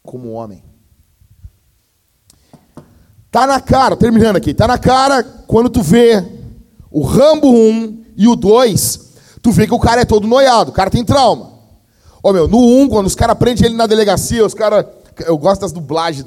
como 0.02 0.32
homem. 0.32 0.62
Tá 3.30 3.46
na 3.46 3.58
cara, 3.58 3.96
terminando 3.96 4.36
aqui, 4.36 4.52
tá 4.52 4.68
na 4.68 4.76
cara 4.76 5.22
quando 5.22 5.70
tu 5.70 5.80
vê 5.80 6.22
o 6.90 7.00
Rambo 7.00 7.50
1 7.50 8.04
e 8.18 8.28
o 8.28 8.36
2, 8.36 9.14
tu 9.40 9.50
vê 9.50 9.66
que 9.66 9.72
o 9.72 9.80
cara 9.80 10.02
é 10.02 10.04
todo 10.04 10.26
noiado, 10.26 10.72
o 10.72 10.74
cara 10.74 10.90
tem 10.90 11.02
trauma. 11.02 11.52
Ó, 12.22 12.34
meu, 12.34 12.46
no 12.46 12.58
1, 12.82 12.88
quando 12.90 13.06
os 13.06 13.14
caras 13.14 13.38
prendem 13.38 13.64
ele 13.64 13.76
na 13.76 13.86
delegacia, 13.86 14.44
os 14.44 14.52
caras. 14.52 14.84
Eu 15.20 15.38
gosto 15.38 15.62
das 15.62 15.72
dublagens. 15.72 16.26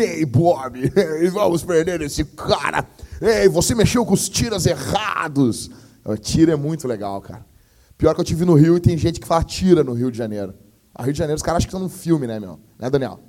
Ei, 0.00 0.24
Bob, 0.24 0.90
vamos 1.30 1.62
perder 1.62 2.00
esse 2.00 2.24
cara. 2.24 2.86
Ei, 3.20 3.50
você 3.50 3.74
mexeu 3.74 4.06
com 4.06 4.14
os 4.14 4.30
tiras 4.30 4.64
errados. 4.64 5.70
O 6.06 6.16
tira 6.16 6.54
é 6.54 6.56
muito 6.56 6.88
legal, 6.88 7.20
cara. 7.20 7.44
Pior 7.98 8.14
que 8.14 8.20
eu 8.22 8.24
tive 8.24 8.46
no 8.46 8.54
Rio 8.54 8.78
e 8.78 8.80
tem 8.80 8.96
gente 8.96 9.20
que 9.20 9.26
fala 9.26 9.44
tira 9.44 9.84
no 9.84 9.92
Rio 9.92 10.10
de 10.10 10.16
Janeiro. 10.16 10.54
A 10.94 11.02
Rio 11.04 11.12
de 11.12 11.18
Janeiro, 11.18 11.36
os 11.36 11.42
caras 11.42 11.58
acham 11.58 11.70
que 11.70 11.76
estão 11.76 11.80
no 11.80 11.88
filme, 11.88 12.26
né, 12.26 12.40
meu? 12.40 12.58
Né, 12.78 12.90
Daniel? 12.90 13.20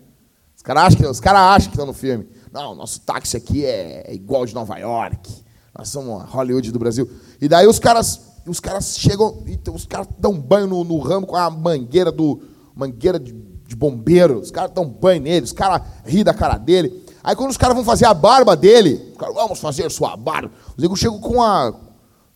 Os 0.55 0.63
caras 0.63 0.83
acham, 0.83 1.13
que, 1.13 1.21
cara 1.21 1.53
acham 1.53 1.69
que 1.69 1.75
estão 1.75 1.85
no 1.85 1.93
filme. 1.93 2.27
Não, 2.51 2.75
nosso 2.75 3.01
táxi 3.01 3.37
aqui 3.37 3.65
é, 3.65 4.11
é 4.11 4.13
igual 4.13 4.45
de 4.45 4.53
Nova 4.53 4.77
York. 4.77 5.43
Nós 5.75 5.89
somos 5.89 6.23
Hollywood 6.29 6.71
do 6.71 6.79
Brasil. 6.79 7.09
E 7.39 7.47
daí 7.47 7.65
os 7.65 7.79
caras, 7.79 8.21
os 8.45 8.59
caras 8.59 8.97
chegam, 8.97 9.43
os 9.73 9.85
caras 9.85 10.07
dão 10.19 10.33
banho 10.39 10.67
no, 10.67 10.83
no 10.83 10.99
ramo 10.99 11.25
com 11.25 11.35
a 11.35 11.49
mangueira 11.49 12.11
do 12.11 12.41
mangueira 12.75 13.19
de, 13.19 13.33
de 13.33 13.75
bombeiro. 13.75 14.39
Os 14.39 14.51
caras 14.51 14.71
dão 14.71 14.85
banho 14.85 15.21
nele, 15.21 15.45
os 15.45 15.51
caras 15.51 15.81
ri 16.05 16.23
da 16.23 16.33
cara 16.33 16.57
dele. 16.57 17.05
Aí 17.23 17.35
quando 17.35 17.51
os 17.51 17.57
caras 17.57 17.75
vão 17.75 17.85
fazer 17.85 18.05
a 18.05 18.13
barba 18.13 18.55
dele, 18.55 19.13
cara, 19.17 19.31
vamos 19.31 19.59
fazer 19.59 19.89
sua 19.89 20.15
barba. 20.17 20.51
Os 20.75 20.81
negros 20.81 20.99
chegam 20.99 21.19
com 21.19 21.41
a, 21.41 21.73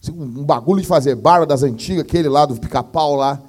assim, 0.02 0.12
um 0.12 0.44
bagulho 0.44 0.82
de 0.82 0.88
fazer 0.88 1.16
barba 1.16 1.46
das 1.46 1.64
antigas, 1.64 2.04
aquele 2.04 2.30
lá 2.30 2.46
do 2.46 2.56
pica-pau 2.56 3.16
lá. 3.16 3.42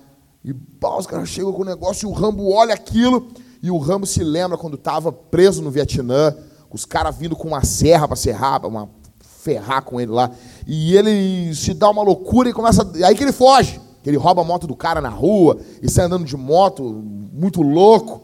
E 0.47 0.55
pá, 0.55 0.97
os 0.97 1.09
caras 1.09 1.28
chegam 1.28 1.52
com 1.52 1.62
o 1.62 1.64
negócio 1.64 2.09
e 2.09 2.10
o 2.10 2.14
Rambo 2.14 2.48
olha 2.52 2.73
aquilo. 2.73 3.27
E 3.60 3.68
o 3.68 3.78
Rambo 3.78 4.06
se 4.06 4.23
lembra 4.23 4.56
quando 4.56 4.77
estava 4.77 5.10
preso 5.10 5.60
no 5.60 5.73
Vietnã, 5.73 6.36
os 6.70 6.85
caras 6.85 7.16
vindo 7.16 7.35
com 7.35 7.48
uma 7.48 7.64
serra 7.64 8.06
para 8.06 8.16
serrar, 8.16 8.64
uma 8.64 8.89
ferrar 9.18 9.82
com 9.82 10.01
ele 10.01 10.12
lá. 10.12 10.31
E 10.64 10.97
ele 10.97 11.52
se 11.52 11.74
dá 11.74 11.90
uma 11.90 12.02
loucura 12.02 12.48
e 12.48 12.52
começa. 12.52 12.89
Aí 13.05 13.16
que 13.16 13.24
ele 13.24 13.32
foge. 13.32 13.81
Ele 14.05 14.16
rouba 14.16 14.43
a 14.43 14.44
moto 14.44 14.68
do 14.68 14.77
cara 14.77 15.01
na 15.01 15.09
rua 15.09 15.59
e 15.82 15.90
sai 15.90 16.05
andando 16.05 16.24
de 16.24 16.36
moto, 16.36 16.85
muito 16.85 17.60
louco. 17.60 18.23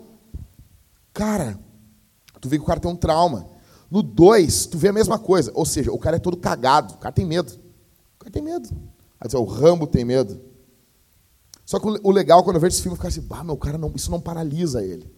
Cara, 1.13 1.59
tu 2.41 2.49
vê 2.49 2.57
que 2.57 2.63
o 2.63 2.67
cara 2.67 2.79
tem 2.79 2.89
um 2.89 2.95
trauma. 2.95 3.49
No 3.91 4.01
2, 4.01 4.67
tu 4.67 4.79
vê 4.79 4.89
a 4.89 4.93
mesma 4.93 5.19
coisa. 5.19 5.51
Ou 5.57 5.67
seja, 5.67 5.91
o 5.91 5.99
cara 5.99 6.19
é 6.19 6.21
todo 6.21 6.37
cagado. 6.37 6.95
O 6.95 6.99
cara 6.99 7.13
tem 7.13 7.27
medo. 7.27 7.53
O 8.15 8.21
cara 8.21 8.31
tem 8.31 8.43
medo. 8.43 8.69
Dizer, 9.25 9.39
o 9.39 9.45
Rambo 9.45 9.89
tem 9.89 10.05
medo. 10.05 10.52
Só 11.65 11.79
que 11.79 11.87
o 11.87 12.11
legal 12.11 12.43
quando 12.43 12.57
eu 12.57 12.61
vejo 12.61 12.75
esse 12.75 12.83
filme, 12.83 12.95
eu 12.95 12.97
fico 12.97 13.09
assim, 13.09 13.21
bah, 13.21 13.45
meu 13.45 13.57
cara, 13.57 13.79
não, 13.79 13.93
isso 13.95 14.11
não 14.11 14.21
paralisa 14.21 14.85
ele. 14.85 15.11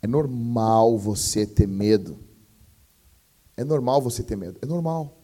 É 0.00 0.06
normal 0.06 0.98
você 0.98 1.46
ter 1.46 1.66
medo. 1.66 2.18
É 3.56 3.64
normal 3.64 4.02
você 4.02 4.22
ter 4.22 4.36
medo. 4.36 4.58
É 4.60 4.66
normal. 4.66 5.18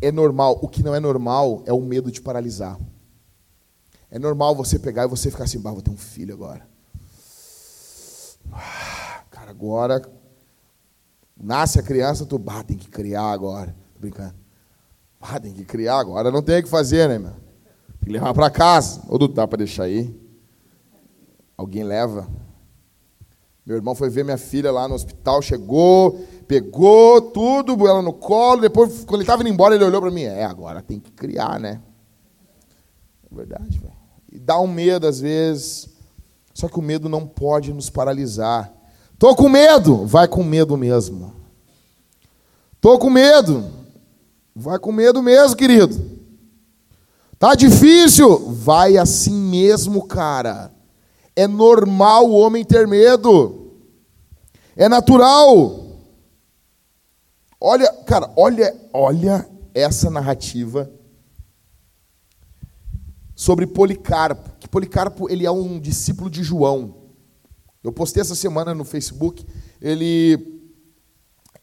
É 0.00 0.12
normal. 0.12 0.58
O 0.62 0.68
que 0.68 0.82
não 0.82 0.94
é 0.94 1.00
normal 1.00 1.62
é 1.66 1.72
o 1.72 1.80
medo 1.80 2.10
de 2.10 2.20
paralisar. 2.20 2.78
É 4.10 4.18
normal 4.18 4.54
você 4.54 4.78
pegar 4.78 5.04
e 5.04 5.08
você 5.08 5.30
ficar 5.30 5.44
assim, 5.44 5.60
bah, 5.60 5.72
vou 5.72 5.82
ter 5.82 5.90
um 5.90 5.96
filho 5.96 6.34
agora. 6.34 6.68
Ah, 8.52 9.22
cara, 9.30 9.50
agora 9.50 10.02
nasce 11.36 11.78
a 11.78 11.82
criança, 11.82 12.26
tu, 12.26 12.38
bah, 12.38 12.62
tem 12.62 12.76
que 12.76 12.88
criar 12.88 13.30
agora. 13.30 13.74
Tô 13.94 14.00
brincando. 14.00 14.34
Bah, 15.20 15.38
tem 15.38 15.52
que 15.52 15.64
criar 15.64 15.98
agora, 15.98 16.30
não 16.30 16.42
tem 16.42 16.60
o 16.60 16.62
que 16.62 16.68
fazer, 16.68 17.08
né, 17.08 17.18
meu? 17.18 17.49
Tem 18.00 18.06
que 18.06 18.12
levar 18.12 18.34
para 18.34 18.50
casa. 18.50 19.02
Ou 19.08 19.18
dá 19.28 19.46
para 19.46 19.58
deixar 19.58 19.84
aí? 19.84 20.14
Alguém 21.56 21.84
leva? 21.84 22.28
Meu 23.64 23.76
irmão 23.76 23.94
foi 23.94 24.08
ver 24.10 24.24
minha 24.24 24.38
filha 24.38 24.72
lá 24.72 24.88
no 24.88 24.94
hospital, 24.94 25.40
chegou, 25.42 26.26
pegou 26.48 27.20
tudo, 27.20 27.86
ela 27.86 28.02
no 28.02 28.12
colo, 28.12 28.62
depois, 28.62 29.04
quando 29.04 29.16
ele 29.16 29.22
estava 29.22 29.42
indo 29.42 29.50
embora, 29.50 29.74
ele 29.74 29.84
olhou 29.84 30.00
para 30.00 30.10
mim, 30.10 30.22
é, 30.22 30.44
agora 30.44 30.82
tem 30.82 30.98
que 30.98 31.12
criar, 31.12 31.60
né? 31.60 31.80
É 33.30 33.34
verdade, 33.34 33.78
velho. 33.78 33.92
E 34.32 34.38
dá 34.38 34.58
um 34.58 34.66
medo 34.66 35.06
às 35.06 35.20
vezes, 35.20 35.88
só 36.52 36.68
que 36.68 36.78
o 36.78 36.82
medo 36.82 37.08
não 37.08 37.26
pode 37.26 37.72
nos 37.72 37.90
paralisar. 37.90 38.72
Tô 39.18 39.36
com 39.36 39.48
medo, 39.48 40.06
vai 40.06 40.26
com 40.26 40.42
medo 40.42 40.76
mesmo. 40.76 41.32
Tô 42.80 42.98
com 42.98 43.10
medo, 43.10 43.70
vai 44.56 44.78
com 44.78 44.90
medo 44.90 45.22
mesmo, 45.22 45.54
querido. 45.54 46.19
Tá 47.40 47.54
difícil, 47.54 48.52
vai 48.52 48.98
assim 48.98 49.32
mesmo, 49.32 50.06
cara. 50.06 50.70
É 51.34 51.48
normal 51.48 52.28
o 52.28 52.34
homem 52.34 52.62
ter 52.62 52.86
medo. 52.86 53.78
É 54.76 54.90
natural. 54.90 55.96
Olha, 57.58 57.90
cara, 58.04 58.30
olha, 58.36 58.76
olha 58.92 59.48
essa 59.72 60.10
narrativa 60.10 60.92
sobre 63.34 63.66
Policarpo. 63.66 64.50
Que 64.60 64.68
Policarpo 64.68 65.30
ele 65.30 65.46
é 65.46 65.50
um 65.50 65.80
discípulo 65.80 66.28
de 66.28 66.42
João. 66.42 66.94
Eu 67.82 67.90
postei 67.90 68.20
essa 68.20 68.34
semana 68.34 68.74
no 68.74 68.84
Facebook. 68.84 69.46
Ele 69.80 70.60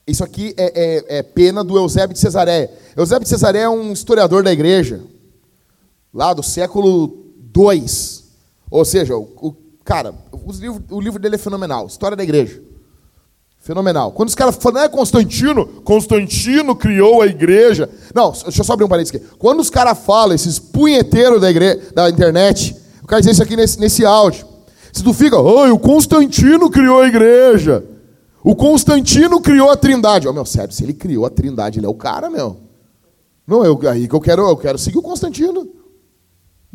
isso 0.07 0.23
aqui 0.23 0.55
é, 0.57 0.71
é, 0.73 1.17
é, 1.19 1.21
pena 1.21 1.63
do 1.63 1.77
Eusébio 1.77 2.15
de 2.15 2.19
Cesareia. 2.19 2.71
Eusébio 2.95 3.25
de 3.25 3.29
Cesareia 3.29 3.65
é 3.65 3.69
um 3.69 3.93
historiador 3.93 4.41
da 4.41 4.51
igreja, 4.51 5.03
lá 6.17 6.33
do 6.33 6.41
século 6.41 7.27
II. 7.55 7.85
Ou 8.71 8.83
seja, 8.83 9.15
o, 9.15 9.29
o 9.39 9.55
cara, 9.85 10.15
o 10.89 10.99
livro, 10.99 11.19
dele 11.19 11.35
é 11.35 11.37
fenomenal. 11.37 11.85
História 11.85 12.17
da 12.17 12.23
igreja. 12.23 12.59
Fenomenal. 13.59 14.11
Quando 14.13 14.29
os 14.29 14.35
caras 14.35 14.55
falam, 14.55 14.81
é 14.81 14.89
Constantino, 14.89 15.67
Constantino 15.83 16.75
criou 16.75 17.21
a 17.21 17.27
igreja. 17.27 17.87
Não, 18.15 18.31
deixa 18.31 18.61
eu 18.61 18.65
só 18.65 18.73
abrir 18.73 18.85
um 18.85 18.89
parênteses 18.89 19.15
aqui. 19.15 19.35
Quando 19.37 19.59
os 19.59 19.69
caras 19.69 19.99
falam, 19.99 20.33
esses 20.33 20.57
punheteiros 20.57 21.39
da, 21.39 21.49
da 21.93 22.09
internet, 22.09 22.75
eu 22.99 23.07
quero 23.07 23.21
dizer 23.21 23.33
isso 23.33 23.43
aqui 23.43 23.55
nesse, 23.55 23.79
nesse 23.79 24.03
áudio. 24.03 24.47
Se 24.91 25.03
tu 25.03 25.13
fica, 25.13 25.39
oi, 25.39 25.69
o 25.69 25.77
Constantino 25.77 26.67
criou 26.71 27.01
a 27.01 27.07
igreja. 27.07 27.85
O 28.43 28.55
Constantino 28.55 29.39
criou 29.39 29.69
a 29.69 29.77
trindade. 29.77 30.27
Oh, 30.27 30.33
meu, 30.33 30.45
sério, 30.45 30.73
se 30.73 30.83
ele 30.83 30.93
criou 30.93 31.27
a 31.27 31.29
trindade, 31.29 31.77
ele 31.77 31.85
é 31.85 31.89
o 31.89 31.93
cara, 31.93 32.27
meu. 32.27 32.57
Não, 33.45 33.63
eu, 33.63 33.79
aí 33.87 34.07
que 34.07 34.15
eu 34.15 34.19
quero, 34.19 34.49
eu 34.49 34.57
quero 34.57 34.79
seguir 34.79 34.97
o 34.97 35.03
Constantino. 35.03 35.76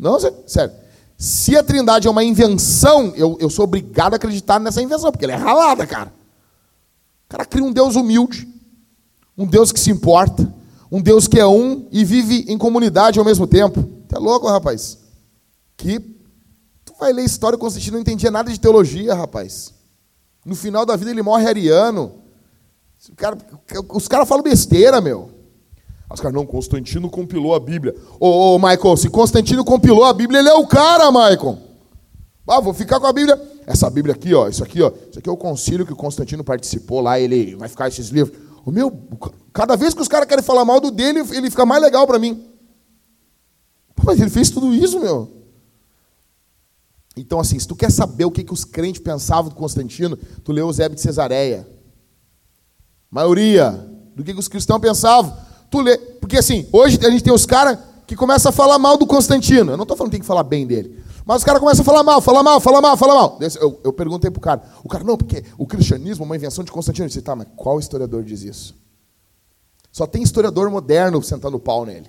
Não, 0.03 0.19
sério. 0.19 0.73
Se 1.17 1.55
a 1.55 1.63
trindade 1.63 2.09
é 2.09 2.11
uma 2.11 2.25
invenção, 2.25 3.13
eu, 3.15 3.37
eu 3.39 3.49
sou 3.49 3.63
obrigado 3.63 4.11
a 4.11 4.15
acreditar 4.17 4.59
nessa 4.59 4.81
invenção, 4.81 5.09
porque 5.09 5.23
ela 5.23 5.33
é 5.33 5.37
ralada, 5.37 5.87
cara. 5.87 6.13
O 7.25 7.29
cara 7.29 7.45
cria 7.45 7.63
um 7.63 7.71
Deus 7.71 7.95
humilde, 7.95 8.45
um 9.37 9.47
Deus 9.47 9.71
que 9.71 9.79
se 9.79 9.89
importa, 9.89 10.53
um 10.91 11.01
Deus 11.01 11.25
que 11.25 11.39
é 11.39 11.47
um 11.47 11.87
e 11.89 12.03
vive 12.03 12.45
em 12.49 12.57
comunidade 12.57 13.17
ao 13.17 13.23
mesmo 13.23 13.47
tempo. 13.47 13.81
Tá 14.09 14.19
louco, 14.19 14.45
rapaz? 14.45 14.97
Que 15.77 15.99
tu 16.83 16.93
vai 16.99 17.13
ler 17.13 17.23
história, 17.23 17.57
Constantino 17.57 17.93
não 17.93 18.01
entendia 18.01 18.29
nada 18.29 18.51
de 18.51 18.59
teologia, 18.59 19.15
rapaz. 19.15 19.73
No 20.45 20.53
final 20.53 20.85
da 20.85 20.97
vida 20.97 21.11
ele 21.11 21.21
morre 21.21 21.47
ariano. 21.47 22.15
Cara, 23.15 23.37
os 23.89 24.09
caras 24.09 24.27
falam 24.27 24.43
besteira, 24.43 24.99
meu. 24.99 25.31
Os 26.13 26.19
caras, 26.19 26.35
não, 26.35 26.45
Constantino 26.45 27.09
compilou 27.09 27.55
a 27.55 27.59
Bíblia. 27.59 27.95
Ô, 28.19 28.53
ô, 28.53 28.59
Michael, 28.59 28.95
se 28.97 29.09
Constantino 29.09 29.65
compilou 29.65 30.05
a 30.05 30.13
Bíblia, 30.13 30.39
ele 30.39 30.49
é 30.49 30.53
o 30.53 30.67
cara, 30.67 31.11
Michael. 31.11 31.57
Ah, 32.47 32.59
vou 32.59 32.71
ficar 32.71 32.99
com 32.99 33.07
a 33.07 33.13
Bíblia. 33.13 33.41
Essa 33.65 33.89
Bíblia 33.89 34.13
aqui, 34.13 34.31
ó, 34.33 34.47
isso 34.47 34.63
aqui, 34.63 34.79
ó, 34.81 34.91
isso 35.09 35.17
aqui 35.17 35.27
é 35.27 35.31
o 35.31 35.37
concílio 35.37 35.85
que 35.87 35.93
o 35.93 35.95
Constantino 35.95 36.43
participou 36.43 37.01
lá, 37.01 37.19
ele 37.19 37.55
vai 37.55 37.67
ficar 37.67 37.87
esses 37.87 38.09
livros. 38.09 38.37
O 38.63 38.71
meu, 38.71 38.95
cada 39.51 39.75
vez 39.75 39.95
que 39.95 40.01
os 40.01 40.07
caras 40.07 40.27
querem 40.27 40.43
falar 40.43 40.63
mal 40.63 40.79
do 40.79 40.91
dele, 40.91 41.21
ele 41.31 41.49
fica 41.49 41.65
mais 41.65 41.81
legal 41.81 42.05
para 42.05 42.19
mim. 42.19 42.47
Mas 44.03 44.19
ele 44.19 44.29
fez 44.29 44.51
tudo 44.51 44.71
isso, 44.71 44.99
meu. 44.99 45.31
Então, 47.17 47.39
assim, 47.39 47.57
se 47.57 47.67
tu 47.67 47.75
quer 47.75 47.91
saber 47.91 48.25
o 48.25 48.31
que, 48.31 48.43
que 48.43 48.53
os 48.53 48.63
crentes 48.63 49.01
pensavam 49.01 49.49
do 49.49 49.55
Constantino, 49.55 50.15
tu 50.43 50.51
lê 50.51 50.61
Eusébio 50.61 50.95
de 50.95 51.01
Cesareia. 51.01 51.67
Maioria 53.09 53.71
do 54.15 54.23
que, 54.23 54.33
que 54.33 54.39
os 54.39 54.47
cristãos 54.47 54.79
pensavam. 54.79 55.35
Tu 55.73 55.81
lê. 55.81 55.97
Porque, 55.97 56.37
assim, 56.37 56.67
hoje 56.71 56.99
a 57.03 57.09
gente 57.09 57.23
tem 57.23 57.33
os 57.33 57.47
caras 57.47 57.79
que 58.05 58.15
começam 58.15 58.51
a 58.51 58.53
falar 58.53 58.77
mal 58.77 58.95
do 58.95 59.07
Constantino. 59.07 59.71
Eu 59.71 59.75
não 59.77 59.85
estou 59.85 59.97
falando 59.97 60.11
que 60.11 60.17
tem 60.17 60.21
que 60.21 60.27
falar 60.27 60.43
bem 60.43 60.67
dele. 60.67 61.03
Mas 61.25 61.37
os 61.37 61.43
caras 61.43 61.59
começam 61.59 61.81
a 61.81 61.85
falar 61.85 62.03
mal, 62.03 62.21
falar 62.21 62.43
mal, 62.43 62.59
falar 62.59 62.79
mal, 62.79 62.95
falar 62.95 63.15
mal. 63.15 63.39
Eu, 63.59 63.81
eu 63.83 63.91
perguntei 63.91 64.29
pro 64.29 64.39
cara. 64.39 64.61
O 64.83 64.87
cara, 64.87 65.03
não, 65.03 65.17
porque 65.17 65.43
o 65.57 65.65
cristianismo 65.65 66.23
é 66.23 66.25
uma 66.27 66.35
invenção 66.35 66.63
de 66.63 66.71
Constantino. 66.71 67.05
Eu 67.05 67.07
disse, 67.07 67.23
tá, 67.23 67.35
mas 67.35 67.47
qual 67.55 67.79
historiador 67.79 68.23
diz 68.23 68.43
isso? 68.43 68.75
Só 69.91 70.05
tem 70.05 70.21
historiador 70.21 70.69
moderno 70.69 71.23
sentando 71.23 71.59
pau 71.59 71.87
nele. 71.87 72.07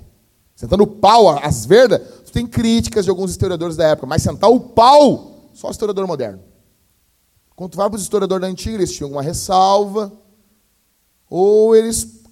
Sentando 0.54 0.86
pau, 0.86 1.30
as 1.30 1.64
verdas, 1.64 2.02
tem 2.34 2.46
críticas 2.46 3.06
de 3.06 3.10
alguns 3.10 3.30
historiadores 3.30 3.76
da 3.76 3.88
época, 3.88 4.06
mas 4.06 4.22
sentar 4.22 4.50
o 4.50 4.60
pau, 4.60 5.48
só 5.54 5.70
historiador 5.70 6.06
moderno. 6.06 6.40
Quando 7.56 7.70
tu 7.70 7.76
vai 7.78 7.88
para 7.88 7.96
os 7.96 8.02
historiadores 8.02 8.42
da 8.42 8.48
antiga, 8.48 8.74
eles 8.74 8.92
tinham 8.92 9.10
uma 9.10 9.22
ressalva, 9.22 10.12
ou 11.30 11.74
eles, 11.74 12.23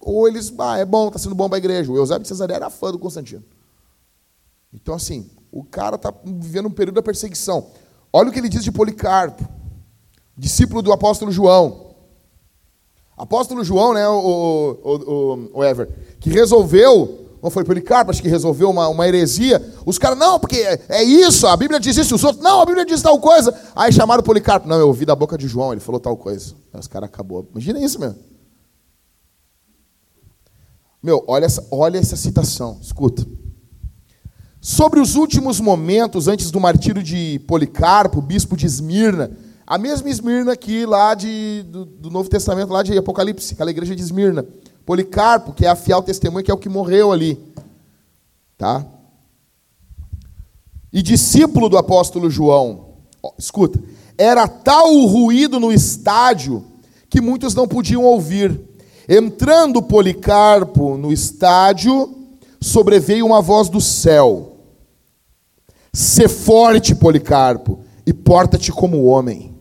ou 0.00 0.26
eles, 0.26 0.52
ah, 0.58 0.78
é 0.78 0.84
bom, 0.84 1.08
está 1.08 1.18
sendo 1.18 1.34
bom 1.34 1.48
para 1.48 1.56
a 1.56 1.58
igreja. 1.58 1.90
O 1.90 1.96
Eusébio 1.96 2.22
de 2.22 2.28
Cesareia 2.28 2.56
era 2.56 2.70
fã 2.70 2.90
do 2.90 2.98
Constantino. 2.98 3.44
Então, 4.72 4.94
assim, 4.94 5.30
o 5.50 5.64
cara 5.64 5.96
está 5.96 6.12
vivendo 6.24 6.66
um 6.66 6.70
período 6.70 6.96
da 6.96 7.02
perseguição. 7.02 7.68
Olha 8.12 8.28
o 8.28 8.32
que 8.32 8.38
ele 8.38 8.48
diz 8.48 8.64
de 8.64 8.72
Policarpo, 8.72 9.46
discípulo 10.36 10.82
do 10.82 10.92
apóstolo 10.92 11.30
João. 11.30 11.94
Apóstolo 13.16 13.64
João, 13.64 13.94
né, 13.94 14.06
o, 14.08 14.78
o, 14.82 14.94
o, 14.94 15.50
o 15.58 15.64
Ever, 15.64 15.88
que 16.20 16.28
resolveu 16.28 17.26
não 17.42 17.50
foi 17.50 17.64
Policarpo, 17.64 18.10
acho 18.10 18.20
que 18.20 18.28
resolveu 18.28 18.70
uma, 18.70 18.88
uma 18.88 19.06
heresia. 19.06 19.64
Os 19.84 19.98
caras, 19.98 20.18
não, 20.18 20.38
porque 20.38 20.56
é, 20.56 20.80
é, 20.88 21.02
isso, 21.04 21.46
a 21.46 21.56
Bíblia 21.56 21.78
diz 21.78 21.96
isso, 21.96 22.14
os 22.14 22.24
outros, 22.24 22.42
não, 22.42 22.60
a 22.60 22.66
Bíblia 22.66 22.84
diz 22.84 23.00
tal 23.00 23.18
coisa. 23.20 23.54
Aí 23.74 23.92
chamaram 23.92 24.22
Policarpo, 24.22 24.66
não, 24.66 24.78
eu 24.78 24.88
ouvi 24.88 25.04
da 25.04 25.14
boca 25.14 25.38
de 25.38 25.46
João, 25.46 25.72
ele 25.72 25.80
falou 25.80 26.00
tal 26.00 26.16
coisa. 26.16 26.54
Aí 26.72 26.80
os 26.80 26.88
caras 26.88 27.08
acabou. 27.08 27.46
Imagina 27.52 27.78
isso, 27.78 28.00
meu. 28.00 28.14
Meu, 31.06 31.22
olha 31.28 31.44
essa, 31.44 31.64
olha 31.70 31.98
essa 31.98 32.16
citação, 32.16 32.78
escuta. 32.82 33.24
Sobre 34.60 34.98
os 34.98 35.14
últimos 35.14 35.60
momentos 35.60 36.26
antes 36.26 36.50
do 36.50 36.58
martírio 36.58 37.00
de 37.00 37.38
Policarpo, 37.46 38.20
bispo 38.20 38.56
de 38.56 38.66
Esmirna, 38.66 39.30
a 39.64 39.78
mesma 39.78 40.10
Esmirna 40.10 40.54
aqui 40.54 40.84
lá 40.84 41.14
de, 41.14 41.62
do, 41.68 41.84
do 41.84 42.10
Novo 42.10 42.28
Testamento, 42.28 42.72
lá 42.72 42.82
de 42.82 42.98
Apocalipse, 42.98 43.54
aquela 43.54 43.70
igreja 43.70 43.94
de 43.94 44.02
Esmirna. 44.02 44.44
Policarpo, 44.84 45.52
que 45.52 45.64
é 45.64 45.68
a 45.68 45.76
fiel 45.76 46.02
testemunha, 46.02 46.42
que 46.42 46.50
é 46.50 46.54
o 46.54 46.58
que 46.58 46.68
morreu 46.68 47.12
ali. 47.12 47.38
Tá? 48.58 48.84
E 50.92 51.02
discípulo 51.02 51.68
do 51.68 51.78
apóstolo 51.78 52.28
João. 52.28 52.96
Ó, 53.22 53.32
escuta. 53.38 53.80
Era 54.18 54.48
tal 54.48 54.92
o 54.92 55.06
ruído 55.06 55.60
no 55.60 55.72
estádio 55.72 56.64
que 57.08 57.20
muitos 57.20 57.54
não 57.54 57.68
podiam 57.68 58.02
ouvir. 58.02 58.60
Entrando 59.08 59.82
Policarpo 59.82 60.96
no 60.96 61.12
estádio, 61.12 62.36
sobreveio 62.60 63.24
uma 63.26 63.40
voz 63.40 63.68
do 63.68 63.80
céu: 63.80 64.56
Sê 65.92 66.28
forte, 66.28 66.94
Policarpo, 66.94 67.80
e 68.04 68.12
porta-te 68.12 68.72
como 68.72 69.04
homem. 69.04 69.54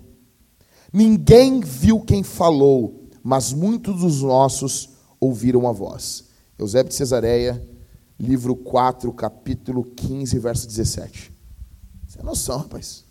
Ninguém 0.91 1.59
viu 1.59 1.99
quem 1.99 2.23
falou, 2.23 3.09
mas 3.21 3.53
muitos 3.53 3.99
dos 4.01 4.21
nossos 4.21 4.89
ouviram 5.19 5.67
a 5.67 5.71
voz. 5.71 6.25
Eusébio 6.57 6.89
de 6.89 6.95
Cesareia, 6.95 7.61
livro 8.19 8.55
4, 8.55 9.11
capítulo 9.13 9.83
15, 9.83 10.39
verso 10.39 10.67
17. 10.67 11.31
Você 12.07 12.19
é 12.19 12.23
noção, 12.23 12.59
rapaz. 12.59 13.03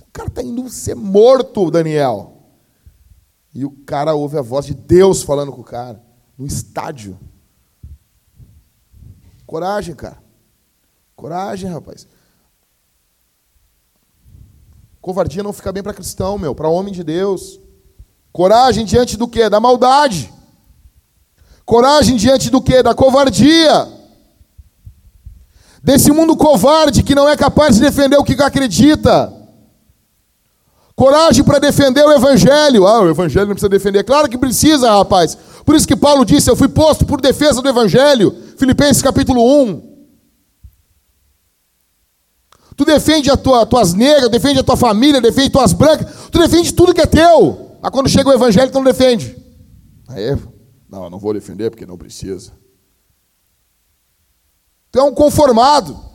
O 0.00 0.12
cara 0.12 0.28
está 0.28 0.42
indo 0.42 0.68
ser 0.68 0.96
morto, 0.96 1.70
Daniel. 1.70 2.39
E 3.54 3.64
o 3.64 3.70
cara 3.70 4.14
ouve 4.14 4.38
a 4.38 4.42
voz 4.42 4.66
de 4.66 4.74
Deus 4.74 5.22
falando 5.22 5.52
com 5.52 5.60
o 5.60 5.64
cara, 5.64 6.02
no 6.38 6.46
estádio. 6.46 7.18
Coragem, 9.46 9.94
cara. 9.94 10.22
Coragem, 11.16 11.68
rapaz. 11.68 12.06
Covardia 15.00 15.42
não 15.42 15.52
fica 15.52 15.72
bem 15.72 15.82
para 15.82 15.94
cristão, 15.94 16.38
meu, 16.38 16.54
para 16.54 16.68
homem 16.68 16.92
de 16.92 17.02
Deus. 17.02 17.58
Coragem 18.32 18.84
diante 18.84 19.16
do 19.16 19.26
quê? 19.26 19.48
Da 19.48 19.58
maldade. 19.58 20.32
Coragem 21.64 22.16
diante 22.16 22.50
do 22.50 22.60
que? 22.60 22.82
Da 22.82 22.94
covardia. 22.94 23.88
Desse 25.82 26.12
mundo 26.12 26.36
covarde 26.36 27.02
que 27.02 27.14
não 27.14 27.28
é 27.28 27.36
capaz 27.36 27.76
de 27.76 27.80
defender 27.80 28.16
o 28.16 28.24
que 28.24 28.40
acredita. 28.40 29.39
Coragem 31.00 31.42
para 31.42 31.58
defender 31.58 32.04
o 32.04 32.12
Evangelho. 32.12 32.86
Ah, 32.86 33.00
o 33.00 33.08
Evangelho 33.08 33.46
não 33.46 33.54
precisa 33.54 33.70
defender. 33.70 34.04
Claro 34.04 34.28
que 34.28 34.36
precisa, 34.36 34.90
rapaz. 34.90 35.34
Por 35.64 35.74
isso 35.74 35.88
que 35.88 35.96
Paulo 35.96 36.26
disse: 36.26 36.50
Eu 36.50 36.54
fui 36.54 36.68
posto 36.68 37.06
por 37.06 37.22
defesa 37.22 37.62
do 37.62 37.68
Evangelho. 37.70 38.36
Filipenses 38.58 39.00
capítulo 39.00 39.42
1. 39.62 40.04
Tu 42.76 42.84
defende 42.84 43.30
as 43.30 43.40
tua, 43.40 43.64
tuas 43.64 43.94
negras, 43.94 44.28
defende 44.28 44.60
a 44.60 44.62
tua 44.62 44.76
família, 44.76 45.22
defende 45.22 45.48
tuas 45.48 45.72
brancas. 45.72 46.06
Tu 46.30 46.38
defende 46.38 46.74
tudo 46.74 46.92
que 46.92 47.00
é 47.00 47.06
teu. 47.06 47.78
Aí 47.82 47.90
quando 47.90 48.06
chega 48.10 48.28
o 48.28 48.34
Evangelho, 48.34 48.70
tu 48.70 48.74
não 48.74 48.84
defende. 48.84 49.34
Aí, 50.06 50.36
não, 50.86 51.04
eu 51.04 51.10
não 51.10 51.18
vou 51.18 51.32
defender 51.32 51.70
porque 51.70 51.86
não 51.86 51.96
precisa. 51.96 52.52
Tu 54.92 54.98
é 54.98 55.02
um 55.02 55.14
conformado. 55.14 56.09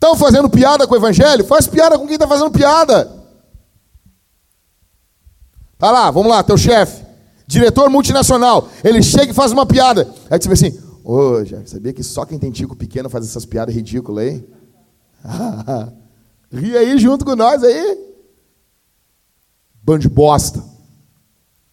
Estão 0.00 0.16
fazendo 0.16 0.48
piada 0.48 0.86
com 0.86 0.94
o 0.94 0.96
evangelho? 0.96 1.44
Faz 1.44 1.66
piada 1.66 1.98
com 1.98 2.06
quem 2.06 2.14
está 2.14 2.26
fazendo 2.26 2.50
piada. 2.50 3.20
Tá 5.76 5.90
lá, 5.90 6.10
vamos 6.10 6.30
lá, 6.30 6.42
teu 6.42 6.56
chefe, 6.56 7.04
diretor 7.46 7.90
multinacional, 7.90 8.66
ele 8.82 9.02
chega 9.02 9.32
e 9.32 9.34
faz 9.34 9.52
uma 9.52 9.66
piada. 9.66 10.10
Aí 10.30 10.38
tu 10.38 10.48
vê 10.48 10.54
assim, 10.54 10.78
ô, 11.04 11.42
oh, 11.42 11.66
sabia 11.66 11.92
que 11.92 12.02
só 12.02 12.24
quem 12.24 12.38
tem 12.38 12.50
tico 12.50 12.74
pequeno 12.74 13.10
faz 13.10 13.26
essas 13.26 13.44
piadas 13.44 13.74
ridículas 13.74 14.24
aí? 14.24 14.48
Ri 16.50 16.78
aí 16.78 16.98
junto 16.98 17.22
com 17.22 17.36
nós 17.36 17.62
aí. 17.62 17.98
Bando 19.82 20.00
de 20.00 20.08
bosta. 20.08 20.64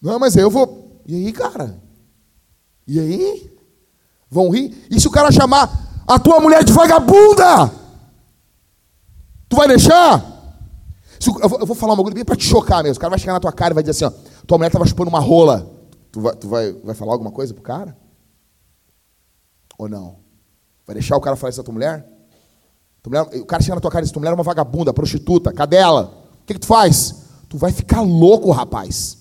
Não, 0.01 0.19
mas 0.19 0.35
aí 0.35 0.43
eu 0.43 0.51
vou. 0.51 1.01
E 1.07 1.15
aí, 1.15 1.31
cara? 1.31 1.81
E 2.85 2.99
aí? 2.99 3.57
Vão 4.29 4.49
rir? 4.49 4.85
E 4.91 4.99
se 4.99 5.07
o 5.07 5.11
cara 5.11 5.31
chamar 5.31 6.03
a 6.05 6.19
tua 6.19 6.41
mulher 6.41 6.63
de 6.63 6.73
vagabunda? 6.73 7.86
Tu 9.49 9.55
vai 9.55 9.67
deixar? 9.67 10.37
Eu 11.41 11.65
vou 11.65 11.75
falar 11.75 11.93
uma 11.93 12.03
coisa 12.03 12.15
bem 12.15 12.25
para 12.25 12.35
te 12.35 12.45
chocar 12.45 12.83
mesmo. 12.83 12.97
O 12.97 12.99
cara 12.99 13.09
vai 13.09 13.19
chegar 13.19 13.33
na 13.33 13.39
tua 13.39 13.51
cara 13.51 13.73
e 13.73 13.75
vai 13.75 13.83
dizer 13.83 14.05
assim: 14.05 14.15
ó, 14.15 14.43
tua 14.45 14.57
mulher 14.57 14.67
estava 14.67 14.85
chupando 14.85 15.09
uma 15.09 15.19
rola. 15.19 15.69
Tu, 16.11 16.21
vai, 16.21 16.35
tu 16.35 16.47
vai, 16.47 16.73
vai 16.73 16.95
falar 16.95 17.13
alguma 17.13 17.31
coisa 17.31 17.53
pro 17.53 17.63
cara? 17.63 17.97
Ou 19.77 19.89
não? 19.89 20.17
Vai 20.85 20.95
deixar 20.95 21.15
o 21.17 21.21
cara 21.21 21.35
falar 21.35 21.49
isso 21.49 21.59
da 21.59 21.63
tua 21.63 21.73
mulher? 21.73 22.05
Tua 23.01 23.09
mulher 23.09 23.41
o 23.41 23.45
cara 23.45 23.61
chega 23.61 23.75
na 23.75 23.81
tua 23.81 23.91
cara 23.91 24.03
e 24.03 24.05
diz: 24.05 24.11
tua 24.11 24.19
mulher 24.19 24.31
é 24.31 24.35
uma 24.35 24.43
vagabunda, 24.43 24.93
prostituta, 24.93 25.51
cadela. 25.51 26.13
O 26.41 26.45
que, 26.45 26.53
que 26.53 26.59
tu 26.59 26.67
faz? 26.67 27.15
Tu 27.49 27.57
vai 27.57 27.71
ficar 27.71 28.01
louco, 28.01 28.51
rapaz. 28.51 29.17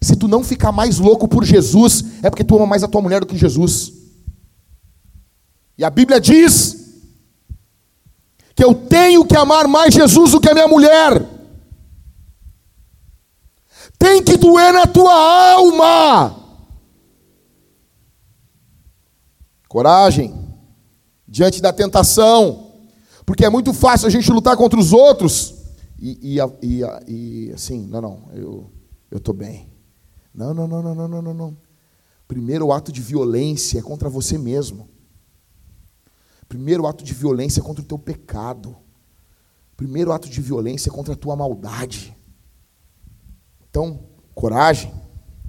Se 0.00 0.14
tu 0.14 0.28
não 0.28 0.44
ficar 0.44 0.70
mais 0.70 0.98
louco 0.98 1.26
por 1.26 1.44
Jesus, 1.44 2.04
é 2.22 2.28
porque 2.28 2.44
tu 2.44 2.54
ama 2.56 2.66
mais 2.66 2.84
a 2.84 2.88
tua 2.88 3.00
mulher 3.00 3.20
do 3.20 3.26
que 3.26 3.36
Jesus. 3.36 3.92
E 5.78 5.84
a 5.84 5.90
Bíblia 5.90 6.20
diz 6.20 6.83
que 8.54 8.64
eu 8.64 8.74
tenho 8.74 9.24
que 9.24 9.36
amar 9.36 9.66
mais 9.66 9.94
Jesus 9.94 10.32
do 10.32 10.40
que 10.40 10.48
a 10.48 10.54
minha 10.54 10.68
mulher. 10.68 11.28
Tem 13.98 14.22
que 14.22 14.36
doer 14.36 14.72
na 14.72 14.86
tua 14.86 15.12
alma. 15.12 16.36
Coragem 19.68 20.34
diante 21.26 21.60
da 21.60 21.72
tentação, 21.72 22.72
porque 23.26 23.44
é 23.44 23.50
muito 23.50 23.72
fácil 23.72 24.06
a 24.06 24.10
gente 24.10 24.30
lutar 24.30 24.56
contra 24.56 24.78
os 24.78 24.92
outros 24.92 25.54
e, 25.98 26.36
e, 26.36 26.38
e, 26.62 26.82
e 27.08 27.52
assim, 27.52 27.86
não, 27.88 28.00
não, 28.00 28.28
eu 28.34 28.70
eu 29.14 29.18
estou 29.18 29.32
bem. 29.32 29.68
Não, 30.34 30.52
não, 30.52 30.66
não, 30.66 30.82
não, 30.82 31.08
não, 31.08 31.22
não, 31.22 31.34
não. 31.34 31.56
Primeiro 32.26 32.72
ato 32.72 32.90
de 32.90 33.00
violência 33.00 33.78
é 33.78 33.82
contra 33.82 34.08
você 34.08 34.36
mesmo. 34.36 34.88
Primeiro 36.54 36.86
ato 36.86 37.02
de 37.02 37.12
violência 37.12 37.60
contra 37.60 37.82
o 37.82 37.84
teu 37.84 37.98
pecado. 37.98 38.76
Primeiro 39.76 40.12
ato 40.12 40.28
de 40.28 40.40
violência 40.40 40.88
contra 40.88 41.12
a 41.12 41.16
tua 41.16 41.34
maldade. 41.34 42.16
Então, 43.68 43.98
coragem 44.36 44.94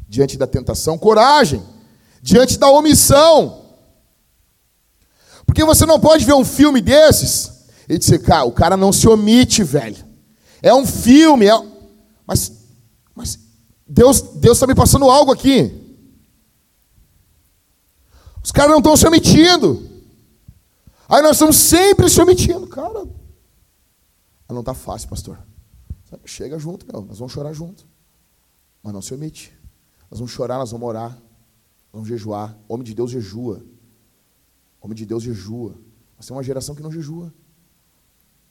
diante 0.09 0.35
da 0.35 0.47
tentação, 0.47 0.97
coragem 0.97 1.61
diante 2.23 2.57
da 2.57 2.67
omissão. 2.71 3.65
Porque 5.45 5.63
você 5.63 5.85
não 5.85 5.99
pode 5.99 6.25
ver 6.25 6.33
um 6.33 6.43
filme 6.43 6.81
desses 6.81 7.67
e 7.87 7.99
dizer, 7.99 8.23
cara, 8.23 8.45
o 8.45 8.51
cara 8.51 8.75
não 8.75 8.91
se 8.91 9.07
omite, 9.07 9.63
velho. 9.63 10.03
É 10.59 10.73
um 10.73 10.87
filme, 10.87 11.45
é... 11.45 11.65
mas, 12.25 12.51
mas 13.13 13.37
Deus 13.87 14.21
Deus 14.21 14.57
está 14.57 14.65
me 14.65 14.73
passando 14.73 15.07
algo 15.07 15.31
aqui. 15.31 15.71
Os 18.43 18.51
caras 18.51 18.71
não 18.71 18.79
estão 18.79 18.97
se 18.97 19.05
omitindo. 19.05 19.93
Aí 21.07 21.21
nós 21.21 21.33
estamos 21.33 21.55
sempre 21.55 22.09
se 22.09 22.19
omitindo, 22.19 22.67
cara. 22.67 23.07
Não 24.49 24.59
está 24.59 24.73
fácil, 24.73 25.09
pastor. 25.09 25.39
Chega 26.23 26.57
junto, 26.57 26.85
meu. 26.91 27.03
Nós 27.03 27.19
vamos 27.19 27.33
chorar 27.33 27.53
junto. 27.53 27.87
Mas 28.81 28.93
não 28.93 29.01
se 29.01 29.13
omite. 29.13 29.53
Nós 30.09 30.19
vamos 30.19 30.31
chorar, 30.31 30.57
nós 30.57 30.71
vamos 30.71 30.87
orar. 30.87 31.17
Vamos 31.91 32.07
jejuar. 32.07 32.57
Homem 32.67 32.83
de 32.83 32.93
Deus 32.93 33.11
jejua. 33.11 33.63
Homem 34.81 34.95
de 34.95 35.05
Deus 35.05 35.23
jejua. 35.23 35.71
Nós 36.15 36.25
temos 36.25 36.37
uma 36.37 36.43
geração 36.43 36.75
que 36.75 36.81
não 36.81 36.91
jejua. 36.91 37.33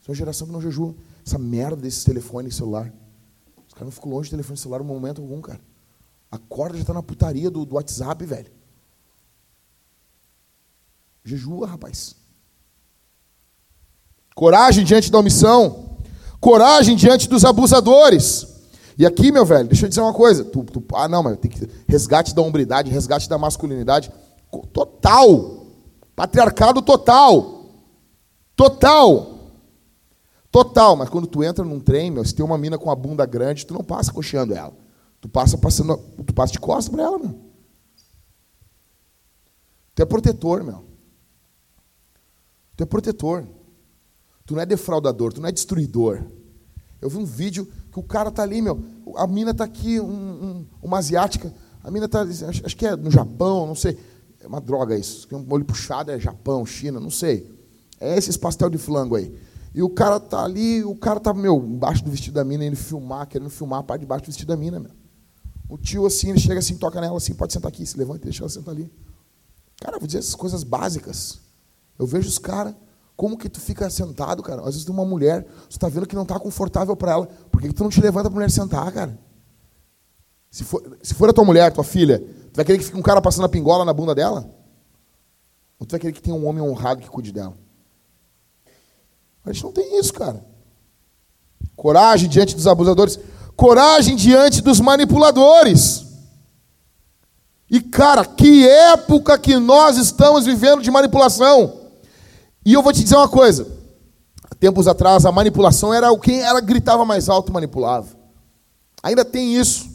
Nós 0.01 0.09
uma 0.09 0.15
geração 0.15 0.47
que 0.47 0.53
não 0.53 0.61
jejua. 0.61 0.95
Essa 1.25 1.39
merda 1.39 1.77
desses 1.77 2.05
telefones 2.05 2.57
celular. 2.57 2.93
Os 3.67 3.73
caras 3.73 3.87
não 3.87 3.93
ficam 3.93 4.11
longe 4.11 4.29
do 4.29 4.33
telefone 4.33 4.59
celular 4.59 4.83
um 4.83 4.85
momento 4.85 5.23
algum, 5.23 5.41
cara. 5.41 5.61
A 6.31 6.39
corda 6.39 6.77
já 6.77 6.83
está 6.83 6.93
na 6.93 7.03
putaria 7.03 7.51
do, 7.51 7.65
do 7.65 7.77
WhatsApp, 7.77 8.25
velho. 8.27 8.53
Jejua, 11.25 11.69
rapaz. 11.69 12.17
Coragem 14.35 14.85
diante 14.85 15.11
da 15.11 15.19
omissão. 15.19 15.99
Coragem 16.41 16.97
diante 16.97 17.29
dos 17.29 17.45
abusadores. 17.45 18.47
E 18.99 19.05
aqui, 19.05 19.33
meu 19.33 19.45
velho, 19.45 19.69
deixa 19.69 19.87
eu 19.87 19.89
dizer 19.89 20.01
uma 20.01 20.13
coisa. 20.13 20.45
Tu, 20.45 20.63
tu, 20.65 20.85
ah, 20.95 21.09
não, 21.09 21.23
mas 21.23 21.39
tem 21.39 21.51
que 21.51 21.69
resgate 21.89 22.35
da 22.35 22.43
hombridade, 22.43 22.91
resgate 22.91 23.29
da 23.29 23.39
masculinidade. 23.39 24.11
Total. 24.73 25.67
Patriarcado 26.15 26.83
total. 26.83 27.71
Total. 28.55 29.53
Total. 30.51 30.97
Mas 30.97 31.09
quando 31.09 31.27
tu 31.27 31.43
entra 31.43 31.65
num 31.65 31.81
trem, 31.81 32.11
meu, 32.11 32.25
se 32.25 32.35
tem 32.35 32.45
uma 32.45 32.59
mina 32.59 32.79
com 32.79 32.91
a 32.91 32.95
bunda 32.95 33.27
grande, 33.27 33.67
tu 33.67 33.75
não 33.75 33.83
passa 33.83 34.13
coxeando 34.13 34.55
ela. 34.55 34.73
Tu 35.21 35.29
passa 35.29 35.59
passando, 35.59 35.97
tu 36.25 36.35
passa 36.35 36.53
de 36.53 36.61
costas 36.61 36.89
para 36.89 37.03
ela, 37.03 37.19
meu. 37.19 37.35
Tu 39.95 40.03
é 40.03 40.05
protetor, 40.05 40.63
meu. 40.63 40.85
Tu 42.77 42.83
é 42.83 42.87
protetor. 42.87 43.47
Tu 44.47 44.55
não 44.55 44.61
é 44.61 44.67
defraudador, 44.67 45.33
tu 45.33 45.41
não 45.41 45.49
é 45.49 45.53
destruidor. 45.53 46.23
Eu 47.01 47.09
vi 47.09 47.17
um 47.17 47.25
vídeo 47.25 47.67
que 47.91 47.99
o 47.99 48.03
cara 48.03 48.31
tá 48.31 48.43
ali, 48.43 48.61
meu, 48.61 48.83
a 49.17 49.27
mina 49.27 49.55
tá 49.55 49.65
aqui, 49.65 50.01
um, 50.01 50.07
um, 50.07 50.67
uma 50.83 50.99
asiática, 50.99 51.53
a 51.83 51.91
mina 51.91 52.09
tá, 52.09 52.23
acho, 52.23 52.65
acho, 52.65 52.77
que 52.77 52.87
é 52.87 52.97
no 52.97 53.11
Japão, 53.11 53.67
não 53.67 53.75
sei, 53.75 53.99
é 54.41 54.47
uma 54.47 54.61
droga 54.61 54.97
isso, 54.97 55.29
um 55.33 55.47
olho 55.53 55.65
puxado 55.65 56.11
é 56.11 56.19
Japão, 56.19 56.65
China, 56.67 56.99
não 56.99 57.11
sei. 57.11 57.51
É 58.01 58.17
esses 58.17 58.37
pastel 58.37 58.69
de 58.69 58.79
flango 58.79 59.17
aí. 59.17 59.35
E 59.75 59.83
o 59.83 59.89
cara 59.89 60.21
tá 60.21 60.45
ali, 60.45 60.85
o 60.85 60.95
cara 60.95 61.19
tá, 61.19 61.33
meu, 61.33 61.57
embaixo 61.57 62.05
do 62.05 62.11
vestido 62.11 62.35
da 62.35 62.45
mina, 62.45 62.65
indo 62.65 62.77
filmar, 62.77 63.27
querendo 63.27 63.51
filmar 63.51 63.81
a 63.81 63.83
parte 63.83 64.03
de 64.03 64.07
baixo 64.07 64.25
do 64.25 64.27
vestido 64.27 64.49
da 64.49 64.57
mina, 64.57 64.79
meu. 64.79 64.91
O 65.69 65.79
tio 65.79 66.07
assim, 66.07 66.31
ele 66.31 66.39
chega 66.39 66.59
assim, 66.59 66.77
toca 66.77 67.01
nela 67.01 67.17
assim, 67.17 67.35
pode 67.35 67.53
sentar 67.53 67.69
aqui, 67.69 67.85
se 67.85 67.97
levanta 67.97 68.21
e 68.21 68.25
deixa 68.25 68.43
ela 68.43 68.49
sentar 68.49 68.75
ali. 68.75 68.93
Cara, 69.81 69.99
vou 69.99 70.07
dizer 70.07 70.19
essas 70.19 70.35
coisas 70.35 70.63
básicas. 70.63 71.41
Eu 71.99 72.07
vejo 72.07 72.29
os 72.29 72.39
caras, 72.39 72.75
como 73.17 73.39
que 73.39 73.49
tu 73.49 73.61
fica 73.61 73.89
sentado, 73.89 74.43
cara? 74.43 74.61
Às 74.61 74.69
vezes 74.69 74.85
tem 74.85 74.95
uma 74.95 75.05
mulher, 75.05 75.47
você 75.69 75.77
está 75.77 75.89
vendo 75.89 76.07
que 76.07 76.17
não 76.17 76.23
está 76.23 76.39
confortável 76.39 76.97
para 76.97 77.13
ela. 77.13 77.27
Por 77.51 77.61
que, 77.61 77.69
que 77.69 77.75
tu 77.75 77.83
não 77.83 77.91
te 77.91 78.01
levanta 78.01 78.29
para 78.29 78.35
a 78.35 78.41
mulher 78.41 78.51
sentar, 78.51 78.91
cara? 78.93 79.19
Se 80.51 80.65
for, 80.65 80.99
se 81.03 81.15
for 81.15 81.29
a 81.29 81.33
tua 81.33 81.45
mulher, 81.45 81.73
tua 81.73 81.85
filha, 81.85 82.19
tu 82.19 82.57
vai 82.57 82.65
querer 82.65 82.79
que 82.79 82.85
fique 82.85 82.99
um 82.99 83.03
cara 83.03 83.21
passando 83.23 83.45
a 83.45 83.49
pingola 83.49 83.85
na 83.85 83.93
bunda 83.93 84.15
dela? 84.15 84.51
Ou 85.79 85.87
tu 85.87 85.93
vai 85.93 86.01
querer 86.01 86.13
que 86.13 86.23
tenha 86.23 86.37
um 86.37 86.47
homem 86.47 86.63
honrado 86.63 87.01
que 87.01 87.09
cuide 87.09 87.33
dela? 87.33 87.57
A 89.45 89.53
gente 89.53 89.65
não 89.65 89.73
tem 89.73 89.99
isso, 89.99 90.13
cara. 90.13 90.45
Coragem 91.77 92.29
diante 92.29 92.55
dos 92.55 92.67
abusadores. 92.67 93.19
Coragem 93.57 94.17
diante 94.17 94.61
dos 94.63 94.81
manipuladores. 94.81 96.05
E, 97.71 97.81
cara, 97.81 98.25
que 98.25 98.69
época 98.69 99.39
que 99.39 99.57
nós 99.57 99.97
estamos 99.97 100.47
vivendo 100.47 100.83
de 100.83 100.91
manipulação. 100.91 101.84
E 102.65 102.73
eu 102.73 102.83
vou 102.83 102.93
te 102.93 103.03
dizer 103.03 103.17
uma 103.17 103.29
coisa. 103.29 103.67
Tempos 104.59 104.89
atrás, 104.89 105.27
a 105.27 105.33
manipulação 105.33 105.93
era 105.93 106.11
o 106.11 106.19
quem 106.19 106.41
ela 106.41 106.61
gritava 106.61 107.05
mais 107.05 107.29
alto 107.29 107.53
manipulava. 107.53 108.09
Ainda 109.03 109.25
tem 109.25 109.55
isso. 109.55 109.91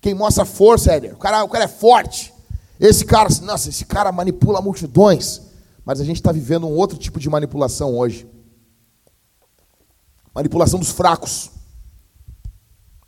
Quem 0.00 0.12
mostra 0.12 0.44
força, 0.44 0.92
é 0.92 1.12
o 1.12 1.16
cara, 1.16 1.42
o 1.42 1.48
cara 1.48 1.64
é 1.64 1.68
forte. 1.68 2.32
Esse 2.78 3.04
cara, 3.04 3.30
nossa, 3.42 3.70
esse 3.70 3.86
cara 3.86 4.12
manipula 4.12 4.60
multidões. 4.60 5.40
Mas 5.84 6.00
a 6.00 6.04
gente 6.04 6.16
está 6.16 6.32
vivendo 6.32 6.66
um 6.66 6.74
outro 6.74 6.98
tipo 6.98 7.18
de 7.18 7.28
manipulação 7.30 7.96
hoje. 7.96 8.28
Manipulação 10.34 10.78
dos 10.78 10.90
fracos. 10.90 11.50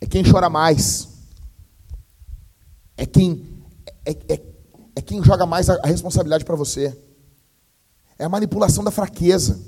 É 0.01 0.07
quem 0.07 0.23
chora 0.23 0.49
mais. 0.49 1.07
É 2.95 3.05
quem 3.05 3.45
é, 4.05 4.11
é, 4.29 4.41
é 4.95 5.01
quem 5.01 5.23
joga 5.23 5.45
mais 5.45 5.69
a, 5.69 5.75
a 5.83 5.87
responsabilidade 5.87 6.45
para 6.45 6.55
você. 6.55 6.97
É 8.17 8.25
a 8.25 8.29
manipulação 8.29 8.83
da 8.83 8.91
fraqueza. 8.91 9.59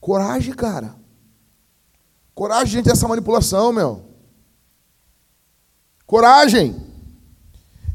Coragem, 0.00 0.54
cara. 0.54 0.96
Coragem 2.34 2.72
diante 2.72 2.88
dessa 2.88 3.08
manipulação, 3.08 3.72
meu. 3.72 4.04
Coragem. 6.06 6.74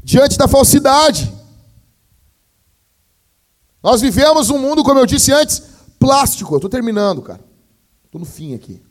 Diante 0.02 0.36
da 0.38 0.48
falsidade. 0.48 1.32
Nós 3.82 4.00
vivemos 4.00 4.50
um 4.50 4.58
mundo, 4.58 4.84
como 4.84 4.98
eu 4.98 5.06
disse 5.06 5.32
antes, 5.32 5.62
plástico. 5.98 6.56
Estou 6.56 6.70
terminando, 6.70 7.22
cara. 7.22 7.44
Estou 8.04 8.18
no 8.18 8.26
fim 8.26 8.54
aqui. 8.54 8.82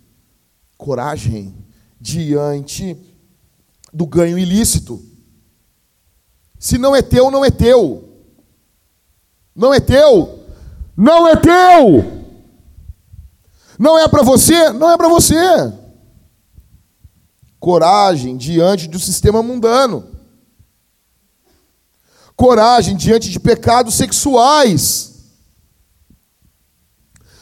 Coragem 0.77 1.53
diante 1.99 2.97
do 3.93 4.05
ganho 4.05 4.37
ilícito. 4.37 5.03
Se 6.57 6.77
não 6.77 6.95
é 6.95 7.01
teu, 7.01 7.29
não 7.29 7.43
é 7.43 7.51
teu. 7.51 8.08
Não 9.59 9.73
é 9.73 9.81
teu. 9.81 10.39
Não 10.95 11.27
é 11.27 11.35
teu. 11.35 12.19
Não 13.77 13.99
é 13.99 14.07
para 14.07 14.23
você, 14.23 14.71
não 14.71 14.89
é 14.89 14.95
para 14.95 15.09
você. 15.09 15.35
Coragem 17.59 18.37
diante 18.37 18.87
do 18.87 18.97
sistema 18.97 19.43
mundano. 19.43 20.07
Coragem 22.37 22.95
diante 22.95 23.29
de 23.29 23.37
pecados 23.37 23.95
sexuais. 23.95 25.25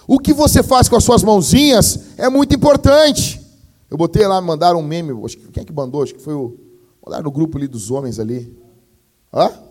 O 0.07 0.17
que 0.17 0.33
você 0.33 0.63
faz 0.63 0.89
com 0.89 0.95
as 0.95 1.03
suas 1.03 1.21
mãozinhas 1.21 2.17
é 2.17 2.27
muito 2.29 2.55
importante. 2.55 3.39
Eu 3.91 3.97
botei 3.97 4.25
lá, 4.25 4.41
mandaram 4.41 4.79
um 4.79 4.83
meme, 4.83 5.13
acho 5.23 5.37
que, 5.37 5.51
quem 5.51 5.61
é 5.61 5.65
que 5.65 5.71
mandou? 5.71 6.01
Acho 6.01 6.15
que 6.15 6.21
foi 6.21 6.33
o. 6.33 6.57
Mandaram 7.05 7.25
no 7.25 7.31
grupo 7.31 7.59
ali 7.59 7.67
dos 7.67 7.91
homens 7.91 8.17
ali. 8.17 8.57
Hã? 9.31 9.66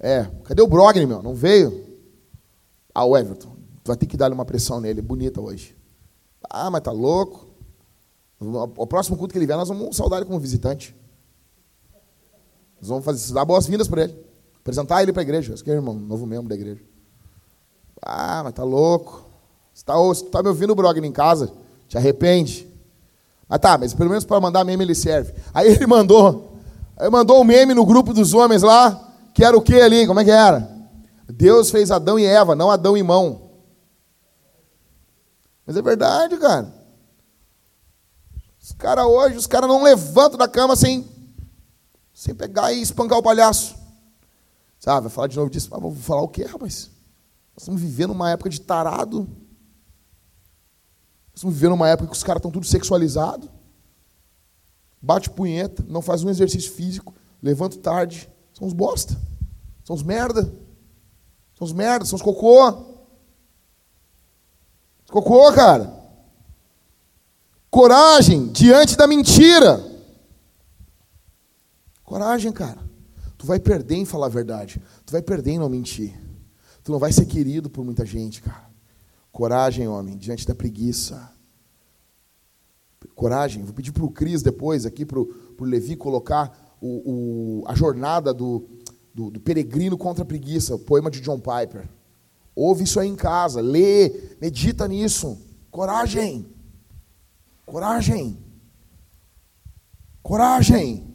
É, 0.00 0.24
cadê 0.44 0.62
o 0.62 0.66
Brogni, 0.66 1.06
meu? 1.06 1.22
Não 1.22 1.34
veio? 1.34 1.86
Ah, 2.94 3.04
o 3.04 3.16
Everton, 3.16 3.50
tu 3.82 3.88
vai 3.88 3.96
ter 3.96 4.06
que 4.06 4.16
dar 4.16 4.32
uma 4.32 4.44
pressão 4.44 4.80
nele, 4.80 5.02
bonita 5.02 5.40
hoje. 5.40 5.76
Ah, 6.48 6.70
mas 6.70 6.82
tá 6.82 6.92
louco? 6.92 7.46
O 8.40 8.86
próximo 8.86 9.16
culto 9.16 9.32
que 9.32 9.38
ele 9.38 9.46
vier, 9.46 9.58
nós 9.58 9.68
vamos 9.68 9.96
saudar 9.96 10.18
ele 10.18 10.26
como 10.26 10.38
visitante. 10.38 10.94
Nós 12.80 12.88
vamos 12.88 13.04
fazer, 13.04 13.32
dar 13.32 13.44
boas-vindas 13.44 13.88
para 13.88 14.04
ele. 14.04 14.16
Apresentar 14.60 15.02
ele 15.02 15.12
para 15.12 15.22
a 15.22 15.24
igreja. 15.24 15.52
Esse 15.52 15.62
aqui 15.62 15.70
é 15.70 15.74
irmão, 15.74 15.94
novo 15.94 16.26
membro 16.26 16.48
da 16.48 16.54
igreja. 16.54 16.82
Ah, 18.00 18.42
mas 18.44 18.52
tá 18.52 18.62
louco. 18.62 19.24
Você 19.74 19.82
está 19.82 20.30
tá 20.30 20.42
me 20.42 20.48
ouvindo, 20.48 20.74
Brogni, 20.74 21.08
em 21.08 21.12
casa? 21.12 21.52
Te 21.88 21.96
arrepende. 21.96 22.68
Ah, 23.48 23.58
tá, 23.58 23.76
mas 23.76 23.94
pelo 23.94 24.10
menos 24.10 24.24
para 24.24 24.40
mandar 24.40 24.64
meme 24.64 24.84
ele 24.84 24.94
serve. 24.94 25.34
Aí 25.52 25.68
ele 25.72 25.86
mandou 25.86 26.48
Aí 26.98 27.08
mandou 27.08 27.40
um 27.40 27.44
meme 27.44 27.74
no 27.74 27.86
grupo 27.86 28.12
dos 28.12 28.34
homens 28.34 28.62
lá, 28.62 29.07
que 29.38 29.44
era 29.44 29.56
o 29.56 29.62
que 29.62 29.80
ali? 29.80 30.04
Como 30.04 30.18
é 30.18 30.24
que 30.24 30.32
era? 30.32 30.68
Deus 31.28 31.70
fez 31.70 31.92
Adão 31.92 32.18
e 32.18 32.24
Eva, 32.24 32.56
não 32.56 32.72
Adão 32.72 32.96
e 32.96 33.04
mão. 33.04 33.52
Mas 35.64 35.76
é 35.76 35.80
verdade, 35.80 36.36
cara. 36.38 36.74
Os 38.60 38.72
caras 38.72 39.04
hoje, 39.04 39.36
os 39.36 39.46
caras 39.46 39.68
não 39.68 39.80
levantam 39.84 40.36
da 40.36 40.48
cama 40.48 40.74
sem, 40.74 41.08
sem 42.12 42.34
pegar 42.34 42.72
e 42.72 42.82
espancar 42.82 43.16
o 43.16 43.22
palhaço. 43.22 43.76
Sabe, 44.80 45.02
vai 45.02 45.10
falar 45.10 45.28
de 45.28 45.36
novo 45.36 45.48
disso. 45.48 45.68
Mas 45.70 45.80
vou 45.80 45.94
falar 45.94 46.22
o 46.22 46.28
quê, 46.28 46.42
rapaz? 46.42 46.90
Nós 47.54 47.62
estamos 47.62 47.80
vivendo 47.80 48.10
uma 48.10 48.32
época 48.32 48.50
de 48.50 48.60
tarado. 48.60 49.20
Nós 51.28 51.36
estamos 51.36 51.54
vivendo 51.54 51.74
uma 51.74 51.88
época 51.88 52.10
que 52.10 52.16
os 52.16 52.24
caras 52.24 52.40
estão 52.40 52.50
tudo 52.50 52.66
sexualizados 52.66 53.48
bate 55.00 55.30
punheta, 55.30 55.84
não 55.86 56.02
faz 56.02 56.24
um 56.24 56.28
exercício 56.28 56.72
físico, 56.72 57.14
levanta 57.40 57.78
tarde. 57.78 58.28
São 58.58 58.66
os 58.66 58.72
bosta. 58.72 59.16
São 59.84 59.94
os 59.94 60.02
merda. 60.02 60.42
São 61.54 61.64
os 61.64 61.72
merda, 61.72 62.04
são 62.04 62.16
os 62.16 62.22
cocô. 62.22 62.72
Cocô, 65.08 65.52
cara. 65.52 65.96
Coragem 67.70 68.48
diante 68.48 68.96
da 68.96 69.06
mentira. 69.06 69.80
Coragem, 72.02 72.50
cara. 72.50 72.80
Tu 73.36 73.46
vai 73.46 73.60
perder 73.60 73.94
em 73.94 74.04
falar 74.04 74.26
a 74.26 74.30
verdade. 74.30 74.82
Tu 75.06 75.12
vai 75.12 75.22
perder 75.22 75.52
em 75.52 75.58
não 75.58 75.68
mentir. 75.68 76.18
Tu 76.82 76.90
não 76.90 76.98
vai 76.98 77.12
ser 77.12 77.26
querido 77.26 77.70
por 77.70 77.84
muita 77.84 78.04
gente, 78.04 78.42
cara. 78.42 78.68
Coragem, 79.30 79.86
homem, 79.86 80.16
diante 80.16 80.44
da 80.44 80.54
preguiça. 80.54 81.32
Coragem. 83.14 83.62
Vou 83.62 83.72
pedir 83.72 83.92
para 83.92 84.04
o 84.04 84.10
Cris 84.10 84.42
depois, 84.42 84.84
aqui, 84.84 85.04
para 85.04 85.20
o 85.20 85.28
Levi, 85.60 85.94
colocar 85.94 86.67
o, 86.80 87.62
o, 87.62 87.64
a 87.66 87.74
jornada 87.74 88.32
do, 88.32 88.68
do, 89.14 89.30
do, 89.30 89.40
peregrino 89.40 89.96
contra 89.96 90.22
a 90.22 90.26
preguiça, 90.26 90.74
o 90.74 90.78
poema 90.78 91.10
de 91.10 91.20
John 91.20 91.38
Piper. 91.38 91.88
Ouve 92.54 92.84
isso 92.84 92.98
aí 92.98 93.08
em 93.08 93.16
casa, 93.16 93.60
lê, 93.60 94.12
medita 94.40 94.88
nisso. 94.88 95.38
Coragem. 95.70 96.46
Coragem. 97.64 98.38
Coragem. 100.22 101.06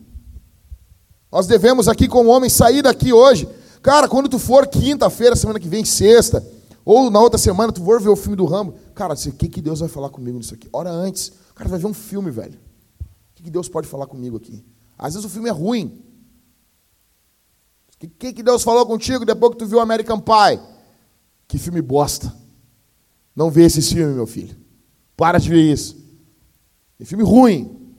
Nós 1.32 1.48
devemos 1.48 1.88
aqui, 1.88 2.08
como 2.08 2.30
homem, 2.30 2.50
sair 2.50 2.82
daqui 2.82 3.12
hoje. 3.12 3.48
Cara, 3.82 4.08
quando 4.08 4.30
tu 4.30 4.40
for 4.40 4.68
quinta-feira, 4.68 5.36
semana 5.36 5.60
que 5.60 5.68
vem, 5.68 5.84
sexta, 5.84 6.46
ou 6.86 7.10
na 7.10 7.20
outra 7.20 7.38
semana, 7.38 7.74
tu 7.74 7.84
for 7.84 8.02
ver 8.02 8.10
o 8.10 8.16
filme 8.16 8.36
do 8.36 8.46
Rambo. 8.46 8.76
Cara, 8.94 9.14
o 9.14 9.32
que, 9.34 9.50
que 9.50 9.62
Deus 9.62 9.80
vai 9.80 9.90
falar 9.90 10.10
comigo 10.10 10.38
nisso 10.38 10.54
aqui? 10.54 10.70
Hora 10.72 10.92
antes. 10.92 11.32
Cara, 11.56 11.70
vai 11.70 11.80
ver 11.80 11.88
um 11.88 11.94
filme, 11.94 12.30
velho. 12.30 12.60
O 13.02 13.36
que, 13.36 13.44
que 13.44 13.50
Deus 13.50 13.68
pode 13.68 13.88
falar 13.88 14.06
comigo 14.08 14.38
aqui? 14.38 14.64
Às 14.98 15.14
vezes 15.14 15.26
o 15.26 15.30
filme 15.30 15.50
é 15.50 15.52
ruim. 15.52 16.04
O 18.04 18.08
que, 18.10 18.34
que 18.34 18.44
Deus 18.44 18.64
falou 18.64 18.86
contigo 18.86 19.26
depois 19.26 19.54
que 19.54 19.60
tu 19.60 19.66
viu 19.66 19.80
American 19.80 20.20
Pie? 20.20 20.62
Que 21.48 21.58
filme 21.58 21.82
bosta. 21.82 22.36
Não 23.36 23.50
vê 23.50 23.64
esse 23.64 23.82
filme, 23.82 24.14
meu 24.14 24.28
filho. 24.28 24.56
Para 25.16 25.40
de 25.40 25.50
ver 25.50 25.62
isso. 25.62 25.96
É 27.00 27.06
filme 27.06 27.24
ruim. 27.24 27.96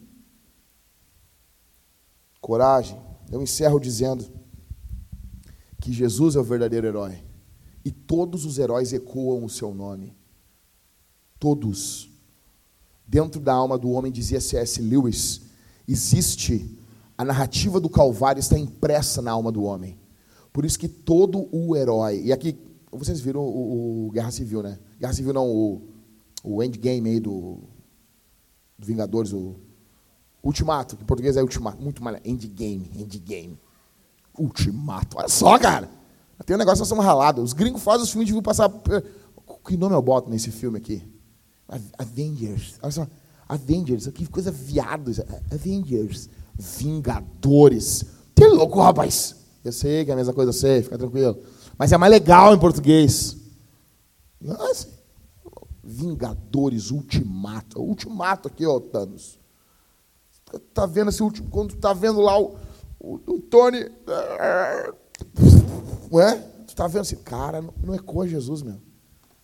Coragem. 2.41 3.01
Eu 3.31 3.43
encerro 3.43 3.81
dizendo 3.81 4.31
que 5.81 5.93
Jesus 5.93 6.37
é 6.37 6.41
o 6.41 6.45
verdadeiro 6.45 6.87
herói. 6.87 7.23
E 7.85 7.91
todos 7.91 8.45
os 8.45 8.59
heróis 8.59 8.93
ecoam 8.93 9.45
o 9.45 9.51
seu 9.51 9.75
nome. 9.75 10.16
Todos. 11.39 12.11
Dentro 13.07 13.41
da 13.41 13.53
alma 13.53 13.77
do 13.77 13.91
homem, 13.91 14.11
dizia 14.11 14.41
C.S. 14.41 14.81
Lewis, 14.81 15.43
existe 15.87 16.79
a 17.16 17.24
narrativa 17.24 17.81
do 17.81 17.89
Calvário 17.89 18.41
está 18.41 18.59
impressa 18.59 19.23
na 19.23 19.31
alma 19.31 19.53
do 19.53 19.62
homem. 19.62 19.99
Por 20.53 20.65
isso 20.65 20.78
que 20.78 20.89
todo 20.89 21.49
o 21.53 21.77
herói. 21.77 22.23
E 22.24 22.32
aqui, 22.32 22.59
vocês 22.91 23.20
viram 23.20 23.43
o, 23.43 24.07
o 24.07 24.11
Guerra 24.11 24.31
Civil, 24.31 24.62
né? 24.62 24.78
Guerra 24.99 25.12
Civil 25.12 25.32
não, 25.32 25.49
o, 25.49 25.82
o 26.43 26.62
endgame 26.62 27.11
aí 27.11 27.20
do, 27.20 27.59
do 28.78 28.86
Vingadores, 28.86 29.32
o 29.32 29.57
Ultimato, 30.43 30.97
que 30.97 31.03
em 31.03 31.07
português 31.07 31.36
é 31.36 31.43
Ultimato. 31.43 31.82
Muito 31.82 32.03
mais. 32.05 32.20
Endgame, 32.24 32.91
endgame. 32.95 33.59
Ultimato. 34.39 35.16
Olha 35.19 35.28
só, 35.28 35.59
cara. 35.59 35.89
Tem 36.45 36.55
um 36.55 36.59
negócio 36.59 36.81
nós 36.81 36.89
estamos 36.89 37.05
ralados. 37.05 37.43
Os 37.43 37.53
gringos 37.53 37.82
fazem 37.82 38.03
os 38.03 38.11
filmes 38.11 38.28
de 38.28 38.43
passar. 38.43 38.70
Que 39.66 39.77
nome 39.77 39.95
eu 39.95 40.03
boto 40.03 40.28
nesse 40.28 40.51
filme 40.51 40.78
aqui? 40.78 41.03
Avengers. 41.99 42.78
Olha 42.82 42.93
só. 42.93 43.07
Avengers. 43.49 44.07
Que 44.09 44.27
coisa 44.27 44.51
viado. 44.51 45.11
Avengers. 45.51 46.28
Vingadores. 46.55 48.05
Que 48.35 48.47
louco, 48.47 48.81
rapaz. 48.81 49.36
Eu 49.64 49.72
sei 49.72 50.05
que 50.05 50.10
é 50.10 50.14
a 50.14 50.16
mesma 50.16 50.32
coisa, 50.32 50.52
sei, 50.52 50.82
fica 50.82 50.98
tranquilo. 50.98 51.39
Mas 51.78 51.93
é 51.93 51.97
mais 51.97 52.10
legal 52.10 52.55
em 52.55 52.59
português. 52.59 53.36
Nossa. 54.40 54.89
Vingadores 55.82 56.90
Ultimato. 56.90 57.81
Ultimato 57.81 58.48
aqui, 58.48 58.66
ó, 58.66 58.78
Thanos. 58.81 59.39
Tá 60.72 60.86
vendo 60.86 61.10
esse 61.10 61.22
último. 61.22 61.48
Quando 61.51 61.76
tá 61.76 61.93
vendo 61.93 62.20
lá 62.20 62.39
o, 62.39 62.56
o, 63.01 63.14
o 63.26 63.40
Tony. 63.40 63.90
Ué? 66.12 66.36
Tu 66.66 66.70
está 66.70 66.86
vendo 66.86 67.02
assim, 67.02 67.16
cara, 67.16 67.60
não, 67.60 67.74
não 67.82 67.94
ecoa 67.94 68.28
Jesus, 68.28 68.62
meu. 68.62 68.81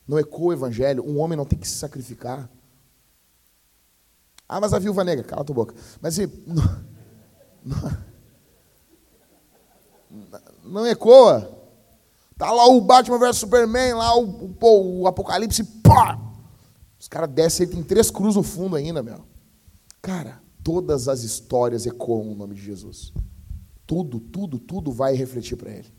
Não 0.06 0.18
ecoa 0.18 0.48
o 0.48 0.52
evangelho. 0.52 1.04
Um 1.04 1.18
homem 1.18 1.36
não 1.36 1.44
tem 1.44 1.58
que 1.58 1.68
se 1.68 1.76
sacrificar. 1.76 2.48
Ah, 4.48 4.60
mas 4.60 4.72
a 4.72 4.78
viúva 4.78 5.04
negra, 5.04 5.24
cala 5.24 5.44
tua 5.44 5.54
boca. 5.54 5.74
Mas 6.00 6.18
assim, 6.18 6.32
não, 10.64 10.86
ecoa. 10.86 11.58
Tá 12.36 12.50
lá 12.50 12.66
o 12.66 12.80
Batman 12.80 13.18
vs 13.18 13.36
Superman, 13.36 13.94
lá 13.94 14.16
o, 14.16 14.54
o, 14.60 15.00
o 15.00 15.06
Apocalipse, 15.06 15.62
pá! 15.82 16.18
Os 16.98 17.08
caras 17.08 17.30
descem, 17.30 17.66
tem 17.66 17.82
três 17.82 18.10
cruzes 18.10 18.36
no 18.36 18.42
fundo 18.42 18.76
ainda, 18.76 19.02
meu. 19.02 19.24
Cara, 20.02 20.40
todas 20.62 21.08
as 21.08 21.22
histórias 21.22 21.86
ecoam 21.86 22.32
o 22.32 22.34
nome 22.34 22.54
de 22.54 22.62
Jesus. 22.62 23.12
Tudo, 23.86 24.20
tudo, 24.20 24.58
tudo 24.58 24.92
vai 24.92 25.14
refletir 25.14 25.56
para 25.56 25.70
ele. 25.70 25.92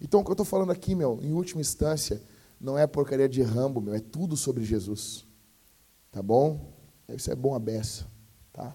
Então, 0.00 0.20
o 0.20 0.24
que 0.24 0.30
eu 0.30 0.34
estou 0.34 0.46
falando 0.46 0.70
aqui, 0.72 0.94
meu, 0.94 1.18
em 1.22 1.32
última 1.32 1.60
instância, 1.60 2.22
não 2.60 2.76
é 2.78 2.86
porcaria 2.86 3.28
de 3.28 3.42
Rambo, 3.42 3.80
meu, 3.80 3.94
é 3.94 4.00
tudo 4.00 4.36
sobre 4.36 4.64
Jesus. 4.64 5.24
Tá 6.10 6.22
bom? 6.22 6.72
Isso 7.08 7.30
é 7.30 7.34
bom 7.34 7.54
a 7.54 7.58
beça, 7.58 8.06
tá? 8.52 8.74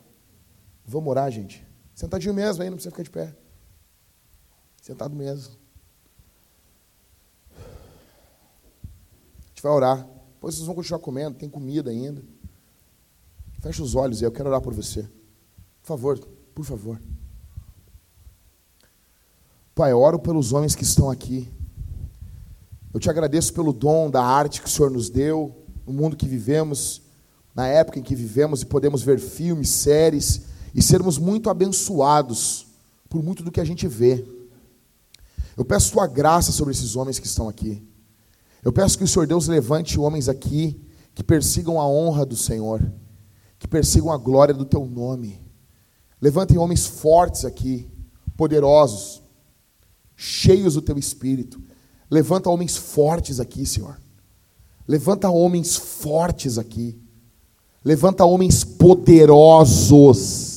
Vamos 0.85 1.09
orar, 1.09 1.29
gente. 1.31 1.65
Sentadinho 1.95 2.33
mesmo 2.33 2.61
aí, 2.61 2.69
não 2.69 2.75
precisa 2.75 2.91
ficar 2.91 3.03
de 3.03 3.09
pé. 3.09 3.33
Sentado 4.81 5.15
mesmo. 5.15 5.55
A 7.57 9.47
gente 9.47 9.63
vai 9.63 9.71
orar. 9.71 10.05
Depois 10.33 10.55
vocês 10.55 10.67
vão 10.67 10.75
continuar 10.75 10.99
comendo, 10.99 11.37
tem 11.37 11.49
comida 11.49 11.89
ainda. 11.89 12.21
Fecha 13.61 13.81
os 13.81 13.95
olhos 13.95 14.19
aí, 14.19 14.25
eu 14.25 14.31
quero 14.31 14.49
orar 14.49 14.61
por 14.61 14.73
você. 14.73 15.03
Por 15.81 15.87
favor, 15.87 16.19
por 16.53 16.65
favor. 16.65 17.01
Pai, 19.73 19.93
oro 19.93 20.19
pelos 20.19 20.51
homens 20.51 20.75
que 20.75 20.83
estão 20.83 21.09
aqui. 21.09 21.49
Eu 22.93 22.99
te 22.99 23.09
agradeço 23.09 23.53
pelo 23.53 23.71
dom 23.71 24.09
da 24.09 24.23
arte 24.23 24.61
que 24.61 24.67
o 24.67 24.69
Senhor 24.69 24.91
nos 24.91 25.09
deu, 25.09 25.65
no 25.85 25.93
mundo 25.93 26.17
que 26.17 26.27
vivemos, 26.27 27.01
na 27.55 27.67
época 27.67 27.99
em 27.99 28.03
que 28.03 28.15
vivemos 28.15 28.61
e 28.61 28.65
podemos 28.65 29.01
ver 29.01 29.17
filmes, 29.17 29.69
séries 29.69 30.54
e 30.75 30.81
sermos 30.81 31.17
muito 31.17 31.49
abençoados 31.49 32.67
por 33.09 33.23
muito 33.23 33.41
do 33.41 33.49
que 33.49 33.61
a 33.61 33.65
gente 33.65 33.87
vê. 33.87 34.25
Eu 35.55 35.63
peço 35.63 35.93
tua 35.93 36.05
graça 36.05 36.51
sobre 36.51 36.73
esses 36.73 36.97
homens 36.97 37.17
que 37.17 37.25
estão 37.25 37.47
aqui. 37.47 37.81
Eu 38.61 38.73
peço 38.73 38.97
que 38.97 39.05
o 39.05 39.07
Senhor 39.07 39.25
Deus 39.25 39.47
levante 39.47 39.97
homens 39.97 40.27
aqui 40.27 40.77
que 41.13 41.23
persigam 41.23 41.79
a 41.79 41.87
honra 41.87 42.25
do 42.25 42.35
Senhor, 42.35 42.91
que 43.57 43.69
persigam 43.69 44.11
a 44.11 44.17
glória 44.17 44.53
do 44.53 44.65
teu 44.65 44.85
nome. 44.85 45.39
Levantem 46.21 46.57
homens 46.57 46.85
fortes 46.85 47.45
aqui, 47.45 47.89
poderosos, 48.35 49.21
cheios 50.13 50.73
do 50.73 50.81
teu 50.81 50.97
espírito. 50.97 51.61
Levanta 52.11 52.49
homens 52.49 52.75
fortes 52.75 53.39
aqui, 53.39 53.65
Senhor. 53.65 53.97
Levanta 54.85 55.29
homens 55.29 55.77
fortes 55.77 56.57
aqui. 56.57 56.99
Levanta 57.83 58.25
homens 58.25 58.65
poderosos. 58.65 60.54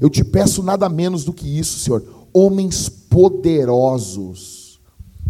Eu 0.00 0.10
te 0.10 0.22
peço 0.22 0.62
nada 0.62 0.88
menos 0.88 1.24
do 1.24 1.32
que 1.32 1.58
isso, 1.58 1.78
Senhor. 1.78 2.04
Homens 2.32 2.88
poderosos. 2.88 4.80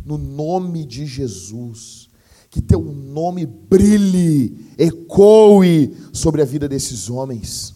No 0.05 0.19
nome 0.19 0.85
de 0.85 1.07
Jesus. 1.07 2.09
Que 2.51 2.61
teu 2.63 2.81
nome 2.81 3.45
brilhe, 3.45 4.73
ecoe 4.79 5.95
sobre 6.13 6.43
a 6.43 6.45
vida 6.45 6.69
desses 6.69 7.11
homens. 7.11 7.75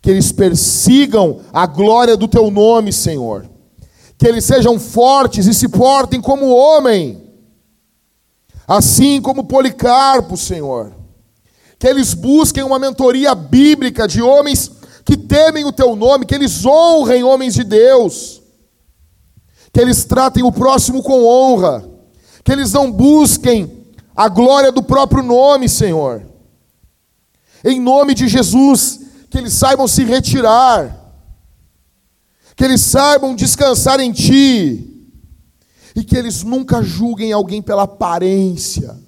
Que 0.00 0.10
eles 0.10 0.32
persigam 0.32 1.40
a 1.52 1.66
glória 1.66 2.16
do 2.16 2.26
teu 2.26 2.50
nome, 2.50 2.92
Senhor 2.92 3.52
que 4.22 4.28
eles 4.28 4.44
sejam 4.44 4.78
fortes 4.78 5.48
e 5.48 5.52
se 5.52 5.68
portem 5.68 6.20
como 6.20 6.54
homem, 6.54 7.20
assim 8.68 9.20
como 9.20 9.42
Policarpo, 9.42 10.36
Senhor. 10.36 10.94
Que 11.76 11.88
eles 11.88 12.14
busquem 12.14 12.62
uma 12.62 12.78
mentoria 12.78 13.34
bíblica 13.34 14.06
de 14.06 14.22
homens 14.22 14.70
que 15.04 15.16
temem 15.16 15.64
o 15.64 15.72
teu 15.72 15.96
nome, 15.96 16.26
que 16.26 16.34
eles 16.34 16.64
honrem 16.64 17.24
homens 17.24 17.54
de 17.54 17.64
Deus, 17.64 18.42
que 19.72 19.80
eles 19.80 20.04
tratem 20.04 20.42
o 20.42 20.52
próximo 20.52 21.02
com 21.02 21.24
honra, 21.24 21.88
que 22.44 22.52
eles 22.52 22.72
não 22.72 22.90
busquem 22.90 23.86
a 24.14 24.28
glória 24.28 24.70
do 24.70 24.82
próprio 24.82 25.22
nome, 25.22 25.68
Senhor. 25.68 26.26
Em 27.64 27.80
nome 27.80 28.14
de 28.14 28.28
Jesus, 28.28 29.00
que 29.30 29.38
eles 29.38 29.52
saibam 29.52 29.88
se 29.88 30.04
retirar 30.04 31.02
que 32.56 32.64
eles 32.64 32.80
saibam 32.80 33.34
descansar 33.34 34.00
em 34.00 34.12
Ti, 34.12 34.88
e 35.94 36.04
que 36.04 36.16
eles 36.16 36.42
nunca 36.42 36.82
julguem 36.82 37.32
alguém 37.32 37.60
pela 37.60 37.82
aparência. 37.82 38.98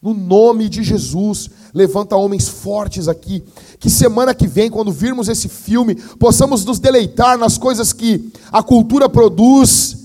No 0.00 0.14
nome 0.14 0.68
de 0.68 0.84
Jesus, 0.84 1.50
levanta 1.74 2.14
homens 2.14 2.48
fortes 2.48 3.08
aqui. 3.08 3.42
Que 3.80 3.90
semana 3.90 4.32
que 4.32 4.46
vem, 4.46 4.70
quando 4.70 4.92
virmos 4.92 5.28
esse 5.28 5.48
filme, 5.48 5.96
possamos 6.20 6.64
nos 6.64 6.78
deleitar 6.78 7.36
nas 7.36 7.58
coisas 7.58 7.92
que 7.92 8.32
a 8.52 8.62
cultura 8.62 9.08
produz, 9.08 9.96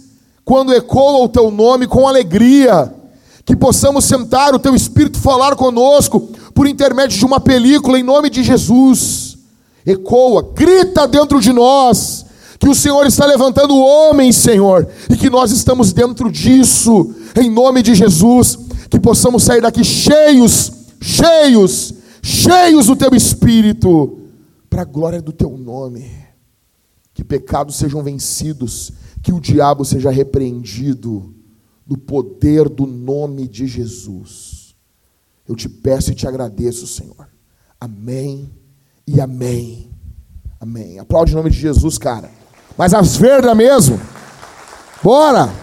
quando 0.43 0.73
ecoa 0.73 1.23
o 1.23 1.29
Teu 1.29 1.51
nome 1.51 1.85
com 1.85 2.07
alegria. 2.07 2.91
Que 3.45 3.55
possamos 3.55 4.05
sentar, 4.05 4.55
o 4.55 4.59
Teu 4.59 4.73
Espírito 4.73 5.19
falar 5.19 5.55
conosco, 5.55 6.19
por 6.55 6.67
intermédio 6.67 7.17
de 7.17 7.25
uma 7.25 7.39
película, 7.39 7.99
em 7.99 8.03
nome 8.03 8.31
de 8.31 8.41
Jesus. 8.41 9.37
Ecoa, 9.85 10.53
grita 10.55 11.07
dentro 11.07 11.39
de 11.39 11.53
nós 11.53 12.25
que 12.63 12.69
o 12.69 12.73
Senhor 12.73 13.05
está 13.05 13.25
levantando 13.25 13.75
homens, 13.75 14.37
Senhor, 14.37 14.87
e 15.09 15.17
que 15.17 15.29
nós 15.29 15.51
estamos 15.51 15.91
dentro 15.91 16.31
disso, 16.31 17.13
em 17.35 17.49
nome 17.49 17.83
de 17.83 17.93
Jesus, 17.93 18.57
que 18.93 18.99
possamos 18.99 19.41
sair 19.41 19.59
daqui 19.59 19.83
cheios, 19.83 20.71
cheios, 21.01 21.95
cheios 22.21 22.85
do 22.85 22.95
teu 22.95 23.09
espírito, 23.15 24.19
para 24.69 24.83
a 24.83 24.85
glória 24.85 25.19
do 25.19 25.31
teu 25.31 25.57
nome. 25.57 26.11
Que 27.11 27.23
pecados 27.23 27.75
sejam 27.75 28.03
vencidos, 28.03 28.91
que 29.23 29.33
o 29.33 29.39
diabo 29.39 29.83
seja 29.83 30.11
repreendido, 30.11 31.33
no 31.87 31.97
poder 31.97 32.69
do 32.69 32.85
nome 32.85 33.47
de 33.47 33.65
Jesus. 33.65 34.75
Eu 35.49 35.55
te 35.55 35.67
peço 35.67 36.11
e 36.11 36.15
te 36.15 36.27
agradeço, 36.27 36.85
Senhor. 36.85 37.27
Amém 37.81 38.51
e 39.07 39.19
amém. 39.19 39.89
Amém. 40.59 40.99
Aplaude 40.99 41.33
o 41.33 41.35
nome 41.35 41.49
de 41.49 41.57
Jesus, 41.57 41.97
cara. 41.97 42.29
Mas 42.77 42.93
as 42.93 43.17
verdas 43.17 43.57
mesmo. 43.57 43.99
Bora! 45.01 45.62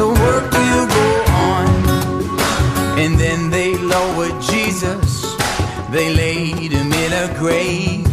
the 0.00 0.08
work 0.08 0.50
will 0.50 0.86
go 1.00 1.08
on. 1.52 1.68
And 2.98 3.20
then 3.20 3.50
they 3.50 3.76
lowered 3.76 4.40
Jesus, 4.40 5.36
they 5.90 6.08
laid 6.14 6.72
him 6.72 6.90
in 7.04 7.12
a 7.12 7.26
grave. 7.38 8.08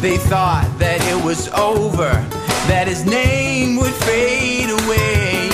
They 0.00 0.18
thought 0.30 0.70
that 0.78 1.00
it 1.12 1.20
was 1.24 1.48
over, 1.48 2.12
that 2.70 2.86
his 2.86 3.04
name 3.04 3.76
would 3.80 3.96
fade 4.06 4.70
away. 4.70 5.50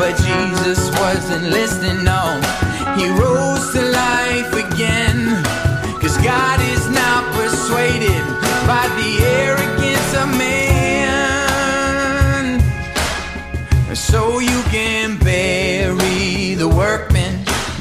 But 0.00 0.16
Jesus 0.28 0.80
wasn't 0.98 1.44
listening, 1.58 2.02
no. 2.02 2.40
He 2.96 3.04
rose 3.24 3.64
to 3.74 3.82
life 4.06 4.52
again. 4.64 5.18
Cause 6.00 6.16
God 6.34 6.58
is 6.74 6.84
not 6.88 7.22
persuaded 7.36 8.24
by 8.72 8.84
the 9.00 9.10
arrogance 9.42 10.10
of 10.22 10.28
man. 10.38 10.64
So 13.94 14.38
you 14.40 14.63